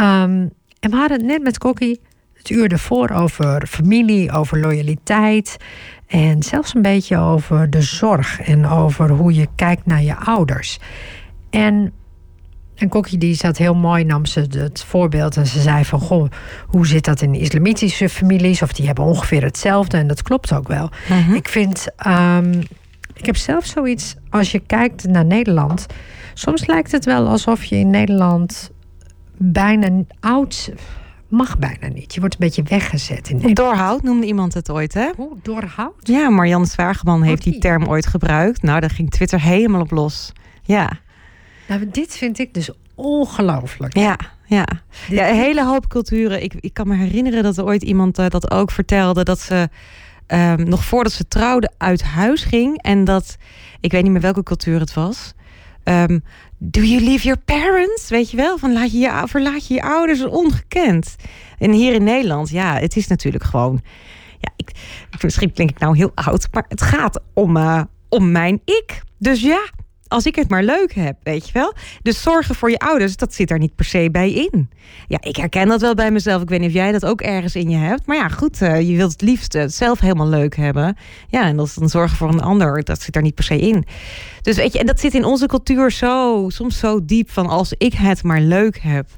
Um, 0.00 0.50
en 0.80 0.90
we 0.90 0.96
hadden 0.96 1.18
het 1.18 1.26
net 1.26 1.42
met 1.42 1.58
Kokkie 1.58 2.00
het 2.48 2.56
uur 2.56 2.72
ervoor 2.72 3.10
over 3.10 3.66
familie, 3.66 4.32
over 4.32 4.60
loyaliteit. 4.60 5.56
En 6.06 6.42
zelfs 6.42 6.74
een 6.74 6.82
beetje 6.82 7.18
over 7.18 7.70
de 7.70 7.82
zorg 7.82 8.40
en 8.40 8.66
over 8.66 9.10
hoe 9.10 9.34
je 9.34 9.48
kijkt 9.54 9.86
naar 9.86 10.02
je 10.02 10.16
ouders. 10.16 10.78
En, 11.50 11.92
en 12.74 12.88
Kokkie 12.88 13.18
die 13.18 13.34
zat 13.34 13.56
heel 13.56 13.74
mooi, 13.74 14.04
nam 14.04 14.26
ze 14.26 14.46
het 14.50 14.84
voorbeeld 14.84 15.36
en 15.36 15.46
ze 15.46 15.60
zei 15.60 15.84
van... 15.84 16.00
goh, 16.00 16.30
hoe 16.66 16.86
zit 16.86 17.04
dat 17.04 17.20
in 17.20 17.34
islamitische 17.34 18.08
families? 18.08 18.62
Of 18.62 18.72
die 18.72 18.86
hebben 18.86 19.04
ongeveer 19.04 19.42
hetzelfde 19.42 19.96
en 19.96 20.06
dat 20.06 20.22
klopt 20.22 20.52
ook 20.52 20.68
wel. 20.68 20.90
Mhm. 21.08 21.34
Ik 21.34 21.48
vind, 21.48 21.86
um, 22.06 22.62
ik 23.14 23.26
heb 23.26 23.36
zelf 23.36 23.64
zoiets, 23.64 24.14
als 24.30 24.52
je 24.52 24.58
kijkt 24.58 25.06
naar 25.06 25.24
Nederland... 25.24 25.86
soms 26.34 26.66
lijkt 26.66 26.92
het 26.92 27.04
wel 27.04 27.26
alsof 27.28 27.64
je 27.64 27.76
in 27.76 27.90
Nederland 27.90 28.70
bijna 29.36 29.88
oud 30.20 30.70
mag 31.28 31.58
bijna 31.58 31.88
niet. 31.88 32.14
Je 32.14 32.20
wordt 32.20 32.34
een 32.34 32.40
beetje 32.40 32.62
weggezet. 32.62 33.28
In 33.28 33.54
Doorhout 33.54 34.02
noemde 34.02 34.26
iemand 34.26 34.54
het 34.54 34.70
ooit, 34.70 34.94
hè? 34.94 35.10
Hoe, 35.16 35.36
doorhout? 35.42 35.94
Ja, 36.02 36.28
Marianne 36.30 36.66
Zwageman 36.66 37.22
heeft 37.22 37.42
die. 37.42 37.52
die 37.52 37.60
term 37.60 37.84
ooit 37.84 38.06
gebruikt. 38.06 38.62
Nou, 38.62 38.80
daar 38.80 38.90
ging 38.90 39.10
Twitter 39.10 39.40
helemaal 39.40 39.80
op 39.80 39.90
los. 39.90 40.32
Ja. 40.62 40.98
Nou, 41.68 41.90
dit 41.90 42.16
vind 42.16 42.38
ik 42.38 42.54
dus 42.54 42.70
ongelooflijk. 42.94 43.96
Ja, 43.96 44.18
ja. 44.46 44.66
ja, 45.08 45.28
een 45.28 45.36
hele 45.36 45.64
hoop 45.64 45.88
culturen. 45.88 46.42
Ik, 46.42 46.54
ik 46.54 46.74
kan 46.74 46.88
me 46.88 46.96
herinneren 46.96 47.42
dat 47.42 47.56
er 47.56 47.64
ooit 47.64 47.82
iemand 47.82 48.18
uh, 48.18 48.26
dat 48.28 48.50
ook 48.50 48.70
vertelde... 48.70 49.24
dat 49.24 49.40
ze 49.40 49.68
um, 50.26 50.68
nog 50.68 50.84
voordat 50.84 51.12
ze 51.12 51.28
trouwde 51.28 51.70
uit 51.78 52.02
huis 52.02 52.44
ging... 52.44 52.82
en 52.82 53.04
dat, 53.04 53.36
ik 53.80 53.92
weet 53.92 54.02
niet 54.02 54.12
meer 54.12 54.20
welke 54.20 54.42
cultuur 54.42 54.80
het 54.80 54.94
was... 54.94 55.34
Um, 55.88 56.22
do 56.58 56.80
you 56.80 57.00
leave 57.00 57.22
your 57.22 57.38
parents? 57.44 58.08
Weet 58.08 58.30
je 58.30 58.36
wel, 58.36 58.58
van 58.58 58.72
laat 58.72 58.92
je 58.92 58.98
je, 58.98 59.22
verlaat 59.24 59.66
je 59.66 59.74
je 59.74 59.82
ouders 59.82 60.24
ongekend. 60.24 61.16
En 61.58 61.70
hier 61.70 61.94
in 61.94 62.04
Nederland, 62.04 62.50
ja, 62.50 62.78
het 62.78 62.96
is 62.96 63.06
natuurlijk 63.06 63.44
gewoon... 63.44 63.80
Ja, 64.38 64.52
ik, 64.56 64.70
misschien 65.22 65.52
klink 65.52 65.70
ik 65.70 65.78
nou 65.78 65.96
heel 65.96 66.12
oud, 66.14 66.48
maar 66.52 66.64
het 66.68 66.82
gaat 66.82 67.20
om, 67.34 67.56
uh, 67.56 67.82
om 68.08 68.30
mijn 68.32 68.60
ik. 68.64 69.02
Dus 69.18 69.40
ja, 69.40 69.70
als 70.08 70.26
ik 70.26 70.34
het 70.34 70.48
maar 70.48 70.62
leuk 70.62 70.94
heb, 70.94 71.16
weet 71.22 71.46
je 71.46 71.52
wel. 71.52 71.74
Dus 72.02 72.22
zorgen 72.22 72.54
voor 72.54 72.70
je 72.70 72.78
ouders, 72.78 73.16
dat 73.16 73.34
zit 73.34 73.48
daar 73.48 73.58
niet 73.58 73.74
per 73.74 73.84
se 73.84 74.08
bij 74.12 74.32
in. 74.32 74.70
Ja, 75.08 75.18
ik 75.20 75.36
herken 75.36 75.68
dat 75.68 75.80
wel 75.80 75.94
bij 75.94 76.10
mezelf. 76.10 76.42
Ik 76.42 76.48
weet 76.48 76.60
niet 76.60 76.68
of 76.68 76.74
jij 76.74 76.92
dat 76.92 77.06
ook 77.06 77.20
ergens 77.20 77.54
in 77.54 77.70
je 77.70 77.76
hebt. 77.76 78.06
Maar 78.06 78.16
ja, 78.16 78.28
goed, 78.28 78.60
uh, 78.60 78.88
je 78.88 78.96
wilt 78.96 79.12
het 79.12 79.22
liefst 79.22 79.54
uh, 79.54 79.64
zelf 79.66 80.00
helemaal 80.00 80.28
leuk 80.28 80.56
hebben. 80.56 80.96
Ja, 81.28 81.42
en 81.42 81.56
dat 81.56 81.66
is 81.66 81.74
dan 81.74 81.88
zorgen 81.88 82.16
voor 82.16 82.28
een 82.28 82.42
ander, 82.42 82.84
dat 82.84 83.02
zit 83.02 83.14
daar 83.14 83.22
niet 83.22 83.34
per 83.34 83.44
se 83.44 83.58
in. 83.58 83.84
Dus 84.42 84.56
weet 84.56 84.72
je, 84.72 84.78
en 84.78 84.86
dat 84.86 85.00
zit 85.00 85.14
in 85.14 85.24
onze 85.24 85.46
cultuur 85.46 85.90
zo, 85.90 86.44
soms 86.48 86.78
zo 86.78 87.04
diep 87.04 87.30
van 87.30 87.46
als 87.46 87.74
ik 87.78 87.94
het 87.94 88.22
maar 88.22 88.40
leuk 88.40 88.78
heb. 88.78 89.08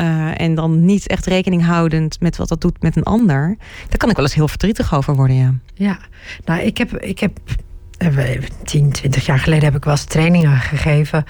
Uh, 0.00 0.40
en 0.40 0.54
dan 0.54 0.84
niet 0.84 1.08
echt 1.08 1.26
rekening 1.26 1.64
houdend 1.64 2.20
met 2.20 2.36
wat 2.36 2.48
dat 2.48 2.60
doet 2.60 2.82
met 2.82 2.96
een 2.96 3.02
ander. 3.02 3.56
Daar 3.88 3.96
kan 3.96 4.10
ik 4.10 4.16
wel 4.16 4.24
eens 4.24 4.34
heel 4.34 4.48
verdrietig 4.48 4.94
over 4.94 5.14
worden, 5.14 5.36
ja. 5.36 5.54
Ja, 5.74 5.98
nou, 6.44 6.60
ik 6.60 6.78
heb, 6.78 6.96
ik 6.96 7.18
heb 7.18 7.38
10, 8.64 8.92
20 8.92 9.26
jaar 9.26 9.38
geleden 9.38 9.64
heb 9.64 9.76
ik 9.76 9.84
wel 9.84 9.94
eens 9.94 10.04
trainingen 10.04 10.56
gegeven. 10.56 11.24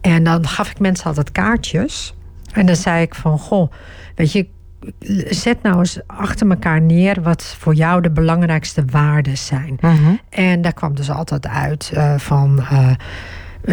En 0.00 0.24
dan 0.24 0.48
gaf 0.48 0.70
ik 0.70 0.78
mensen 0.78 1.06
altijd 1.06 1.32
kaartjes. 1.32 2.14
En 2.52 2.66
dan 2.66 2.76
zei 2.76 3.02
ik 3.02 3.14
van, 3.14 3.38
goh, 3.38 3.72
weet 4.14 4.32
je, 4.32 4.46
zet 5.28 5.62
nou 5.62 5.78
eens 5.78 6.00
achter 6.06 6.50
elkaar 6.50 6.80
neer 6.80 7.22
wat 7.22 7.56
voor 7.58 7.74
jou 7.74 8.00
de 8.02 8.10
belangrijkste 8.10 8.84
waarden 8.90 9.38
zijn. 9.38 9.78
Uh 9.80 9.90
-huh. 9.90 10.18
En 10.30 10.62
daar 10.62 10.72
kwam 10.72 10.94
dus 10.94 11.10
altijd 11.10 11.46
uit 11.46 11.90
uh, 11.94 12.18
van. 12.18 12.66
Uh, 12.72 12.90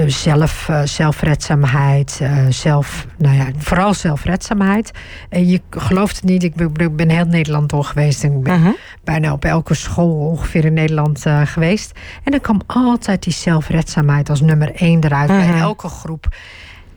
zelf, 0.06 0.68
uh, 0.70 0.82
zelfredzaamheid, 0.84 2.20
uh, 2.22 2.38
zelf, 2.50 3.08
nou 3.18 3.36
ja, 3.36 3.48
vooral 3.58 3.94
zelfredzaamheid. 3.94 4.92
En 5.30 5.48
je 5.48 5.62
gelooft 5.70 6.16
het 6.16 6.26
niet, 6.26 6.44
ik 6.44 6.96
ben, 6.96 7.10
heel 7.10 7.26
Nederland 7.26 7.70
door 7.70 7.84
geweest. 7.84 8.24
En 8.24 8.32
ik 8.32 8.44
ben 8.44 8.76
bijna 9.04 9.32
op 9.32 9.46
elke 9.46 9.74
school 9.74 10.30
ongeveer 10.30 10.66
in 10.66 10.74
Nederland 10.74 11.26
uh, 11.26 11.42
geweest. 11.46 12.00
En 12.24 12.32
dan 12.32 12.42
kwam 12.42 12.62
altijd 12.66 13.24
die 13.24 13.34
zelfredzaamheid 13.34 14.30
als 14.30 14.42
nummer 14.42 14.76
één 14.76 15.04
eruit 15.04 15.30
Uh-huh. 15.30 15.52
bij 15.52 15.60
elke 15.60 15.88
groep. 15.88 16.36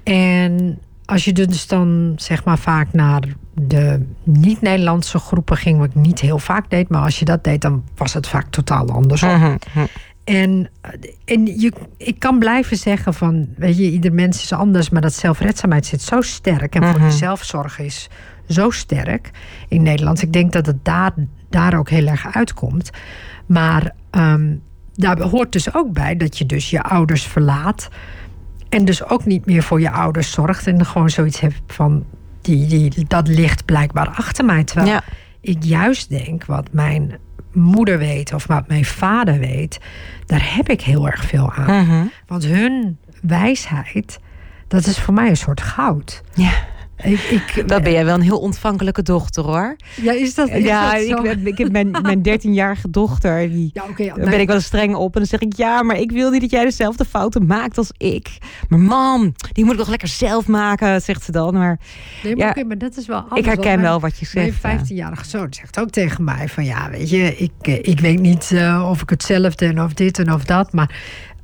En 0.03 0.79
als 1.05 1.25
je 1.25 1.33
dus 1.33 1.67
dan 1.67 2.13
zeg 2.17 2.45
maar 2.45 2.59
vaak 2.59 2.93
naar 2.93 3.23
de 3.55 4.07
niet-Nederlandse 4.23 5.19
groepen 5.19 5.57
ging, 5.57 5.79
wat 5.79 5.89
ik 5.89 5.95
niet 5.95 6.21
heel 6.21 6.39
vaak 6.39 6.71
deed, 6.71 6.89
maar 6.89 7.03
als 7.03 7.19
je 7.19 7.25
dat 7.25 7.45
deed, 7.45 7.61
dan 7.61 7.85
was 7.97 8.15
het 8.15 8.27
vaak 8.27 8.51
totaal 8.51 8.89
andersom. 8.91 9.29
-huh. 9.29 9.85
En, 10.29 10.69
en 11.25 11.47
je, 11.61 11.73
ik 11.97 12.19
kan 12.19 12.39
blijven 12.39 12.77
zeggen 12.77 13.15
van, 13.15 13.49
weet 13.57 13.77
je, 13.77 13.91
ieder 13.91 14.13
mens 14.13 14.43
is 14.43 14.53
anders, 14.53 14.91
maar 14.91 15.03
dat 15.03 15.13
zelfredzaamheid 15.13 15.87
zit 15.87 16.03
zo 16.03 16.21
sterk 16.21 16.75
en 16.75 16.81
Mhm. 16.83 16.91
voor 16.91 17.01
jezelf 17.01 17.45
zorgen 17.45 17.85
is 17.85 18.09
zo 18.49 18.71
sterk 18.71 19.31
in 19.69 19.83
Nederland. 19.83 20.23
Ik 20.23 20.33
denk 20.33 20.53
dat 20.53 20.67
het 20.67 20.85
daar, 20.85 21.13
daar 21.51 21.79
ook 21.79 21.89
heel 21.91 22.07
erg 22.07 22.35
uitkomt. 22.35 22.91
Maar 23.47 23.95
um, 24.11 24.63
daar 24.95 25.21
hoort 25.21 25.53
dus 25.53 25.75
ook 25.75 25.93
bij 25.93 26.17
dat 26.17 26.39
je 26.39 26.47
dus 26.47 26.71
je 26.71 26.83
ouders 26.83 27.23
verlaat 27.27 27.89
en 28.69 28.85
dus 28.85 29.05
ook 29.05 29.25
niet 29.25 29.47
meer 29.47 29.63
voor 29.63 29.81
je 29.81 29.91
ouders 29.91 30.31
zorgt 30.31 30.67
en 30.67 30.87
gewoon 30.87 31.11
zoiets 31.11 31.41
hebt 31.41 31.61
van, 31.67 32.05
die, 32.41 32.67
die, 32.67 33.05
dat 33.09 33.29
ligt 33.29 33.65
blijkbaar 33.65 34.09
achter 34.09 34.45
mij. 34.45 34.65
Terwijl 34.65 34.89
Ja. 34.91 35.03
ik 35.41 35.63
juist 35.65 36.09
denk 36.09 36.45
wat 36.45 36.69
mijn 36.73 37.19
moeder 37.61 37.99
weet 37.99 38.33
of 38.33 38.47
wat 38.47 38.69
mijn 38.69 38.85
vader 38.85 39.39
weet, 39.39 39.79
daar 40.27 40.55
heb 40.55 40.69
ik 40.69 40.81
heel 40.81 41.07
erg 41.07 41.25
veel 41.25 41.53
aan. 41.53 41.83
Uh 41.83 41.89
-huh. 41.89 42.07
Want 42.27 42.45
hun 42.45 42.99
wijsheid, 43.23 44.21
dat 44.69 44.87
is 44.87 44.99
voor 44.99 45.15
mij 45.15 45.29
een 45.29 45.37
soort 45.37 45.61
goud. 45.61 46.23
Ja. 46.35 46.53
Ik, 47.03 47.21
ik, 47.21 47.69
Dat 47.69 47.83
ben 47.83 47.93
jij 47.93 48.05
wel 48.05 48.15
een 48.15 48.21
heel 48.21 48.39
ontvankelijke 48.39 49.03
dochter 49.03 49.45
hoor. 49.45 49.77
ja, 50.03 50.13
is 50.13 50.35
dat, 50.35 50.49
is 50.49 50.65
ja, 50.65 50.93
dat 50.95 51.03
zo? 51.07 51.23
ik, 51.23 51.45
ik 51.45 51.59
heb 51.59 51.71
mijn, 51.73 51.91
mijn 52.03 52.19
13-jarige 52.29 52.91
dochter. 52.91 53.51
Die, 53.51 53.71
Ja, 53.73 53.83
oké. 53.91 54.05
daar 54.07 54.31
ben 54.31 54.41
ik 54.41 54.47
wel 54.49 54.61
streng 54.61 54.95
op. 54.95 55.13
En 55.15 55.21
dan 55.21 55.29
zeg 55.29 55.41
ik, 55.41 55.53
ja, 55.57 55.83
maar 55.83 55.97
ik 55.97 56.11
wil 56.11 56.31
niet 56.31 56.41
dat 56.41 56.51
jij 56.51 56.65
dezelfde 56.65 57.05
fouten 57.05 57.47
maakt 57.47 57.79
als 57.79 57.91
ik. 57.97 58.29
Maar 58.69 58.79
mam, 58.79 59.35
die 59.53 59.65
moet 59.65 59.73
ik 59.73 59.79
toch 59.79 59.89
lekker 59.89 60.09
zelf 60.09 60.47
maken, 60.47 61.01
zegt 61.03 61.25
ze 61.25 61.33
dan. 61.33 61.55
Maar 61.55 61.79
Nee, 62.23 62.37
maar, 62.37 62.59
ja, 62.59 62.65
maar 62.65 62.79
dat 62.79 62.97
is 62.97 63.07
wel 63.07 63.19
anders. 63.19 63.39
ik 63.41 63.45
herken 63.47 63.65
mijn- 63.65 63.81
wel 63.81 64.01
wat 64.01 64.19
je 64.19 64.27
zegt. 64.27 64.63
Mijn 64.63 64.75
ja. 64.79 64.85
15-jarige 64.85 65.25
zoon 65.29 65.47
zegt 65.51 65.81
ook 65.81 65.91
tegen 65.91 66.25
mij 66.25 66.49
van 66.49 66.65
ja, 66.65 66.91
weet 66.91 67.11
je, 67.11 67.37
ik, 67.37 67.51
eh, 67.61 67.75
ik 67.83 68.01
weet 68.01 68.21
niet 68.21 68.51
uh, 68.55 68.87
of 68.91 69.03
ik 69.03 69.11
hetzelfde 69.11 69.67
en 69.67 69.83
of 69.83 69.93
dit 69.93 70.19
en 70.19 70.33
of 70.33 70.45
dat. 70.45 70.73
Maar, 70.73 70.91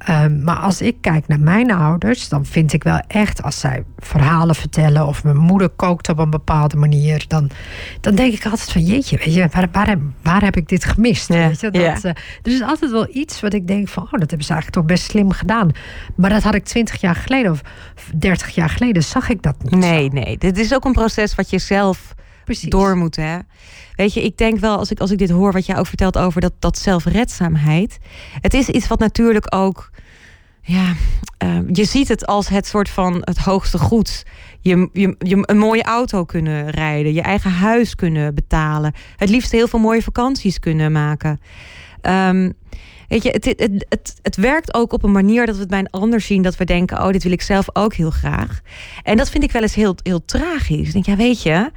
um, 0.09 0.43
maar 0.43 0.57
als 0.57 0.81
ik 0.81 0.97
kijk 1.01 1.29
naar 1.29 1.41
mijn 1.41 1.71
ouders, 1.71 2.29
dan 2.29 2.47
vind 2.47 2.73
ik 2.73 2.83
wel 2.83 3.01
echt 3.07 3.43
als 3.43 3.61
zij 3.61 3.85
verhalen 3.99 4.55
vertellen 4.55 5.07
of 5.07 5.25
mijn 5.25 5.37
moeder 5.37 5.69
kookt 5.69 6.09
op 6.09 6.19
een 6.19 6.31
bepaalde 6.31 6.77
manier, 6.77 7.25
dan, 7.29 7.51
dan 8.01 8.15
denk 8.15 8.33
ik 8.33 8.45
altijd 8.45 8.73
van 8.73 8.83
jeetje, 8.83 9.17
weet 9.17 9.35
je, 9.35 9.49
waar, 9.53 9.69
waar, 9.73 9.89
heb, 9.89 10.01
waar 10.23 10.43
heb 10.43 10.57
ik 10.57 10.69
dit 10.69 10.85
gemist? 10.85 11.29
Ja, 11.29 11.49
Weet 11.49 11.61
je? 11.61 11.71
Dat, 11.71 11.83
ja. 11.83 11.97
uh, 11.97 12.11
er 12.43 12.53
is 12.53 12.63
altijd 12.63 12.91
wel 12.91 13.07
iets 13.13 13.41
wat 13.41 13.53
ik 13.53 13.67
denk 13.67 13.89
van, 13.89 14.03
oh, 14.03 14.11
dat 14.11 14.21
hebben 14.21 14.47
ze 14.47 14.53
eigenlijk 14.53 14.81
toch 14.81 14.97
best 14.97 15.11
slim 15.11 15.31
gedaan. 15.31 15.71
Maar 16.17 16.31
dat 16.31 16.43
had 16.43 16.55
ik 16.55 16.65
20 16.65 17.01
jaar 17.01 17.17
geleden 17.17 17.51
of 17.51 17.63
30 18.15 18.55
jaar 18.55 18.71
geleden, 18.71 19.03
zag 19.03 19.29
ik 19.29 19.43
dat 19.43 19.57
niet. 19.63 19.75
Nee, 19.75 20.05
zo. 20.05 20.13
nee. 20.13 20.39
Dit 20.39 20.59
is 20.59 20.75
ook 20.75 20.85
een 20.85 20.93
proces 20.93 21.35
wat 21.35 21.51
je 21.51 21.59
zelf 21.59 22.15
Door 22.69 22.97
moet. 22.97 23.17
Hè? 23.17 23.39
Weet 23.97 24.15
je, 24.15 24.23
ik 24.23 24.37
denk 24.39 24.59
wel, 24.59 24.79
als 24.79 24.91
ik, 24.91 25.01
als 25.01 25.11
ik 25.11 25.19
dit 25.19 25.31
hoor, 25.31 25.53
wat 25.53 25.67
jij 25.67 25.79
ook 25.79 25.87
vertelt 25.87 26.19
over 26.19 26.41
dat, 26.41 26.53
dat 26.59 26.79
zelfredzaamheid. 26.79 27.99
Het 28.41 28.55
is 28.55 28.69
iets 28.69 28.87
wat 28.87 28.99
natuurlijk 28.99 29.55
ook. 29.55 29.91
Ja, 30.63 30.93
uh, 31.45 31.59
je 31.73 31.85
ziet 31.85 32.09
het 32.09 32.27
als 32.27 32.49
het 32.49 32.67
soort 32.67 32.89
van 32.89 33.21
het 33.21 33.39
hoogste 33.39 33.79
goed. 33.79 34.25
Je, 34.61 34.89
je, 34.93 35.17
je 35.19 35.43
een 35.43 35.59
mooie 35.59 35.83
auto 35.83 36.25
kunnen 36.25 36.71
rijden, 36.71 37.13
je 37.13 37.23
eigen 37.23 37.51
huis 37.51 37.95
kunnen 37.95 38.35
betalen. 38.35 38.93
Het 39.17 39.29
liefst 39.29 39.53
heel 39.53 39.69
veel 39.69 39.79
mooie 39.79 40.03
vakanties 40.03 40.59
kunnen 40.59 40.93
maken. 40.93 41.41
Um, 42.03 42.53
Weet 43.09 43.23
je, 43.23 43.31
het, 43.31 43.45
het, 43.45 43.87
het, 43.89 44.15
het, 44.23 44.37
werkt 44.37 44.75
ook 44.75 44.93
op 44.93 45.03
een 45.03 45.13
manier 45.13 45.47
dat 45.47 45.55
we 45.55 45.61
het 45.61 45.71
bij 45.71 45.79
een 45.79 45.91
ander 45.91 46.21
zien. 46.21 46.43
Dat 46.43 46.57
we 46.57 46.65
denken, 46.65 47.03
oh, 47.03 47.11
dit 47.11 47.23
wil 47.23 47.33
ik 47.33 47.43
zelf 47.43 47.67
ook 47.73 47.95
heel 47.95 48.11
graag. 48.11 48.61
En 49.03 49.17
dat 49.17 49.31
vind 49.31 49.45
ik 49.45 49.53
wel 49.53 49.63
eens 49.63 49.75
heel, 49.75 49.95
heel 50.03 50.25
tragisch. 50.25 50.87
Ik 50.87 50.93
denk, 50.93 51.07
ja, 51.07 51.17
weet 51.17 51.43
je. 51.43 51.71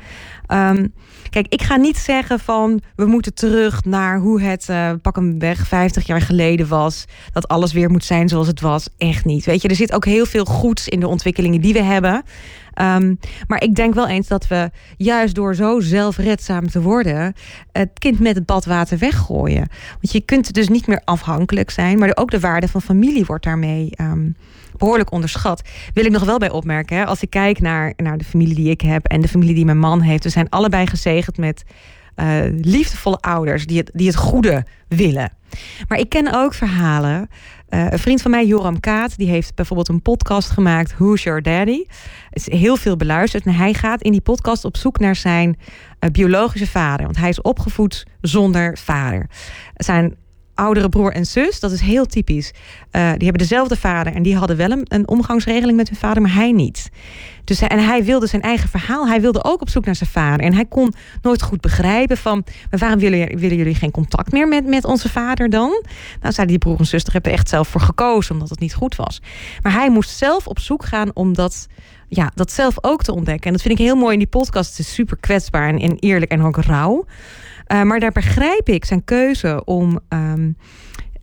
Um, 0.48 0.94
kijk, 1.30 1.48
ik 1.50 1.62
ga 1.62 1.76
niet 1.76 1.98
zeggen 1.98 2.40
van 2.40 2.82
we 2.96 3.06
moeten 3.06 3.34
terug 3.34 3.84
naar 3.84 4.20
hoe 4.20 4.42
het 4.42 4.68
uh, 4.70 4.92
pak 5.02 5.16
hem 5.16 5.40
weg 5.40 5.68
50 5.68 6.08
jaar 6.08 6.22
geleden 6.22 6.68
was. 6.68 7.06
Dat 7.34 7.48
alles 7.48 7.74
weer 7.74 7.90
moet 7.90 8.04
zijn 8.04 8.30
zoals 8.30 8.48
het 8.48 8.62
was. 8.62 8.90
Echt 8.98 9.26
niet. 9.26 9.46
Weet 9.46 9.62
je, 9.62 9.68
er 9.68 9.76
zit 9.76 9.94
ook 9.94 10.06
heel 10.06 10.26
veel 10.26 10.46
goeds 10.46 10.88
in 10.88 11.00
de 11.00 11.08
ontwikkelingen 11.08 11.62
die 11.62 11.74
we 11.74 11.82
hebben. 11.82 12.24
Ehm, 12.74 13.16
maar 13.48 13.64
ik 13.64 13.76
denk 13.76 13.94
wel 13.94 14.08
eens 14.08 14.28
dat 14.28 14.48
we 14.48 14.70
juist 14.98 15.36
door 15.36 15.56
zo 15.56 15.80
zelfredzaam 15.80 16.70
te 16.70 16.82
worden, 16.82 17.34
het 17.72 17.90
kind 17.94 18.20
met 18.20 18.36
het 18.36 18.46
badwater 18.46 18.98
weggooien. 18.98 19.70
Want 19.92 20.12
je 20.12 20.22
kunt 20.22 20.54
dus 20.54 20.68
niet 20.68 20.88
meer 20.88 21.02
afhankelijk 21.06 21.70
zijn, 21.70 22.00
maar 22.00 22.12
ook 22.16 22.32
de 22.32 22.40
waarde 22.40 22.68
van 22.68 22.82
familie 22.82 23.26
wordt 23.26 23.44
daarmee. 23.44 23.90
Um, 24.02 24.36
behoorlijk 24.78 25.12
onderschat. 25.12 25.62
Wil 25.94 26.06
ik 26.06 26.12
nog 26.12 26.24
wel 26.24 26.38
bij 26.38 26.50
opmerken. 26.50 26.98
Hè? 26.98 27.06
Als 27.06 27.22
ik 27.22 27.30
kijk 27.30 27.60
naar, 27.60 27.94
naar 27.96 28.18
de 28.18 28.24
familie 28.24 28.56
die 28.56 28.70
ik 28.70 28.82
heb 28.82 29.06
en 29.06 29.22
de 29.22 29.28
familie 29.28 29.56
die 29.56 29.66
mijn 29.66 29.80
man 29.80 30.02
heeft. 30.02 30.24
We 30.24 30.30
zijn 30.30 30.50
allebei 30.50 30.88
gezegend 30.88 31.38
met 31.38 31.64
uh, 32.16 32.40
liefdevolle 32.62 33.18
ouders 33.18 33.66
die 33.66 33.78
het, 33.78 33.92
die 33.94 34.08
het 34.08 34.16
goede 34.16 34.66
willen. 34.88 35.32
Maar 35.88 36.00
ik 36.00 36.10
ken 36.10 36.34
ook 36.34 36.54
verhalen. 36.54 37.30
Uh, 37.70 37.92
een 37.92 38.00
vriend 38.00 38.22
van 38.22 38.32
mij, 38.32 38.46
Joram 38.46 38.80
Kaat, 38.80 39.18
die 39.18 39.30
heeft 39.30 39.56
bijvoorbeeld 39.56 39.90
een 39.90 40.02
podcast 40.02 40.50
gemaakt, 40.50 40.98
Who's 40.98 41.24
Your 41.24 41.42
Daddy? 41.42 41.86
Is 42.32 42.52
heel 42.52 42.78
veel 42.78 42.96
beluisterd. 42.96 43.46
En 43.46 43.54
hij 43.54 43.74
gaat 43.74 44.02
in 44.02 44.12
die 44.12 44.22
podcast 44.22 44.66
op 44.66 44.78
zoek 44.78 45.00
naar 45.00 45.16
zijn 45.16 45.58
uh, 46.00 46.10
biologische 46.10 46.68
vader. 46.68 47.06
Want 47.06 47.18
hij 47.18 47.30
is 47.30 47.42
opgevoed 47.42 48.06
zonder 48.22 48.78
vader. 48.78 49.30
Zijn 49.76 50.16
oudere 50.58 50.90
broer 50.90 51.14
en 51.14 51.26
zus, 51.26 51.60
dat 51.60 51.72
is 51.72 51.82
heel 51.82 52.06
typisch. 52.06 52.52
Uh, 52.52 53.02
die 53.02 53.24
hebben 53.24 53.38
dezelfde 53.38 53.76
vader 53.76 54.14
en 54.14 54.24
die 54.24 54.36
hadden 54.36 54.58
wel 54.58 54.72
een, 54.72 54.86
een, 54.88 55.08
omgangsregeling 55.08 55.78
met 55.78 55.90
hun 55.90 55.98
vader, 55.98 56.22
maar 56.22 56.34
hij 56.34 56.52
niet. 56.52 56.90
Dus, 57.44 57.62
en 57.62 57.86
hij 57.86 58.04
wilde 58.04 58.28
zijn 58.28 58.42
eigen 58.42 58.70
verhaal. 58.70 59.08
Hij 59.08 59.22
wilde 59.22 59.44
ook 59.44 59.62
op 59.62 59.70
zoek 59.70 59.86
naar 59.86 59.96
zijn 59.96 60.10
vader. 60.10 60.46
En 60.46 60.54
hij 60.54 60.66
kon 60.66 60.94
nooit 61.22 61.42
goed 61.42 61.62
begrijpen 61.62 62.18
van... 62.18 62.44
waarom 62.70 63.00
willen, 63.00 63.38
willen 63.38 63.58
jullie 63.58 63.76
geen 63.76 63.92
contact 63.92 64.32
meer 64.32 64.48
met, 64.48 64.66
met 64.66 64.86
onze 64.86 65.10
vader 65.10 65.50
dan? 65.50 65.84
Nou, 66.22 66.34
zeiden 66.34 66.48
die 66.48 66.58
broer 66.58 66.80
en 66.80 66.86
zuster 66.86 67.14
hebben 67.14 67.32
echt 67.32 67.50
zelf 67.50 67.68
voor 67.68 67.82
gekozen... 67.82 68.34
omdat 68.34 68.50
het 68.50 68.60
niet 68.60 68.74
goed 68.74 68.96
was. 68.96 69.22
Maar 69.62 69.74
hij 69.74 69.90
moest 69.90 70.10
zelf 70.10 70.48
op 70.48 70.60
zoek 70.60 70.86
gaan 70.86 71.12
om 71.14 71.34
dat, 71.34 71.68
ja, 72.08 72.32
dat 72.36 72.52
zelf 72.52 72.76
ook 72.82 73.04
te 73.04 73.14
ontdekken. 73.14 73.46
En 73.46 73.52
dat 73.52 73.62
vind 73.62 73.80
ik 73.80 73.86
heel 73.86 73.96
mooi 73.96 74.14
in 74.14 74.20
die 74.20 74.28
podcast. 74.28 74.70
Het 74.70 74.80
is 74.80 74.94
super 74.94 75.18
kwetsbaar 75.18 75.70
en, 75.70 75.80
en 75.80 75.98
eerlijk 76.00 76.32
en 76.32 76.42
ook 76.42 76.58
rauw. 76.58 77.06
Uh, 77.68 77.82
maar 77.82 78.00
daar 78.00 78.12
begrijp 78.12 78.70
ik 78.70 78.86
zijn 78.86 79.04
keuze 79.04 79.64
om 79.66 80.00
um, 80.10 80.58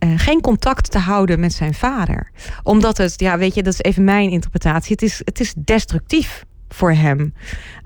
uh, 0.05 0.13
geen 0.17 0.41
contact 0.41 0.91
te 0.91 0.99
houden 0.99 1.41
met 1.41 1.53
zijn 1.53 1.75
vader. 1.75 2.31
Omdat 2.63 2.97
het, 2.97 3.21
ja, 3.21 3.39
weet 3.39 3.55
je, 3.55 3.63
dat 3.63 3.73
is 3.73 3.81
even 3.81 4.05
mijn 4.05 4.31
interpretatie. 4.31 4.93
Het 4.93 5.03
is, 5.03 5.21
het 5.25 5.41
is 5.41 5.55
destructief 5.57 6.45
voor 6.69 6.93
hem. 6.93 7.35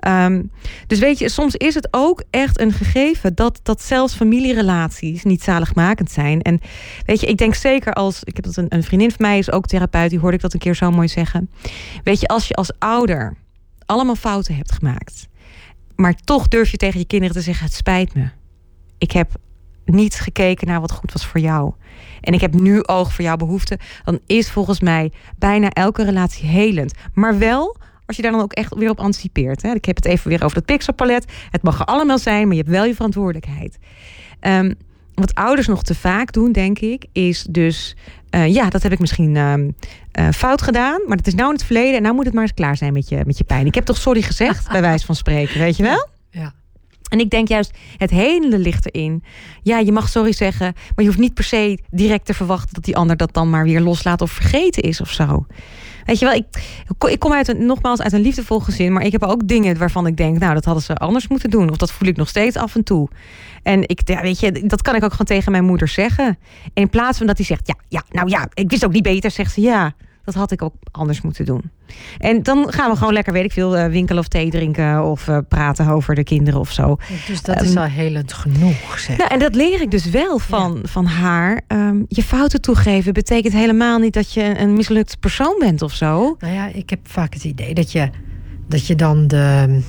Um, 0.07 0.51
dus 0.87 0.99
weet 0.99 1.19
je, 1.19 1.29
soms 1.29 1.55
is 1.55 1.73
het 1.73 1.87
ook 1.91 2.23
echt 2.29 2.59
een 2.59 2.71
gegeven 2.71 3.35
dat, 3.35 3.59
dat 3.63 3.81
zelfs 3.81 4.13
familierelaties 4.13 5.23
niet 5.23 5.43
zaligmakend 5.43 6.11
zijn. 6.11 6.41
En 6.41 6.61
weet 7.05 7.19
je, 7.19 7.27
ik 7.27 7.37
denk 7.37 7.55
zeker 7.55 7.93
als, 7.93 8.23
ik 8.23 8.35
heb 8.35 8.45
dat 8.45 8.55
een, 8.55 8.65
een 8.69 8.83
vriendin 8.83 9.11
van 9.11 9.25
mij 9.25 9.37
is 9.37 9.51
ook 9.51 9.65
therapeut, 9.65 10.09
die 10.09 10.19
hoorde 10.19 10.35
ik 10.35 10.41
dat 10.41 10.53
een 10.53 10.59
keer 10.59 10.75
zo 10.75 10.91
mooi 10.91 11.07
zeggen. 11.07 11.49
Weet 12.03 12.19
je, 12.19 12.27
als 12.27 12.47
je 12.47 12.53
als 12.53 12.71
ouder 12.79 13.35
allemaal 13.85 14.15
fouten 14.15 14.55
hebt 14.55 14.71
gemaakt, 14.71 15.27
maar 15.95 16.15
toch 16.15 16.47
durf 16.47 16.69
je 16.71 16.77
tegen 16.77 16.99
je 16.99 17.05
kinderen 17.05 17.35
te 17.35 17.41
zeggen: 17.41 17.65
het 17.65 17.73
spijt 17.73 18.13
me 18.13 18.29
ik 18.99 19.11
heb 19.11 19.29
niet 19.85 20.15
gekeken 20.15 20.67
naar 20.67 20.81
wat 20.81 20.91
goed 20.91 21.11
was 21.11 21.25
voor 21.25 21.39
jou. 21.39 21.73
En 22.21 22.33
ik 22.33 22.41
heb 22.41 22.53
nu 22.53 22.83
oog 22.83 23.13
voor 23.13 23.23
jouw 23.23 23.35
behoeften. 23.35 23.77
Dan 24.03 24.19
is 24.25 24.51
volgens 24.51 24.79
mij 24.79 25.11
bijna 25.37 25.69
elke 25.69 26.03
relatie 26.03 26.47
helend. 26.47 26.93
Maar 27.13 27.37
wel 27.37 27.77
als 28.05 28.15
je 28.15 28.21
daar 28.21 28.31
dan 28.31 28.41
ook 28.41 28.53
echt 28.53 28.75
weer 28.75 28.89
op 28.89 28.99
anticipeert. 28.99 29.61
Hè. 29.61 29.73
Ik 29.73 29.85
heb 29.85 29.95
het 29.95 30.05
even 30.05 30.29
weer 30.29 30.43
over 30.43 30.57
het 30.57 30.65
pixelpalet. 30.65 31.31
Het 31.49 31.61
mag 31.61 31.79
er 31.79 31.85
allemaal 31.85 32.19
zijn, 32.19 32.43
maar 32.43 32.55
je 32.55 32.61
hebt 32.61 32.73
wel 32.73 32.85
je 32.85 32.95
verantwoordelijkheid. 32.95 33.77
Um, 34.41 34.75
wat 35.13 35.35
ouders 35.35 35.67
nog 35.67 35.83
te 35.83 35.95
vaak 35.95 36.31
doen, 36.31 36.51
denk 36.51 36.79
ik, 36.79 37.05
is 37.11 37.43
dus... 37.49 37.95
Uh, 38.35 38.53
ja, 38.53 38.69
dat 38.69 38.83
heb 38.83 38.91
ik 38.91 38.99
misschien 38.99 39.35
uh, 39.35 39.53
uh, 39.57 40.29
fout 40.33 40.61
gedaan. 40.61 41.01
Maar 41.07 41.17
dat 41.17 41.27
is 41.27 41.33
nou 41.35 41.47
in 41.49 41.55
het 41.55 41.65
verleden. 41.65 41.95
En 41.95 42.01
nou 42.01 42.15
moet 42.15 42.25
het 42.25 42.33
maar 42.33 42.43
eens 42.43 42.53
klaar 42.53 42.77
zijn 42.77 42.93
met 42.93 43.09
je, 43.09 43.21
met 43.25 43.37
je 43.37 43.43
pijn. 43.43 43.65
Ik 43.65 43.75
heb 43.75 43.85
toch 43.85 43.97
sorry 43.97 44.21
gezegd, 44.21 44.71
bij 44.71 44.81
wijze 44.81 45.05
van 45.05 45.15
spreken. 45.15 45.59
Weet 45.59 45.77
je 45.77 45.83
wel? 45.83 46.07
Ja. 46.29 46.53
En 47.09 47.19
ik 47.19 47.29
denk 47.29 47.47
juist, 47.47 47.77
het 47.97 48.09
hele 48.09 48.57
ligt 48.57 48.95
erin. 48.95 49.23
Ja, 49.63 49.79
je 49.79 49.91
mag 49.91 50.09
sorry 50.09 50.31
zeggen, 50.31 50.73
maar 50.73 51.05
je 51.05 51.05
hoeft 51.05 51.17
niet 51.17 51.33
per 51.33 51.43
se 51.43 51.79
direct 51.89 52.25
te 52.25 52.33
verwachten 52.33 52.73
dat 52.73 52.83
die 52.83 52.97
ander 52.97 53.17
dat 53.17 53.33
dan 53.33 53.49
maar 53.49 53.63
weer 53.63 53.81
loslaat 53.81 54.21
of 54.21 54.31
vergeten 54.31 54.83
is 54.83 55.01
of 55.01 55.11
zo. 55.11 55.45
Weet 56.05 56.19
je 56.19 56.25
wel, 56.25 56.33
ik, 56.33 56.45
ik 57.09 57.19
kom 57.19 57.33
uit 57.33 57.47
een, 57.47 57.65
nogmaals 57.65 58.01
uit 58.01 58.13
een 58.13 58.21
liefdevol 58.21 58.59
gezin, 58.59 58.93
maar 58.93 59.03
ik 59.03 59.11
heb 59.11 59.23
ook 59.23 59.47
dingen 59.47 59.77
waarvan 59.77 60.07
ik 60.07 60.17
denk, 60.17 60.39
nou, 60.39 60.53
dat 60.53 60.65
hadden 60.65 60.83
ze 60.83 60.95
anders 60.95 61.27
moeten 61.27 61.49
doen. 61.49 61.69
Of 61.69 61.77
dat 61.77 61.91
voel 61.91 62.07
ik 62.07 62.17
nog 62.17 62.27
steeds 62.27 62.55
af 62.55 62.75
en 62.75 62.83
toe. 62.83 63.09
En 63.63 63.87
ik, 63.87 64.01
ja, 64.07 64.21
weet 64.21 64.39
je, 64.39 64.51
dat 64.51 64.81
kan 64.81 64.95
ik 64.95 65.03
ook 65.03 65.11
gewoon 65.11 65.25
tegen 65.25 65.51
mijn 65.51 65.65
moeder 65.65 65.87
zeggen. 65.87 66.25
En 66.25 66.37
in 66.73 66.89
plaats 66.89 67.17
van 67.17 67.27
dat 67.27 67.37
hij 67.37 67.45
zegt, 67.45 67.67
ja, 67.67 67.75
ja, 67.87 68.03
nou 68.11 68.29
ja, 68.29 68.47
ik 68.53 68.69
wist 68.69 68.85
ook 68.85 68.91
niet 68.91 69.03
beter, 69.03 69.31
zegt 69.31 69.53
ze 69.53 69.61
ja. 69.61 69.93
Dat 70.31 70.37
had 70.37 70.51
ik 70.51 70.61
ook 70.61 70.73
anders 70.91 71.21
moeten 71.21 71.45
doen. 71.45 71.61
En 72.17 72.43
dan 72.43 72.71
gaan 72.71 72.91
we 72.91 72.97
gewoon 72.97 73.13
lekker, 73.13 73.33
weet 73.33 73.43
ik 73.43 73.51
veel, 73.51 73.77
uh, 73.77 73.85
winkelen 73.85 74.21
of 74.21 74.27
thee 74.27 74.49
drinken 74.49 75.03
of 75.03 75.27
uh, 75.27 75.37
praten 75.47 75.87
over 75.87 76.15
de 76.15 76.23
kinderen 76.23 76.59
of 76.59 76.71
zo. 76.71 76.97
Dus 77.27 77.41
dat 77.41 77.61
um, 77.61 77.67
is 77.67 77.75
al 77.75 77.83
helend 77.83 78.33
genoeg. 78.33 78.99
Zeg. 78.99 79.17
Nou, 79.17 79.29
en 79.29 79.39
dat 79.39 79.55
leer 79.55 79.81
ik 79.81 79.91
dus 79.91 80.09
wel 80.09 80.39
van, 80.39 80.79
ja. 80.81 80.87
van 80.87 81.05
haar. 81.05 81.61
Um, 81.67 82.05
je 82.07 82.23
fouten 82.23 82.61
toegeven 82.61 83.13
betekent 83.13 83.53
helemaal 83.53 83.99
niet 83.99 84.13
dat 84.13 84.33
je 84.33 84.59
een 84.59 84.73
mislukt 84.73 85.19
persoon 85.19 85.55
bent 85.59 85.81
of 85.81 85.93
zo. 85.93 86.35
Nou 86.39 86.53
ja, 86.53 86.67
ik 86.73 86.89
heb 86.89 86.99
vaak 87.03 87.33
het 87.33 87.43
idee 87.43 87.73
dat 87.73 87.91
je, 87.91 88.09
dat 88.67 88.87
je 88.87 88.95
dan 88.95 89.27
de. 89.27 89.81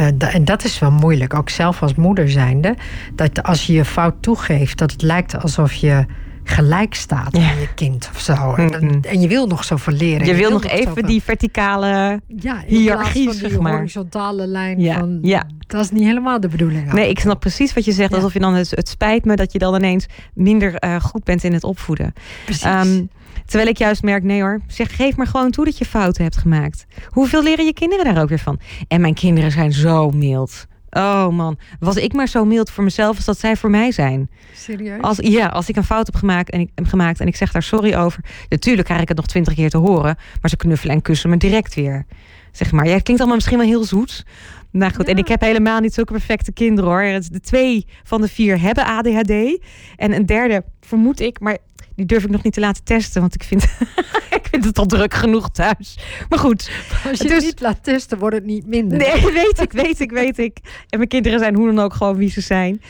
Uh, 0.00 0.06
da, 0.14 0.32
en 0.32 0.44
dat 0.44 0.64
is 0.64 0.78
wel 0.78 0.90
moeilijk, 0.90 1.34
ook 1.34 1.50
zelf 1.50 1.82
als 1.82 1.94
moeder 1.94 2.30
zijnde. 2.30 2.76
Dat 3.14 3.42
als 3.42 3.66
je 3.66 3.72
je 3.72 3.84
fout 3.84 4.14
toegeeft, 4.20 4.78
dat 4.78 4.92
het 4.92 5.02
lijkt 5.02 5.42
alsof 5.42 5.72
je 5.72 6.06
gelijk 6.44 6.94
staat 6.94 7.34
aan 7.34 7.60
je 7.60 7.68
kind 7.74 8.10
of 8.14 8.20
zo. 8.20 8.54
En, 8.54 9.00
en, 9.02 9.20
je 9.20 9.28
wil 9.28 9.46
nog 9.46 9.64
zoveel 9.64 9.92
leren. 9.92 10.26
Je, 10.26 10.32
je 10.32 10.38
wil, 10.38 10.50
nog 10.50 10.64
even 10.64 11.06
die 11.06 11.22
verticale 11.22 12.20
ja, 12.26 12.62
hiërarchie, 12.66 13.24
van 13.24 13.32
die 13.32 13.48
zeg 13.48 13.58
maar. 13.58 13.72
horizontale 13.72 14.46
lijn. 14.46 14.80
Ja. 14.80 14.98
Van, 14.98 15.18
ja. 15.22 15.44
Dat 15.66 15.84
is 15.84 15.90
niet 15.90 16.04
helemaal 16.04 16.40
de 16.40 16.48
bedoeling. 16.48 16.92
Nee, 16.92 17.08
ik 17.08 17.18
snap 17.18 17.40
precies 17.40 17.74
wat 17.74 17.84
je 17.84 17.92
zegt. 17.92 18.14
Alsof 18.14 18.32
je 18.32 18.38
dan, 18.38 18.54
het, 18.54 18.70
het 18.70 18.88
spijt 18.88 19.24
me 19.24 19.36
dat 19.36 19.52
je 19.52 19.58
dan 19.58 19.74
ineens 19.74 20.06
minder 20.34 20.84
uh, 20.84 21.00
goed 21.00 21.24
bent 21.24 21.44
in 21.44 21.52
het 21.52 21.64
opvoeden. 21.64 22.12
Precies. 22.44 22.64
Um, 22.64 23.08
terwijl 23.46 23.68
ik 23.68 23.78
juist 23.78 24.02
merk, 24.02 24.22
nee 24.22 24.40
hoor, 24.40 24.60
zeg, 24.66 24.96
geef 24.96 25.16
maar 25.16 25.26
gewoon 25.26 25.50
toe 25.50 25.64
dat 25.64 25.78
je 25.78 25.84
fouten 25.84 26.22
hebt 26.22 26.36
gemaakt. 26.36 26.86
Hoeveel 27.08 27.42
leren 27.42 27.64
je 27.64 27.72
kinderen 27.72 28.04
daar 28.04 28.22
ook 28.22 28.28
weer 28.28 28.38
van? 28.38 28.60
En 28.88 29.00
mijn 29.00 29.14
kinderen 29.14 29.50
zijn 29.50 29.72
zo 29.72 30.10
mild. 30.10 30.66
Oh 30.96 31.28
man, 31.28 31.58
was 31.78 31.96
ik 31.96 32.12
maar 32.12 32.28
zo 32.28 32.44
mild 32.44 32.70
voor 32.70 32.84
mezelf 32.84 33.16
als 33.16 33.24
dat 33.24 33.38
zij 33.38 33.56
voor 33.56 33.70
mij 33.70 33.92
zijn. 33.92 34.30
Serieus? 34.54 35.02
Als, 35.02 35.18
ja, 35.18 35.46
als 35.46 35.68
ik 35.68 35.76
een 35.76 35.84
fout 35.84 36.06
heb 36.06 36.14
gemaakt 36.14 36.50
en, 36.50 36.60
ik, 36.60 36.70
gemaakt 36.82 37.20
en 37.20 37.26
ik 37.26 37.36
zeg 37.36 37.52
daar 37.52 37.62
sorry 37.62 37.94
over. 37.94 38.24
Natuurlijk 38.48 38.86
krijg 38.86 39.02
ik 39.02 39.08
het 39.08 39.16
nog 39.16 39.26
twintig 39.26 39.54
keer 39.54 39.70
te 39.70 39.78
horen. 39.78 40.16
Maar 40.40 40.50
ze 40.50 40.56
knuffelen 40.56 40.94
en 40.94 41.02
kussen 41.02 41.30
me 41.30 41.36
direct 41.36 41.74
weer. 41.74 42.06
Zeg 42.52 42.72
maar, 42.72 42.86
ja, 42.86 42.92
het 42.92 43.02
klinkt 43.02 43.20
allemaal 43.20 43.38
misschien 43.38 43.58
wel 43.58 43.66
heel 43.66 43.84
zoet. 43.84 44.24
Nou 44.70 44.92
goed, 44.92 45.06
ja. 45.06 45.12
en 45.12 45.18
ik 45.18 45.28
heb 45.28 45.40
helemaal 45.40 45.80
niet 45.80 45.94
zulke 45.94 46.12
perfecte 46.12 46.52
kinderen 46.52 46.90
hoor. 46.90 47.20
De 47.30 47.40
twee 47.40 47.86
van 48.02 48.20
de 48.20 48.28
vier 48.28 48.60
hebben 48.60 48.86
ADHD. 48.86 49.60
En 49.96 50.12
een 50.12 50.26
derde 50.26 50.64
vermoed 50.80 51.20
ik, 51.20 51.40
maar 51.40 51.58
die 51.96 52.06
durf 52.06 52.24
ik 52.24 52.30
nog 52.30 52.42
niet 52.42 52.52
te 52.52 52.60
laten 52.60 52.84
testen. 52.84 53.20
Want 53.20 53.34
ik 53.34 53.42
vind, 53.42 53.62
ik 54.38 54.46
vind 54.50 54.64
het 54.64 54.78
al 54.78 54.86
druk 54.86 55.14
genoeg 55.14 55.50
thuis. 55.50 55.98
Maar 56.28 56.38
goed. 56.38 56.70
Als 57.10 57.18
je 57.18 57.24
dus, 57.24 57.36
het 57.36 57.44
niet 57.44 57.60
laat 57.60 57.84
testen, 57.84 58.18
wordt 58.18 58.36
het 58.36 58.44
niet 58.44 58.66
minder. 58.66 58.98
Nee, 58.98 59.32
weet 59.42 59.60
ik, 59.60 59.72
weet 59.72 60.00
ik, 60.00 60.10
weet 60.10 60.38
ik. 60.38 60.58
En 60.88 60.98
mijn 60.98 61.08
kinderen 61.08 61.38
zijn 61.38 61.54
hoe 61.54 61.66
dan 61.66 61.78
ook 61.78 61.94
gewoon 61.94 62.16
wie 62.16 62.30
ze 62.30 62.40
zijn. 62.40 62.82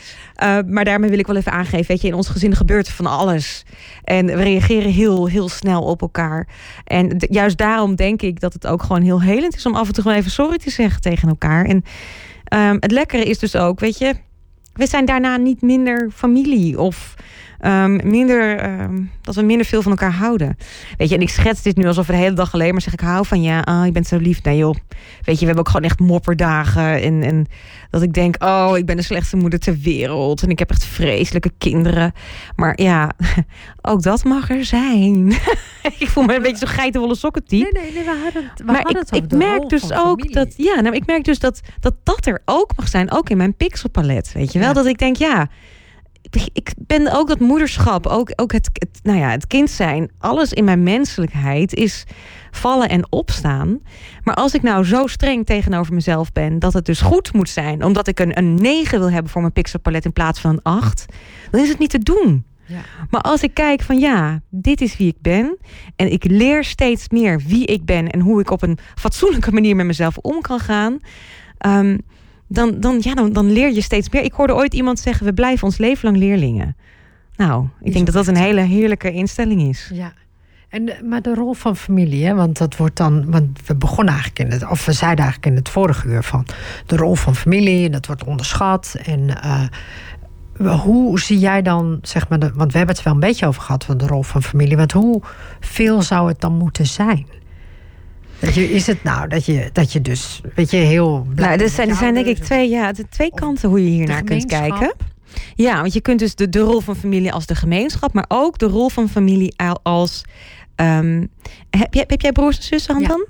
Uh, 0.43 0.57
maar 0.67 0.85
daarmee 0.85 1.09
wil 1.09 1.19
ik 1.19 1.27
wel 1.27 1.35
even 1.35 1.51
aangeven. 1.51 1.87
Weet 1.87 2.01
je, 2.01 2.07
in 2.07 2.13
ons 2.13 2.27
gezin 2.27 2.55
gebeurt 2.55 2.89
van 2.89 3.05
alles. 3.05 3.63
En 4.03 4.25
we 4.25 4.43
reageren 4.43 4.91
heel, 4.91 5.27
heel 5.27 5.49
snel 5.49 5.83
op 5.83 6.01
elkaar. 6.01 6.47
En 6.83 7.15
juist 7.29 7.57
daarom 7.57 7.95
denk 7.95 8.21
ik 8.21 8.39
dat 8.39 8.53
het 8.53 8.67
ook 8.67 8.83
gewoon 8.83 9.01
heel 9.01 9.21
helend 9.21 9.55
is... 9.55 9.65
om 9.65 9.75
af 9.75 9.87
en 9.87 9.93
toe 9.93 10.03
gewoon 10.03 10.17
even 10.17 10.31
sorry 10.31 10.57
te 10.57 10.69
zeggen 10.69 11.01
tegen 11.01 11.29
elkaar. 11.29 11.65
En 11.65 11.83
um, 12.53 12.77
het 12.79 12.91
lekkere 12.91 13.23
is 13.23 13.39
dus 13.39 13.55
ook, 13.55 13.79
weet 13.79 13.97
je... 13.97 14.13
we 14.73 14.87
zijn 14.87 15.05
daarna 15.05 15.37
niet 15.37 15.61
minder 15.61 16.09
familie 16.13 16.79
of... 16.79 17.15
Um, 17.65 18.09
minder, 18.09 18.65
um, 18.81 19.11
dat 19.21 19.35
we 19.35 19.41
minder 19.41 19.65
veel 19.65 19.81
van 19.81 19.91
elkaar 19.91 20.13
houden. 20.13 20.57
Weet 20.97 21.09
je, 21.09 21.15
en 21.15 21.21
ik 21.21 21.29
schets 21.29 21.61
dit 21.61 21.77
nu 21.77 21.87
alsof 21.87 22.07
we 22.07 22.13
de 22.13 22.19
hele 22.19 22.35
dag 22.35 22.53
alleen 22.53 22.71
maar 22.71 22.81
zeg 22.81 22.93
ik 22.93 22.99
hou 22.99 23.25
van 23.25 23.41
je. 23.41 23.61
Oh, 23.65 23.81
je 23.85 23.91
bent 23.91 24.07
zo 24.07 24.17
lief. 24.17 24.43
Nee 24.43 24.57
joh. 24.57 24.75
Weet 25.21 25.35
je, 25.35 25.39
we 25.39 25.45
hebben 25.45 25.59
ook 25.59 25.67
gewoon 25.67 25.85
echt 25.85 25.99
mopperdagen. 25.99 27.01
En, 27.01 27.23
en 27.23 27.45
dat 27.89 28.01
ik 28.01 28.13
denk, 28.13 28.43
oh, 28.43 28.77
ik 28.77 28.85
ben 28.85 28.95
de 28.95 29.01
slechtste 29.01 29.37
moeder 29.37 29.59
ter 29.59 29.77
wereld. 29.77 30.43
En 30.43 30.49
ik 30.49 30.59
heb 30.59 30.69
echt 30.69 30.85
vreselijke 30.85 31.51
kinderen. 31.57 32.13
Maar 32.55 32.81
ja, 32.81 33.11
ook 33.81 34.01
dat 34.01 34.23
mag 34.23 34.49
er 34.49 34.65
zijn. 34.65 35.31
ik 35.99 36.07
voel 36.07 36.23
me 36.23 36.35
een 36.35 36.41
beetje 36.41 36.67
zo'n 36.67 36.75
geitenwolle 36.75 37.15
sokken 37.15 37.45
type. 37.45 37.69
Nee, 37.73 37.83
nee, 37.83 37.93
nee, 37.93 38.03
we 38.03 38.21
hadden 38.23 38.43
het, 38.43 38.59
we 38.59 38.65
maar 38.65 38.75
hadden 38.75 39.01
ik, 39.01 39.07
het 39.09 39.31
ik 39.31 39.37
merk 39.37 39.69
dus 39.69 39.83
ook 39.91 40.19
familie. 40.19 40.33
dat, 40.33 40.53
ja, 40.57 40.81
nou, 40.81 40.95
ik 40.95 41.05
merk 41.05 41.23
dus 41.23 41.39
dat, 41.39 41.61
dat 41.79 41.93
dat 42.03 42.25
er 42.25 42.41
ook 42.45 42.71
mag 42.75 42.87
zijn. 42.87 43.11
Ook 43.11 43.29
in 43.29 43.37
mijn 43.37 43.55
pixelpalet. 43.55 44.31
Weet 44.33 44.51
je 44.53 44.59
wel? 44.59 44.67
Ja. 44.67 44.73
Dat 44.73 44.85
ik 44.85 44.97
denk, 44.97 45.15
ja 45.15 45.49
ik 46.29 46.73
ben 46.77 47.13
ook 47.13 47.27
dat 47.27 47.39
moederschap, 47.39 48.07
ook, 48.07 48.31
ook 48.35 48.51
het, 48.51 48.69
het, 48.73 48.99
nou 49.03 49.17
ja, 49.19 49.29
het 49.29 49.47
kind 49.47 49.69
zijn, 49.69 50.11
alles 50.17 50.53
in 50.53 50.63
mijn 50.63 50.83
menselijkheid 50.83 51.73
is 51.73 52.03
vallen 52.51 52.89
en 52.89 53.11
opstaan. 53.11 53.79
Maar 54.23 54.35
als 54.35 54.53
ik 54.53 54.61
nou 54.61 54.85
zo 54.85 55.07
streng 55.07 55.45
tegenover 55.45 55.93
mezelf 55.93 56.31
ben 56.31 56.59
dat 56.59 56.73
het 56.73 56.85
dus 56.85 57.01
goed 57.01 57.33
moet 57.33 57.49
zijn, 57.49 57.83
omdat 57.83 58.07
ik 58.07 58.19
een, 58.19 58.37
een 58.37 58.55
9 58.55 58.99
wil 58.99 59.11
hebben 59.11 59.31
voor 59.31 59.41
mijn 59.41 59.53
pixelpalet 59.53 60.05
in 60.05 60.13
plaats 60.13 60.39
van 60.39 60.51
een 60.51 60.61
8, 60.61 61.05
dan 61.51 61.61
is 61.61 61.69
het 61.69 61.79
niet 61.79 61.89
te 61.89 61.99
doen. 61.99 62.45
Ja. 62.67 62.81
Maar 63.09 63.21
als 63.21 63.43
ik 63.43 63.53
kijk 63.53 63.81
van 63.81 63.99
ja, 63.99 64.41
dit 64.49 64.81
is 64.81 64.97
wie 64.97 65.07
ik 65.07 65.21
ben. 65.21 65.57
En 65.95 66.11
ik 66.11 66.23
leer 66.23 66.63
steeds 66.63 67.09
meer 67.09 67.41
wie 67.47 67.65
ik 67.65 67.85
ben 67.85 68.09
en 68.09 68.19
hoe 68.19 68.39
ik 68.39 68.49
op 68.49 68.61
een 68.61 68.77
fatsoenlijke 68.95 69.51
manier 69.51 69.75
met 69.75 69.85
mezelf 69.85 70.17
om 70.17 70.41
kan 70.41 70.59
gaan. 70.59 70.99
ehm, 71.57 71.97
dan, 72.47 72.79
dan, 72.79 72.97
ja, 73.01 73.13
dan, 73.13 73.33
dan 73.33 73.51
leer 73.51 73.73
je 73.73 73.81
steeds 73.81 74.09
meer. 74.09 74.23
Ik 74.23 74.33
hoorde 74.33 74.55
ooit 74.55 74.73
iemand 74.73 74.99
zeggen: 74.99 75.25
we 75.25 75.33
blijven 75.33 75.67
ons 75.67 75.77
leven 75.77 76.05
lang 76.09 76.17
leerlingen. 76.23 76.75
Nou, 77.35 77.67
ik 77.81 77.93
denk 77.93 78.05
dat 78.05 78.15
dat 78.15 78.27
een 78.27 78.37
hele 78.37 78.61
heerlijke 78.61 79.11
instelling 79.11 79.61
is. 79.61 79.89
Ja. 79.93 80.13
En, 80.69 80.85
de- 80.85 81.03
maar 81.03 81.21
de 81.21 81.33
rol 81.33 81.53
van 81.53 81.75
familie, 81.75 82.25
hè? 82.25 82.33
want 82.35 82.57
dat 82.57 82.77
wordt 82.77 82.97
dan. 82.97 83.31
Want 83.31 83.59
we 83.65 83.75
begonnen 83.75 84.13
eigenlijk 84.13 84.39
in 84.45 84.51
het. 84.51 84.69
Of 84.69 84.85
we 84.85 84.91
zeiden 84.91 85.23
eigenlijk 85.23 85.53
in 85.53 85.59
het 85.59 85.69
vorige 85.69 86.07
uur 86.07 86.23
van. 86.23 86.45
De 86.85 86.95
rol 86.95 87.15
van 87.15 87.35
familie, 87.35 87.85
en 87.85 87.91
dat 87.91 88.05
wordt 88.05 88.23
onderschat. 88.23 88.95
En 89.05 89.41
eh, 89.41 90.79
hoe 90.81 91.19
zie 91.19 91.39
jij 91.39 91.61
dan, 91.61 91.99
zeg 92.01 92.29
maar. 92.29 92.39
De, 92.39 92.51
want 92.53 92.71
we 92.71 92.77
hebben 92.77 92.95
het 92.95 93.05
wel 93.05 93.13
een 93.13 93.19
beetje 93.19 93.47
over 93.47 93.61
gehad 93.61 93.83
van 93.85 93.97
de 93.97 94.07
rol 94.07 94.23
van 94.23 94.43
familie. 94.43 94.77
Want 94.77 94.91
hoe 94.91 95.21
veel 95.59 96.01
zou 96.01 96.27
het 96.27 96.41
dan 96.41 96.53
moeten 96.57 96.85
zijn? 96.85 97.27
Dat 98.39 98.53
je, 98.53 98.71
is 98.71 98.87
het 98.87 99.03
nou 99.03 99.27
dat 99.27 99.45
je, 99.45 99.69
dat 99.73 99.93
je 99.93 100.01
dus. 100.01 100.41
Weet 100.55 100.71
je, 100.71 100.77
heel. 100.77 101.27
Nou, 101.35 101.61
er 101.61 101.69
zijn, 101.69 101.89
er 101.89 101.95
zijn 101.95 102.13
denk 102.13 102.25
ik 102.25 102.37
twee, 102.37 102.69
ja, 102.69 102.91
de 102.91 103.05
twee 103.09 103.31
kanten 103.33 103.69
hoe 103.69 103.83
je 103.83 103.89
hier 103.89 104.07
naar 104.07 104.23
kunt 104.23 104.45
kijken. 104.45 104.93
Ja, 105.55 105.81
want 105.81 105.93
je 105.93 106.01
kunt 106.01 106.19
dus 106.19 106.35
de, 106.35 106.49
de 106.49 106.59
rol 106.59 106.79
van 106.79 106.95
familie 106.95 107.31
als 107.31 107.45
de 107.45 107.55
gemeenschap, 107.55 108.13
maar 108.13 108.25
ook 108.27 108.57
de 108.57 108.65
rol 108.65 108.89
van 108.89 109.09
familie 109.09 109.53
al- 109.57 109.79
als. 109.83 110.23
Ehm, 110.75 111.25
heb, 111.69 111.93
jij, 111.93 112.03
heb 112.07 112.21
jij 112.21 112.31
broers 112.31 112.57
en 112.57 112.63
zussen, 112.63 112.93
Ja. 112.99 113.07
Handan? 113.07 113.25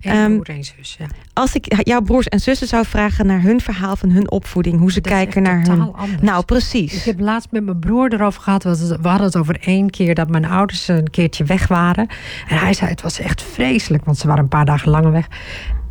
Eén 0.00 0.12
Ehm, 0.12 0.32
broer, 0.32 0.48
één 0.48 0.64
zus. 0.64 0.96
Ja. 0.98 1.06
Als 1.32 1.54
ik 1.54 1.74
jouw 1.86 2.00
broers 2.00 2.26
en 2.28 2.40
zussen 2.40 2.66
zou 2.66 2.84
vragen 2.86 3.26
naar 3.26 3.42
hun 3.42 3.60
verhaal 3.60 3.96
van 3.96 4.10
hun 4.10 4.30
opvoeding, 4.30 4.78
hoe 4.78 4.92
ze 4.92 5.00
Dat 5.00 5.12
kijken 5.12 5.42
naar 5.42 5.62
totaal 5.64 5.78
hun. 5.84 5.92
anders. 5.94 6.22
Nou, 6.22 6.40
Ik 6.40 6.46
precies. 6.46 7.04
heb 7.04 7.20
laatst 7.20 7.50
met 7.50 7.64
mijn 7.64 7.78
broer 7.78 8.12
erover 8.12 8.42
gehad. 8.42 8.62
We 8.62 8.98
hadden 9.08 9.26
het 9.26 9.36
over 9.36 9.56
één 9.60 9.90
keer 9.90 10.14
dat 10.14 10.28
mijn 10.30 10.44
ouders 10.44 10.88
een 10.88 11.10
keertje 11.10 11.44
weg 11.44 11.66
waren. 11.68 12.06
En 12.48 12.58
hij 12.58 12.72
zei: 12.74 12.90
Het 12.90 13.02
was 13.02 13.18
echt 13.18 13.42
vreselijk, 13.42 14.04
want 14.04 14.18
ze 14.18 14.26
waren 14.26 14.42
een 14.42 14.48
paar 14.48 14.64
dagen 14.64 14.90
langer 14.90 15.12
weg. 15.12 15.26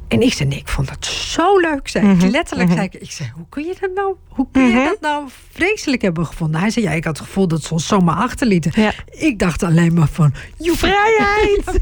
En 0.08 0.22
ik 0.22 0.34
zei: 0.34 0.50
Nee, 0.50 0.58
ik 0.60 0.68
vond 0.68 0.90
het 0.90 1.06
zo 1.06 1.60
leuk. 1.60 1.88
Zei 1.88 2.10
ik. 2.10 2.16
Mhm, 2.18 2.28
Letterlijk 2.28 2.70
mhm. 2.70 2.78
zei 2.78 2.90
ik: 2.94 3.02
ik 3.02 3.12
zei, 3.12 3.32
Hoe 3.36 3.46
kun 3.50 3.64
je 3.64 3.76
dat 3.80 3.90
nou, 3.96 4.16
hoe 4.28 4.48
kun 4.52 4.64
je 4.64 4.74
Mhm. 4.76 4.84
dat 4.86 5.02
nou 5.02 5.28
vreselijk 5.52 6.02
hebben 6.02 6.26
gevonden? 6.26 6.60
Hij 6.62 6.70
zei: 6.70 6.86
Ja, 6.86 6.92
ik 6.92 7.04
had 7.04 7.18
het 7.18 7.28
gevoel 7.28 7.48
dat 7.48 7.64
ze 7.64 7.74
ons 7.74 7.88
zomaar 7.88 8.16
achterlieten. 8.16 8.72
Ja. 8.76 8.92
Ik 9.12 9.40
dacht 9.40 9.64
alleen 9.64 9.94
maar 9.94 10.08
van: 10.08 10.34
joe, 10.58 10.76
Vrijheid! 10.76 11.64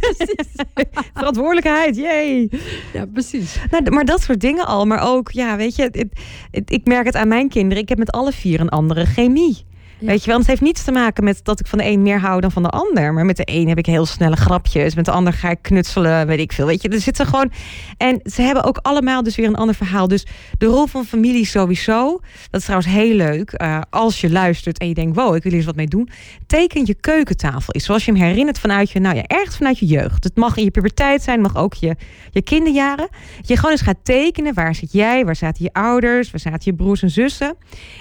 Verantwoordelijkheid, 1.13 1.95
jee! 1.95 2.49
Ja, 2.93 3.05
precies. 3.05 3.55
Nou, 3.71 3.89
maar 3.91 4.05
dat 4.05 4.21
soort 4.21 4.39
dingen 4.41 4.65
al. 4.67 4.85
Maar 4.85 5.01
ook, 5.01 5.31
ja, 5.31 5.55
weet 5.55 5.75
je, 5.75 5.81
het- 5.83 6.05
het- 6.51 6.71
ik 6.71 6.85
merk 6.85 7.05
het 7.05 7.15
aan 7.15 7.27
mijn 7.27 7.49
kinderen. 7.49 7.83
Ik 7.83 7.89
heb 7.89 7.97
met 7.97 8.11
alle 8.11 8.31
vier 8.31 8.59
een 8.59 8.69
andere 8.69 9.05
chemie. 9.05 9.65
Weet 10.05 10.23
je 10.23 10.29
wel, 10.29 10.37
het 10.37 10.47
heeft 10.47 10.61
niets 10.61 10.83
te 10.83 10.91
maken 10.91 11.23
met 11.23 11.39
dat 11.43 11.59
ik 11.59 11.67
van 11.67 11.77
de 11.77 11.85
een 11.85 12.01
meer 12.01 12.19
hou 12.19 12.41
dan 12.41 12.51
van 12.51 12.63
de 12.63 12.69
ander. 12.69 13.13
Maar 13.13 13.25
met 13.25 13.37
de 13.37 13.43
een 13.45 13.67
heb 13.67 13.77
ik 13.77 13.85
heel 13.85 14.05
snelle 14.05 14.35
grapjes. 14.35 14.95
Met 14.95 15.05
de 15.05 15.11
ander 15.11 15.33
ga 15.33 15.49
ik 15.49 15.57
knutselen, 15.61 16.27
weet 16.27 16.39
ik 16.39 16.51
veel. 16.51 16.65
Weet 16.65 16.81
je, 16.81 16.89
er 16.89 17.01
zitten 17.01 17.25
gewoon. 17.25 17.51
En 17.97 18.19
ze 18.23 18.41
hebben 18.41 18.63
ook 18.63 18.79
allemaal 18.81 19.23
dus 19.23 19.35
weer 19.35 19.47
een 19.47 19.55
ander 19.55 19.75
verhaal. 19.75 20.07
Dus 20.07 20.25
de 20.57 20.65
rol 20.65 20.85
van 20.85 21.05
familie 21.05 21.45
sowieso. 21.45 22.19
Dat 22.49 22.59
is 22.59 22.65
trouwens 22.65 22.91
heel 22.91 23.15
leuk. 23.15 23.51
eh, 23.51 23.81
als 23.89 24.21
je 24.21 24.31
luistert 24.31 24.77
en 24.77 24.87
je 24.87 24.93
denkt, 24.93 25.15
wow, 25.15 25.35
ik 25.35 25.43
wil 25.43 25.51
hier 25.51 25.59
eens 25.59 25.65
wat 25.65 25.75
mee 25.75 25.87
doen. 25.87 26.09
Teken 26.47 26.85
je 26.85 26.93
keukentafel. 26.93 27.73
Zoals 27.77 28.05
je 28.05 28.11
hem 28.11 28.21
herinnert 28.21 28.59
vanuit 28.59 28.91
je, 28.91 28.99
nou 28.99 29.15
ja, 29.15 29.23
ergens 29.27 29.57
vanuit 29.57 29.79
je 29.79 29.85
jeugd. 29.85 30.23
Het 30.23 30.35
mag 30.35 30.57
in 30.57 30.63
je 30.63 30.71
puberteit 30.71 31.21
zijn, 31.21 31.41
mag 31.41 31.55
ook 31.55 31.73
je, 31.73 31.95
je 32.31 32.41
kinderjaren. 32.41 33.07
Je 33.41 33.55
gewoon 33.55 33.71
eens 33.71 33.81
gaat 33.81 33.99
tekenen. 34.03 34.53
Waar 34.53 34.75
zit 34.75 34.91
jij? 34.91 35.25
Waar 35.25 35.35
zaten 35.35 35.63
je 35.63 35.73
ouders? 35.73 36.31
Waar 36.31 36.39
zaten 36.39 36.61
je 36.63 36.73
broers 36.73 37.01
en 37.01 37.09
zussen? 37.09 37.55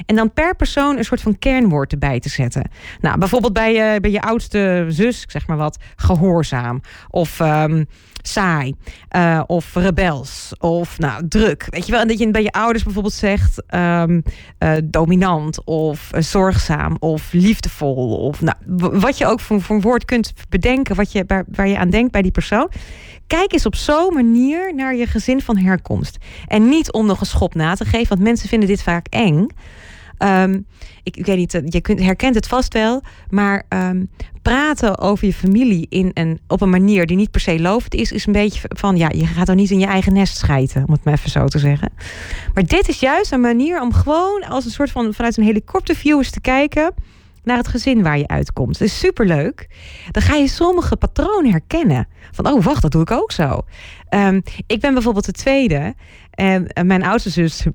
En 0.06 0.16
dan 0.16 0.32
per 0.32 0.56
persoon 0.56 0.96
een 0.98 1.04
soort 1.04 1.20
van 1.20 1.38
kernwoord 1.38 1.91
erbij 1.92 2.20
te 2.20 2.28
zetten. 2.28 2.70
Nou, 3.00 3.18
bijvoorbeeld 3.18 3.52
bij 3.52 3.72
je, 3.72 4.00
bij 4.00 4.10
je 4.10 4.20
oudste 4.20 4.84
zus, 4.88 5.24
zeg 5.28 5.46
maar 5.46 5.56
wat, 5.56 5.78
gehoorzaam. 5.96 6.80
Of 7.10 7.40
ehm, 7.40 7.84
saai. 8.22 8.74
eh, 9.08 9.42
of 9.46 9.74
rebels. 9.74 10.52
Of 10.58 10.98
nou, 10.98 11.28
druk. 11.28 11.66
Weet 11.70 11.86
je 11.86 11.92
wel? 11.92 12.00
En 12.00 12.08
dat 12.08 12.18
je 12.18 12.30
bij 12.30 12.42
je 12.42 12.52
ouders 12.52 12.84
bijvoorbeeld 12.84 13.14
zegt 13.14 13.62
ehm, 13.66 14.20
eh, 14.58 14.72
dominant. 14.84 15.64
Of 15.64 16.10
zorgzaam. 16.18 16.96
Of 16.98 17.32
liefdevol. 17.32 18.16
Of 18.16 18.40
nou, 18.40 18.56
wat 19.00 19.18
je 19.18 19.26
ook 19.26 19.40
voor, 19.40 19.60
voor 19.60 19.76
een 19.76 19.82
woord 19.82 20.04
kunt 20.04 20.32
bedenken. 20.48 20.96
Wat 20.96 21.12
je, 21.12 21.24
waar, 21.26 21.44
waar 21.48 21.68
je 21.68 21.78
aan 21.78 21.90
denkt 21.90 22.12
bij 22.12 22.22
die 22.22 22.30
persoon. 22.30 22.70
Kijk 23.26 23.52
eens 23.52 23.66
op 23.66 23.74
zo'n 23.74 24.14
manier 24.14 24.74
naar 24.74 24.94
je 24.94 25.06
gezin 25.06 25.40
van 25.40 25.56
herkomst. 25.56 26.16
En 26.46 26.68
niet 26.68 26.92
om 26.92 27.06
nog 27.06 27.20
een 27.20 27.26
schop 27.26 27.54
na 27.54 27.74
te 27.74 27.84
geven, 27.84 28.08
want 28.08 28.20
mensen 28.20 28.48
vinden 28.48 28.68
dit 28.68 28.82
vaak 28.82 29.06
eng. 29.10 29.46
Ehm, 30.22 30.60
ik, 31.02 31.16
ik 31.16 31.26
weet 31.26 31.36
niet, 31.36 31.54
eh, 31.54 31.60
je 31.64 31.80
kunt, 31.80 32.00
herkent 32.00 32.34
het 32.34 32.46
vast 32.46 32.72
wel, 32.72 33.02
maar 33.28 33.62
ehm, 33.68 34.04
praten 34.42 34.98
over 34.98 35.26
je 35.26 35.32
familie 35.32 35.86
in 35.88 36.10
een, 36.14 36.40
op 36.48 36.60
een 36.60 36.70
manier 36.70 37.06
die 37.06 37.16
niet 37.16 37.30
per 37.30 37.40
se 37.40 37.60
lovend 37.60 37.94
is, 37.94 38.12
is 38.12 38.26
een 38.26 38.32
beetje 38.32 38.68
van, 38.68 38.96
ja, 38.96 39.08
je 39.14 39.26
gaat 39.26 39.46
dan 39.46 39.56
niet 39.56 39.70
in 39.70 39.78
je 39.78 39.86
eigen 39.86 40.12
nest 40.12 40.36
schijten, 40.36 40.84
om 40.86 40.92
het 40.92 41.04
maar 41.04 41.14
even 41.14 41.30
zo 41.30 41.46
te 41.46 41.58
zeggen. 41.58 41.92
Maar 42.54 42.64
dit 42.64 42.88
is 42.88 43.00
juist 43.00 43.32
een 43.32 43.40
manier 43.40 43.80
om 43.80 43.92
gewoon 43.92 44.44
als 44.44 44.64
een 44.64 44.70
soort 44.70 44.90
van 44.90 45.14
vanuit 45.14 45.36
een 45.36 45.44
helikopterview 45.44 46.16
eens 46.16 46.30
te 46.30 46.40
kijken 46.40 46.94
naar 47.42 47.56
het 47.56 47.68
gezin 47.68 48.02
waar 48.02 48.18
je 48.18 48.28
uitkomt. 48.28 48.78
Dat 48.78 48.88
is 48.88 48.98
superleuk. 48.98 49.68
Dan 50.10 50.22
ga 50.22 50.34
je 50.34 50.48
sommige 50.48 50.96
patronen 50.96 51.50
herkennen. 51.50 52.08
Van, 52.30 52.46
oh 52.46 52.64
wacht, 52.64 52.82
dat 52.82 52.92
doe 52.92 53.02
ik 53.02 53.10
ook 53.10 53.32
zo. 53.32 53.60
Ehm, 54.08 54.40
ik 54.66 54.80
ben 54.80 54.92
bijvoorbeeld 54.94 55.24
de 55.24 55.32
tweede. 55.32 55.94
En 56.32 56.86
mijn 56.86 57.04
oudste 57.04 57.30
zus 57.30 57.66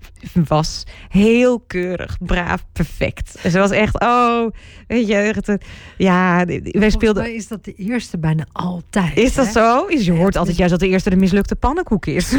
was 0.48 0.84
heel 1.10 1.60
keurig, 1.60 2.18
braaf, 2.20 2.66
perfect. 2.74 3.40
Ze 3.50 3.60
was 3.60 3.72
echt, 3.72 4.02
oh, 4.02 4.48
weet 4.88 5.08
je, 5.08 5.60
ja, 5.98 6.46
wij 6.46 6.90
speelden... 6.90 7.24
mij 7.24 7.34
is 7.34 7.48
dat 7.48 7.66
de 7.66 7.74
eerste 7.74 8.18
bijna 8.18 8.46
altijd. 8.52 9.18
Is 9.18 9.34
dat 9.34 9.46
hè? 9.46 9.52
zo? 9.52 9.86
Is, 9.86 10.06
je 10.06 10.12
hoort 10.12 10.34
Ja, 10.34 10.40
altijd 10.40 10.48
dus- 10.48 10.58
juist 10.58 10.72
dat 10.72 10.80
de 10.80 10.88
eerste 10.88 11.10
de 11.10 11.16
mislukte 11.16 11.56
pannenkoek 11.56 12.06
is. 12.06 12.32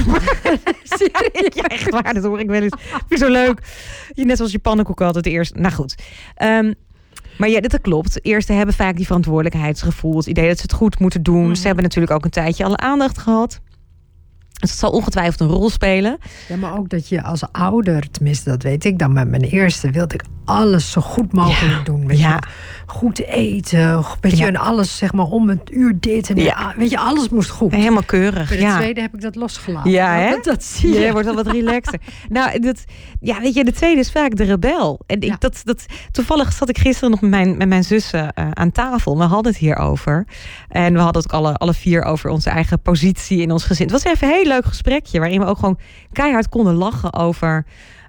ja, 1.59 1.63
echt 1.63 1.91
waar, 1.91 2.15
dat 2.15 2.25
hoor 2.25 2.41
ik 2.41 2.49
wel 2.49 2.63
eens. 2.63 2.75
Vind 3.09 3.21
zo 3.21 3.31
leuk. 3.31 3.61
Je, 4.13 4.25
net 4.25 4.37
zoals 4.37 4.53
je 4.53 4.59
pannenkoek 4.59 5.01
altijd 5.01 5.27
eerst. 5.27 5.55
Nou 5.55 5.75
goed. 5.75 5.95
Ehm, 6.35 6.73
maar 7.39 7.49
ja, 7.49 7.61
dat 7.61 7.81
klopt. 7.81 8.25
Eerste 8.25 8.53
hebben 8.53 8.75
vaak 8.75 8.97
die 8.97 9.07
verantwoordelijkheidsgevoel. 9.07 10.17
Het 10.17 10.27
idee 10.27 10.49
dat 10.49 10.57
ze 10.57 10.63
het 10.63 10.73
goed 10.73 10.99
moeten 10.99 11.23
doen. 11.23 11.47
Mhm. 11.47 11.55
Ze 11.55 11.67
hebben 11.67 11.85
natuurlijk 11.85 12.13
ook 12.13 12.25
een 12.25 12.31
tijdje 12.31 12.65
alle 12.65 12.77
aandacht 12.77 13.19
gehad. 13.19 13.61
Dus 14.61 14.71
het 14.71 14.79
zal 14.79 14.91
ongetwijfeld 14.91 15.41
een 15.41 15.57
rol 15.57 15.71
spelen. 15.71 16.19
Ja, 16.49 16.57
maar 16.57 16.79
ook 16.79 16.89
dat 16.89 17.09
je 17.09 17.23
als 17.23 17.53
ouder, 17.53 18.11
tenminste 18.11 18.51
dat 18.51 18.63
weet 18.63 18.85
ik 18.85 18.99
dan 18.99 19.13
met 19.13 19.29
mijn 19.29 19.43
eerste, 19.43 19.91
wilde 19.91 20.15
ik 20.15 20.25
alles 20.45 20.91
zo 20.91 21.01
goed 21.01 21.33
mogelijk 21.33 21.79
Ja, 21.79 21.83
doen. 21.83 22.07
Weet 22.07 22.19
ja. 22.19 22.35
je, 22.35 22.49
goed 22.91 23.23
eten, 23.25 24.05
weet 24.21 24.39
je, 24.39 24.47
en 24.47 24.57
alles 24.57 24.97
zeg 24.97 25.13
maar 25.13 25.27
om 25.27 25.49
het 25.49 25.71
uur 25.71 25.97
dit 26.01 26.31
en 26.31 26.37
Ja. 26.37 26.75
weet 26.77 26.91
je, 26.91 26.99
alles 26.99 27.29
moest 27.29 27.51
goed. 27.51 27.73
Helemaal 27.73 28.03
keurig. 28.03 28.49
Bij 28.49 28.57
de 28.57 28.63
ja. 28.63 28.77
tweede 28.77 29.01
heb 29.01 29.15
ik 29.15 29.21
dat 29.21 29.35
losgelaten. 29.35 29.91
Ja, 29.91 30.15
hè? 30.15 30.31
Dat, 30.31 30.45
dat 30.45 30.65
zie 30.65 30.95
je. 30.95 31.01
je 31.01 31.13
wordt 31.13 31.27
wel 31.27 31.35
wat 31.35 31.47
relaxer. 31.47 32.01
nou, 32.29 32.59
dat, 32.59 32.85
ja, 33.21 33.41
weet 33.41 33.55
je, 33.55 33.65
de 33.65 33.73
tweede 33.73 34.01
is 34.01 34.11
vaak 34.11 34.37
de 34.37 34.45
rebel. 34.45 35.01
En 35.07 35.21
ik, 35.21 35.41
dat, 35.41 35.61
dat, 35.65 35.87
toevallig 36.11 36.53
zat 36.53 36.69
ik 36.69 36.79
gisteren 36.79 37.11
nog 37.11 37.21
met 37.21 37.31
mijn, 37.31 37.57
met 37.57 37.69
mijn 37.69 37.85
zussen 37.85 38.33
eh, 38.33 38.51
aan 38.53 38.73
tafel. 38.73 39.19
We 39.19 39.25
hadden 39.25 39.53
het 39.53 39.61
hierover. 39.61 40.27
En 40.69 40.93
we 40.93 41.01
hadden 41.01 41.23
het 41.23 41.33
ook 41.33 41.41
alle, 41.41 41.57
alle 41.57 41.75
vier 41.75 42.03
over 42.03 42.31
onze 42.31 42.51
eigen 42.51 42.81
positie 42.81 43.41
in 43.41 43.51
ons 43.51 43.65
gezin. 43.65 43.87
Het 43.87 44.03
was 44.03 44.13
even 44.13 44.29
een 44.29 44.35
heel 44.35 44.47
leuk 44.47 44.65
gesprekje. 44.65 45.19
Waarin 45.19 45.41
we 45.41 45.47
ook 45.47 45.59
gewoon 45.59 45.79
keihard 46.13 46.49
konden 46.49 46.75
lachen 46.75 47.13
over... 47.13 47.65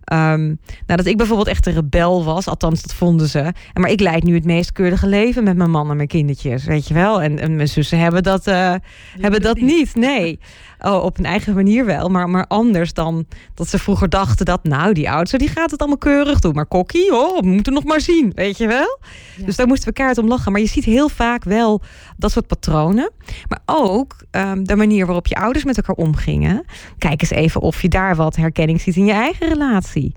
ehm, 0.09 0.45
nou, 0.45 0.57
dat 0.85 1.05
ik 1.05 1.17
bijvoorbeeld 1.17 1.47
echt 1.47 1.65
een 1.65 1.73
rebel 1.73 2.23
was. 2.23 2.47
Althans, 2.47 2.81
dat 2.81 2.93
vonden 2.93 3.27
ze. 3.27 3.53
Maar 3.73 3.89
ik 3.89 3.99
leid 3.99 4.23
nu 4.23 4.33
het 4.33 4.45
meest 4.45 4.71
keurige 4.71 5.07
leven 5.07 5.43
met 5.43 5.57
mijn 5.57 5.71
man 5.71 5.89
en 5.89 5.95
mijn 5.95 6.07
kindertjes. 6.07 6.63
Weet 6.63 6.87
je 6.87 6.93
wel? 6.93 7.21
En, 7.21 7.39
en 7.39 7.55
mijn 7.55 7.67
zussen 7.67 7.99
hebben 7.99 8.23
dat, 8.23 8.47
eh, 8.47 8.73
hebben 9.19 9.41
dat 9.41 9.59
niet. 9.59 9.95
Nee. 9.95 10.39
Oh, 10.81 11.03
op 11.03 11.17
een 11.17 11.25
eigen 11.25 11.53
manier 11.53 11.85
wel, 11.85 12.09
maar, 12.09 12.29
maar 12.29 12.45
anders 12.47 12.93
dan 12.93 13.25
dat 13.53 13.67
ze 13.67 13.79
vroeger 13.79 14.09
dachten 14.09 14.45
dat, 14.45 14.63
nou, 14.63 14.93
die 14.93 15.11
oudste 15.11 15.37
die 15.37 15.47
gaat 15.47 15.71
het 15.71 15.79
allemaal 15.79 15.97
keurig 15.97 16.39
doen. 16.39 16.53
Maar 16.53 16.65
kokkie, 16.65 17.13
oh, 17.13 17.39
we 17.39 17.47
moeten 17.47 17.73
nog 17.73 17.83
maar 17.83 18.01
zien, 18.01 18.31
weet 18.35 18.57
je 18.57 18.67
wel? 18.67 18.99
Ja. 19.35 19.45
Dus 19.45 19.55
daar 19.55 19.67
moesten 19.67 19.87
we 19.87 19.93
keihard 19.93 20.19
om 20.19 20.27
lachen. 20.27 20.51
Maar 20.51 20.61
je 20.61 20.67
ziet 20.67 20.85
heel 20.85 21.09
vaak 21.09 21.43
wel 21.43 21.81
dat 22.19 22.31
soort 22.31 22.47
patronen. 22.47 23.11
Maar 23.47 23.61
ook 23.65 24.15
ehm, 24.31 24.63
de 24.63 24.75
manier 24.75 25.05
waarop 25.05 25.27
je 25.27 25.35
ouders 25.35 25.65
met 25.65 25.77
elkaar 25.77 25.95
omgingen. 25.95 26.65
Kijk 26.97 27.21
eens 27.21 27.31
even 27.31 27.61
of 27.61 27.81
je 27.81 27.89
daar 27.89 28.15
wat 28.15 28.35
herkenning 28.35 28.81
ziet 28.81 28.95
in 28.95 29.05
je 29.05 29.11
eigen 29.11 29.47
relatie. 29.47 30.13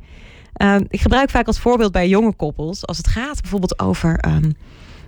Ehm, 0.53 0.85
ik 0.89 1.01
gebruik 1.01 1.31
vaak 1.31 1.47
als 1.47 1.61
voorbeeld 1.61 1.93
bij 1.93 2.09
jonge 2.09 2.35
koppels, 2.35 2.87
als 2.87 2.97
het 2.97 3.09
gaat 3.09 3.41
bijvoorbeeld 3.41 3.79
over 3.79 4.19
ehm, 4.19 4.51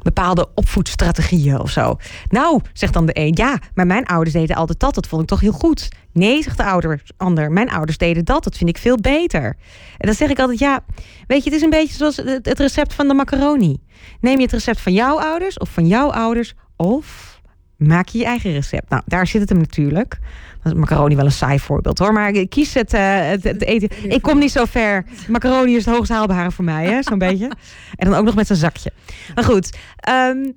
bepaalde 0.03 0.49
opvoedstrategieën 0.55 1.61
of 1.61 1.71
zo. 1.71 1.97
Nou, 2.29 2.61
zegt 2.73 2.93
dan 2.93 3.07
de 3.07 3.19
een, 3.19 3.33
ja, 3.35 3.59
maar 3.75 3.87
mijn 3.87 4.07
ouders 4.07 4.35
deden 4.35 4.57
altijd 4.57 4.81
dat, 4.81 4.95
dat 4.95 5.07
vond 5.07 5.23
ik 5.23 5.29
toch 5.29 5.41
heel 5.41 5.53
goed. 5.53 5.89
Nee, 6.13 6.43
zegt 6.43 6.57
de 6.57 6.65
ouder, 6.65 7.03
ander, 7.17 7.53
mijn 7.53 7.71
ouders 7.71 7.99
deden 7.99 8.25
dat, 8.25 8.45
dat 8.45 8.57
vind 8.57 8.71
ik 8.71 8.79
veel 8.79 8.97
beter. 8.97 9.45
En 9.99 10.07
dan 10.07 10.15
zeg 10.15 10.29
ik 10.31 10.39
altijd, 10.39 10.59
ja, 10.59 10.81
weet 11.27 11.45
je, 11.45 11.51
het 11.51 11.59
is 11.59 11.65
een 11.65 11.71
beetje 11.71 11.95
zoals 11.95 12.17
het 12.17 12.47
het 12.47 12.59
recept 12.59 12.95
van 12.95 13.09
de 13.09 13.15
macaroni. 13.15 13.83
Neem 14.21 14.37
je 14.37 14.43
het 14.43 14.53
recept 14.53 14.81
van 14.81 14.93
jouw 14.93 15.21
ouders 15.21 15.59
of 15.59 15.69
van 15.69 15.87
jouw 15.87 16.11
ouders 16.11 16.55
of 16.85 17.41
maak 17.77 18.09
je 18.09 18.19
je 18.19 18.25
eigen 18.25 18.53
recept. 18.53 18.89
Nou, 18.89 19.03
daar 19.07 19.27
zit 19.27 19.41
het 19.41 19.49
hem 19.49 19.59
natuurlijk. 19.59 20.19
Dat 20.63 20.73
is 20.73 20.79
macaroni 20.79 21.17
wel 21.17 21.25
een 21.25 21.33
saai 21.33 21.59
voorbeeld 21.59 21.99
hoor. 21.99 22.13
Maar 22.13 22.31
ik 22.31 22.51
kies 22.51 22.75
het, 22.75 22.93
het, 22.93 23.45
het, 23.45 23.63
eten. 23.63 23.89
Ik 24.11 24.23
kom 24.23 24.39
niet 24.39 24.53
zo 24.53 24.65
ver. 24.65 25.05
Macaroni 25.29 25.77
is 25.77 25.85
het 25.85 25.95
hoogst 25.95 26.11
haalbare 26.11 26.51
voor 26.51 26.65
mij, 26.65 26.87
hè? 26.87 27.03
Zo'n 27.03 27.19
beetje. 27.19 27.51
En 27.97 28.11
dan 28.11 28.19
ook 28.19 28.25
nog 28.25 28.35
met 28.35 28.47
zijn 28.47 28.59
zakje. 28.59 28.93
Maar 29.35 29.45
goed. 29.45 29.79
Um, 30.09 30.57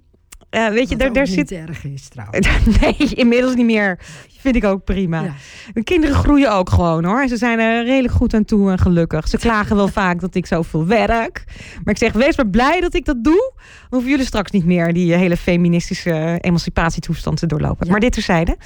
uh, 0.58 0.68
weet 0.68 0.90
je, 0.90 0.96
daar, 0.96 1.14
daar 1.14 1.28
zit. 1.28 1.52
erg 1.52 1.84
is 1.86 2.08
trouwens. 2.08 2.48
nee, 2.82 2.96
inmiddels 2.98 3.56
niet 3.56 3.66
meer. 3.66 4.00
Vind 4.40 4.56
ik 4.56 4.64
ook 4.64 4.84
prima. 4.84 5.22
Ja. 5.22 5.34
De 5.74 5.84
kinderen 5.84 6.16
groeien 6.16 6.54
ook 6.54 6.70
gewoon 6.70 7.04
hoor. 7.04 7.28
Ze 7.28 7.38
zijn 7.38 7.60
er 7.60 7.86
redelijk 7.86 8.14
goed 8.14 8.34
aan 8.34 8.46
toe 8.46 8.72
en 8.72 8.80
gelukkig. 8.80 9.28
Ze 9.28 9.38
klagen 9.38 9.76
wel 9.76 9.88
vaak 10.02 10.20
dat 10.20 10.36
ik 10.36 10.46
zoveel 10.46 10.86
werk. 10.86 11.44
Maar 11.84 11.94
ik 11.94 11.98
zeg, 11.98 12.14
wees 12.14 12.38
maar 12.38 12.48
blij 12.48 12.80
dat 12.82 12.94
ik 12.94 13.06
dat 13.06 13.24
doe. 13.24 13.54
Dan 13.56 13.90
hoeven 13.90 14.10
jullie 14.10 14.26
straks 14.26 14.52
niet 14.52 14.66
meer 14.66 14.94
die 14.94 15.14
hele 15.14 15.38
feministische 15.38 16.38
emancipatietoestand 16.42 17.38
te 17.38 17.46
doorlopen. 17.46 17.86
Ja. 17.86 17.92
Maar 17.92 18.02
dit 18.02 18.14
terzijde. 18.14 18.58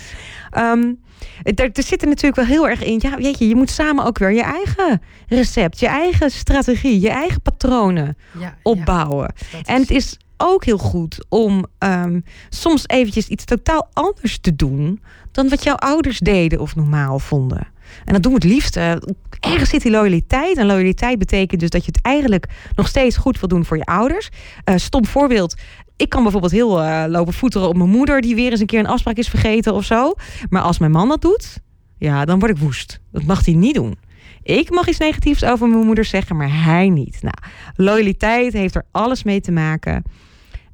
Um, 0.57 0.99
er, 1.43 1.69
er 1.73 1.83
zit 1.83 2.01
er 2.01 2.07
natuurlijk 2.07 2.35
wel 2.35 2.45
heel 2.45 2.67
erg 2.69 2.83
in. 2.83 2.99
Ja, 3.01 3.17
weet 3.17 3.39
je, 3.39 3.47
je 3.47 3.55
moet 3.55 3.69
samen 3.69 4.05
ook 4.05 4.17
weer 4.17 4.31
je 4.31 4.43
eigen 4.43 5.01
recept, 5.27 5.79
je 5.79 5.87
eigen 5.87 6.31
strategie, 6.31 6.99
je 6.99 7.09
eigen 7.09 7.41
patronen 7.41 8.17
ja, 8.39 8.57
opbouwen. 8.61 9.33
En 9.65 9.81
het 9.81 9.91
is 9.91 10.17
ook 10.41 10.65
heel 10.65 10.77
goed 10.77 11.25
om 11.29 11.65
um, 11.79 12.23
soms 12.49 12.87
eventjes 12.87 13.27
iets 13.27 13.45
totaal 13.45 13.89
anders 13.93 14.39
te 14.39 14.55
doen 14.55 15.01
dan 15.31 15.49
wat 15.49 15.63
jouw 15.63 15.75
ouders 15.75 16.19
deden 16.19 16.59
of 16.59 16.75
normaal 16.75 17.19
vonden. 17.19 17.67
En 18.05 18.13
dat 18.13 18.23
doen 18.23 18.33
we 18.33 18.37
het 18.37 18.47
liefst. 18.53 18.77
Uh, 18.77 18.91
ergens 19.39 19.69
zit 19.69 19.81
die 19.81 19.91
loyaliteit. 19.91 20.57
En 20.57 20.65
loyaliteit 20.65 21.19
betekent 21.19 21.59
dus 21.59 21.69
dat 21.69 21.85
je 21.85 21.91
het 21.91 22.05
eigenlijk 22.05 22.47
nog 22.75 22.87
steeds 22.87 23.17
goed 23.17 23.39
wil 23.39 23.49
doen 23.49 23.65
voor 23.65 23.77
je 23.77 23.85
ouders. 23.85 24.29
Uh, 24.65 24.75
stom 24.77 25.05
voorbeeld. 25.05 25.55
Ik 25.95 26.09
kan 26.09 26.23
bijvoorbeeld 26.23 26.51
heel 26.51 26.83
uh, 26.83 27.03
lopen 27.07 27.33
voeteren 27.33 27.67
op 27.67 27.77
mijn 27.77 27.89
moeder, 27.89 28.21
die 28.21 28.35
weer 28.35 28.51
eens 28.51 28.59
een 28.59 28.65
keer 28.65 28.79
een 28.79 28.87
afspraak 28.87 29.17
is 29.17 29.27
vergeten 29.27 29.73
of 29.73 29.85
zo. 29.85 30.13
Maar 30.49 30.61
als 30.61 30.79
mijn 30.79 30.91
man 30.91 31.09
dat 31.09 31.21
doet, 31.21 31.57
ja, 31.97 32.25
dan 32.25 32.39
word 32.39 32.51
ik 32.51 32.57
woest. 32.57 32.99
Dat 33.11 33.23
mag 33.23 33.45
hij 33.45 33.53
niet 33.53 33.75
doen. 33.75 33.97
Ik 34.43 34.69
mag 34.69 34.87
iets 34.87 34.97
negatiefs 34.97 35.43
over 35.43 35.67
mijn 35.67 35.85
moeder 35.85 36.05
zeggen, 36.05 36.35
maar 36.35 36.63
hij 36.63 36.89
niet. 36.89 37.21
Nou, 37.21 37.35
loyaliteit 37.75 38.53
heeft 38.53 38.75
er 38.75 38.85
alles 38.91 39.23
mee 39.23 39.41
te 39.41 39.51
maken. 39.51 40.03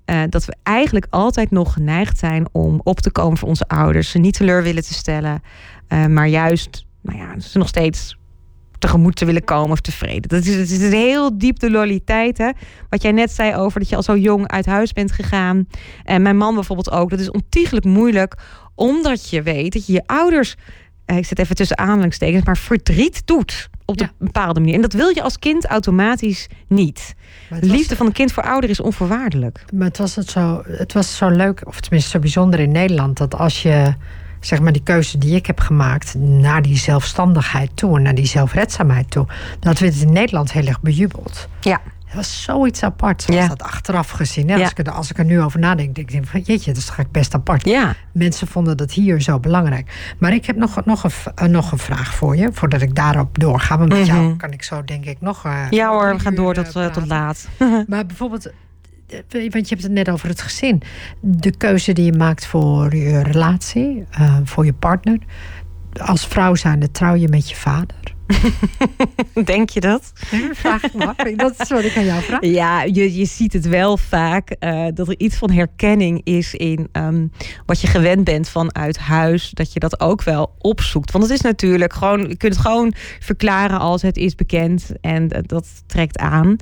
Uh, 0.10 0.22
dat 0.30 0.46
we 0.46 0.56
eigenlijk 0.64 1.08
altijd 1.10 1.52
nog 1.52 1.74
geneigd 1.74 2.18
zijn 2.18 2.48
om 2.52 2.82
op 2.84 3.00
te 3.00 3.12
komen 3.12 3.38
voor 3.38 3.48
onze 3.48 3.68
ouders. 3.68 4.12
Ze 4.12 4.18
niet 4.18 4.34
teleur 4.34 4.64
willen 4.64 4.84
te 4.84 4.94
stellen. 4.94 5.42
Uh, 5.90 6.06
maar 6.06 6.28
juist, 6.28 6.86
nou 7.02 7.18
ja, 7.18 7.40
ze 7.40 7.58
nog 7.58 7.68
steeds 7.68 8.18
tegemoet 8.80 9.16
te 9.16 9.26
willen 9.26 9.44
komen 9.44 9.72
of 9.72 9.82
tevreden. 9.82 10.30
Dat 10.30 10.46
is, 10.46 10.56
het 10.56 10.72
is 10.72 10.92
heel 10.92 11.38
diep 11.38 11.60
de 11.60 11.72
loyaliteit. 11.72 12.38
Hè? 12.38 12.50
Wat 12.90 13.02
jij 13.02 13.12
net 13.12 13.32
zei 13.32 13.56
over 13.56 13.80
dat 13.80 13.90
je 13.90 13.96
al 13.96 14.04
zo 14.04 14.18
jong 14.18 14.48
uit 14.48 14.66
huis 14.66 14.94
bent 14.94 15.12
gegaan. 15.12 15.68
En 16.04 16.22
mijn 16.22 16.38
man 16.38 16.54
bijvoorbeeld 16.54 16.92
ook. 16.92 17.10
Dat 17.10 17.20
is 17.20 17.32
ontiegelijk 17.32 17.86
moeilijk. 17.86 18.36
Omdat 18.76 19.30
je 19.30 19.42
weet 19.42 19.74
dat 19.74 19.86
je 19.86 19.94
je 19.94 20.04
ouders... 20.06 20.56
Ik 21.16 21.26
zet 21.26 21.40
even 21.40 21.56
tussen 21.56 21.78
aanhalingstekens, 21.78 22.46
maar 22.46 22.58
verdriet 22.58 23.22
doet 23.26 23.70
op 23.86 24.02
een 24.02 24.10
bepaalde 24.18 24.60
manier. 24.60 24.76
En 24.76 24.82
dat 24.82 24.94
wil 24.94 25.10
je 25.10 25.22
als 25.22 25.40
kind 25.40 25.66
automatisch 25.66 26.48
niet. 26.68 27.16
De 27.60 27.66
liefde 27.66 27.96
van 27.96 28.06
een 28.06 28.12
kind 28.12 28.32
voor 28.32 28.44
ouder 28.44 28.70
is 28.70 28.80
onvoorwaardelijk. 28.80 29.66
Maar 29.74 29.88
het 29.88 29.98
was, 29.98 30.16
het, 30.16 30.30
zo, 30.30 30.64
het 30.68 30.94
was 30.94 31.18
zo 31.18 31.30
leuk, 31.30 31.62
of 31.68 31.80
tenminste 31.80 32.10
zo 32.10 32.20
bijzonder 32.20 32.60
in 32.60 32.72
Nederland, 32.72 33.18
dat 33.18 33.36
als 33.36 33.62
je 33.62 33.94
zeg 34.40 34.60
maar 34.60 34.72
die 34.72 34.84
keuze 34.84 35.18
die 35.18 35.36
ik 35.36 35.46
heb 35.46 35.60
gemaakt 35.60 36.16
naar 36.16 36.62
die 36.62 36.78
zelfstandigheid 36.78 37.72
toe 37.74 37.98
en 37.98 38.04
naar 38.04 38.16
die 38.16 38.26
zelfredzaamheid 38.26 39.12
toe, 39.12 39.28
dat 39.60 39.80
werd 39.80 40.02
in 40.02 40.14
Nederland 40.14 40.52
heel 40.52 40.66
erg 40.66 40.82
bejubeld. 40.82 41.48
Ja. 41.62 41.82
Het 42.08 42.16
was 42.16 42.44
zoiets 42.44 42.84
apart, 42.84 43.22
zoals 43.22 43.42
ja. 43.42 43.48
dat 43.48 43.62
achteraf 43.64 44.10
gezien. 44.10 44.52
Als, 44.52 44.72
ik 44.72 44.78
er, 44.80 44.92
als 44.92 45.10
ik 45.10 45.18
er 45.18 45.26
nu 45.26 45.42
over 45.42 45.60
nadenk, 45.60 45.96
denk 45.96 46.12
ik 46.12 46.26
van 46.26 46.40
jeetje, 46.40 46.74
dat 46.74 46.82
is 46.82 46.86
toch 46.86 47.12
best 47.12 47.34
apart. 47.34 47.66
Ja. 47.66 47.96
Mensen 48.12 48.48
vonden 48.48 48.78
dat 48.78 48.92
hier 48.92 49.22
zo 49.22 49.40
belangrijk. 49.40 50.16
Maar 50.18 50.34
ik 50.34 50.46
heb 50.46 50.56
nog, 50.56 50.86
nog, 50.86 51.04
een, 51.04 51.12
uh, 51.44 51.50
nog 51.50 51.72
een 51.72 51.78
vraag 51.78 52.14
voor 52.14 52.36
je, 52.36 52.50
voordat 52.54 52.82
ik 52.82 52.96
daarop 52.96 53.40
doorga. 53.40 53.78
Want 53.78 53.90
met 53.90 54.00
mm 54.00 54.06
-hmm. 54.06 54.24
jou 54.24 54.36
kan 54.36 54.52
ik 54.52 54.64
zo 54.64 54.84
denk 54.84 55.06
ik 55.06 55.18
nog... 55.22 55.46
Uh, 55.46 55.66
ja 55.70 55.90
hoor, 55.90 56.14
we 56.14 56.20
gaan 56.20 56.36
door 56.36 56.54
tot, 56.54 56.76
uh, 56.76 56.86
tot 56.86 57.08
laat. 57.08 57.48
maar 57.88 58.06
bijvoorbeeld, 58.06 58.52
want 59.40 59.70
je 59.70 59.76
hebt 59.76 59.84
het 59.84 59.92
net 59.92 60.10
over 60.10 60.28
het 60.28 60.42
gezin. 60.42 60.82
De 61.20 61.58
keuze 61.58 61.94
die 61.94 62.06
je 62.06 62.14
maakt 62.14 62.46
voor 62.46 62.96
je 62.96 63.24
relatie, 63.24 64.06
voor 64.44 64.66
je 64.66 64.74
partner. 64.74 65.20
Als 66.02 66.28
vrouw 66.28 66.56
zijnde 66.56 66.92
trouw 66.92 67.16
je 67.16 67.28
met 67.28 67.50
je 67.50 67.56
vader. 67.56 68.16
Denk 69.46 69.70
je 69.70 69.80
dat? 69.80 70.12
vraag 70.52 70.84
ik 70.84 70.94
me 70.94 71.36
Dat 71.36 71.54
is 71.58 71.70
wat 71.70 71.84
ik 71.84 71.98
aan 71.98 72.06
jou 72.06 72.22
vraag. 72.22 72.42
Ja, 72.58 72.84
je, 72.84 73.16
je 73.16 73.26
ziet 73.26 73.54
het 73.54 73.68
wel 73.68 73.98
vaak 73.98 74.56
uh, 74.60 74.86
dat 74.94 75.08
er 75.08 75.20
iets 75.20 75.36
van 75.36 75.52
herkenning 75.52 76.22
is 76.24 76.54
in 76.54 76.90
um, 76.92 77.32
wat 77.66 77.82
je 77.82 77.88
gewend 77.88 78.24
bent 78.24 78.50
vanuit 78.50 78.98
huis. 78.98 79.50
Dat 79.50 79.74
je 79.74 79.80
dat 79.80 80.00
ook 80.00 80.24
wel 80.24 80.56
opzoekt. 80.58 81.12
Want 81.12 81.24
het 81.24 81.34
is 81.34 81.42
natuurlijk 81.42 81.94
gewoon, 81.94 82.20
je 82.20 82.38
kunt 82.38 82.54
het 82.54 82.66
gewoon 82.66 82.94
verklaren 83.20 83.80
als 83.80 84.02
het 84.02 84.18
is 84.18 84.36
bekend 84.36 84.92
en 85.02 85.28
dat 85.46 85.68
trekt 85.86 86.18
aan. 86.18 86.56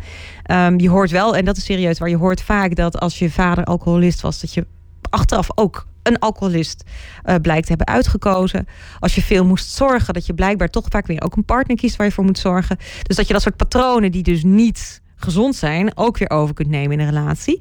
Um, 0.52 0.80
je 0.80 0.90
hoort 0.90 1.12
wel, 1.12 1.36
en 1.36 1.46
dat 1.46 1.58
is 1.58 1.66
serieus 1.66 2.00
waar, 2.00 2.10
je 2.10 2.18
hoort 2.18 2.42
vaak 2.42 2.76
dat 2.76 3.00
als 3.00 3.20
je 3.20 3.32
vader 3.32 3.64
alcoholist 3.64 4.22
was, 4.22 4.42
dat 4.42 4.54
je 4.54 4.66
achteraf 5.10 5.48
ook 5.56 5.86
een 6.08 6.20
alcoholist 6.20 6.84
uh, 7.26 7.36
blijkt 7.42 7.64
te 7.64 7.74
hebben 7.76 7.88
uitgekozen. 7.88 8.68
Als 9.00 9.16
je 9.16 9.22
veel 9.22 9.46
moest 9.46 9.70
zorgen, 9.70 10.14
dat 10.14 10.26
je 10.26 10.34
blijkbaar 10.34 10.70
toch 10.70 10.86
vaak 10.90 11.08
weer 11.08 11.22
ook 11.22 11.36
een 11.36 11.46
partner 11.46 11.78
kiest 11.78 11.96
waar 11.96 12.08
je 12.08 12.14
voor 12.14 12.24
moet 12.24 12.40
zorgen. 12.40 12.78
Dus 13.02 13.16
dat 13.16 13.28
je 13.28 13.34
dat 13.34 13.42
soort 13.42 13.58
patronen 13.58 14.12
die 14.12 14.24
dus 14.24 14.44
niet 14.44 15.02
gezond 15.16 15.56
zijn, 15.56 15.98
ook 15.98 16.18
weer 16.18 16.30
over 16.30 16.56
kunt 16.56 16.70
nemen 16.70 16.92
in 16.92 17.00
een 17.00 17.14
relatie. 17.14 17.60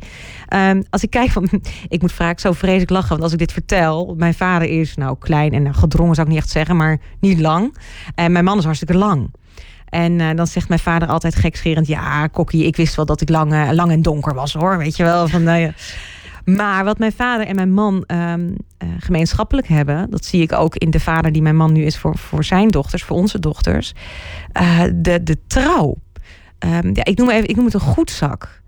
Um, 0.54 0.82
als 0.90 1.02
ik 1.02 1.10
kijk 1.10 1.30
van, 1.30 1.48
ik 1.88 2.00
moet 2.00 2.12
vaak 2.12 2.40
zo 2.40 2.52
vreselijk 2.52 2.90
lachen, 2.90 3.08
want 3.08 3.22
als 3.22 3.32
ik 3.32 3.38
dit 3.38 3.52
vertel, 3.52 4.14
mijn 4.18 4.34
vader 4.34 4.68
is 4.68 4.94
nou 4.94 5.16
klein 5.18 5.52
en 5.52 5.62
nou, 5.62 5.74
gedrongen 5.74 6.14
zou 6.14 6.26
ik 6.26 6.32
niet 6.32 6.42
echt 6.42 6.52
zeggen, 6.52 6.76
maar 6.76 7.00
niet 7.20 7.40
lang. 7.40 7.76
En 8.14 8.32
mijn 8.32 8.44
man 8.44 8.58
is 8.58 8.64
hartstikke 8.64 8.96
lang. 8.96 9.30
En 9.88 10.12
uh, 10.18 10.30
dan 10.34 10.46
zegt 10.46 10.68
mijn 10.68 10.80
vader 10.80 11.08
altijd 11.08 11.34
gekscherend: 11.34 11.86
Ja, 11.86 12.26
Kokkie, 12.26 12.66
ik 12.66 12.76
wist 12.76 12.94
wel 12.94 13.06
dat 13.06 13.20
ik 13.20 13.28
lang, 13.28 13.52
uh, 13.52 13.68
lang 13.72 13.90
en 13.90 14.02
donker 14.02 14.34
was 14.34 14.52
hoor. 14.52 14.78
Weet 14.78 14.96
je 14.96 15.02
wel. 15.02 15.28
Van, 15.28 15.48
uh, 15.48 15.68
maar 16.44 16.84
wat 16.84 16.98
mijn 16.98 17.12
vader 17.12 17.46
en 17.46 17.54
mijn 17.54 17.72
man 17.72 18.04
um, 18.06 18.48
uh, 18.48 18.88
gemeenschappelijk 18.98 19.68
hebben, 19.68 20.10
dat 20.10 20.24
zie 20.24 20.42
ik 20.42 20.52
ook 20.52 20.76
in 20.76 20.90
de 20.90 21.00
vader 21.00 21.32
die 21.32 21.42
mijn 21.42 21.56
man 21.56 21.72
nu 21.72 21.84
is 21.84 21.98
voor, 21.98 22.18
voor 22.18 22.44
zijn 22.44 22.68
dochters, 22.68 23.02
voor 23.02 23.16
onze 23.16 23.38
dochters. 23.38 23.92
Uh, 24.60 24.82
de, 24.94 25.22
de 25.22 25.38
trouw. 25.46 25.96
Um, 26.58 26.90
ja, 26.94 27.04
ik, 27.04 27.18
noem 27.18 27.30
even, 27.30 27.48
ik 27.48 27.56
noem 27.56 27.64
het 27.64 27.74
een 27.74 27.80
goedzak. 27.80 28.62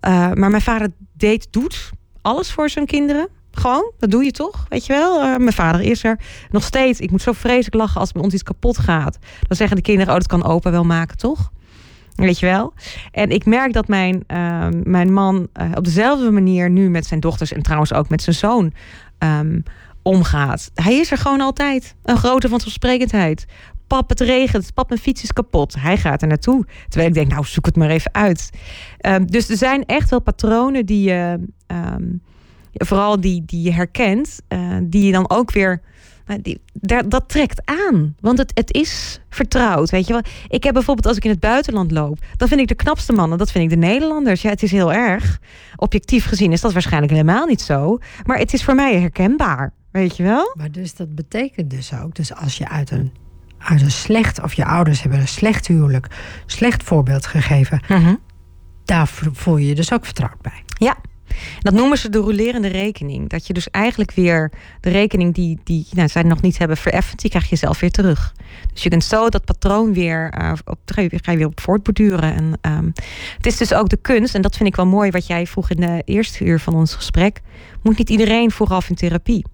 Uh, 0.00 0.10
maar 0.32 0.50
mijn 0.50 0.62
vader 0.62 0.88
deed, 1.12 1.48
doet 1.50 1.90
alles 2.22 2.52
voor 2.52 2.70
zijn 2.70 2.86
kinderen. 2.86 3.28
Gewoon, 3.52 3.92
dat 3.98 4.10
doe 4.10 4.24
je 4.24 4.30
toch, 4.30 4.66
weet 4.68 4.86
je 4.86 4.92
wel. 4.92 5.38
Mijn 5.38 5.52
vader 5.52 5.80
is 5.80 6.04
er 6.04 6.18
nog 6.50 6.64
steeds. 6.64 7.00
Ik 7.00 7.10
moet 7.10 7.22
zo 7.22 7.32
vreselijk 7.32 7.74
lachen 7.74 8.00
als 8.00 8.12
bij 8.12 8.22
ons 8.22 8.32
iets 8.32 8.42
kapot 8.42 8.78
gaat. 8.78 9.18
Dan 9.48 9.56
zeggen 9.56 9.76
de 9.76 9.82
kinderen, 9.82 10.12
oh, 10.12 10.18
dat 10.18 10.28
kan 10.28 10.44
opa 10.44 10.70
wel 10.70 10.84
maken, 10.84 11.16
toch? 11.16 11.50
Weet 12.14 12.38
je 12.38 12.46
wel? 12.46 12.72
En 13.10 13.30
ik 13.30 13.44
merk 13.44 13.72
dat 13.72 13.88
mijn, 13.88 14.24
uh, 14.28 14.66
mijn 14.82 15.12
man 15.12 15.48
uh, 15.60 15.70
op 15.74 15.84
dezelfde 15.84 16.30
manier 16.30 16.70
nu 16.70 16.90
met 16.90 17.06
zijn 17.06 17.20
dochters 17.20 17.52
en 17.52 17.62
trouwens 17.62 17.92
ook 17.92 18.08
met 18.08 18.22
zijn 18.22 18.36
zoon 18.36 18.72
um, 19.18 19.62
omgaat. 20.02 20.70
Hij 20.74 20.94
is 20.94 21.10
er 21.10 21.18
gewoon 21.18 21.40
altijd. 21.40 21.94
Een 22.04 22.16
grote 22.16 22.48
vanzelfsprekendheid. 22.48 23.46
Pap, 23.86 24.08
het 24.08 24.20
regent. 24.20 24.74
Pap, 24.74 24.88
mijn 24.88 25.00
fiets 25.00 25.22
is 25.22 25.32
kapot. 25.32 25.74
Hij 25.78 25.96
gaat 25.96 26.22
er 26.22 26.28
naartoe. 26.28 26.66
Terwijl 26.88 27.08
ik 27.08 27.14
denk, 27.14 27.30
nou, 27.30 27.44
zoek 27.44 27.66
het 27.66 27.76
maar 27.76 27.90
even 27.90 28.14
uit. 28.14 28.50
Um, 29.06 29.30
dus 29.30 29.48
er 29.48 29.56
zijn 29.56 29.84
echt 29.84 30.10
wel 30.10 30.20
patronen 30.20 30.86
die 30.86 31.02
je, 31.02 31.40
vooral 32.72 33.20
die, 33.20 33.42
die 33.46 33.62
je 33.62 33.72
herkent, 33.72 34.40
uh, 34.48 34.76
die 34.82 35.06
je 35.06 35.12
dan 35.12 35.30
ook 35.30 35.52
weer 35.52 35.80
die, 36.42 36.60
daar, 36.72 37.08
dat 37.08 37.28
trekt 37.28 37.62
aan. 37.64 38.14
Want 38.20 38.38
het, 38.38 38.50
het 38.54 38.72
is 38.72 39.20
vertrouwd. 39.28 39.90
Weet 39.90 40.06
je 40.06 40.12
wel? 40.12 40.22
Ik 40.48 40.64
heb 40.64 40.74
bijvoorbeeld 40.74 41.06
als 41.06 41.16
ik 41.16 41.24
in 41.24 41.30
het 41.30 41.40
buitenland 41.40 41.90
loop, 41.90 42.18
dan 42.36 42.48
vind 42.48 42.60
ik 42.60 42.68
de 42.68 42.74
knapste 42.74 43.12
mannen, 43.12 43.38
dat 43.38 43.50
vind 43.50 43.64
ik 43.64 43.70
de 43.70 43.86
Nederlanders. 43.86 44.42
Ja, 44.42 44.50
het 44.50 44.62
is 44.62 44.70
heel 44.70 44.92
erg. 44.92 45.40
Objectief 45.76 46.24
gezien 46.24 46.52
is 46.52 46.60
dat 46.60 46.72
waarschijnlijk 46.72 47.12
helemaal 47.12 47.46
niet 47.46 47.60
zo. 47.60 47.98
Maar 48.26 48.38
het 48.38 48.52
is 48.52 48.64
voor 48.64 48.74
mij 48.74 49.00
herkenbaar. 49.00 49.72
Weet 49.90 50.16
je 50.16 50.22
wel? 50.22 50.54
Maar 50.54 50.70
dus 50.72 50.94
dat 50.94 51.14
betekent 51.14 51.70
dus 51.70 51.94
ook, 51.94 52.14
dus 52.14 52.34
als 52.34 52.58
je 52.58 52.68
uit 52.68 52.90
een, 52.90 53.12
uit 53.58 53.80
een 53.80 53.90
slecht, 53.90 54.42
of 54.42 54.52
je 54.52 54.64
ouders 54.64 55.02
hebben 55.02 55.20
een 55.20 55.28
slecht 55.28 55.66
huwelijk, 55.66 56.06
slecht 56.46 56.82
voorbeeld 56.82 57.26
gegeven, 57.26 57.82
mm 57.88 58.04
-hmm. 58.04 58.18
daar 58.84 59.08
voel 59.32 59.56
je 59.56 59.66
je 59.66 59.74
dus 59.74 59.92
ook 59.92 60.04
vertrouwd 60.04 60.40
bij. 60.40 60.62
Ja, 60.66 60.96
dat 61.60 61.72
noemen 61.72 61.98
ze 61.98 62.08
de 62.08 62.18
rolerende 62.18 62.68
rekening. 62.68 63.28
Dat 63.28 63.46
je 63.46 63.52
dus 63.52 63.70
eigenlijk 63.70 64.12
weer 64.12 64.52
de 64.80 64.90
rekening 64.90 65.34
die, 65.34 65.60
die 65.64 65.86
nou, 65.92 66.08
zij 66.08 66.22
nog 66.22 66.40
niet 66.40 66.58
hebben 66.58 66.76
vereffend, 66.76 67.20
die 67.20 67.30
krijg 67.30 67.50
je 67.50 67.56
zelf 67.56 67.80
weer 67.80 67.90
terug. 67.90 68.34
Dus 68.72 68.82
je 68.82 68.88
kunt 68.88 69.04
zo 69.04 69.28
dat 69.28 69.44
patroon 69.44 69.92
weer, 69.92 70.34
uh, 70.40 70.52
op, 70.64 70.78
ga, 70.84 71.02
je, 71.02 71.36
weer 71.36 71.46
op 71.46 71.60
voortborduren. 71.60 72.34
En 72.34 72.72
um, 72.72 72.92
het 73.36 73.46
is 73.46 73.56
dus 73.56 73.74
ook 73.74 73.88
de 73.88 73.96
kunst, 73.96 74.34
en 74.34 74.42
dat 74.42 74.56
vind 74.56 74.68
ik 74.68 74.76
wel 74.76 74.86
mooi 74.86 75.10
wat 75.10 75.26
jij 75.26 75.46
vroeg 75.46 75.70
in 75.70 75.80
de 75.80 76.02
eerste 76.04 76.44
uur 76.44 76.60
van 76.60 76.74
ons 76.74 76.94
gesprek. 76.94 77.40
Moet 77.82 77.98
niet 77.98 78.10
iedereen 78.10 78.50
vooraf 78.50 78.88
in 78.88 78.94
therapie? 78.94 79.44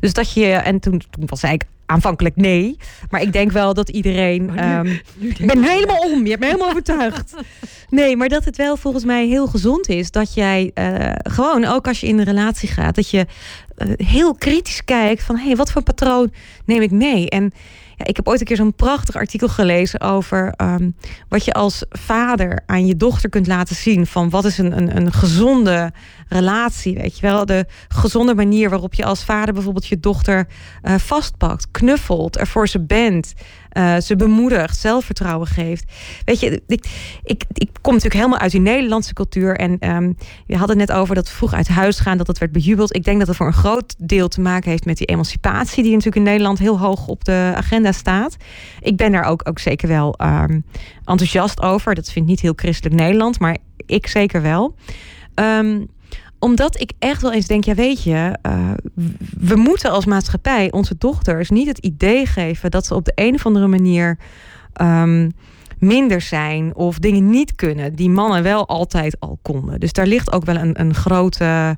Dus 0.00 0.12
dat 0.12 0.32
je, 0.32 0.46
en 0.46 0.80
toen, 0.80 1.02
toen 1.10 1.26
was 1.26 1.42
ik 1.42 1.64
aanvankelijk 1.86 2.36
nee. 2.36 2.76
Maar 3.10 3.22
ik 3.22 3.32
denk 3.32 3.52
wel 3.52 3.74
dat 3.74 3.88
iedereen. 3.88 4.50
Oh, 4.50 4.80
ik 5.18 5.46
ben 5.46 5.62
helemaal 5.62 5.98
om. 5.98 6.24
Je 6.24 6.30
hebt 6.30 6.40
me 6.40 6.46
helemaal 6.46 6.68
overtuigd. 6.68 7.34
Nee, 7.88 8.16
maar 8.16 8.28
dat 8.28 8.44
het 8.44 8.56
wel 8.56 8.76
volgens 8.76 9.04
mij 9.04 9.26
heel 9.26 9.46
gezond 9.46 9.88
is. 9.88 10.10
Dat 10.10 10.34
jij 10.34 10.70
uh, 10.74 11.12
gewoon, 11.22 11.64
ook 11.64 11.88
als 11.88 12.00
je 12.00 12.06
in 12.06 12.18
een 12.18 12.24
relatie 12.24 12.68
gaat, 12.68 12.94
dat 12.94 13.10
je 13.10 13.26
uh, 13.78 13.92
heel 13.96 14.34
kritisch 14.34 14.84
kijkt 14.84 15.22
van 15.22 15.36
hé, 15.36 15.46
hey, 15.46 15.56
wat 15.56 15.70
voor 15.70 15.82
patroon 15.82 16.32
neem 16.64 16.80
ik 16.80 16.90
mee? 16.90 17.30
En 17.30 17.52
ik 18.04 18.16
heb 18.16 18.28
ooit 18.28 18.40
een 18.40 18.46
keer 18.46 18.56
zo'n 18.56 18.74
prachtig 18.74 19.16
artikel 19.16 19.48
gelezen 19.48 20.00
over 20.00 20.54
um, 20.56 20.96
wat 21.28 21.44
je 21.44 21.52
als 21.52 21.84
vader 21.90 22.62
aan 22.66 22.86
je 22.86 22.96
dochter 22.96 23.28
kunt 23.28 23.46
laten 23.46 23.76
zien. 23.76 24.06
Van 24.06 24.30
wat 24.30 24.44
is 24.44 24.58
een, 24.58 24.76
een, 24.76 24.96
een 24.96 25.12
gezonde 25.12 25.92
relatie, 26.28 26.94
weet 26.94 27.18
je 27.18 27.26
wel. 27.26 27.46
De 27.46 27.66
gezonde 27.88 28.34
manier 28.34 28.70
waarop 28.70 28.94
je 28.94 29.04
als 29.04 29.24
vader 29.24 29.54
bijvoorbeeld 29.54 29.86
je 29.86 30.00
dochter 30.00 30.46
uh, 30.82 30.94
vastpakt, 30.94 31.66
knuffelt, 31.70 32.36
ervoor 32.36 32.68
ze 32.68 32.80
bent. 32.80 33.32
Uh, 33.78 33.96
ze 33.96 34.16
bemoedigt, 34.16 34.78
zelfvertrouwen 34.78 35.46
geeft. 35.46 35.92
Weet 36.24 36.40
je, 36.40 36.62
ik, 36.66 36.86
ik, 37.22 37.44
ik 37.52 37.68
kom 37.80 37.92
natuurlijk 37.92 38.20
helemaal 38.20 38.38
uit 38.38 38.50
die 38.50 38.60
Nederlandse 38.60 39.14
cultuur. 39.14 39.56
En 39.56 39.90
um, 39.96 40.16
je 40.46 40.56
had 40.56 40.68
het 40.68 40.78
net 40.78 40.92
over 40.92 41.14
dat 41.14 41.30
vroeg 41.30 41.52
uit 41.52 41.68
huis 41.68 41.98
gaan, 42.00 42.16
dat 42.16 42.26
dat 42.26 42.38
werd 42.38 42.52
bejubeld. 42.52 42.96
Ik 42.96 43.04
denk 43.04 43.18
dat 43.18 43.28
het 43.28 43.36
voor 43.36 43.46
een 43.46 43.52
groot 43.52 43.94
deel 43.98 44.28
te 44.28 44.40
maken 44.40 44.70
heeft 44.70 44.84
met 44.84 44.96
die 44.96 45.06
emancipatie, 45.06 45.82
die 45.82 45.92
natuurlijk 45.92 46.16
in 46.16 46.30
Nederland 46.30 46.58
heel 46.58 46.78
hoog 46.78 47.06
op 47.06 47.24
de 47.24 47.52
agenda 47.56 47.92
staat. 47.92 48.36
Ik 48.80 48.96
ben 48.96 49.12
daar 49.12 49.24
ook, 49.24 49.48
ook 49.48 49.58
zeker 49.58 49.88
wel 49.88 50.18
um, 50.22 50.64
enthousiast 51.04 51.62
over. 51.62 51.94
Dat 51.94 52.10
vind 52.10 52.24
ik 52.24 52.30
niet 52.30 52.40
heel 52.40 52.52
christelijk 52.56 52.94
Nederland, 52.94 53.38
maar 53.38 53.56
ik 53.86 54.06
zeker 54.06 54.42
wel. 54.42 54.74
Um, 55.34 55.88
omdat 56.42 56.80
ik 56.80 56.92
echt 56.98 57.22
wel 57.22 57.32
eens 57.32 57.46
denk, 57.46 57.64
ja 57.64 57.74
weet 57.74 58.02
je, 58.02 58.38
uh, 58.46 58.70
we 59.38 59.56
moeten 59.56 59.90
als 59.90 60.04
maatschappij 60.04 60.72
onze 60.72 60.94
dochters 60.98 61.50
niet 61.50 61.66
het 61.66 61.78
idee 61.78 62.26
geven 62.26 62.70
dat 62.70 62.86
ze 62.86 62.94
op 62.94 63.04
de 63.04 63.12
een 63.14 63.34
of 63.34 63.46
andere 63.46 63.66
manier 63.66 64.18
um, 64.80 65.32
minder 65.78 66.20
zijn 66.20 66.74
of 66.74 66.98
dingen 66.98 67.30
niet 67.30 67.54
kunnen 67.54 67.94
die 67.94 68.10
mannen 68.10 68.42
wel 68.42 68.68
altijd 68.68 69.16
al 69.20 69.38
konden. 69.42 69.80
Dus 69.80 69.92
daar 69.92 70.06
ligt 70.06 70.32
ook 70.32 70.44
wel 70.44 70.56
een, 70.56 70.80
een 70.80 70.94
grote 70.94 71.76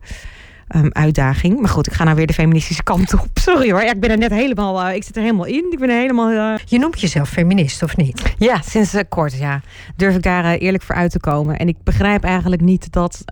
um, 0.75 0.89
uitdaging. 0.93 1.61
Maar 1.61 1.69
goed, 1.69 1.87
ik 1.87 1.93
ga 1.93 2.05
nou 2.05 2.17
weer 2.17 2.27
de 2.27 2.33
feministische 2.33 2.83
kant 2.83 3.15
op. 3.15 3.29
Sorry 3.49 3.71
hoor, 3.71 3.83
ja, 3.83 3.93
ik 3.93 4.01
ben 4.01 4.11
er 4.11 4.19
net 4.19 4.31
helemaal, 4.31 4.89
uh, 4.89 4.95
ik 4.95 5.05
zit 5.05 5.17
er 5.17 5.23
helemaal 5.23 5.47
in. 5.47 5.67
Ik 5.71 5.79
ben 5.79 5.89
er 5.89 6.01
helemaal. 6.01 6.31
Uh... 6.31 6.55
Je 6.65 6.79
noemt 6.79 7.01
jezelf 7.01 7.29
feminist 7.29 7.83
of 7.83 7.97
niet? 7.97 8.35
Ja, 8.39 8.61
sinds 8.63 8.95
uh, 8.95 9.01
kort, 9.09 9.39
ja. 9.39 9.61
Durf 9.97 10.15
ik 10.15 10.23
daar 10.23 10.55
eerlijk 10.55 10.83
voor 10.83 10.95
uit 10.95 11.11
te 11.11 11.21
komen. 11.21 11.59
En 11.59 11.69
ik 11.69 11.77
begrijp 11.85 12.25
eigenlijk 12.25 12.63
niet 12.63 12.93
dat 12.93 13.25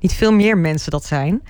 niet 0.00 0.12
veel 0.12 0.32
meer 0.32 0.58
mensen 0.58 0.90
dat 0.90 1.04
zijn. 1.04 1.42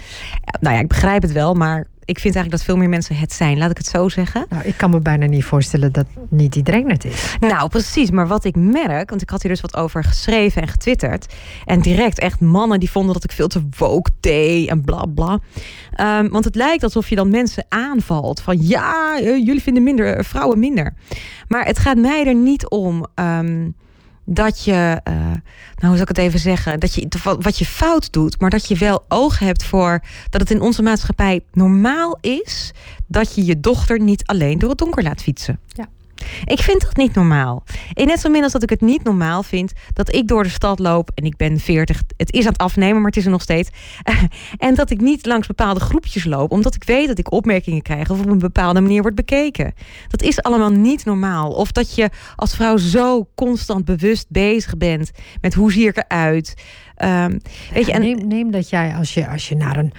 nou 0.61 0.75
ja, 0.75 0.81
ik 0.81 0.89
begrijp 0.89 1.23
het 1.23 1.33
wel, 1.33 1.55
maar 1.55 1.87
ik 2.11 2.19
vind 2.19 2.35
eigenlijk 2.35 2.51
dat 2.51 2.63
veel 2.63 2.77
meer 2.77 2.89
mensen 2.89 3.17
het 3.17 3.33
zijn. 3.33 3.59
Laat 3.59 3.71
ik 3.71 3.77
het 3.77 3.87
zo 3.87 4.09
zeggen. 4.09 4.47
Nou, 4.49 4.65
ik 4.65 4.77
kan 4.77 4.91
me 4.91 5.01
bijna 5.01 5.27
niet 5.27 5.45
voorstellen 5.45 5.93
dat 5.93 6.07
niet 6.29 6.57
iedereen 6.57 6.91
het 6.91 7.05
is. 7.05 7.37
Nou, 7.41 7.69
precies. 7.69 8.11
Maar 8.11 8.27
wat 8.27 8.45
ik 8.45 8.57
merk, 8.57 9.11
want 9.11 9.23
ik 9.23 9.31
had 9.31 9.43
hier 9.43 9.51
dus 9.51 9.61
wat 9.61 9.77
over 9.77 10.05
geschreven 10.05 10.63
en 10.63 10.69
getwitterd. 10.69 11.35
En 11.65 11.81
direct 11.81 12.19
echt 12.19 12.41
mannen 12.41 12.81
die 12.81 12.91
vonden 12.91 13.13
dat 13.13 13.25
ik 13.25 13.33
veel 13.33 13.49
te 13.49 13.69
woke 13.79 14.11
deed 14.21 14.69
en 14.69 14.83
bla 14.83 15.05
bla. 15.15 15.39
Um, 16.19 16.29
want 16.29 16.45
het 16.45 16.55
lijkt 16.55 16.83
alsof 16.83 17.09
je 17.09 17.17
dan 17.17 17.31
mensen 17.31 17.67
aanvalt. 17.69 18.41
Van 18.41 18.67
ja, 18.67 19.21
jullie 19.21 19.63
vinden 19.63 19.83
minder, 19.83 20.25
vrouwen 20.25 20.59
minder. 20.59 20.95
Maar 21.49 21.67
het 21.67 21.79
gaat 21.79 21.97
mij 21.97 22.27
er 22.27 22.35
niet 22.35 22.69
om. 22.69 23.07
Um, 23.15 23.75
dat 24.33 24.65
je, 24.65 25.01
uh, 25.09 25.15
nou 25.15 25.41
hoe 25.81 25.91
zou 25.97 26.01
ik 26.01 26.09
het 26.09 26.19
even 26.19 26.39
zeggen, 26.39 26.81
dat 26.81 26.95
je 26.95 27.09
wat 27.23 27.59
je 27.59 27.67
fout 27.67 28.13
doet, 28.13 28.41
maar 28.41 28.51
dat 28.51 28.69
je 28.69 28.77
wel 28.77 29.05
oog 29.09 29.39
hebt 29.39 29.65
voor 29.65 30.03
dat 30.29 30.41
het 30.41 30.51
in 30.51 30.61
onze 30.61 30.83
maatschappij 30.83 31.41
normaal 31.53 32.19
is 32.21 32.73
dat 33.07 33.35
je 33.35 33.45
je 33.45 33.61
dochter 33.61 34.01
niet 34.01 34.27
alleen 34.27 34.59
door 34.59 34.69
het 34.69 34.79
donker 34.79 35.03
laat 35.03 35.23
fietsen. 35.23 35.59
Ja. 35.67 35.89
Ik 36.45 36.61
vind 36.61 36.81
dat 36.81 36.97
niet 36.97 37.15
normaal. 37.15 37.65
En 37.95 38.07
net 38.07 38.21
zo 38.21 38.29
min 38.31 38.43
als 38.43 38.53
dat 38.53 38.63
ik 38.63 38.71
het 38.71 38.81
niet 38.81 39.05
normaal 39.05 39.43
vind 39.43 39.73
dat 39.93 40.15
ik 40.15 40.29
door 40.29 40.43
de 40.43 40.49
stad 40.49 40.79
loop 40.79 41.11
en 41.15 41.25
ik 41.25 41.37
ben 41.37 41.59
40. 41.59 42.03
Het 42.17 42.33
is 42.33 42.45
aan 42.45 42.53
het 42.53 42.61
afnemen, 42.61 42.97
maar 42.97 43.11
het 43.11 43.17
is 43.17 43.25
er 43.25 43.31
nog 43.31 43.43
steeds. 43.43 43.71
en 44.59 44.75
dat 44.75 44.91
ik 44.91 45.01
niet 45.01 45.27
langs 45.27 45.47
bepaalde 45.47 45.81
groepjes 45.81 46.25
loop, 46.25 46.51
omdat 46.51 46.75
ik 46.75 46.85
weet 46.85 47.09
dat 47.09 47.19
ik 47.19 47.33
opmerkingen 47.33 47.83
krijg 47.83 48.11
of 48.11 48.21
op 48.21 48.27
een 48.27 48.39
bepaalde 48.39 48.81
manier 48.81 49.03
wordt 49.03 49.17
bekeken. 49.17 49.75
Dat 50.09 50.23
is 50.23 50.43
allemaal 50.43 50.71
niet 50.71 51.05
normaal. 51.05 51.51
Of 51.51 51.73
dat 51.73 51.95
je 51.95 52.11
als 52.37 52.55
vrouw 52.55 52.77
zo 52.77 53.29
constant 53.35 53.85
bewust 53.85 54.27
bezig 54.29 54.77
bent 54.77 55.11
met 55.41 55.55
hoe 55.55 55.73
zie 55.73 55.87
ik 55.87 55.97
eruit. 55.97 56.55
Um, 57.03 57.41
weet 57.73 57.87
je, 57.87 57.93
en... 57.93 58.01
neem, 58.01 58.27
neem, 58.29 58.51
dat 58.51 58.71
jij 58.71 58.95
als 58.95 59.15
je, 59.15 59.29
als 59.29 59.49
je 59.49 59.57
naar 59.57 59.77
een, 59.77 59.93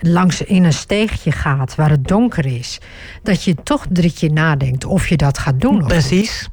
langs 0.00 0.42
in 0.42 0.64
een 0.64 0.72
steegje 0.72 1.32
gaat 1.32 1.74
waar 1.74 1.90
het 1.90 2.08
donker 2.08 2.46
is, 2.46 2.78
dat 3.22 3.42
je 3.44 3.54
toch 3.62 3.86
drie 3.90 4.12
keer 4.12 4.32
nadenkt 4.32 4.84
of 4.84 5.08
je 5.08 5.16
dat 5.16 5.38
gaat 5.38 5.60
doen. 5.60 5.84
Precies. 5.86 6.48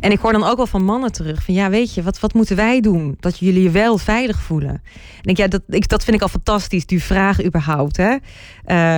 En 0.00 0.10
ik 0.10 0.18
hoor 0.18 0.32
dan 0.32 0.44
ook 0.44 0.56
wel 0.56 0.66
van 0.66 0.84
mannen 0.84 1.12
terug 1.12 1.42
van 1.42 1.54
ja, 1.54 1.70
weet 1.70 1.94
je, 1.94 2.02
wat, 2.02 2.20
wat 2.20 2.34
moeten 2.34 2.56
wij 2.56 2.80
doen 2.80 3.16
dat 3.20 3.38
jullie 3.38 3.62
je 3.62 3.70
wel 3.70 3.98
veilig 3.98 4.40
voelen? 4.40 4.82
En 5.22 5.30
ik 5.30 5.36
ja, 5.36 5.46
dat, 5.46 5.62
ik, 5.68 5.88
dat 5.88 6.04
vind 6.04 6.16
ik 6.16 6.22
al 6.22 6.28
fantastisch, 6.28 6.86
die 6.86 7.02
vraag 7.02 7.44
überhaupt. 7.44 7.96
Hè? 7.96 8.12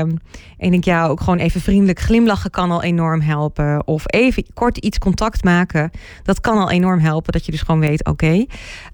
Um, 0.01 0.19
en 0.59 0.73
ik 0.73 0.85
ja, 0.85 1.07
ook 1.07 1.21
gewoon 1.21 1.39
even 1.39 1.61
vriendelijk 1.61 2.01
glimlachen 2.01 2.51
kan 2.51 2.71
al 2.71 2.83
enorm 2.83 3.21
helpen. 3.21 3.87
Of 3.87 4.03
even 4.07 4.45
kort 4.55 4.79
iets 4.79 4.99
contact 4.99 5.45
maken, 5.45 5.91
dat 6.23 6.41
kan 6.41 6.59
al 6.59 6.71
enorm 6.71 6.99
helpen. 6.99 7.33
Dat 7.33 7.47
je 7.47 7.53
dus 7.53 7.63
gewoon 7.63 7.81
weet, 7.81 8.05
oké. 8.05 8.45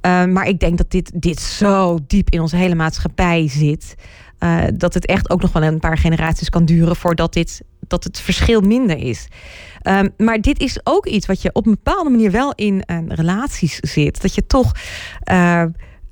Um, 0.00 0.32
maar 0.32 0.48
ik 0.48 0.60
denk 0.60 0.78
dat 0.78 0.90
dit, 0.90 1.10
dit 1.14 1.40
zo 1.40 1.98
diep 2.06 2.30
in 2.30 2.40
onze 2.40 2.56
hele 2.56 2.74
maatschappij 2.74 3.48
zit. 3.48 3.94
Uh, 4.40 4.62
dat 4.74 4.94
het 4.94 5.06
echt 5.06 5.30
ook 5.30 5.42
nog 5.42 5.52
wel 5.52 5.62
een 5.62 5.78
paar 5.78 5.98
generaties 5.98 6.48
kan 6.48 6.64
duren 6.64 6.96
voordat 6.96 7.32
dit, 7.32 7.62
dat 7.80 8.04
het 8.04 8.20
verschil 8.20 8.60
minder 8.60 8.98
is. 8.98 9.28
Um, 9.82 10.10
maar 10.16 10.40
dit 10.40 10.60
is 10.60 10.80
ook 10.82 11.06
iets 11.06 11.26
wat 11.26 11.42
je 11.42 11.50
op 11.52 11.66
een 11.66 11.78
bepaalde 11.82 12.10
manier 12.10 12.30
wel 12.30 12.52
in 12.54 12.82
uh, 12.86 12.98
relaties 13.08 13.76
zit. 13.76 14.22
Dat 14.22 14.34
je 14.34 14.46
toch 14.46 14.72
uh, 15.32 15.62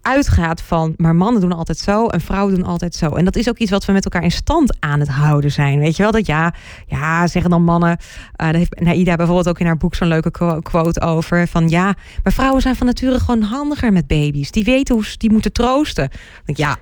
uitgaat 0.03 0.63
van, 0.63 0.95
maar 0.97 1.15
mannen 1.15 1.41
doen 1.41 1.53
altijd 1.53 1.79
zo 1.79 2.07
en 2.07 2.21
vrouwen 2.21 2.55
doen 2.55 2.65
altijd 2.65 2.95
zo. 2.95 3.09
En 3.11 3.25
dat 3.25 3.37
is 3.37 3.49
ook 3.49 3.59
iets 3.59 3.71
wat 3.71 3.85
we 3.85 3.93
met 3.93 4.05
elkaar 4.05 4.23
in 4.23 4.31
stand 4.31 4.77
aan 4.81 5.01
het 5.01 5.09
houden 5.09 5.53
zijn. 5.53 5.79
Weet 5.79 5.97
je 5.97 6.03
wel, 6.03 6.13
dat 6.13 6.27
ja, 6.27 6.55
ja 6.87 7.27
zeggen 7.27 7.51
dan 7.51 7.63
mannen. 7.63 7.91
Uh, 7.91 7.97
daar 8.37 8.55
heeft 8.55 8.81
Naida 8.81 9.17
bijvoorbeeld 9.17 9.49
ook 9.49 9.59
in 9.59 9.67
haar 9.67 9.77
boek 9.77 9.95
zo'n 9.95 10.09
leuke 10.09 10.61
quote 10.63 11.01
over. 11.01 11.49
Van 11.49 11.69
ja, 11.69 11.95
maar 12.23 12.33
vrouwen 12.33 12.63
zijn 12.63 12.77
van 12.77 12.87
nature 12.87 13.21
gewoon 13.21 13.43
handiger 13.43 13.93
met 13.93 14.07
baby's. 14.07 14.51
Die 14.51 14.65
weten 14.65 14.95
hoe 14.95 15.05
ze 15.05 15.19
die 15.19 15.33
moeten 15.33 15.53
troosten. 15.53 16.11
Ja, 16.45 16.77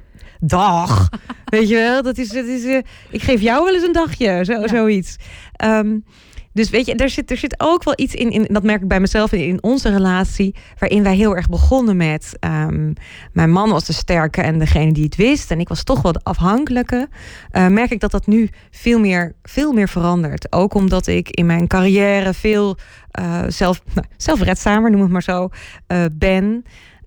dag. 0.44 1.08
Weet 1.44 1.68
je 1.68 1.74
wel, 1.74 2.02
dat 2.02 2.18
is, 2.18 2.28
dat 2.28 2.44
is 2.44 2.64
uh, 2.64 2.80
ik 3.10 3.22
geef 3.22 3.40
jou 3.40 3.64
wel 3.64 3.74
eens 3.74 3.84
een 3.84 3.92
dagje, 3.92 4.44
zo, 4.44 4.52
ja. 4.52 4.68
zoiets. 4.68 5.16
Um, 5.64 6.04
dus 6.52 6.70
weet 6.70 6.86
je, 6.86 6.94
er 6.94 7.10
zit, 7.10 7.30
er 7.30 7.36
zit 7.36 7.54
ook 7.60 7.84
wel 7.84 7.94
iets 7.96 8.14
in, 8.14 8.30
in, 8.30 8.46
dat 8.50 8.62
merk 8.62 8.82
ik 8.82 8.88
bij 8.88 9.00
mezelf 9.00 9.32
in, 9.32 9.40
in 9.40 9.62
onze 9.62 9.90
relatie, 9.90 10.54
waarin 10.78 11.02
wij 11.02 11.16
heel 11.16 11.36
erg 11.36 11.48
begonnen 11.48 11.96
met, 11.96 12.36
um, 12.40 12.92
mijn 13.32 13.50
man 13.50 13.70
was 13.70 13.84
de 13.84 13.92
sterke 13.92 14.42
en 14.42 14.58
degene 14.58 14.92
die 14.92 15.04
het 15.04 15.16
wist, 15.16 15.50
en 15.50 15.60
ik 15.60 15.68
was 15.68 15.84
toch 15.84 16.02
wel 16.02 16.12
de 16.12 16.20
afhankelijke, 16.22 17.08
uh, 17.52 17.66
merk 17.66 17.90
ik 17.90 18.00
dat 18.00 18.10
dat 18.10 18.26
nu 18.26 18.48
veel 18.70 18.98
meer, 18.98 19.34
veel 19.42 19.72
meer 19.72 19.88
verandert. 19.88 20.52
Ook 20.52 20.74
omdat 20.74 21.06
ik 21.06 21.30
in 21.30 21.46
mijn 21.46 21.66
carrière 21.66 22.34
veel 22.34 22.76
uh, 23.20 23.42
zelf, 23.48 23.82
nou, 23.94 24.06
zelfredzamer, 24.16 24.90
noem 24.90 25.00
het 25.00 25.10
maar 25.10 25.22
zo, 25.22 25.48
uh, 25.88 26.04
ben 26.12 26.64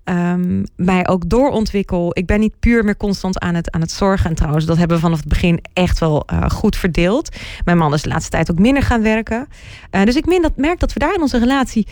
um, 0.08 0.64
mij 0.76 1.08
ook 1.08 1.28
doorontwikkel. 1.28 2.10
Ik 2.12 2.26
ben 2.26 2.40
niet 2.40 2.58
puur 2.60 2.84
meer 2.84 2.96
constant 2.96 3.38
aan 3.38 3.54
het, 3.54 3.70
aan 3.70 3.80
het 3.80 3.90
zorgen. 3.90 4.30
En 4.30 4.36
trouwens, 4.36 4.64
dat 4.64 4.76
hebben 4.76 4.96
we 4.96 5.02
vanaf 5.02 5.18
het 5.18 5.28
begin 5.28 5.64
echt 5.72 5.98
wel 5.98 6.26
uh, 6.32 6.50
goed 6.50 6.76
verdeeld. 6.76 7.36
Mijn 7.64 7.78
man 7.78 7.94
is 7.94 8.02
de 8.02 8.08
laatste 8.08 8.30
tijd 8.30 8.50
ook 8.50 8.58
minder 8.58 8.82
gaan 8.82 9.02
werken. 9.02 9.46
Uh, 9.90 10.04
dus 10.04 10.16
ik 10.16 10.42
dat, 10.42 10.56
merk 10.56 10.80
dat 10.80 10.92
we 10.92 10.98
daar 10.98 11.14
in 11.14 11.20
onze 11.20 11.38
relatie 11.38 11.86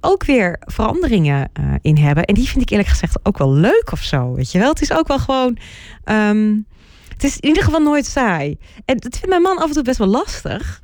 ook 0.00 0.24
weer 0.24 0.56
veranderingen 0.60 1.50
uh, 1.60 1.74
in 1.80 1.96
hebben. 1.96 2.24
En 2.24 2.34
die 2.34 2.48
vind 2.48 2.62
ik 2.62 2.70
eerlijk 2.70 2.88
gezegd 2.88 3.18
ook 3.22 3.38
wel 3.38 3.52
leuk 3.52 3.88
of 3.92 4.02
zo. 4.02 4.34
Weet 4.34 4.52
je 4.52 4.58
wel? 4.58 4.68
Het 4.68 4.82
is 4.82 4.92
ook 4.92 5.08
wel 5.08 5.18
gewoon. 5.18 5.58
Um, 6.04 6.66
het 7.08 7.24
is 7.24 7.38
in 7.38 7.48
ieder 7.48 7.62
geval 7.62 7.80
nooit 7.80 8.06
saai. 8.06 8.58
En 8.84 8.96
dat 8.96 9.12
vindt 9.12 9.28
mijn 9.28 9.42
man 9.42 9.58
af 9.58 9.66
en 9.66 9.72
toe 9.72 9.82
best 9.82 9.98
wel 9.98 10.06
lastig 10.06 10.80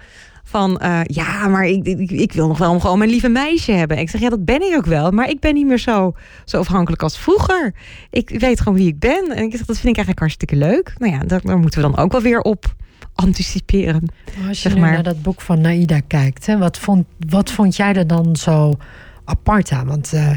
van 0.53 0.81
uh, 0.83 1.01
ja, 1.05 1.49
maar 1.49 1.67
ik, 1.67 1.87
ik, 1.87 2.11
ik, 2.11 2.33
wil 2.33 2.49
nog 2.49 2.59
wel 2.59 2.81
gewoon 2.81 2.99
mijn 2.99 3.11
lieve 3.11 3.29
meisje 3.29 3.73
hebben. 3.73 3.99
Ik 3.99 4.11
zeg 4.11 4.21
ja, 4.21 4.29
dat 4.29 4.45
ben 4.45 4.63
ik 4.63 4.77
ook 4.77 4.87
wel, 4.87 5.11
maar 5.11 5.29
ik 5.29 5.41
ben 5.41 5.55
niet 5.55 5.67
meer 5.67 5.79
zo, 5.79 6.13
zo 6.45 6.59
afhankelijk 6.59 7.03
als 7.03 7.19
vroeger. 7.19 7.75
Ik 8.11 8.31
weet 8.31 8.59
gewoon 8.59 8.79
wie 8.79 8.87
ik 8.87 8.99
ben 8.99 9.25
en 9.35 9.45
ik 9.45 9.51
zeg 9.51 9.67
dat 9.67 9.79
vind 9.79 9.97
ik 9.97 9.97
eigenlijk 9.97 10.19
hartstikke 10.19 10.57
leuk. 10.57 10.95
Nou 10.99 11.13
ja, 11.13 11.19
daar, 11.19 11.41
daar 11.43 11.59
moeten 11.59 11.83
we 11.83 11.91
dan 11.91 12.05
ook 12.05 12.13
wel 12.13 12.21
weer 12.21 12.41
op 12.41 12.75
anticiperen. 13.15 14.09
Als 14.49 14.63
je 14.63 14.69
zeg 14.69 14.79
maar. 14.79 14.93
naar 14.93 15.03
dat 15.03 15.23
boek 15.23 15.41
van 15.41 15.61
Naida 15.61 16.01
kijkt, 16.01 16.47
hè, 16.47 16.59
wat, 16.59 16.79
vond, 16.79 17.07
wat 17.29 17.51
vond 17.51 17.77
jij 17.77 17.95
er 17.95 18.07
dan 18.07 18.37
zo 18.37 18.75
apart 19.25 19.71
aan? 19.71 19.87
Want 19.87 20.13
uh, 20.15 20.31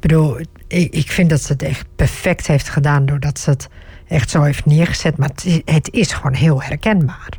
bedoel, 0.00 0.38
ik, 0.68 0.94
ik 0.94 1.10
vind 1.10 1.30
dat 1.30 1.42
ze 1.42 1.52
het 1.52 1.62
echt 1.62 1.86
perfect 1.96 2.46
heeft 2.46 2.68
gedaan 2.68 3.06
doordat 3.06 3.38
ze 3.38 3.50
het 3.50 3.68
echt 4.06 4.30
zo 4.30 4.42
heeft 4.42 4.66
neergezet. 4.66 5.16
Maar 5.16 5.30
het 5.64 5.88
is 5.92 6.12
gewoon 6.12 6.34
heel 6.34 6.62
herkenbaar. 6.62 7.38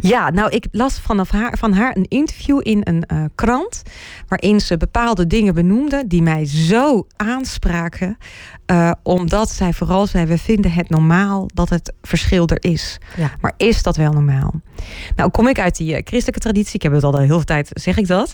Ja, 0.00 0.30
nou, 0.30 0.50
ik 0.50 0.66
las 0.70 1.00
vanaf 1.00 1.30
haar, 1.30 1.58
van 1.58 1.72
haar 1.72 1.96
een 1.96 2.08
interview 2.08 2.60
in 2.62 2.80
een 2.84 3.04
uh, 3.12 3.24
krant. 3.34 3.82
waarin 4.28 4.60
ze 4.60 4.76
bepaalde 4.76 5.26
dingen 5.26 5.54
benoemde 5.54 6.04
die 6.06 6.22
mij 6.22 6.46
zo 6.46 7.06
aanspraken. 7.16 8.18
Uh, 8.66 8.92
omdat 9.02 9.50
zij 9.50 9.72
vooral 9.72 10.06
zei: 10.06 10.26
we 10.26 10.38
vinden 10.38 10.72
het 10.72 10.88
normaal 10.88 11.48
dat 11.54 11.68
het 11.68 11.92
verschil 12.02 12.46
er 12.46 12.70
is. 12.70 12.98
Ja. 13.16 13.30
Maar 13.40 13.52
is 13.56 13.82
dat 13.82 13.96
wel 13.96 14.12
normaal? 14.12 14.60
Nou, 15.16 15.30
kom 15.30 15.48
ik 15.48 15.58
uit 15.58 15.76
die 15.76 15.92
uh, 15.92 16.00
christelijke 16.04 16.40
traditie. 16.40 16.74
Ik 16.74 16.82
heb 16.82 16.92
het 16.92 17.04
al 17.04 17.10
de 17.10 17.20
hele 17.20 17.44
tijd, 17.44 17.70
zeg 17.72 17.96
ik 17.96 18.06
dat. 18.06 18.32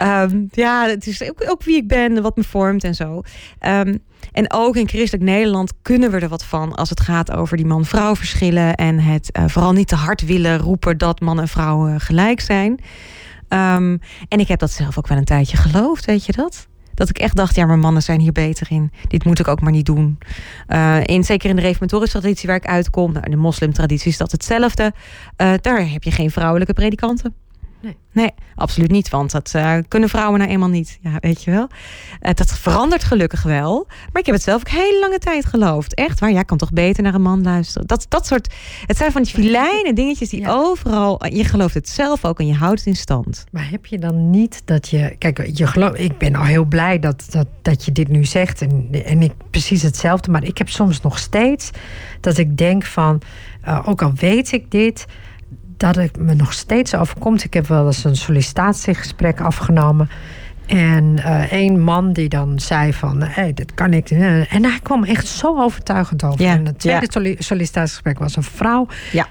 Um, 0.00 0.48
ja, 0.50 0.86
het 0.88 1.06
is 1.06 1.22
ook, 1.22 1.44
ook, 1.50 1.62
wie 1.62 1.76
ik 1.76 1.88
ben, 1.88 2.22
wat 2.22 2.36
me 2.36 2.44
vormt 2.44 2.84
en 2.84 2.94
zo. 2.94 3.22
Um, 3.66 4.02
en 4.32 4.52
ook 4.52 4.76
in 4.76 4.88
christelijk 4.88 5.24
Nederland 5.24 5.72
kunnen 5.82 6.10
we 6.10 6.18
er 6.18 6.28
wat 6.28 6.44
van 6.44 6.74
als 6.74 6.90
het 6.90 7.00
gaat 7.00 7.32
over 7.32 7.56
die 7.56 7.66
man-vrouw 7.66 8.16
verschillen 8.16 8.74
en 8.74 8.98
het 8.98 9.30
uh, 9.38 9.44
vooral 9.46 9.72
niet 9.72 9.88
te 9.88 9.94
hard 9.94 10.24
willen 10.24 10.58
roepen 10.58 10.98
dat 10.98 11.20
man 11.20 11.40
en 11.40 11.48
vrouw 11.48 11.98
gelijk 11.98 12.40
zijn. 12.40 12.70
Um, 13.48 14.00
en 14.28 14.40
ik 14.40 14.48
heb 14.48 14.58
dat 14.58 14.70
zelf 14.70 14.98
ook 14.98 15.08
wel 15.08 15.18
een 15.18 15.24
tijdje 15.24 15.56
geloofd, 15.56 16.04
weet 16.04 16.26
je 16.26 16.32
dat? 16.32 16.66
Dat 16.94 17.08
ik 17.08 17.18
echt 17.18 17.36
dacht, 17.36 17.54
ja, 17.54 17.66
maar 17.66 17.78
mannen 17.78 18.02
zijn 18.02 18.20
hier 18.20 18.32
beter 18.32 18.66
in. 18.70 18.92
Dit 19.08 19.24
moet 19.24 19.38
ik 19.38 19.48
ook 19.48 19.60
maar 19.60 19.72
niet 19.72 19.86
doen. 19.86 20.18
Uh, 20.68 20.96
in, 21.04 21.24
zeker 21.24 21.50
in 21.50 21.56
de 21.56 21.62
reformatorische 21.62 22.18
traditie 22.18 22.48
waar 22.48 22.56
ik 22.56 22.66
uitkom, 22.66 23.12
nou, 23.12 23.24
in 23.24 23.30
de 23.30 23.36
moslimtraditie 23.36 24.10
is 24.10 24.16
dat 24.16 24.32
hetzelfde. 24.32 24.92
daar 25.36 25.90
heb 25.90 26.02
je 26.02 26.10
geen 26.10 26.30
vrouwelijke 26.30 26.72
predikanten. 26.72 27.34
Nee. 27.80 27.96
nee, 28.12 28.30
absoluut 28.54 28.90
niet. 28.90 29.08
Want 29.08 29.30
dat 29.30 29.52
uh, 29.56 29.74
kunnen 29.88 30.08
vrouwen 30.08 30.38
nou 30.38 30.50
eenmaal 30.50 30.68
niet. 30.68 30.98
Ja, 31.00 31.16
weet 31.20 31.44
je 31.44 31.50
wel. 31.50 31.68
Uh, 32.22 32.32
dat 32.34 32.58
verandert 32.58 33.04
gelukkig 33.04 33.42
wel. 33.42 33.86
Maar 33.86 34.20
ik 34.20 34.26
heb 34.26 34.34
het 34.34 34.44
zelf 34.44 34.60
ook 34.60 34.68
hele 34.68 34.98
lange 35.00 35.18
tijd 35.18 35.44
geloofd. 35.44 35.94
Echt 35.94 36.20
waar. 36.20 36.32
Jij 36.32 36.44
kan 36.44 36.58
toch 36.58 36.72
beter 36.72 37.02
naar 37.02 37.14
een 37.14 37.22
man 37.22 37.42
luisteren. 37.42 37.86
Dat, 37.86 38.06
dat 38.08 38.26
soort. 38.26 38.54
Het 38.86 38.96
zijn 38.96 39.12
van 39.12 39.22
die 39.22 39.32
filijne 39.32 39.92
dingetjes 39.92 40.28
die 40.28 40.40
ja. 40.40 40.52
overal. 40.52 41.26
Je 41.26 41.44
gelooft 41.44 41.74
het 41.74 41.88
zelf 41.88 42.24
ook 42.24 42.38
en 42.38 42.46
je 42.46 42.54
houdt 42.54 42.78
het 42.78 42.88
in 42.88 42.96
stand. 42.96 43.44
Maar 43.50 43.70
heb 43.70 43.86
je 43.86 43.98
dan 43.98 44.30
niet 44.30 44.62
dat 44.64 44.88
je. 44.88 45.14
Kijk, 45.18 45.50
je 45.52 45.66
geloof, 45.66 45.94
ik 45.94 46.18
ben 46.18 46.34
al 46.34 46.44
heel 46.44 46.64
blij 46.64 46.98
dat, 46.98 47.26
dat, 47.30 47.46
dat 47.62 47.84
je 47.84 47.92
dit 47.92 48.08
nu 48.08 48.24
zegt. 48.24 48.62
En, 48.62 48.88
en 49.04 49.22
ik 49.22 49.32
precies 49.50 49.82
hetzelfde. 49.82 50.30
Maar 50.30 50.44
ik 50.44 50.58
heb 50.58 50.68
soms 50.68 51.00
nog 51.00 51.18
steeds 51.18 51.70
dat 52.20 52.38
ik 52.38 52.56
denk 52.56 52.84
van. 52.84 53.20
Uh, 53.68 53.82
ook 53.88 54.02
al 54.02 54.12
weet 54.14 54.52
ik 54.52 54.70
dit 54.70 55.06
dat 55.78 55.96
het 55.96 56.16
me 56.16 56.34
nog 56.34 56.52
steeds 56.52 56.94
overkomt. 56.94 57.44
Ik 57.44 57.54
heb 57.54 57.66
wel 57.66 57.86
eens 57.86 58.04
een 58.04 58.16
sollicitatiegesprek 58.16 59.40
afgenomen. 59.40 60.10
En 60.66 61.04
uh, 61.16 61.52
een 61.52 61.80
man 61.80 62.12
die 62.12 62.28
dan 62.28 62.60
zei 62.60 62.92
van, 62.92 63.22
hé, 63.22 63.26
hey, 63.28 63.54
dit 63.54 63.74
kan 63.74 63.92
ik. 63.92 64.10
En 64.10 64.64
hij 64.64 64.78
kwam 64.82 65.04
echt 65.04 65.26
zo 65.26 65.60
overtuigend 65.60 66.24
over. 66.24 66.42
Ja, 66.42 66.52
en 66.52 66.66
het 66.66 66.78
tweede 66.78 67.28
ja. 67.28 67.34
sollicitatiegesprek 67.38 68.18
was 68.18 68.36
een 68.36 68.42
vrouw. 68.42 68.86
Ja. 69.12 69.26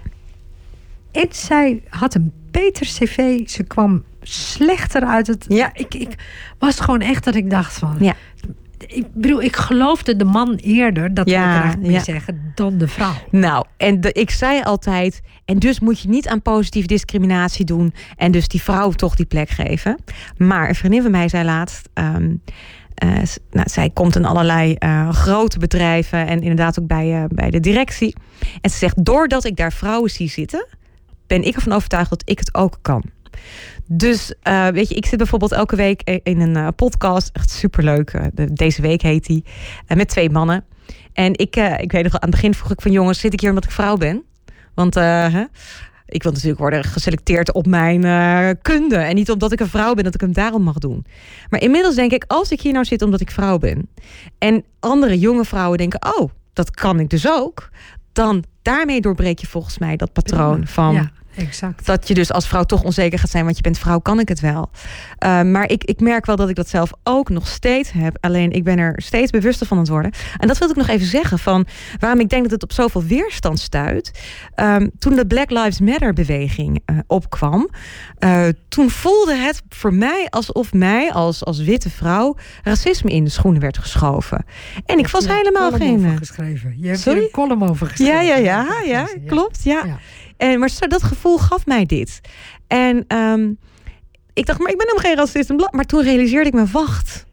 En 1.11 1.27
zij 1.29 1.81
had 1.89 2.15
een 2.15 2.31
beter 2.51 2.85
cv. 2.85 3.47
Ze 3.49 3.63
kwam 3.63 4.03
slechter 4.21 5.03
uit 5.03 5.27
het... 5.27 5.45
Ja. 5.47 5.69
Ik, 5.73 5.93
ik 5.93 6.15
was 6.59 6.79
gewoon 6.79 7.01
echt 7.01 7.23
dat 7.23 7.35
ik 7.35 7.49
dacht 7.49 7.73
van... 7.73 7.95
Ja. 7.99 8.13
Ik 8.77 9.05
bedoel, 9.13 9.41
ik 9.41 9.55
geloofde 9.55 10.15
de 10.15 10.25
man 10.25 10.55
eerder, 10.55 11.13
dat 11.13 11.29
Ja, 11.29 11.39
wil 11.39 11.47
ik 11.47 11.51
eigenlijk 11.51 11.81
mee 11.81 11.91
ja. 11.91 12.03
zeggen, 12.03 12.51
dan 12.55 12.77
de 12.77 12.87
vrouw. 12.87 13.13
Nou, 13.31 13.65
en 13.77 14.01
de, 14.01 14.11
ik 14.11 14.29
zei 14.29 14.61
altijd, 14.63 15.21
en 15.45 15.59
dus 15.59 15.79
moet 15.79 15.99
je 15.99 16.09
niet 16.09 16.27
aan 16.27 16.41
positieve 16.41 16.87
discriminatie 16.87 17.65
doen 17.65 17.93
en 18.15 18.31
dus 18.31 18.47
die 18.47 18.61
vrouw 18.61 18.91
toch 18.91 19.15
die 19.15 19.25
plek 19.25 19.49
geven. 19.49 19.97
Maar 20.37 20.69
een 20.69 20.75
vriendin 20.75 21.01
van 21.01 21.11
mij 21.11 21.27
zei 21.27 21.43
laatst, 21.43 21.89
ehm, 21.93 22.35
eh, 22.97 23.09
nou, 23.51 23.69
zij 23.69 23.89
komt 23.89 24.15
in 24.15 24.25
allerlei 24.25 24.73
eh, 24.73 25.09
grote 25.09 25.59
bedrijven 25.59 26.27
en 26.27 26.41
inderdaad 26.41 26.79
ook 26.79 26.87
bij, 26.87 27.13
eh, 27.13 27.23
bij 27.27 27.49
de 27.49 27.59
directie. 27.59 28.15
En 28.61 28.69
ze 28.69 28.77
zegt, 28.77 29.05
doordat 29.05 29.45
ik 29.45 29.55
daar 29.55 29.73
vrouwen 29.73 30.09
zie 30.09 30.29
zitten, 30.29 30.67
ben 31.27 31.43
ik 31.43 31.55
ervan 31.55 31.73
overtuigd 31.73 32.09
dat 32.09 32.21
ik 32.25 32.39
het 32.39 32.53
ook 32.53 32.77
kan. 32.81 33.03
Dus 33.85 34.33
eh, 34.41 34.67
weet 34.67 34.89
je, 34.89 34.95
ik 34.95 35.05
zit 35.05 35.17
bijvoorbeeld 35.17 35.51
elke 35.51 35.75
week 35.75 36.19
in 36.23 36.39
een 36.41 36.55
eh, 36.55 36.67
podcast, 36.75 37.29
echt 37.33 37.49
superleuk. 37.49 38.09
eh, 38.09 38.25
de- 38.33 38.53
deze 38.53 38.81
week 38.81 39.01
heet 39.01 39.25
die, 39.25 39.43
eh, 39.87 39.97
met 39.97 40.07
twee 40.09 40.29
mannen. 40.29 40.65
En 41.13 41.37
ik, 41.37 41.55
eh, 41.55 41.79
ik 41.79 41.91
weet 41.91 42.03
nog 42.03 42.11
wel, 42.11 42.21
aan 42.21 42.29
het 42.29 42.39
begin 42.39 42.53
vroeg 42.53 42.71
ik 42.71 42.81
van 42.81 42.91
jongens, 42.91 43.19
zit 43.19 43.33
ik 43.33 43.39
hier 43.39 43.49
omdat 43.49 43.63
ik 43.65 43.71
vrouw 43.71 43.95
ben? 43.97 44.23
Want 44.73 44.95
eh, 44.95 45.03
hè, 45.33 45.43
ik 46.05 46.23
wil 46.23 46.31
natuurlijk 46.31 46.59
worden 46.59 46.83
geselecteerd 46.83 47.51
op 47.53 47.65
mijn 47.67 48.03
eh, 48.03 48.49
kunde. 48.61 48.95
En 48.95 49.15
niet 49.15 49.31
omdat 49.31 49.51
ik 49.51 49.59
een 49.59 49.67
vrouw 49.67 49.93
ben, 49.93 50.03
dat 50.03 50.13
ik 50.13 50.21
hem 50.21 50.33
daarom 50.33 50.63
mag 50.63 50.77
doen. 50.77 51.05
Maar 51.49 51.61
inmiddels 51.61 51.95
denk 51.95 52.11
ik, 52.11 52.23
als 52.27 52.51
ik 52.51 52.61
hier 52.61 52.73
nou 52.73 52.85
zit 52.85 53.01
omdat 53.01 53.21
ik 53.21 53.31
vrouw 53.31 53.57
ben. 53.57 53.89
En 54.37 54.63
andere 54.79 55.19
jonge 55.19 55.45
vrouwen 55.45 55.77
denken, 55.77 56.15
oh, 56.17 56.29
dat 56.53 56.71
kan 56.71 56.99
ik 56.99 57.09
dus 57.09 57.29
ook. 57.29 57.69
Dan 58.13 58.43
daarmee 58.61 59.01
doorbreek 59.01 59.39
je 59.39 59.47
volgens 59.47 59.77
mij 59.77 59.95
dat 59.95 60.13
patroon 60.13 60.67
van... 60.67 60.93
Ja, 60.93 61.11
exact. 61.37 61.85
Dat 61.85 62.07
je 62.07 62.13
dus 62.13 62.31
als 62.31 62.47
vrouw 62.47 62.63
toch 62.63 62.83
onzeker 62.83 63.19
gaat 63.19 63.29
zijn, 63.29 63.43
want 63.43 63.55
je 63.55 63.61
bent 63.61 63.79
vrouw, 63.79 63.99
kan 63.99 64.19
ik 64.19 64.27
het 64.27 64.39
wel. 64.39 64.69
Uh, 65.25 65.41
maar 65.41 65.69
ik, 65.69 65.83
ik 65.83 65.99
merk 65.99 66.25
wel 66.25 66.35
dat 66.35 66.49
ik 66.49 66.55
dat 66.55 66.69
zelf 66.69 66.91
ook 67.03 67.29
nog 67.29 67.47
steeds 67.47 67.91
heb. 67.91 68.17
Alleen 68.19 68.51
ik 68.51 68.63
ben 68.63 68.77
er 68.77 68.93
steeds 69.01 69.31
bewuster 69.31 69.67
van 69.67 69.77
aan 69.77 69.83
het 69.83 69.91
worden. 69.91 70.11
En 70.37 70.47
dat 70.47 70.57
wil 70.57 70.69
ik 70.69 70.75
nog 70.75 70.87
even 70.87 71.07
zeggen 71.07 71.39
van 71.39 71.65
waarom 71.99 72.19
ik 72.19 72.29
denk 72.29 72.43
dat 72.43 72.51
het 72.51 72.63
op 72.63 72.71
zoveel 72.71 73.03
weerstand 73.03 73.59
stuit. 73.59 74.11
Um, 74.55 74.91
toen 74.99 75.15
de 75.15 75.27
Black 75.27 75.49
Lives 75.49 75.79
Matter 75.79 76.13
beweging 76.13 76.81
uh, 76.85 76.97
opkwam, 77.07 77.69
uh, 78.19 78.47
toen 78.69 78.89
voelde 78.89 79.35
het 79.35 79.61
voor 79.69 79.93
mij 79.93 80.27
alsof 80.29 80.73
mij 80.73 81.11
als, 81.11 81.45
als 81.45 81.59
witte 81.59 81.89
vrouw 81.89 82.35
racisme 82.63 83.09
in 83.09 83.23
de 83.23 83.29
schoenen 83.29 83.61
werd 83.61 83.77
geschoven. 83.77 84.45
En 84.85 84.99
ik 84.99 85.07
was 85.07 85.27
helemaal 85.27 85.71
geen. 85.71 86.17
geschreven. 86.17 86.75
Je 86.77 86.87
hebt 86.87 87.05
er 87.05 87.17
een 87.17 87.29
column 87.31 87.69
over 87.69 87.87
geschreven. 87.87 88.13
Ja, 88.13 88.21
ja, 88.21 88.35
ja, 88.35 88.81
ja, 88.85 89.07
klopt. 89.25 89.63
Ja. 89.63 89.99
En, 90.37 90.59
maar 90.59 90.69
zo, 90.69 90.87
dat 90.87 91.03
gevoel 91.03 91.37
gaf 91.37 91.65
mij 91.65 91.85
dit. 91.85 92.21
En 92.67 93.17
um, 93.17 93.57
ik 94.33 94.45
dacht, 94.45 94.59
maar 94.59 94.71
ik 94.71 94.77
ben 94.77 94.87
helemaal 94.87 95.09
geen 95.11 95.25
racist. 95.25 95.71
Maar 95.73 95.85
toen 95.85 96.03
realiseerde 96.03 96.47
ik 96.47 96.53
me, 96.53 96.65
wacht. 96.65 97.25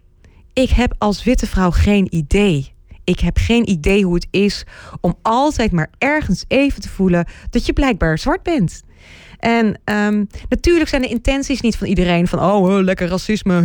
Ik 0.52 0.70
heb 0.70 0.94
als 0.98 1.24
witte 1.24 1.46
vrouw 1.46 1.70
geen 1.70 2.14
idee. 2.14 2.72
Ik 3.04 3.20
heb 3.20 3.36
geen 3.36 3.70
idee 3.70 4.04
hoe 4.04 4.14
het 4.14 4.26
is 4.30 4.64
om 5.00 5.14
altijd 5.22 5.72
maar 5.72 5.90
ergens 5.98 6.44
even 6.48 6.80
te 6.80 6.88
voelen 6.88 7.26
dat 7.50 7.66
je 7.66 7.72
blijkbaar 7.72 8.18
zwart 8.18 8.42
bent. 8.42 8.82
En 9.44 9.66
um, 9.66 10.26
natuurlijk 10.48 10.88
zijn 10.88 11.02
de 11.02 11.08
intenties 11.08 11.60
niet 11.60 11.76
van 11.76 11.86
iedereen 11.86 12.26
van 12.26 12.40
oh, 12.40 12.82
lekker 12.82 13.08
racisme. 13.08 13.60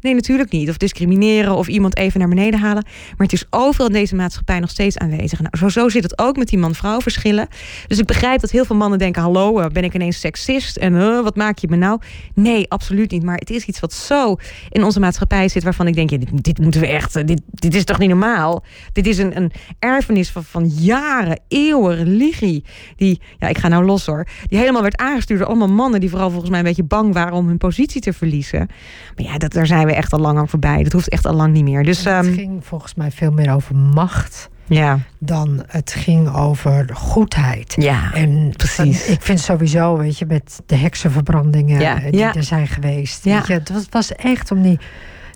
Nee, 0.00 0.14
natuurlijk 0.14 0.50
niet. 0.50 0.68
Of 0.68 0.76
discrimineren 0.76 1.54
of 1.54 1.68
iemand 1.68 1.96
even 1.96 2.20
naar 2.20 2.28
beneden 2.28 2.60
halen. 2.60 2.84
Maar 2.84 3.26
het 3.26 3.32
is 3.32 3.44
overal 3.50 3.86
in 3.86 3.92
deze 3.92 4.14
maatschappij 4.14 4.60
nog 4.60 4.70
steeds 4.70 4.98
aanwezig. 4.98 5.40
Nou, 5.40 5.56
zo, 5.56 5.68
zo 5.68 5.88
zit 5.88 6.02
het 6.02 6.18
ook 6.18 6.36
met 6.36 6.48
die 6.48 6.58
man-vrouw 6.58 7.00
verschillen. 7.00 7.48
Dus 7.86 7.98
ik 7.98 8.06
begrijp 8.06 8.40
dat 8.40 8.50
heel 8.50 8.64
veel 8.64 8.76
mannen 8.76 8.98
denken: 8.98 9.22
hallo, 9.22 9.60
uh, 9.60 9.66
ben 9.66 9.84
ik 9.84 9.94
ineens 9.94 10.20
seksist? 10.20 10.76
En 10.76 11.22
wat 11.22 11.36
maak 11.36 11.58
je 11.58 11.68
me 11.70 11.76
nou? 11.76 12.00
Nee, 12.34 12.70
absoluut 12.70 13.10
niet. 13.10 13.22
Maar 13.22 13.36
het 13.36 13.50
is 13.50 13.64
iets 13.64 13.80
wat 13.80 13.92
zo 13.92 14.36
in 14.70 14.84
onze 14.84 15.00
maatschappij 15.00 15.48
zit 15.48 15.62
waarvan 15.62 15.86
ik 15.86 15.94
denk: 15.94 16.08
dit, 16.08 16.44
dit 16.44 16.58
moeten 16.58 16.80
we 16.80 16.86
echt. 16.86 17.16
uh, 17.16 17.24
Dit, 17.24 17.40
dit 17.46 17.74
is 17.74 17.84
toch 17.84 17.98
niet 17.98 18.08
normaal? 18.08 18.64
Dit 18.92 19.06
is 19.06 19.18
een, 19.18 19.36
een 19.36 19.52
erfenis 19.78 20.30
van, 20.30 20.44
van 20.44 20.66
jaren, 20.66 21.40
eeuwen, 21.48 21.96
religie. 21.96 22.64
Die, 22.96 23.20
ja, 23.38 23.48
ik 23.48 23.58
ga 23.58 23.68
nou 23.68 23.84
los 23.84 24.06
hoor. 24.06 24.26
Die 24.46 24.58
helemaal 24.58 24.82
werd 24.82 24.96
door 25.22 25.44
allemaal 25.44 25.68
mannen 25.68 26.00
die 26.00 26.10
vooral 26.10 26.30
volgens 26.30 26.50
mij 26.50 26.58
een 26.58 26.64
beetje 26.64 26.82
bang 26.82 27.12
waren 27.12 27.32
om 27.32 27.46
hun 27.46 27.58
positie 27.58 28.00
te 28.00 28.12
verliezen. 28.12 28.68
Maar 29.16 29.26
ja, 29.26 29.38
dat, 29.38 29.52
daar 29.52 29.66
zijn 29.66 29.86
we 29.86 29.94
echt 29.94 30.12
al 30.12 30.18
lang 30.18 30.38
aan 30.38 30.48
voorbij. 30.48 30.82
Dat 30.82 30.92
hoeft 30.92 31.08
echt 31.08 31.26
al 31.26 31.34
lang 31.34 31.52
niet 31.52 31.64
meer. 31.64 31.84
Dus, 31.84 32.04
het 32.04 32.24
um, 32.24 32.32
ging 32.32 32.66
volgens 32.66 32.94
mij 32.94 33.10
veel 33.10 33.30
meer 33.30 33.54
over 33.54 33.76
macht 33.76 34.48
ja. 34.66 34.98
dan 35.18 35.62
het 35.66 35.92
ging 35.92 36.34
over 36.34 36.90
goedheid. 36.92 37.74
Ja, 37.78 38.12
en 38.12 38.52
precies. 38.56 39.06
Ik 39.06 39.22
vind 39.22 39.40
sowieso, 39.40 39.96
weet 39.96 40.18
je, 40.18 40.26
met 40.26 40.60
de 40.66 40.76
heksenverbrandingen 40.76 41.80
Ja, 41.80 41.98
die 41.98 42.16
ja. 42.16 42.34
er 42.34 42.42
zijn 42.42 42.66
geweest. 42.66 43.24
Ja. 43.24 43.36
Weet 43.36 43.46
je, 43.46 43.52
het 43.52 43.70
was, 43.70 43.86
was 43.90 44.12
echt 44.12 44.50
om 44.50 44.62
die 44.62 44.78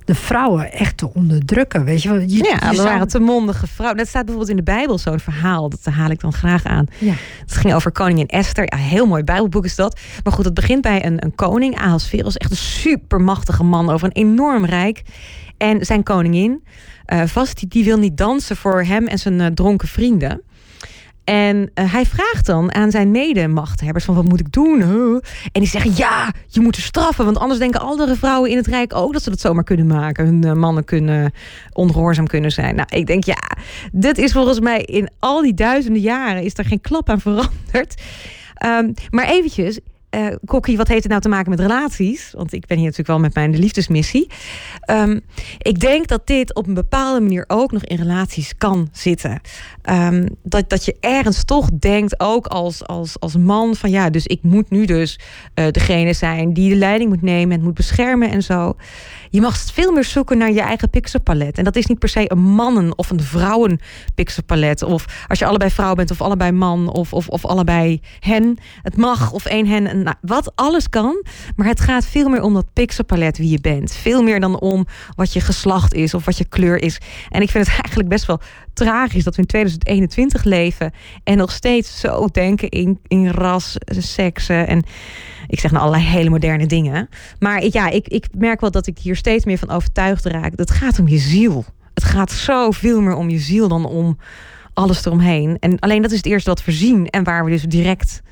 de 0.08 0.14
vrouwen 0.14 0.72
echt 0.72 0.96
te 0.96 1.14
onderdrukken. 1.14 1.84
Weet 1.84 2.02
je, 2.02 2.08
wel. 2.08 2.20
je, 2.20 2.58
Ja, 2.60 2.70
je 2.70 2.82
waren 2.82 3.08
te 3.08 3.18
mondige 3.18 3.66
vrouwen. 3.66 3.98
Dat 3.98 4.08
staat 4.08 4.24
bijvoorbeeld 4.24 4.58
in 4.58 4.64
de 4.64 4.72
Bijbel 4.72 4.98
zo'n 4.98 5.20
verhaal. 5.20 5.68
Dat 5.68 5.84
haal 5.84 6.10
ik 6.10 6.20
dan 6.20 6.32
graag 6.32 6.64
aan. 6.64 6.86
Ja. 6.98 7.14
Het 7.40 7.56
ging 7.56 7.74
over 7.74 7.92
koningin 7.92 8.26
Esther. 8.26 8.64
Ja, 8.64 8.76
heel 8.76 9.06
mooi 9.06 9.22
Bijbelboek 9.22 9.64
is 9.64 9.74
dat. 9.74 10.00
Maar 10.24 10.32
goed, 10.32 10.44
het 10.44 10.54
begint 10.54 10.82
bij 10.82 11.04
een, 11.04 11.24
een 11.24 11.34
koning. 11.34 11.78
Ahasverus, 11.78 12.36
echt 12.36 12.50
een 12.50 12.56
supermachtige 12.56 13.62
man 13.62 13.90
over 13.90 14.06
een 14.06 14.22
enorm 14.22 14.64
rijk. 14.64 15.02
En 15.56 15.86
zijn 15.86 16.02
koningin, 16.02 16.64
eh 17.04 17.22
vast, 17.24 17.58
die, 17.58 17.68
die 17.68 17.84
wil 17.84 17.98
niet 17.98 18.16
dansen 18.16 18.56
voor 18.56 18.82
hem 18.82 19.06
en 19.06 19.18
zijn 19.18 19.40
eh, 19.40 19.46
dronken 19.46 19.88
vrienden. 19.88 20.42
En 21.28 21.70
eh, 21.74 21.92
hij 21.92 22.06
vraagt 22.06 22.46
dan 22.46 22.74
aan 22.74 22.90
zijn 22.90 23.10
medemachthebbers 23.10 24.04
van 24.04 24.14
wat 24.14 24.24
moet 24.24 24.40
ik 24.40 24.52
doen? 24.52 24.80
En 25.52 25.60
die 25.60 25.66
zeggen 25.66 25.92
ja, 25.96 26.32
je 26.46 26.60
moet 26.60 26.76
er 26.76 26.82
straffen. 26.82 27.24
Want 27.24 27.38
anders 27.38 27.60
denken 27.60 27.80
andere 27.80 28.16
vrouwen 28.16 28.50
in 28.50 28.56
het 28.56 28.66
Rijk 28.66 28.94
ook 28.94 29.12
dat 29.12 29.22
ze 29.22 29.30
dat 29.30 29.40
zomaar 29.40 29.64
kunnen 29.64 29.86
maken. 29.86 30.24
Hun 30.24 30.44
eh, 30.44 30.52
mannen 30.52 30.84
kunnen 30.84 31.32
ongehoorzaam 31.72 32.26
kunnen 32.26 32.50
zijn. 32.50 32.74
Nou, 32.74 32.88
ik 32.90 33.06
denk 33.06 33.24
ja, 33.24 33.56
dit 33.92 34.18
is 34.18 34.32
volgens 34.32 34.60
mij 34.60 34.80
in 34.80 35.08
al 35.18 35.42
die 35.42 35.54
duizenden 35.54 36.02
jaren 36.02 36.42
is 36.42 36.58
er 36.58 36.64
geen 36.64 36.80
klap 36.80 37.08
aan 37.10 37.20
veranderd. 37.20 38.02
Um, 38.66 38.94
maar 39.10 39.28
eventjes, 39.28 39.78
uh, 40.10 40.26
Kokkie, 40.44 40.76
wat 40.76 40.88
heeft 40.88 41.02
het 41.02 41.10
nou 41.10 41.22
te 41.22 41.28
maken 41.28 41.50
met 41.50 41.60
relaties? 41.60 42.32
Want 42.36 42.52
ik 42.52 42.66
ben 42.66 42.76
hier 42.76 42.86
natuurlijk 42.86 43.08
wel 43.08 43.18
met 43.18 43.34
mijn 43.34 43.58
liefdesmissie. 43.58 44.26
Um, 44.90 45.20
ik 45.58 45.80
denk 45.80 46.06
dat 46.06 46.26
dit 46.26 46.54
op 46.54 46.66
een 46.66 46.74
bepaalde 46.74 47.20
manier 47.20 47.44
ook 47.46 47.72
nog 47.72 47.84
in 47.84 47.96
relaties 47.96 48.56
kan 48.58 48.88
zitten. 48.92 49.40
Um, 49.90 50.28
dat, 50.42 50.70
dat 50.70 50.84
je 50.84 50.96
ergens 51.00 51.44
toch 51.44 51.68
denkt, 51.78 52.20
ook 52.20 52.46
als, 52.46 52.86
als, 52.86 53.20
als 53.20 53.36
man, 53.36 53.76
van 53.76 53.90
ja, 53.90 54.10
dus 54.10 54.26
ik 54.26 54.42
moet 54.42 54.70
nu 54.70 54.84
dus 54.84 55.18
uh, 55.54 55.68
degene 55.70 56.12
zijn 56.12 56.52
die 56.52 56.70
de 56.70 56.76
leiding 56.76 57.10
moet 57.10 57.22
nemen 57.22 57.56
en 57.56 57.62
moet 57.62 57.74
beschermen 57.74 58.30
en 58.30 58.42
zo. 58.42 58.76
Je 59.30 59.40
mag 59.40 59.58
veel 59.58 59.92
meer 59.92 60.04
zoeken 60.04 60.38
naar 60.38 60.52
je 60.52 60.60
eigen 60.60 60.90
pixelpalet. 60.90 61.58
En 61.58 61.64
dat 61.64 61.76
is 61.76 61.86
niet 61.86 61.98
per 61.98 62.08
se 62.08 62.32
een 62.32 62.42
mannen- 62.42 62.98
of 62.98 63.10
een 63.10 63.20
vrouwen 63.20 63.80
pixelpalet. 64.14 64.82
Of 64.82 65.24
als 65.26 65.38
je 65.38 65.46
allebei 65.46 65.70
vrouw 65.70 65.94
bent 65.94 66.10
of 66.10 66.20
allebei 66.20 66.52
man 66.52 66.88
of, 66.88 67.12
of, 67.12 67.28
of 67.28 67.44
allebei 67.44 68.00
hen. 68.20 68.58
Het 68.82 68.96
mag 68.96 69.32
of 69.32 69.44
één 69.44 69.66
hen. 69.66 69.97
Nou, 70.02 70.16
wat 70.20 70.52
alles 70.54 70.88
kan. 70.88 71.24
Maar 71.56 71.66
het 71.66 71.80
gaat 71.80 72.06
veel 72.06 72.28
meer 72.28 72.42
om 72.42 72.54
dat 72.54 72.72
pixelpalet 72.72 73.38
wie 73.38 73.50
je 73.50 73.60
bent. 73.60 73.92
Veel 73.92 74.22
meer 74.22 74.40
dan 74.40 74.60
om 74.60 74.86
wat 75.14 75.32
je 75.32 75.40
geslacht 75.40 75.94
is 75.94 76.14
of 76.14 76.24
wat 76.24 76.38
je 76.38 76.44
kleur 76.44 76.82
is. 76.82 77.00
En 77.28 77.42
ik 77.42 77.50
vind 77.50 77.66
het 77.66 77.74
eigenlijk 77.82 78.08
best 78.08 78.26
wel 78.26 78.40
tragisch 78.74 79.24
dat 79.24 79.34
we 79.34 79.40
in 79.40 79.48
2021 79.48 80.44
leven 80.44 80.92
en 81.24 81.36
nog 81.36 81.52
steeds 81.52 82.00
zo 82.00 82.26
denken 82.26 82.68
in, 82.68 82.98
in 83.06 83.30
ras, 83.30 83.76
seksen 83.86 84.66
en 84.66 84.84
ik 85.46 85.60
zeg 85.60 85.70
nou 85.70 85.84
allerlei 85.84 86.10
hele 86.10 86.30
moderne 86.30 86.66
dingen. 86.66 87.08
Maar 87.38 87.64
ja, 87.70 87.88
ik, 87.88 88.08
ik 88.08 88.26
merk 88.36 88.60
wel 88.60 88.70
dat 88.70 88.86
ik 88.86 88.98
hier 88.98 89.16
steeds 89.16 89.44
meer 89.44 89.58
van 89.58 89.70
overtuigd 89.70 90.24
raak. 90.24 90.56
Dat 90.56 90.70
gaat 90.70 90.98
om 90.98 91.08
je 91.08 91.18
ziel. 91.18 91.64
Het 91.94 92.04
gaat 92.04 92.32
zoveel 92.32 93.00
meer 93.00 93.14
om 93.14 93.28
je 93.28 93.38
ziel 93.38 93.68
dan 93.68 93.84
om 93.84 94.18
alles 94.74 95.04
eromheen. 95.04 95.56
En 95.60 95.78
alleen 95.78 96.02
dat 96.02 96.10
is 96.10 96.16
het 96.16 96.26
eerste 96.26 96.50
wat 96.50 96.64
we 96.64 96.72
zien 96.72 97.06
en 97.06 97.24
waar 97.24 97.44
we 97.44 97.50
dus 97.50 97.62
direct 97.62 98.22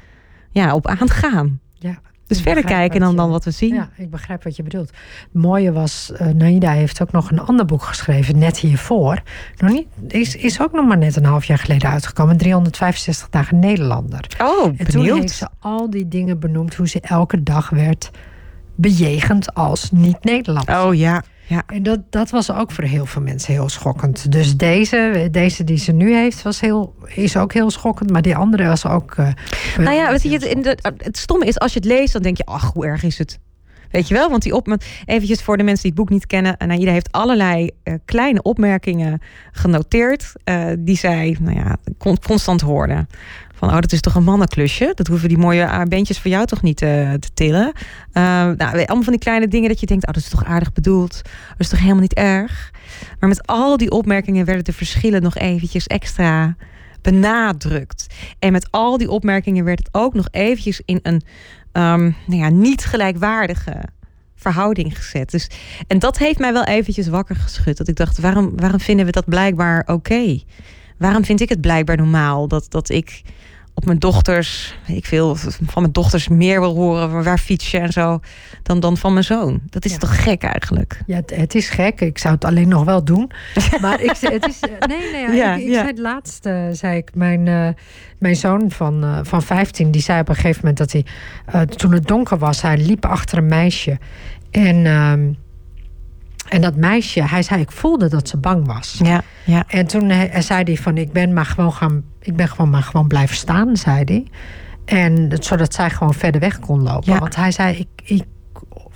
ja, 0.51 0.75
op 0.75 0.87
aangaan. 0.87 1.61
Ja. 1.75 1.99
Dus 2.27 2.41
verder 2.41 2.65
kijken 2.65 3.01
dan, 3.01 3.17
dan 3.17 3.31
wat 3.31 3.45
we 3.45 3.51
zien. 3.51 3.75
Ja, 3.75 3.91
ik 3.97 4.11
begrijp 4.11 4.43
wat 4.43 4.57
je 4.57 4.63
bedoelt. 4.63 4.89
Het 4.89 5.43
mooie 5.43 5.73
was, 5.73 6.13
uh, 6.21 6.27
Naida 6.27 6.71
heeft 6.71 7.03
ook 7.03 7.13
nog 7.13 7.31
een 7.31 7.41
ander 7.41 7.67
boek 7.67 7.83
geschreven, 7.83 8.39
net 8.39 8.59
hiervoor. 8.59 9.23
Nog 9.57 9.71
niet, 9.71 9.87
is, 10.09 10.37
is 10.37 10.61
ook 10.61 10.73
nog 10.73 10.87
maar 10.87 10.99
net 10.99 11.17
een 11.17 11.25
half 11.25 11.45
jaar 11.45 11.59
geleden 11.59 11.91
uitgekomen. 11.91 12.37
365 12.37 13.29
dagen 13.29 13.59
Nederlander. 13.59 14.27
Oh, 14.43 14.65
en 14.65 14.77
benieuwd. 14.77 14.93
toen 14.93 15.21
heeft 15.21 15.35
ze 15.35 15.49
al 15.59 15.91
die 15.91 16.09
dingen 16.09 16.39
benoemd, 16.39 16.75
hoe 16.75 16.89
ze 16.89 17.01
elke 17.01 17.43
dag 17.43 17.71
werd 17.71 18.11
bejegend 18.75 19.55
als 19.55 19.91
niet-Nederlander. 19.91 20.85
Oh 20.85 20.95
ja. 20.95 21.23
Ja. 21.49 21.63
En 21.67 21.83
dat, 21.83 22.01
dat 22.11 22.31
was 22.31 22.53
ook 22.53 22.71
voor 22.71 22.85
heel 22.85 23.07
veel 23.07 23.23
mensen 23.23 23.53
heel 23.53 23.69
schokkend. 23.69 24.33
Dus 24.33 24.57
deze, 24.57 25.29
deze 25.31 25.65
die 25.65 25.79
ze 25.79 25.93
nu 25.93 26.15
heeft, 26.15 26.43
was 26.43 26.61
heel, 26.61 26.95
is 27.15 27.37
ook 27.37 27.53
heel 27.53 27.71
schokkend. 27.71 28.11
Maar 28.11 28.23
die 28.23 28.37
andere 28.37 28.67
was 28.67 28.87
ook. 28.87 29.17
Uh, 29.17 29.29
nou 29.79 29.97
ja, 29.97 30.11
weet 30.11 30.23
je, 30.23 30.31
het, 30.31 30.81
het 30.97 31.17
stomme 31.17 31.47
is, 31.47 31.59
als 31.59 31.73
je 31.73 31.79
het 31.79 31.89
leest, 31.89 32.13
dan 32.13 32.23
denk 32.23 32.37
je, 32.37 32.45
ach, 32.45 32.73
hoe 32.73 32.87
erg 32.87 33.03
is 33.03 33.19
het? 33.19 33.39
Weet 33.91 34.09
je 34.09 34.15
wel? 34.15 34.31
Want 34.31 34.43
die 34.43 34.55
op, 34.55 34.77
eventjes 35.05 35.43
voor 35.43 35.57
de 35.57 35.63
mensen 35.63 35.83
die 35.83 35.91
het 35.91 36.01
boek 36.01 36.11
niet 36.11 36.27
kennen. 36.27 36.57
En 36.57 36.69
Naida 36.69 36.91
heeft 36.91 37.13
allerlei 37.13 37.71
uh, 37.85 37.95
kleine 38.05 38.43
opmerkingen 38.43 39.21
genoteerd. 39.53 40.33
Uh, 40.45 40.67
die 40.79 40.97
zij, 40.97 41.37
nou 41.41 41.57
ja, 41.57 41.77
constant 42.21 42.61
hoorde. 42.61 43.07
Van, 43.57 43.69
oh, 43.69 43.81
dat 43.81 43.93
is 43.93 44.01
toch 44.01 44.15
een 44.15 44.25
mannenklusje? 44.25 44.93
Dat 44.95 45.07
hoeven 45.07 45.29
die 45.29 45.39
mooie 45.39 45.87
beentjes 45.89 46.19
voor 46.19 46.31
jou 46.31 46.47
toch 46.47 46.63
niet 46.63 46.83
uh, 46.83 47.13
te 47.13 47.31
tillen? 47.35 47.73
Uh, 47.77 48.23
nou, 48.23 48.57
allemaal 48.59 49.03
van 49.03 49.13
die 49.13 49.19
kleine 49.19 49.49
dingen 49.49 49.69
dat 49.69 49.81
je 49.81 49.87
denkt... 49.87 50.07
oh, 50.07 50.13
dat 50.13 50.23
is 50.23 50.29
toch 50.29 50.45
aardig 50.45 50.73
bedoeld? 50.73 51.23
Dat 51.23 51.59
is 51.59 51.69
toch 51.69 51.79
helemaal 51.79 52.01
niet 52.01 52.15
erg? 52.15 52.71
Maar 53.21 53.29
met 53.29 53.47
al 53.47 53.77
die 53.77 53.91
opmerkingen 53.91 54.45
werden 54.45 54.65
de 54.65 54.73
verschillen 54.73 55.23
nog 55.23 55.37
eventjes 55.37 55.87
extra 55.87 56.57
benadrukt. 57.03 58.07
En 58.39 58.53
met 58.53 58.71
al 58.71 58.99
die 58.99 59.11
opmerkingen 59.11 59.65
werd 59.65 59.79
het 59.79 59.89
ook 59.93 60.15
nog 60.15 60.29
eventjes 60.31 60.83
in 60.85 61.01
een 61.03 61.23
um, 61.73 62.17
nou 62.27 62.41
ja, 62.41 62.49
niet 62.49 62.85
gelijkwaardige 62.85 63.83
verhouding 64.35 64.97
gezet. 64.97 65.31
Dus, 65.31 65.51
en 65.87 65.99
dat 65.99 66.19
heeft 66.19 66.39
mij 66.39 66.53
wel 66.53 66.65
eventjes 66.65 67.09
wakker 67.09 67.37
geschud. 67.37 67.77
Dat 67.77 67.89
ik 67.89 67.97
dacht, 67.97 68.19
waarom, 68.19 68.53
waarom 68.57 68.81
vinden 68.81 69.07
we 69.07 69.13
dat 69.13 69.25
blijkbaar 69.25 69.83
oké? 69.87 70.41
Waarom 70.99 71.25
vind 71.25 71.41
ik 71.41 71.49
het 71.49 71.61
blijkbaar 71.61 71.97
normaal 71.97 72.49
dat, 72.49 72.67
dat 72.69 72.89
ik 72.89 73.23
op 73.77 73.85
mijn 73.85 73.99
dochters, 73.99 74.79
ik 74.87 75.07
veel 75.07 75.37
van 75.37 75.83
mijn 75.83 75.93
dochters 75.93 76.29
meer 76.29 76.61
wil 76.61 76.75
horen 76.75 77.25
waar 77.25 77.39
fiets 77.39 77.71
je 77.71 77.79
en 77.79 77.93
zo, 77.93 78.21
dan, 78.63 78.81
dan 78.81 78.97
van 78.97 79.13
mijn 79.13 79.25
zoon. 79.25 79.61
Dat 79.71 79.85
is 79.85 79.93
ja. 79.93 79.99
toch 79.99 80.23
gek 80.23 80.43
eigenlijk? 80.43 81.01
Ja, 81.07 81.17
het, 81.17 81.37
het, 81.37 81.55
is 81.55 81.69
gek. 81.69 82.01
Ik 82.01 82.19
zou 82.19 82.35
het 82.35 82.45
alleen 82.45 82.69
nog 82.69 82.85
wel 82.85 83.05
doen. 83.05 83.31
Maar 83.81 84.01
ik, 84.01 84.17
het 84.21 84.49
is, 84.49 84.61
nee, 84.87 85.13
nee, 85.13 85.37
ja, 85.37 85.55
ik, 85.55 85.63
ik 85.63 85.69
ja. 85.69 85.75
zei 85.75 85.87
het 85.87 85.99
laatste, 85.99 86.69
zei 86.73 86.97
ik, 86.97 87.11
mijn, 87.15 87.47
uh, 87.47 87.69
mijn 88.19 88.37
zoon 88.37 88.71
van, 88.71 89.05
uh, 89.05 89.19
van 89.23 89.43
15, 89.43 89.91
die 89.91 90.03
zei 90.03 90.21
op 90.21 90.29
een 90.29 90.35
gegeven 90.35 90.59
moment 90.61 90.79
dat 90.79 90.93
hij, 90.93 91.67
toen 91.67 91.93
het 91.93 92.07
donker 92.07 92.39
was, 92.39 92.63
hij 92.63 92.79
liep 92.79 93.07
achter 93.07 93.39
een 93.39 93.47
meisje. 93.47 93.99
En, 94.51 94.77
uh, 94.77 95.13
en 96.49 96.61
dat 96.61 96.77
meisje, 96.77 97.23
hij 97.23 97.43
zei, 97.43 97.61
ik 97.61 97.71
voelde 97.71 98.09
dat 98.09 98.29
ze 98.29 98.37
bang 98.37 98.67
was. 98.67 99.01
Ja, 99.03 99.23
ja. 99.45 99.65
En 99.69 99.87
toen 99.87 100.09
hij, 100.09 100.43
zei 100.43 100.63
hij 100.63 100.77
van, 100.77 100.97
ik 100.97 101.13
ben 101.13 101.33
maar 101.33 101.47
gewoon 101.47 101.73
gaan, 101.73 102.05
ik 102.27 102.37
ben 102.37 102.49
gewoon 102.49 102.71
maar 102.71 102.83
gewoon 102.83 103.09
blijven 103.09 103.37
staan, 103.37 103.77
zei 103.77 104.05
hij. 104.05 104.27
En 104.85 105.37
zodat 105.41 105.75
zij 105.75 105.91
gewoon 105.91 106.15
verder 106.15 106.41
weg 106.41 106.59
kon 106.59 106.83
lopen. 106.83 107.13
Ja. 107.13 107.19
Want 107.19 107.37
hij 107.37 107.51
zei, 107.51 107.77
ik, 107.77 107.89
ik, 108.05 108.25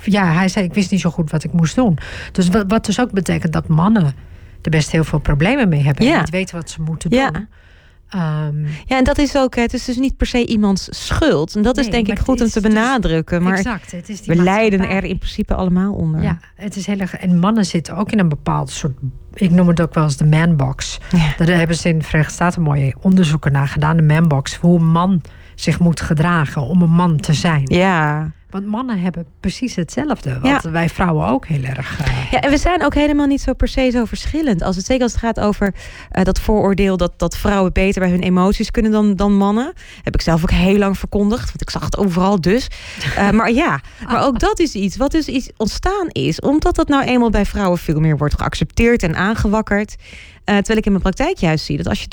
ja, 0.03 0.33
hij 0.33 0.49
zei, 0.49 0.65
ik 0.65 0.75
wist 0.75 0.91
niet 0.91 1.01
zo 1.01 1.11
goed 1.11 1.31
wat 1.31 1.45
ik 1.45 1.53
moest 1.53 1.75
doen. 1.75 1.99
Dus 2.33 2.49
wat, 2.49 2.65
wat 2.69 2.85
dus 2.85 3.01
ook 3.01 3.13
betekent 3.13 3.53
dat 3.53 3.69
mannen 3.69 4.15
er 4.63 4.71
best 4.71 4.91
heel 4.91 5.05
veel 5.05 5.19
problemen 5.19 5.69
mee 5.69 5.83
hebben. 5.83 6.05
Ja. 6.05 6.13
En 6.13 6.19
niet 6.19 6.31
weten 6.31 6.57
wat 6.57 6.71
ze 6.71 6.83
moeten 6.83 7.11
doen. 7.11 7.49
Ja. 8.11 8.47
Um, 8.47 8.67
ja, 8.87 8.97
en 8.97 9.05
dat 9.05 9.19
is 9.19 9.37
ook, 9.37 9.55
het 9.55 9.75
is 9.75 9.85
dus 9.85 9.97
niet 9.97 10.17
per 10.17 10.27
se 10.27 10.47
iemands 10.47 10.89
schuld. 10.91 11.57
En 11.57 11.63
dat 11.63 11.77
Nee, 11.77 11.85
is 11.85 11.91
denk 11.91 12.09
ik 12.09 12.19
goed 12.19 12.41
om 12.41 12.49
te 12.49 12.61
benadrukken. 12.61 13.43
Maar 13.43 13.57
exact, 13.57 13.91
het 13.93 14.09
is 14.09 14.21
die 14.23 14.37
we 14.37 14.43
lijden 14.43 14.89
er 14.89 15.05
in 15.05 15.19
principe 15.19 15.55
allemaal 15.55 15.93
onder. 15.93 16.23
Ja, 16.23 16.39
het 16.55 16.77
is 16.77 16.87
heel 16.87 16.99
erg. 16.99 17.17
En 17.17 17.39
mannen 17.39 17.65
zitten 17.65 17.97
ook 17.97 18.13
in 18.13 18.19
een 18.19 18.29
bepaald 18.29 18.71
soort. 18.71 18.99
Ik 19.35 19.51
noem 19.51 19.69
het 19.69 19.81
ook 19.81 19.95
wel 19.95 20.05
eens 20.05 20.17
de 20.17 20.27
manbox. 20.27 20.99
Ja. 21.11 21.45
Daar 21.45 21.57
hebben 21.59 21.77
ze 21.77 21.89
in 21.89 21.99
de 21.99 22.05
Verenigde 22.05 22.35
Staten 22.35 22.63
mooie 22.63 22.95
onderzoeken 23.01 23.53
naar 23.53 23.69
gedaan. 23.69 23.97
De 23.97 24.03
manbox. 24.03 24.55
Hoe 24.57 24.79
een 24.79 24.91
man 24.91 25.23
zich 25.55 25.79
moet 25.79 26.01
gedragen 26.01 26.63
om 26.63 26.83
een 26.83 26.91
man 26.91 27.17
te 27.17 27.35
zijn. 27.35 27.63
ja. 27.65 28.31
Want 28.51 28.67
mannen 28.67 29.01
hebben 29.01 29.27
precies 29.41 29.75
hetzelfde. 29.75 30.39
Wat 30.41 30.63
wij 30.63 30.89
vrouwen 30.89 31.27
ook 31.27 31.47
heel 31.47 31.63
erg. 31.63 32.01
eh, 32.01 32.31
Ja, 32.31 32.41
en 32.41 32.51
we 32.51 32.57
zijn 32.57 32.85
ook 32.85 32.95
helemaal 32.95 33.27
niet 33.27 33.41
zo 33.41 33.53
per 33.55 33.69
se 33.69 33.91
zo 33.91 34.05
verschillend. 34.05 34.63
Als 34.63 34.77
het, 34.77 34.85
zeker 34.87 35.03
als 35.03 35.13
het 35.13 35.21
gaat 35.21 35.41
over 35.41 35.75
eh, 36.11 36.25
dat 36.25 36.41
vooroordeel 36.41 36.97
dat, 36.97 37.13
dat 37.17 37.37
vrouwen 37.37 37.73
beter 37.73 38.01
bij 38.01 38.11
hun 38.11 38.23
emoties 38.23 38.71
kunnen 38.71 38.93
dan, 38.93 39.17
dan 39.17 39.37
mannen. 39.37 39.73
Heb 40.03 40.15
ik 40.15 40.21
zelf 40.21 40.43
ook 40.43 40.51
heel 40.51 40.77
lang 40.79 40.99
verkondigd, 40.99 41.47
want 41.47 41.61
ik 41.63 41.71
zag 41.71 41.85
het 41.85 41.97
overal 41.99 42.41
dus. 42.41 42.69
Eh, 43.17 43.31
maar 43.39 43.51
ja, 43.53 43.81
maar 44.07 44.25
ook 44.27 44.39
dat 44.39 44.59
is 44.59 44.75
iets 44.75 44.97
wat 44.97 45.11
dus 45.11 45.27
iets 45.27 45.51
ontstaan 45.57 46.09
is. 46.09 46.41
Omdat 46.41 46.75
dat 46.75 46.89
nou 46.89 47.05
eenmaal 47.05 47.31
bij 47.31 47.47
vrouwen 47.47 47.79
veel 47.79 48.01
meer 48.01 48.17
wordt 48.17 48.35
geaccepteerd 48.35 49.03
en 49.03 49.17
aangewakkerd. 49.17 49.97
Terwijl 50.45 50.79
ik 50.79 50.85
in 50.87 50.91
mijn 50.93 51.03
praktijk 51.03 51.37
juist 51.39 51.65
zie 51.65 51.77
dat 51.77 51.89
als 51.89 52.01
je 52.03 52.09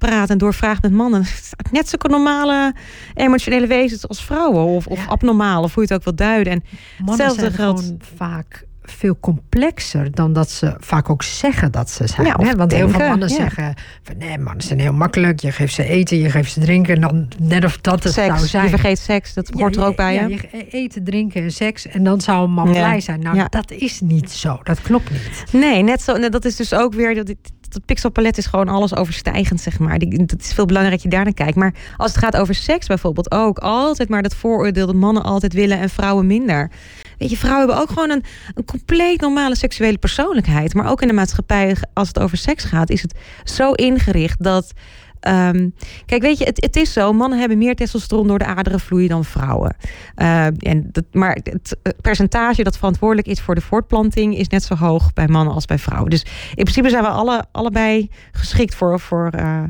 doorpraat 0.00 0.30
en 0.30 0.38
doorvraagt 0.38 0.82
met 0.82 0.92
mannen, 0.92 1.24
net 1.72 1.88
zulke 1.88 2.08
normale 2.08 2.74
emotionele 3.14 3.66
wezens 3.66 4.08
als 4.08 4.24
vrouwen. 4.24 4.64
Of, 4.64 4.86
of 4.86 4.98
Ja. 4.98 5.10
abnormaal, 5.10 5.62
of 5.62 5.74
hoe 5.74 5.82
je 5.82 5.88
het 5.88 5.98
ook 5.98 6.04
wil 6.04 6.26
duiden. 6.26 6.52
En 6.52 6.62
mannen 7.04 7.30
zijn 7.30 7.52
geldt- 7.52 7.80
gewoon 7.80 8.00
vaak 8.16 8.64
veel 8.90 9.16
complexer 9.20 10.10
dan 10.10 10.32
dat 10.32 10.50
ze 10.50 10.74
vaak 10.78 11.10
ook 11.10 11.22
zeggen 11.22 11.72
dat 11.72 11.90
ze 11.90 12.06
zijn. 12.06 12.26
Ja, 12.26 12.36
hè? 12.40 12.54
Want 12.54 12.72
heel 12.72 12.88
veel 12.88 13.08
mannen 13.08 13.28
ja. 13.28 13.34
zeggen 13.34 13.74
van 14.02 14.16
nee, 14.18 14.38
mannen 14.38 14.64
zijn 14.64 14.80
heel 14.80 14.92
makkelijk. 14.92 15.40
Je 15.40 15.52
geeft 15.52 15.74
ze 15.74 15.84
eten, 15.84 16.18
je 16.18 16.30
geeft 16.30 16.52
ze 16.52 16.60
drinken. 16.60 16.94
En 16.94 17.00
dan 17.00 17.28
net 17.38 17.64
of 17.64 17.78
dat 17.78 18.04
het 18.04 18.12
zou 18.12 18.38
zijn. 18.46 18.64
je 18.64 18.70
vergeet 18.70 18.98
seks, 18.98 19.34
dat 19.34 19.50
hoort 19.54 19.76
er 19.76 19.84
ook 19.84 19.96
bij 19.96 20.14
ja, 20.14 20.26
je. 20.26 20.48
je 20.52 20.68
eten, 20.68 21.04
drinken 21.04 21.42
en 21.42 21.52
seks. 21.52 21.86
En 21.86 22.04
dan 22.04 22.20
zou 22.20 22.44
een 22.44 22.52
man 22.52 22.70
blij 22.70 23.00
zijn. 23.00 23.20
Nou, 23.20 23.36
Ja. 23.36 23.46
dat 23.48 23.70
is 23.70 24.00
niet 24.00 24.30
zo. 24.30 24.58
Dat 24.62 24.82
klopt 24.82 25.10
niet. 25.10 25.44
Nee, 25.52 25.82
net 25.82 26.02
zo. 26.02 26.28
Dat 26.28 26.44
is 26.44 26.56
dus 26.56 26.74
ook 26.74 26.94
weer. 26.94 27.14
Dat, 27.14 27.34
dat 27.68 27.84
pixelpalet 27.84 28.38
is 28.38 28.46
gewoon 28.46 28.68
alles 28.68 28.96
overstijgend, 28.96 29.60
zeg 29.60 29.78
maar. 29.78 29.92
Het 29.92 30.42
is 30.42 30.52
veel 30.52 30.66
belangrijker 30.66 30.90
dat 30.90 31.02
je 31.02 31.16
daar 31.16 31.24
naar 31.24 31.34
kijkt. 31.34 31.56
Maar 31.56 31.74
als 31.96 32.10
het 32.10 32.20
gaat 32.20 32.36
over 32.36 32.54
seks 32.54 32.86
bijvoorbeeld 32.86 33.30
ook. 33.30 33.58
Altijd 33.58 34.08
maar 34.08 34.22
dat 34.22 34.34
vooroordeel 34.34 34.86
dat 34.86 34.94
mannen 34.94 35.22
altijd 35.22 35.52
willen 35.52 35.78
en 35.78 35.90
vrouwen 35.90 36.26
minder. 36.26 36.70
Weet 37.20 37.30
je, 37.30 37.36
vrouwen 37.36 37.66
hebben 37.66 37.82
ook 37.82 37.88
gewoon 37.88 38.10
een, 38.10 38.24
een 38.54 38.64
compleet 38.64 39.20
normale 39.20 39.56
seksuele 39.56 39.98
persoonlijkheid. 39.98 40.74
Maar 40.74 40.90
ook 40.90 41.02
in 41.02 41.08
de 41.08 41.14
maatschappij, 41.14 41.76
als 41.94 42.08
het 42.08 42.18
over 42.18 42.36
seks 42.36 42.64
gaat, 42.64 42.90
is 42.90 43.02
het 43.02 43.14
zo 43.44 43.72
ingericht 43.72 44.42
dat. 44.42 44.72
ehm, 45.20 45.68
kijk, 46.06 46.22
weet 46.22 46.38
je, 46.38 46.44
het, 46.44 46.62
het 46.62 46.76
is 46.76 46.92
zo. 46.92 47.12
Mannen 47.12 47.38
hebben 47.38 47.58
meer 47.58 47.74
testosteron 47.74 48.26
door 48.26 48.38
de 48.38 48.44
aderen 48.44 48.80
vloeien 48.80 49.08
dan 49.08 49.24
vrouwen. 49.24 49.76
Eh, 50.14 50.46
en 50.46 50.88
dat, 50.92 51.04
maar 51.12 51.38
het 51.42 51.76
percentage 52.00 52.62
dat 52.62 52.76
verantwoordelijk 52.76 53.28
is 53.28 53.40
voor 53.40 53.54
de 53.54 53.60
voortplanting 53.60 54.36
is 54.36 54.48
net 54.48 54.62
zo 54.62 54.74
hoog 54.74 55.12
bij 55.12 55.28
mannen 55.28 55.54
als 55.54 55.66
bij 55.66 55.78
vrouwen. 55.78 56.10
Dus 56.10 56.22
in 56.54 56.64
principe 56.64 56.88
zijn 56.88 57.02
we 57.02 57.08
alle, 57.08 57.44
allebei 57.52 58.10
geschikt 58.32 58.74
voor, 58.74 59.00
voor 59.00 59.28
eh, 59.28 59.62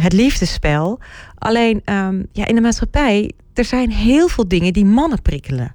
het 0.00 0.12
liefdespel. 0.12 1.00
Alleen 1.38 1.80
ehm, 1.84 2.22
ja, 2.32 2.46
in 2.46 2.54
de 2.54 2.60
maatschappij, 2.60 3.30
er 3.54 3.64
zijn 3.64 3.90
heel 3.90 4.28
veel 4.28 4.48
dingen 4.48 4.72
die 4.72 4.84
mannen 4.84 5.22
prikkelen. 5.22 5.74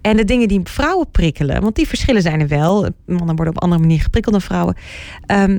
En 0.00 0.16
de 0.16 0.24
dingen 0.24 0.48
die 0.48 0.60
vrouwen 0.64 1.10
prikkelen, 1.10 1.62
want 1.62 1.74
die 1.74 1.88
verschillen 1.88 2.22
zijn 2.22 2.40
er 2.40 2.48
wel. 2.48 2.88
Mannen 3.06 3.36
worden 3.36 3.54
op 3.54 3.62
andere 3.62 3.80
manier 3.80 4.00
geprikkeld 4.00 4.34
dan 4.34 4.44
vrouwen. 4.44 4.76
Ehm, 5.26 5.58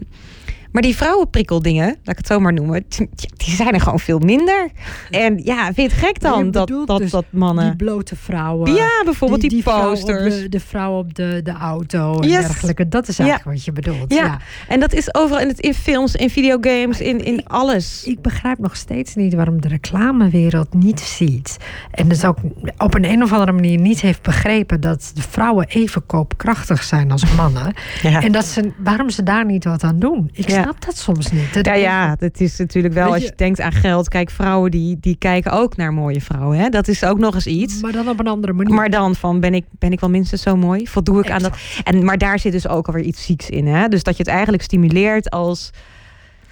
Maar 0.78 0.86
die 0.86 0.96
vrouwenprikkeldingen, 0.96 1.86
laat 1.86 1.98
ik 2.04 2.18
het 2.18 2.28
zo 2.28 2.40
maar 2.40 2.54
noemen, 2.54 2.86
die, 2.90 3.10
die 3.38 3.56
zijn 3.56 3.74
er 3.74 3.82
gewoon 3.82 4.00
veel 4.00 4.20
minder. 4.20 4.70
En 5.10 5.40
ja, 5.44 5.64
vind 5.64 5.76
je 5.76 5.82
het 5.82 5.94
gek 5.94 6.20
dan 6.20 6.52
dat, 6.52 6.68
dat, 6.86 6.98
dus 6.98 7.12
dat 7.12 7.26
Die 7.30 7.40
mannen... 7.40 7.76
blote 7.76 8.16
vrouwen. 8.16 8.74
Ja, 8.74 8.90
bijvoorbeeld 9.04 9.42
die, 9.42 9.64
posters. 9.64 10.42
de, 10.42 10.50
de 10.50 10.60
vrouw 10.60 10.98
op 10.98 11.16
de, 11.16 11.40
de 11.44 11.52
auto 11.52 12.20
en 12.20 12.30
Yes. 12.30 12.46
dergelijke. 12.46 12.88
Dat 12.88 13.08
is 13.08 13.20
eigenlijk 13.20 13.50
wat 13.50 13.66
je 13.66 13.72
bedoelt. 13.72 14.14
Ja. 14.14 14.24
ja. 14.24 14.40
En 14.68 14.80
dat 14.80 14.94
is 14.94 15.14
overal 15.16 15.42
in, 15.42 15.48
het, 15.48 15.60
in 15.60 15.74
films, 15.74 16.16
in 16.16 16.30
videogames, 16.30 17.02
in, 17.02 17.26
in 17.26 17.48
alles. 17.48 18.04
Ik 18.06 18.22
begrijp 18.22 18.60
nog 18.60 18.76
steeds 18.76 19.16
niet 19.16 19.34
waarom 19.34 19.62
de 19.62 19.68
reclamewereld 19.68 20.74
niet 20.74 21.00
ziet. 21.00 21.58
En 21.92 22.08
dus 22.08 22.26
ook 22.26 22.38
op 22.78 22.96
een, 22.96 23.06
een 23.06 23.24
of 23.24 23.32
andere 23.34 23.52
manier 23.52 23.80
niet 23.80 24.02
heeft 24.02 24.22
begrepen 24.22 24.82
dat 24.82 25.12
de 25.14 25.22
vrouwen 25.22 25.68
even 25.68 26.06
koopkrachtig 26.06 26.84
zijn 26.84 27.12
als 27.12 27.36
mannen. 27.36 27.74
Ja. 28.02 28.22
En 28.22 28.32
dat 28.32 28.46
ze, 28.46 28.72
waarom 28.78 29.10
ze 29.10 29.24
daar 29.24 29.46
niet 29.46 29.64
wat 29.64 29.84
aan 29.84 30.00
doen. 30.00 30.30
Ik 30.34 30.50
Ja. 30.50 30.67
Snap 30.68 30.86
dat 30.86 30.98
soms 30.98 31.32
niet. 31.32 31.54
Dat 31.54 31.66
Ja, 31.66 31.74
ja, 31.74 32.16
dat 32.16 32.40
is 32.40 32.58
natuurlijk 32.58 32.94
wel 32.94 33.12
als 33.14 33.22
je- 33.22 33.26
je 33.28 33.34
denkt 33.36 33.62
aan 33.62 33.72
geld. 33.72 34.10
Kijk, 34.10 34.30
vrouwen 34.30 34.72
die, 34.72 34.98
die 35.00 35.16
kijken 35.18 35.52
ook 35.52 35.76
naar 35.76 35.94
mooie 35.94 36.22
vrouwen. 36.22 36.58
Hè? 36.58 36.70
Dat 36.70 36.88
is 36.88 37.04
ook 37.04 37.18
nog 37.20 37.36
eens 37.36 37.48
iets. 37.48 37.82
Maar 37.82 37.92
dan 37.92 38.10
op 38.10 38.20
een 38.20 38.28
andere 38.28 38.54
manier. 38.54 38.74
Maar 38.74 38.90
dan 38.90 39.16
van, 39.16 39.40
ben 39.40 39.54
ik, 39.54 39.66
ben 39.72 39.92
ik 39.92 40.00
wel 40.00 40.10
minstens 40.10 40.42
zo 40.42 40.56
mooi? 40.56 40.88
Voldoe 40.88 41.20
ik 41.20 41.30
aan 41.32 41.42
dat? 41.42 41.58
En, 41.84 42.06
maar 42.06 42.18
daar 42.18 42.40
zit 42.40 42.52
dus 42.52 42.68
ook 42.68 42.88
alweer 42.88 43.04
iets 43.04 43.26
zieks 43.26 43.50
in. 43.50 43.68
Hè? 43.68 43.88
Dus 43.88 44.04
dat 44.04 44.18
je 44.18 44.24
het 44.24 44.32
eigenlijk 44.32 44.64
stimuleert 44.64 45.30
als 45.30 45.70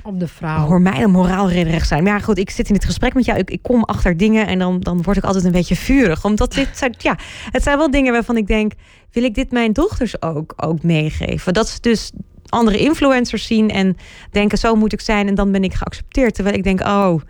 om 0.03 0.19
de 0.19 0.27
vrouw. 0.27 0.65
hoor 0.65 0.81
mij 0.81 1.03
een 1.03 1.11
moraalridderig 1.11 1.85
zijn. 1.85 2.03
Maar 2.03 2.13
ja, 2.13 2.19
goed, 2.19 2.37
ik 2.37 2.49
zit 2.49 2.67
in 2.67 2.73
dit 2.73 2.85
gesprek 2.85 3.13
met 3.13 3.25
jou. 3.25 3.39
Ik, 3.39 3.49
ik 3.51 3.61
kom 3.61 3.83
achter 3.83 4.17
dingen 4.17 4.47
en 4.47 4.59
dan, 4.59 4.79
dan 4.79 5.01
word 5.01 5.17
ik 5.17 5.23
altijd 5.23 5.43
een 5.45 5.51
beetje 5.51 5.75
vurig. 5.75 6.25
Omdat 6.25 6.53
dit 6.53 6.69
zijn, 6.73 6.95
ja, 6.97 7.17
het 7.51 7.63
zijn 7.63 7.77
wel 7.77 7.91
dingen 7.91 8.11
waarvan 8.13 8.37
ik 8.37 8.47
denk, 8.47 8.71
wil 9.11 9.23
ik 9.23 9.35
dit 9.35 9.51
mijn 9.51 9.73
dochters 9.73 10.21
ook, 10.21 10.53
ook 10.55 10.83
meegeven? 10.83 11.53
Dat 11.53 11.67
ze 11.69 11.77
dus 11.81 12.11
andere 12.55 12.77
influencers 12.77 13.45
zien 13.45 13.69
en 13.69 13.97
denken, 14.31 14.57
zo 14.57 14.75
moet 14.75 14.93
ik 14.93 15.01
zijn 15.01 15.27
en 15.27 15.35
dan 15.35 15.51
ben 15.51 15.63
ik 15.63 15.73
geaccepteerd. 15.73 16.35
Terwijl 16.35 16.55
ik 16.55 16.63
denk, 16.63 16.81
oh, 16.81 17.21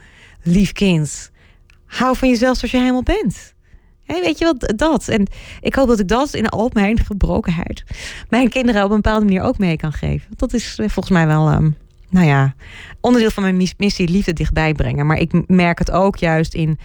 lief 0.43 0.71
kind, 0.71 1.31
hou 1.85 2.17
van 2.17 2.29
jezelf 2.29 2.57
zoals 2.57 2.71
je 2.71 2.79
helemaal 2.79 3.03
bent. 3.03 3.53
Hé, 4.03 4.21
weet 4.21 4.37
je 4.37 4.45
wat, 4.45 4.73
dat. 4.75 5.07
En 5.07 5.27
ik 5.61 5.75
hoop 5.75 5.87
dat 5.87 5.99
ik 5.99 6.07
dat 6.07 6.33
in 6.33 6.49
al 6.49 6.69
mijn 6.73 6.99
gebrokenheid 6.99 7.83
mijn 8.29 8.49
kinderen 8.49 8.83
op 8.83 8.89
een 8.89 8.95
bepaalde 8.95 9.25
manier 9.25 9.41
ook 9.41 9.57
mee 9.57 9.75
kan 9.75 9.93
geven. 9.93 10.29
Dat 10.35 10.53
is 10.53 10.69
eh, 10.79 10.89
volgens 10.89 11.09
mij 11.09 11.27
wel, 11.27 11.49
ehm, 11.49 11.69
nou 12.09 12.25
ja, 12.25 12.55
onderdeel 13.01 13.31
van 13.31 13.43
mijn 13.43 13.57
mis- 13.57 13.73
missie 13.77 14.09
liefde 14.09 14.33
dichtbij 14.33 14.73
brengen. 14.73 15.05
Maar 15.05 15.17
ik 15.17 15.47
merk 15.47 15.79
het 15.79 15.91
ook 15.91 16.17
juist 16.17 16.53
in 16.53 16.79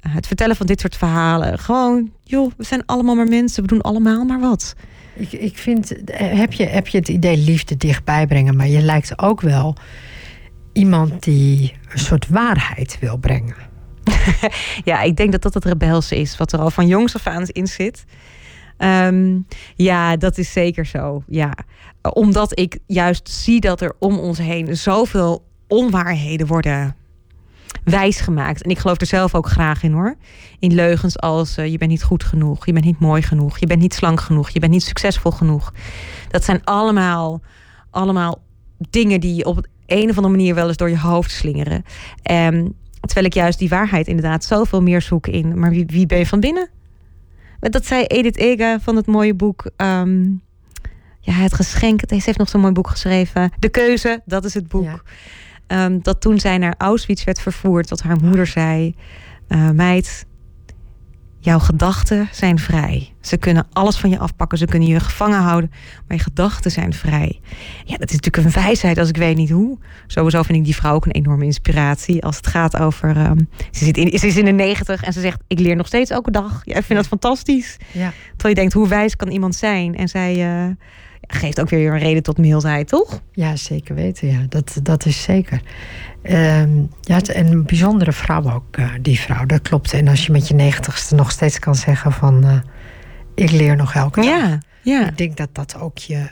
eh, 0.00 0.14
het 0.14 0.26
vertellen 0.26 0.56
van 0.56 0.66
dit 0.66 0.80
soort 0.80 0.96
verhalen. 0.96 1.58
Gewoon, 1.58 2.10
joh, 2.22 2.52
we 2.56 2.64
zijn 2.64 2.86
allemaal 2.86 3.14
maar 3.14 3.28
mensen. 3.28 3.62
We 3.62 3.68
doen 3.68 3.80
allemaal 3.80 4.24
maar 4.24 4.40
wat. 4.40 4.74
Ik, 5.16 5.32
ik 5.32 5.56
vind, 5.58 6.04
eh, 6.04 6.38
heb 6.38 6.52
je, 6.52 6.64
heb 6.66 6.88
je 6.88 6.98
het 6.98 7.08
idee 7.08 7.36
liefde 7.36 7.76
dichtbij 7.76 8.26
brengen, 8.26 8.56
maar 8.56 8.68
je 8.68 8.80
lijkt 8.80 9.18
ook 9.18 9.40
wel 9.40 9.76
iemand 10.72 11.22
die 11.22 11.74
een 11.92 11.98
soort 11.98 12.28
waarheid 12.28 12.98
wil 13.00 13.16
brengen. 13.16 13.56
Ja, 14.84 15.00
ik 15.02 15.16
denk 15.16 15.32
dat 15.32 15.42
dat 15.42 15.54
het 15.54 15.64
rebelse 15.64 16.16
is. 16.16 16.36
Wat 16.36 16.52
er 16.52 16.58
al 16.58 16.70
van 16.70 16.86
jongs 16.86 17.14
af 17.14 17.26
aan 17.26 17.46
in 17.46 17.66
zit. 17.66 18.04
Ehm, 18.76 19.38
ja, 19.76 20.16
dat 20.16 20.38
is 20.38 20.52
zeker 20.52 20.86
zo. 20.86 21.22
Ja. 21.26 21.54
Omdat 22.12 22.58
ik 22.58 22.78
juist 22.86 23.28
zie 23.28 23.60
dat 23.60 23.80
er 23.80 23.94
om 23.98 24.18
ons 24.18 24.38
heen 24.38 24.76
zoveel 24.76 25.44
onwaarheden 25.68 26.46
worden 26.46 26.96
wijsgemaakt. 27.84 28.62
En 28.62 28.70
ik 28.70 28.78
geloof 28.78 29.00
er 29.00 29.06
zelf 29.06 29.34
ook 29.34 29.48
graag 29.48 29.82
in 29.82 29.92
hoor. 29.92 30.16
In 30.58 30.74
leugens 30.74 31.18
als 31.18 31.56
eh, 31.56 31.70
je 31.70 31.78
bent 31.78 31.90
niet 31.90 32.02
goed 32.02 32.24
genoeg, 32.24 32.66
je 32.66 32.72
bent 32.72 32.84
niet 32.84 32.98
mooi 32.98 33.22
genoeg, 33.22 33.58
je 33.58 33.66
bent 33.66 33.80
niet 33.80 33.94
slank 33.94 34.20
genoeg, 34.20 34.50
je 34.50 34.60
bent 34.60 34.72
niet 34.72 34.82
succesvol 34.82 35.30
genoeg. 35.30 35.72
Dat 36.28 36.44
zijn 36.44 36.64
allemaal, 36.64 37.40
allemaal 37.90 38.42
dingen 38.90 39.20
die 39.20 39.44
op 39.44 39.66
een 39.86 40.10
of 40.10 40.16
andere 40.16 40.36
manier 40.36 40.54
wel 40.54 40.68
eens 40.68 40.76
door 40.76 40.90
je 40.90 40.98
hoofd 40.98 41.30
slingeren. 41.30 41.84
Ehm, 42.22 42.68
terwijl 43.00 43.26
ik 43.26 43.34
juist 43.34 43.58
die 43.58 43.68
waarheid 43.68 44.06
inderdaad 44.06 44.44
zoveel 44.44 44.82
meer 44.82 45.02
zoek 45.02 45.26
in. 45.26 45.58
Maar 45.58 45.70
wie, 45.70 45.86
wie 45.86 46.06
ben 46.06 46.18
je 46.18 46.26
van 46.26 46.40
binnen? 46.40 46.68
Dat 47.60 47.86
zei 47.86 48.04
Edith 48.04 48.36
Eger 48.36 48.80
van 48.80 48.96
het 48.96 49.06
mooie 49.06 49.34
boek. 49.34 49.70
ehm, 49.76 50.24
ja, 51.20 51.32
het 51.32 51.54
geschenk. 51.54 52.00
Ze 52.08 52.14
heeft 52.14 52.38
nog 52.38 52.48
zo'n 52.48 52.60
mooi 52.60 52.72
boek 52.72 52.88
geschreven. 52.88 53.52
De 53.58 53.68
keuze, 53.68 54.22
dat 54.24 54.44
is 54.44 54.54
het 54.54 54.68
boek. 54.68 55.02
Ehm, 55.66 55.98
dat 56.02 56.20
toen 56.20 56.38
zij 56.38 56.58
naar 56.58 56.74
Auschwitz 56.78 57.24
werd 57.24 57.40
vervoerd, 57.40 57.88
dat 57.88 58.02
haar 58.02 58.16
moeder 58.22 58.46
zei: 58.46 58.94
eh, 59.48 59.70
Meid, 59.70 60.26
jouw 61.46 61.58
gedachten 61.58 62.28
zijn 62.32 62.58
vrij. 62.58 63.12
Ze 63.20 63.36
kunnen 63.36 63.66
alles 63.72 63.96
van 63.96 64.10
je 64.10 64.18
afpakken, 64.18 64.58
ze 64.58 64.64
kunnen 64.64 64.88
je 64.88 65.00
gevangen 65.00 65.40
houden, 65.40 65.70
maar 66.06 66.16
je 66.16 66.22
gedachten 66.22 66.70
zijn 66.70 66.92
vrij. 66.92 67.40
Ja, 67.84 67.96
dat 67.96 68.10
is 68.10 68.16
natuurlijk 68.20 68.56
een 68.56 68.62
wijsheid 68.62 68.98
als 68.98 69.08
ik 69.08 69.16
weet 69.16 69.36
niet 69.36 69.50
hoe. 69.50 69.78
Sowieso 70.06 70.42
vind 70.42 70.58
ik 70.58 70.64
die 70.64 70.74
vrouw 70.74 70.94
ook 70.94 71.06
een 71.06 71.12
enorme 71.12 71.44
inspiratie 71.44 72.24
als 72.24 72.36
het 72.36 72.46
gaat 72.46 72.76
over. 72.76 73.16
ehm, 73.16 73.38
ze, 73.70 73.84
zit 73.84 73.96
in, 73.96 74.18
ze 74.18 74.26
is 74.26 74.36
in 74.36 74.44
de 74.44 74.50
negentig 74.50 75.02
en 75.02 75.12
ze 75.12 75.20
zegt: 75.20 75.40
Ik 75.46 75.58
leer 75.58 75.76
nog 75.76 75.86
steeds 75.86 76.10
elke 76.10 76.30
dag. 76.30 76.60
Ja, 76.64 76.76
ik 76.76 76.84
vind 76.84 76.98
dat 76.98 77.08
fantastisch. 77.08 77.76
Ja. 77.92 78.12
Terwijl 78.28 78.54
je 78.54 78.60
denkt: 78.60 78.72
hoe 78.72 78.88
wijs 78.88 79.16
kan 79.16 79.28
iemand 79.28 79.54
zijn? 79.54 79.96
En 79.96 80.08
zij 80.08 80.64
eh, 80.64 80.70
geeft 81.20 81.60
ook 81.60 81.68
weer 81.70 81.92
een 81.92 81.98
reden 81.98 82.22
tot 82.22 82.38
mildheid, 82.38 82.88
toch? 82.88 83.20
Ja, 83.32 83.56
zeker 83.56 83.94
weten. 83.94 84.28
Ja, 84.28 84.46
dat, 84.48 84.78
dat 84.82 85.06
is 85.06 85.22
zeker. 85.22 85.60
Ehm, 86.22 86.82
ja, 87.00 87.20
een 87.22 87.64
bijzondere 87.64 88.12
vrouw 88.12 88.52
ook, 88.52 88.76
eh, 88.76 88.90
die 89.00 89.20
vrouw. 89.20 89.46
Dat 89.46 89.62
klopt. 89.62 89.92
En 89.92 90.08
als 90.08 90.26
je 90.26 90.32
met 90.32 90.48
je 90.48 90.54
negentigste 90.54 91.14
nog 91.14 91.30
steeds 91.30 91.58
kan 91.58 91.74
zeggen 91.74 92.12
van... 92.12 92.44
eh, 92.44 92.58
ik 93.34 93.50
leer 93.50 93.76
nog 93.76 93.94
elke 93.94 94.20
dag. 94.20 94.28
Ja, 94.30 94.58
ja. 94.82 95.08
Ik 95.08 95.18
denk 95.18 95.36
dat 95.36 95.48
dat 95.52 95.80
ook 95.80 95.98
je... 95.98 96.26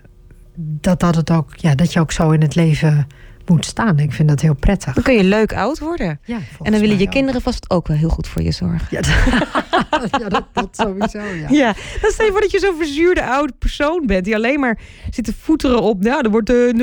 Dat, 0.56 1.00
dat, 1.00 1.14
het 1.14 1.30
ook, 1.30 1.56
ja, 1.56 1.74
dat 1.74 1.92
je 1.92 2.00
ook 2.00 2.12
zo 2.12 2.30
in 2.30 2.40
het 2.40 2.54
leven 2.54 3.06
moet 3.48 3.66
staan. 3.66 3.98
Ik 3.98 4.12
vind 4.12 4.28
dat 4.28 4.40
heel 4.40 4.54
prettig. 4.54 4.94
Dan 4.94 5.02
kun 5.02 5.14
je 5.14 5.24
leuk 5.24 5.54
oud 5.54 5.78
worden. 5.78 6.20
Ja, 6.24 6.38
En 6.62 6.72
dan 6.72 6.80
willen 6.80 6.98
je 6.98 7.08
kinderen 7.08 7.40
vast 7.40 7.70
ook 7.70 7.88
wel 7.88 7.96
heel 7.96 8.08
goed 8.08 8.28
voor 8.28 8.42
je 8.42 8.52
zorgen. 8.52 8.86
Ja, 8.90 9.00
dat, 9.00 10.10
ja, 10.20 10.28
dat, 10.28 10.44
dat 10.52 10.68
sowieso, 10.72 11.18
ja. 11.18 11.48
Ja, 11.48 11.74
dan 12.00 12.10
stel 12.10 12.26
je 12.26 12.32
voor 12.32 12.40
dat 12.40 12.50
je 12.50 12.58
zo'n 12.58 12.76
verzuurde 12.76 13.24
oude 13.24 13.52
persoon 13.58 14.06
bent... 14.06 14.24
die 14.24 14.34
alleen 14.34 14.60
maar 14.60 14.78
zit 15.10 15.24
te 15.24 15.34
voeteren 15.40 15.82
op... 15.82 16.02
ja, 16.02 16.22
er 16.22 16.30
wordt 16.30 16.50
eh, 16.50 16.56
0,2% 16.56 16.76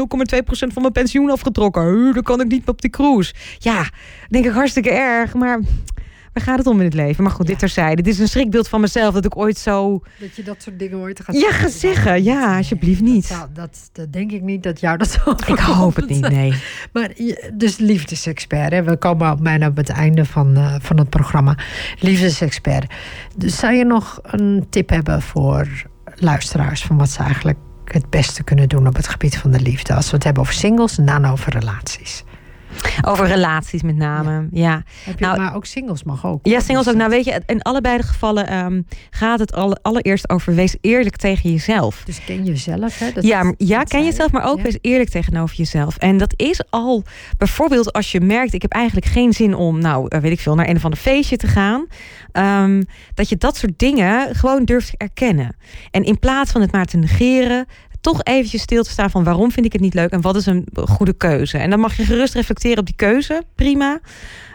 van 0.47 0.81
mijn 0.81 0.93
pensioen 0.93 1.29
afgetrokken. 1.29 1.83
Huh, 1.83 2.13
dan 2.13 2.23
kan 2.23 2.41
ik 2.41 2.47
niet 2.47 2.67
op 2.67 2.81
die 2.81 2.89
cruise. 2.89 3.33
Ja, 3.57 3.89
denk 4.29 4.45
ik 4.45 4.51
hartstikke 4.51 4.89
erg, 4.89 5.33
maar... 5.33 5.59
Waar 6.33 6.43
gaat 6.43 6.57
het 6.57 6.67
om 6.67 6.77
in 6.79 6.85
het 6.85 6.93
leven? 6.93 7.23
Maar 7.23 7.33
goed, 7.33 7.47
dit 7.47 7.59
terzijde. 7.59 8.01
Dit 8.01 8.13
is 8.13 8.19
een 8.19 8.27
schrikbeeld 8.27 8.67
van 8.67 8.81
mezelf 8.81 9.13
dat 9.13 9.25
ik 9.25 9.37
ooit 9.37 9.57
zo... 9.57 10.01
Dat 10.19 10.35
je 10.35 10.43
dat 10.43 10.61
soort 10.61 10.79
dingen 10.79 10.97
ooit 10.97 11.19
gaat 11.23 11.35
Ja, 11.35 11.51
ga 11.51 11.69
zeggen. 11.69 12.23
Ja, 12.23 12.57
alsjeblieft 12.57 13.01
niet. 13.01 13.29
Dat, 13.29 13.55
dat, 13.55 13.89
dat 13.91 14.13
denk 14.13 14.31
ik 14.31 14.41
niet 14.41 14.63
dat 14.63 14.79
jou 14.79 14.97
dat 14.97 15.09
zo 15.09 15.31
Ik 15.31 15.59
hoop 15.59 15.95
het 15.95 16.09
niet, 16.09 16.29
nee. 16.39 16.53
Maar 16.93 17.11
dus 17.53 17.77
liefdesexpert. 17.77 18.71
Hè? 18.71 18.83
We 18.83 18.97
komen 18.97 19.27
al 19.27 19.35
bijna 19.35 19.67
op 19.67 19.77
het 19.77 19.89
einde 19.89 20.25
van, 20.25 20.55
eh, 20.55 20.75
van 20.79 20.97
het 20.97 21.09
programma. 21.09 21.57
Liefdesexpert. 21.99 22.93
Dus 23.35 23.57
zou 23.57 23.73
je 23.73 23.85
nog 23.85 24.19
een 24.23 24.65
tip 24.69 24.89
hebben 24.89 25.21
voor 25.21 25.67
luisteraars... 26.15 26.83
van 26.83 26.97
wat 26.97 27.09
ze 27.09 27.23
eigenlijk 27.23 27.57
het 27.85 28.09
beste 28.09 28.43
kunnen 28.43 28.69
doen 28.69 28.87
op 28.87 28.95
het 28.95 29.07
gebied 29.07 29.37
van 29.37 29.51
de 29.51 29.61
liefde? 29.61 29.93
Als 29.93 30.09
we 30.09 30.15
het 30.15 30.23
hebben 30.23 30.43
over 30.43 30.55
singles 30.55 30.97
en 30.97 31.05
dan 31.05 31.25
over 31.25 31.53
relaties. 31.53 32.23
Over 33.01 33.27
relaties 33.27 33.81
met 33.81 33.95
name, 33.95 34.47
ja. 34.51 34.83
Heb 35.03 35.19
je, 35.19 35.25
Nou, 35.25 35.37
maar 35.39 35.55
ook 35.55 35.65
singles 35.65 36.03
mag 36.03 36.25
ook. 36.25 36.39
Ja, 36.47 36.59
singles 36.59 36.89
ook. 36.89 36.95
Nou, 36.95 37.09
weet 37.09 37.25
je, 37.25 37.41
in 37.45 37.61
allebei 37.61 37.97
de 37.97 38.03
gevallen 38.03 38.47
ehm, 38.47 38.81
gaat 39.09 39.39
het 39.39 39.53
alle, 39.53 39.77
allereerst 39.81 40.29
over 40.29 40.55
wees 40.55 40.75
eerlijk 40.81 41.15
tegen 41.15 41.51
jezelf. 41.51 42.01
Dus 42.05 42.23
ken 42.25 42.43
jezelf, 42.45 42.99
hè? 42.99 43.11
Dat- 43.11 43.23
ja, 43.23 43.43
maar- 43.43 43.53
ja, 43.57 43.77
dat 43.77 43.89
ken 43.89 43.99
zei 43.99 44.11
jezelf, 44.11 44.31
maar 44.31 44.45
ook 44.45 44.57
Ja. 44.57 44.63
wees 44.63 44.77
eerlijk 44.81 45.09
tegenover 45.09 45.55
jezelf. 45.55 45.97
En 45.97 46.17
dat 46.17 46.33
is 46.35 46.61
al 46.69 47.03
bijvoorbeeld 47.37 47.93
als 47.93 48.11
je 48.11 48.21
merkt, 48.21 48.53
ik 48.53 48.61
heb 48.61 48.71
eigenlijk 48.71 49.05
geen 49.05 49.33
zin 49.33 49.55
om, 49.55 49.79
nou, 49.79 50.05
eh, 50.07 50.19
weet 50.21 50.31
ik 50.31 50.39
veel, 50.39 50.55
naar 50.55 50.69
een 50.69 50.75
of 50.75 50.83
ander 50.83 50.99
feestje 50.99 51.37
te 51.37 51.47
gaan. 51.47 51.85
ehm, 52.31 52.81
dat 53.13 53.29
je 53.29 53.37
dat 53.37 53.57
soort 53.57 53.79
dingen 53.79 54.35
gewoon 54.35 54.63
durft 54.63 54.89
te 54.89 54.97
erkennen. 54.97 55.55
En 55.91 56.03
in 56.03 56.19
plaats 56.19 56.51
van 56.51 56.61
het 56.61 56.71
maar 56.71 56.85
te 56.85 56.97
negeren, 56.97 57.65
toch 58.01 58.23
eventjes 58.23 58.61
stil 58.61 58.83
te 58.83 58.89
staan 58.89 59.09
van 59.09 59.23
waarom 59.23 59.51
vind 59.51 59.65
ik 59.65 59.73
het 59.73 59.81
niet 59.81 59.93
leuk 59.93 60.11
en 60.11 60.21
wat 60.21 60.35
is 60.35 60.45
een 60.45 60.67
goede 60.73 61.13
keuze. 61.13 61.57
En 61.57 61.69
dan 61.69 61.79
mag 61.79 61.97
je 61.97 62.05
gerust 62.05 62.33
reflecteren 62.33 62.77
op 62.77 62.85
die 62.85 62.95
keuze, 62.95 63.43
prima. 63.55 63.99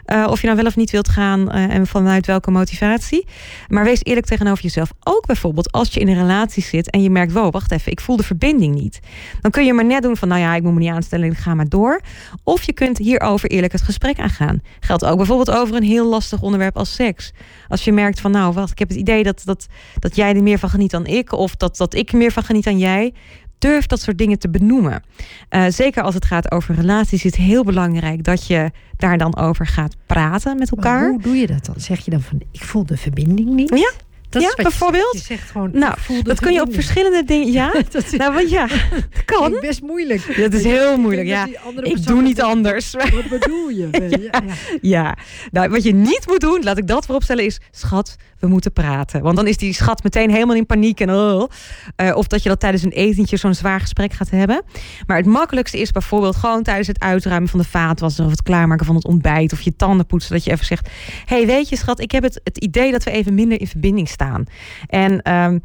Eh, 0.06 0.26
of 0.30 0.40
je 0.40 0.46
nou 0.46 0.58
wel 0.58 0.66
of 0.66 0.76
niet 0.76 0.90
wilt 0.90 1.08
gaan 1.08 1.50
eh, 1.50 1.74
en 1.74 1.86
vanuit 1.86 2.26
welke 2.26 2.50
motivatie. 2.50 3.26
Maar 3.68 3.84
wees 3.84 4.04
eerlijk 4.04 4.26
tegenover 4.26 4.62
jezelf. 4.62 4.92
Ook 5.02 5.26
bijvoorbeeld 5.26 5.72
als 5.72 5.94
je 5.94 6.00
in 6.00 6.08
een 6.08 6.14
relatie 6.14 6.62
zit 6.62 6.90
en 6.90 7.02
je 7.02 7.10
merkt: 7.10 7.32
wow, 7.32 7.52
wacht 7.52 7.72
even, 7.72 7.92
ik 7.92 8.00
voel 8.00 8.16
de 8.16 8.22
verbinding 8.22 8.74
niet. 8.74 9.00
Dan 9.40 9.50
kun 9.50 9.64
je 9.64 9.72
maar 9.72 9.84
net 9.84 10.02
doen 10.02 10.16
van: 10.16 10.28
nou 10.28 10.40
ja, 10.40 10.54
ik 10.54 10.62
moet 10.62 10.72
me 10.72 10.80
niet 10.80 10.90
aanstellen, 10.90 11.30
ik 11.30 11.36
ga 11.36 11.54
maar 11.54 11.68
door. 11.68 12.00
Of 12.42 12.62
je 12.62 12.72
kunt 12.72 12.98
hierover 12.98 13.50
eerlijk 13.50 13.72
het 13.72 13.82
gesprek 13.82 14.18
aangaan. 14.18 14.62
Geldt 14.80 15.04
ook 15.04 15.16
bijvoorbeeld 15.16 15.50
over 15.50 15.76
een 15.76 15.82
heel 15.82 16.06
lastig 16.06 16.42
onderwerp 16.42 16.76
als 16.76 16.94
seks. 16.94 17.32
Als 17.68 17.84
je 17.84 17.92
merkt 17.92 18.20
van: 18.20 18.30
nou, 18.30 18.52
wacht, 18.52 18.70
ik 18.70 18.78
heb 18.78 18.88
het 18.88 18.98
idee 18.98 19.22
dat, 19.22 19.42
dat, 19.44 19.66
dat 19.98 20.16
jij 20.16 20.34
er 20.34 20.42
meer 20.42 20.58
van 20.58 20.68
geniet 20.68 20.90
dan 20.90 21.06
ik, 21.06 21.32
of 21.32 21.56
dat, 21.56 21.76
dat 21.76 21.94
ik 21.94 22.12
er 22.12 22.18
meer 22.18 22.32
van 22.32 22.42
geniet 22.42 22.64
dan 22.64 22.78
jij. 22.78 23.14
Durf 23.58 23.86
dat 23.86 24.00
soort 24.00 24.18
dingen 24.18 24.38
te 24.38 24.48
benoemen. 24.50 25.02
Eh, 25.48 25.64
zeker 25.68 26.02
als 26.02 26.14
het 26.14 26.24
gaat 26.24 26.50
over 26.50 26.74
relaties, 26.74 27.24
is 27.24 27.30
het 27.30 27.36
heel 27.36 27.64
belangrijk 27.64 28.24
dat 28.24 28.46
je 28.46 28.70
daar 28.96 29.18
dan 29.18 29.36
over 29.36 29.66
gaat 29.66 29.96
praten 30.06 30.58
met 30.58 30.70
Maar 30.76 30.84
elkaar. 30.84 31.08
hoe 31.10 31.22
doe 31.22 31.36
je 31.36 31.46
dat 31.46 31.64
dan? 31.66 31.74
Zeg 31.78 32.04
je 32.04 32.10
dan 32.10 32.20
van, 32.20 32.40
ik 32.52 32.62
voel 32.64 32.86
de 32.86 32.96
verbinding 32.96 33.48
niet? 33.48 33.68
Ja. 33.78 33.90
Dat 34.28 34.42
Ja, 34.42 34.52
je 34.56 34.62
bijvoorbeeld? 34.62 35.08
zegt. 35.12 35.28
Je 35.28 35.34
zegt 35.34 35.50
gewoon, 35.50 35.70
Nou, 35.72 35.94
Dat 36.22 36.40
kun 36.40 36.52
je 36.52 36.60
op 36.60 36.74
verschillende 36.74 37.24
dingen. 37.24 37.52
Ja, 37.52 37.72
Dat 37.90 38.04
is 38.04 38.10
nou 38.12 38.32
wat 38.34 38.50
ja, 38.50 38.66
kan. 39.24 39.56
best 39.60 39.82
moeilijk. 39.82 40.36
Dat 40.36 40.52
is 40.52 40.62
heel 40.64 40.96
moeilijk. 40.98 41.26
Ja, 41.26 41.46
ik 41.82 42.06
doe 42.06 42.22
niet 42.22 42.42
anders. 42.42 42.90
Wat 42.92 43.28
bedoel 43.28 43.68
je? 43.68 43.88
Je? 44.10 44.28
Ja. 44.32 44.42
Ja, 44.80 45.16
nou, 45.50 45.68
wat 45.70 45.82
je 45.82 45.94
niet 45.94 46.24
moet 46.26 46.40
doen, 46.40 46.62
laat 46.62 46.78
ik 46.78 46.86
dat 46.86 47.04
vooropstellen, 47.06 47.44
is 47.44 47.60
schat, 47.70 48.16
we 48.40 48.46
moeten 48.46 48.72
praten. 48.72 49.22
Want 49.22 49.36
dan 49.36 49.46
is 49.46 49.56
die 49.56 49.72
schat 49.72 50.02
meteen 50.02 50.30
helemaal 50.30 50.56
in 50.56 50.66
paniek 50.66 51.00
en 51.00 51.10
oh. 51.10 51.48
Eh, 51.96 52.16
of 52.16 52.26
dat 52.26 52.42
je 52.42 52.48
dat 52.48 52.60
tijdens 52.60 52.82
een 52.82 52.90
etentje 52.90 53.36
zo'n 53.36 53.54
zwaar 53.54 53.80
gesprek 53.80 54.12
gaat 54.12 54.30
hebben. 54.30 54.62
Maar 55.06 55.16
het 55.16 55.26
makkelijkste 55.26 55.78
is 55.78 55.90
bijvoorbeeld 55.90 56.36
gewoon 56.36 56.62
tijdens 56.62 56.86
het 56.86 57.00
uitruimen 57.00 57.48
van 57.48 57.58
de 57.58 57.66
vaatwasser 57.66 58.24
of 58.24 58.30
het 58.30 58.42
klaarmaken 58.42 58.86
van 58.86 58.94
het 58.94 59.04
ontbijt 59.04 59.52
of 59.52 59.60
je 59.60 59.76
tanden 59.76 60.06
poetsen, 60.06 60.32
dat 60.32 60.44
je 60.44 60.50
even 60.50 60.66
zegt: 60.66 60.90
hey, 61.24 61.46
weet 61.46 61.68
je, 61.68 61.76
schat, 61.76 62.00
ik 62.00 62.10
heb 62.10 62.22
het, 62.22 62.40
het 62.44 62.58
idee 62.58 62.92
dat 62.92 63.04
we 63.04 63.10
even 63.10 63.34
minder 63.34 63.60
in 63.60 63.66
verbinding 63.66 64.08
staan. 64.08 64.44
En 64.86 65.22
ehm, 65.22 65.58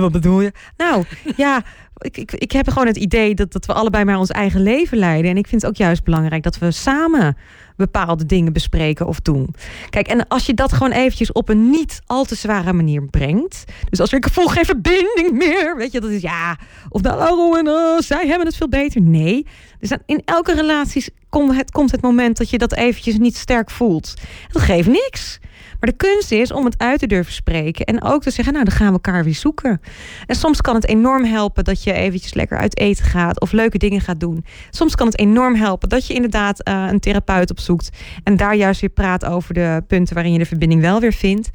wat 0.00 0.12
bedoel 0.12 0.40
je? 0.40 0.52
Nou, 0.76 1.04
ja. 1.36 1.62
Ik, 1.98 2.16
ik, 2.16 2.32
ik 2.32 2.52
heb 2.52 2.68
gewoon 2.68 2.86
het 2.86 2.96
idee 2.96 3.34
dat, 3.34 3.52
dat 3.52 3.66
we 3.66 3.72
allebei 3.72 4.04
maar 4.04 4.18
ons 4.18 4.30
eigen 4.30 4.62
leven 4.62 4.98
leiden. 4.98 5.30
En 5.30 5.36
ik 5.36 5.46
vind 5.46 5.62
het 5.62 5.70
ook 5.70 5.76
juist 5.76 6.04
belangrijk 6.04 6.42
dat 6.42 6.58
we 6.58 6.70
samen 6.70 7.36
bepaalde 7.76 8.26
dingen 8.26 8.52
bespreken 8.52 9.06
of 9.06 9.20
doen. 9.20 9.54
Kijk, 9.90 10.08
en 10.08 10.28
als 10.28 10.46
je 10.46 10.54
dat 10.54 10.72
gewoon 10.72 10.92
eventjes 10.92 11.32
op 11.32 11.48
een 11.48 11.70
niet 11.70 12.00
al 12.06 12.24
te 12.24 12.34
zware 12.34 12.72
manier 12.72 13.02
brengt. 13.02 13.64
Dus 13.88 14.00
als 14.00 14.12
ik 14.12 14.28
voel 14.32 14.46
geen 14.46 14.64
verbinding 14.64 15.30
meer. 15.32 15.76
Weet 15.76 15.92
je, 15.92 16.00
dat 16.00 16.10
is 16.10 16.22
ja. 16.22 16.58
Of 16.88 17.02
nou, 17.02 17.58
en, 17.58 17.68
oh, 17.68 17.98
zij 17.98 18.26
hebben 18.26 18.46
het 18.46 18.56
veel 18.56 18.68
beter. 18.68 19.00
Nee. 19.00 19.46
Dus 19.80 19.90
in 20.06 20.22
elke 20.24 20.54
relatie 20.54 21.04
komt 21.28 21.56
het, 21.56 21.70
komt 21.70 21.90
het 21.90 22.02
moment 22.02 22.36
dat 22.36 22.50
je 22.50 22.58
dat 22.58 22.74
eventjes 22.74 23.18
niet 23.18 23.36
sterk 23.36 23.70
voelt. 23.70 24.14
Dat 24.52 24.62
geeft 24.62 24.88
niks. 24.88 25.38
Maar 25.80 25.90
de 25.90 25.96
kunst 25.96 26.32
is 26.32 26.52
om 26.52 26.64
het 26.64 26.78
uit 26.78 26.98
te 26.98 27.06
durven 27.06 27.32
spreken. 27.32 27.86
En 27.86 28.02
ook 28.02 28.22
te 28.22 28.30
zeggen, 28.30 28.52
nou, 28.52 28.64
dan 28.64 28.74
gaan 28.74 28.86
we 28.86 28.92
elkaar 28.92 29.24
weer 29.24 29.34
zoeken. 29.34 29.80
En 30.26 30.34
soms 30.34 30.60
kan 30.60 30.74
het 30.74 30.88
enorm 30.88 31.24
helpen 31.24 31.64
dat 31.64 31.82
je 31.82 31.92
eventjes 31.92 32.34
lekker 32.34 32.58
uit 32.58 32.78
eten 32.78 33.04
gaat. 33.04 33.40
Of 33.40 33.52
leuke 33.52 33.78
dingen 33.78 34.00
gaat 34.00 34.20
doen. 34.20 34.44
Soms 34.70 34.94
kan 34.94 35.06
het 35.06 35.18
enorm 35.18 35.54
helpen 35.54 35.88
dat 35.88 36.06
je 36.06 36.14
inderdaad 36.14 36.62
eh, 36.62 36.86
een 36.90 37.00
therapeut 37.00 37.50
opzoekt. 37.50 37.90
En 38.24 38.36
daar 38.36 38.54
juist 38.54 38.80
weer 38.80 38.90
praat 38.90 39.24
over 39.24 39.54
de 39.54 39.82
punten 39.86 40.14
waarin 40.14 40.32
je 40.32 40.38
de 40.38 40.46
verbinding 40.46 40.80
wel 40.80 41.00
weer 41.00 41.12
vindt. 41.12 41.50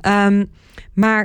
Ehm, 0.00 0.44
maar 0.94 1.20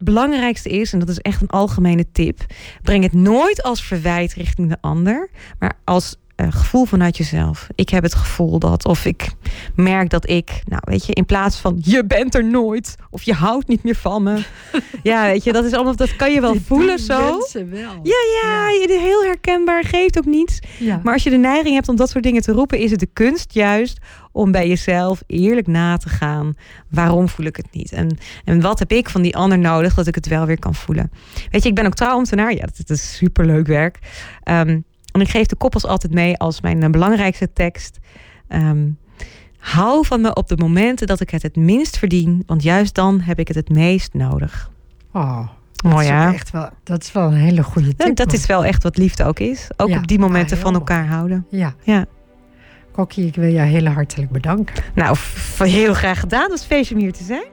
het 0.00 0.08
belangrijkste 0.08 0.68
is, 0.68 0.92
en 0.92 0.98
dat 0.98 1.08
is 1.08 1.18
echt 1.18 1.42
een 1.42 1.48
algemene 1.48 2.10
tip, 2.12 2.40
breng 2.82 3.02
het 3.02 3.12
nooit 3.12 3.62
als 3.62 3.84
verwijt 3.84 4.32
richting 4.32 4.68
de 4.68 4.78
ander, 4.80 5.30
maar 5.58 5.78
als 5.84 6.16
eh, 6.40 6.52
gevoel 6.52 6.84
vanuit 6.84 7.16
jezelf. 7.16 7.66
Ik 7.74 7.88
heb 7.88 8.02
het 8.02 8.14
gevoel 8.14 8.58
dat, 8.58 8.84
of 8.84 9.04
ik 9.04 9.28
merk 9.74 10.10
dat 10.10 10.28
ik, 10.28 10.62
nou 10.64 10.82
weet 10.84 11.06
je, 11.06 11.12
in 11.12 11.24
plaats 11.26 11.56
van 11.56 11.78
je 11.84 12.04
bent 12.06 12.34
er 12.34 12.44
nooit, 12.44 12.94
of 13.10 13.22
je 13.22 13.32
houdt 13.32 13.68
niet 13.68 13.82
meer 13.82 13.94
van 13.94 14.22
me. 14.22 14.42
ja, 15.02 15.24
weet 15.24 15.44
je, 15.44 15.52
dat 15.52 15.64
is 15.64 15.72
allemaal, 15.72 15.96
dat 15.96 16.16
kan 16.16 16.32
je 16.32 16.40
wel 16.40 16.54
voelen 16.66 16.98
zo. 16.98 17.38
wel. 17.52 18.00
Ja, 18.02 18.18
ja, 18.42 18.68
je- 18.68 18.98
heel 19.00 19.22
herkenbaar, 19.24 19.84
geeft 19.84 20.18
ook 20.18 20.26
niets. 20.26 20.58
Ja. 20.78 21.00
Maar 21.04 21.12
als 21.12 21.22
je 21.22 21.30
de 21.30 21.36
neiging 21.36 21.74
hebt 21.74 21.88
om 21.88 21.96
dat 21.96 22.10
soort 22.10 22.24
dingen 22.24 22.42
te 22.42 22.52
roepen, 22.52 22.78
is 22.78 22.90
het 22.90 23.00
de 23.00 23.08
kunst 23.12 23.54
juist 23.54 23.98
om 24.32 24.52
bij 24.52 24.68
jezelf 24.68 25.22
eerlijk 25.26 25.66
na 25.66 25.96
te 25.96 26.08
gaan. 26.08 26.54
Waarom 26.90 27.28
voel 27.28 27.46
ik 27.46 27.56
het 27.56 27.66
niet? 27.70 27.92
En, 27.92 28.18
en 28.44 28.60
wat 28.60 28.78
heb 28.78 28.92
ik 28.92 29.08
van 29.08 29.22
die 29.22 29.36
ander 29.36 29.58
nodig 29.58 29.94
dat 29.94 30.06
ik 30.06 30.14
het 30.14 30.26
wel 30.28 30.46
weer 30.46 30.58
kan 30.58 30.74
voelen? 30.74 31.10
Weet 31.50 31.62
je, 31.62 31.68
ik 31.68 31.74
ben 31.74 31.86
ook 31.86 31.94
trouwambtenaar. 31.94 32.52
Ja, 32.52 32.60
dat, 32.60 32.76
dat 32.76 32.90
is 32.96 33.16
superleuk 33.16 33.66
werk. 33.66 33.98
Ehm, 34.42 34.80
en 35.12 35.20
ik 35.20 35.28
geef 35.28 35.46
de 35.46 35.56
koppels 35.56 35.86
altijd 35.86 36.12
mee 36.14 36.36
als 36.36 36.60
mijn 36.60 36.82
eh, 36.82 36.90
belangrijkste 36.90 37.52
tekst. 37.52 37.98
Ehm, 38.48 38.88
hou 39.58 40.06
van 40.06 40.20
me 40.20 40.34
op 40.34 40.48
de 40.48 40.56
momenten 40.56 41.06
dat 41.06 41.20
ik 41.20 41.30
het 41.30 41.42
het 41.42 41.56
minst 41.56 41.98
verdien, 41.98 42.42
want 42.46 42.62
juist 42.62 42.94
dan 42.94 43.20
heb 43.20 43.38
ik 43.38 43.48
het 43.48 43.56
het 43.56 43.68
meest 43.68 44.14
nodig. 44.14 44.70
Oh, 45.12 45.48
dat, 45.72 45.92
Mooi 45.92 46.04
is 46.04 46.10
ja. 46.10 46.32
echt 46.32 46.50
wel, 46.50 46.68
dat 46.82 47.02
is 47.02 47.12
wel 47.12 47.24
een 47.24 47.34
hele 47.34 47.62
goede 47.62 47.94
tip. 47.94 48.16
dat 48.16 48.32
is 48.32 48.46
wel 48.46 48.64
echt 48.64 48.82
wat 48.82 48.96
liefde 48.96 49.24
ook 49.24 49.38
is. 49.38 49.68
Ook 49.76 49.88
Ja, 49.88 49.96
op 49.96 50.06
die 50.06 50.18
momenten 50.18 50.56
ja, 50.56 50.62
van 50.62 50.74
elkaar 50.74 51.06
houden. 51.06 51.46
Ja. 51.50 51.74
Ja. 51.82 52.06
Kokkie, 52.92 53.26
ik 53.26 53.34
wil 53.34 53.52
jou 53.52 53.68
heel 53.68 53.86
hartelijk 53.86 54.30
bedanken. 54.30 54.82
Nou, 54.94 55.16
heel 55.58 55.94
graag 55.94 56.20
gedaan. 56.20 56.42
Het 56.42 56.50
was 56.50 56.64
feestje 56.64 56.94
om 56.94 57.00
hier 57.00 57.12
te 57.12 57.24
zijn. 57.24 57.44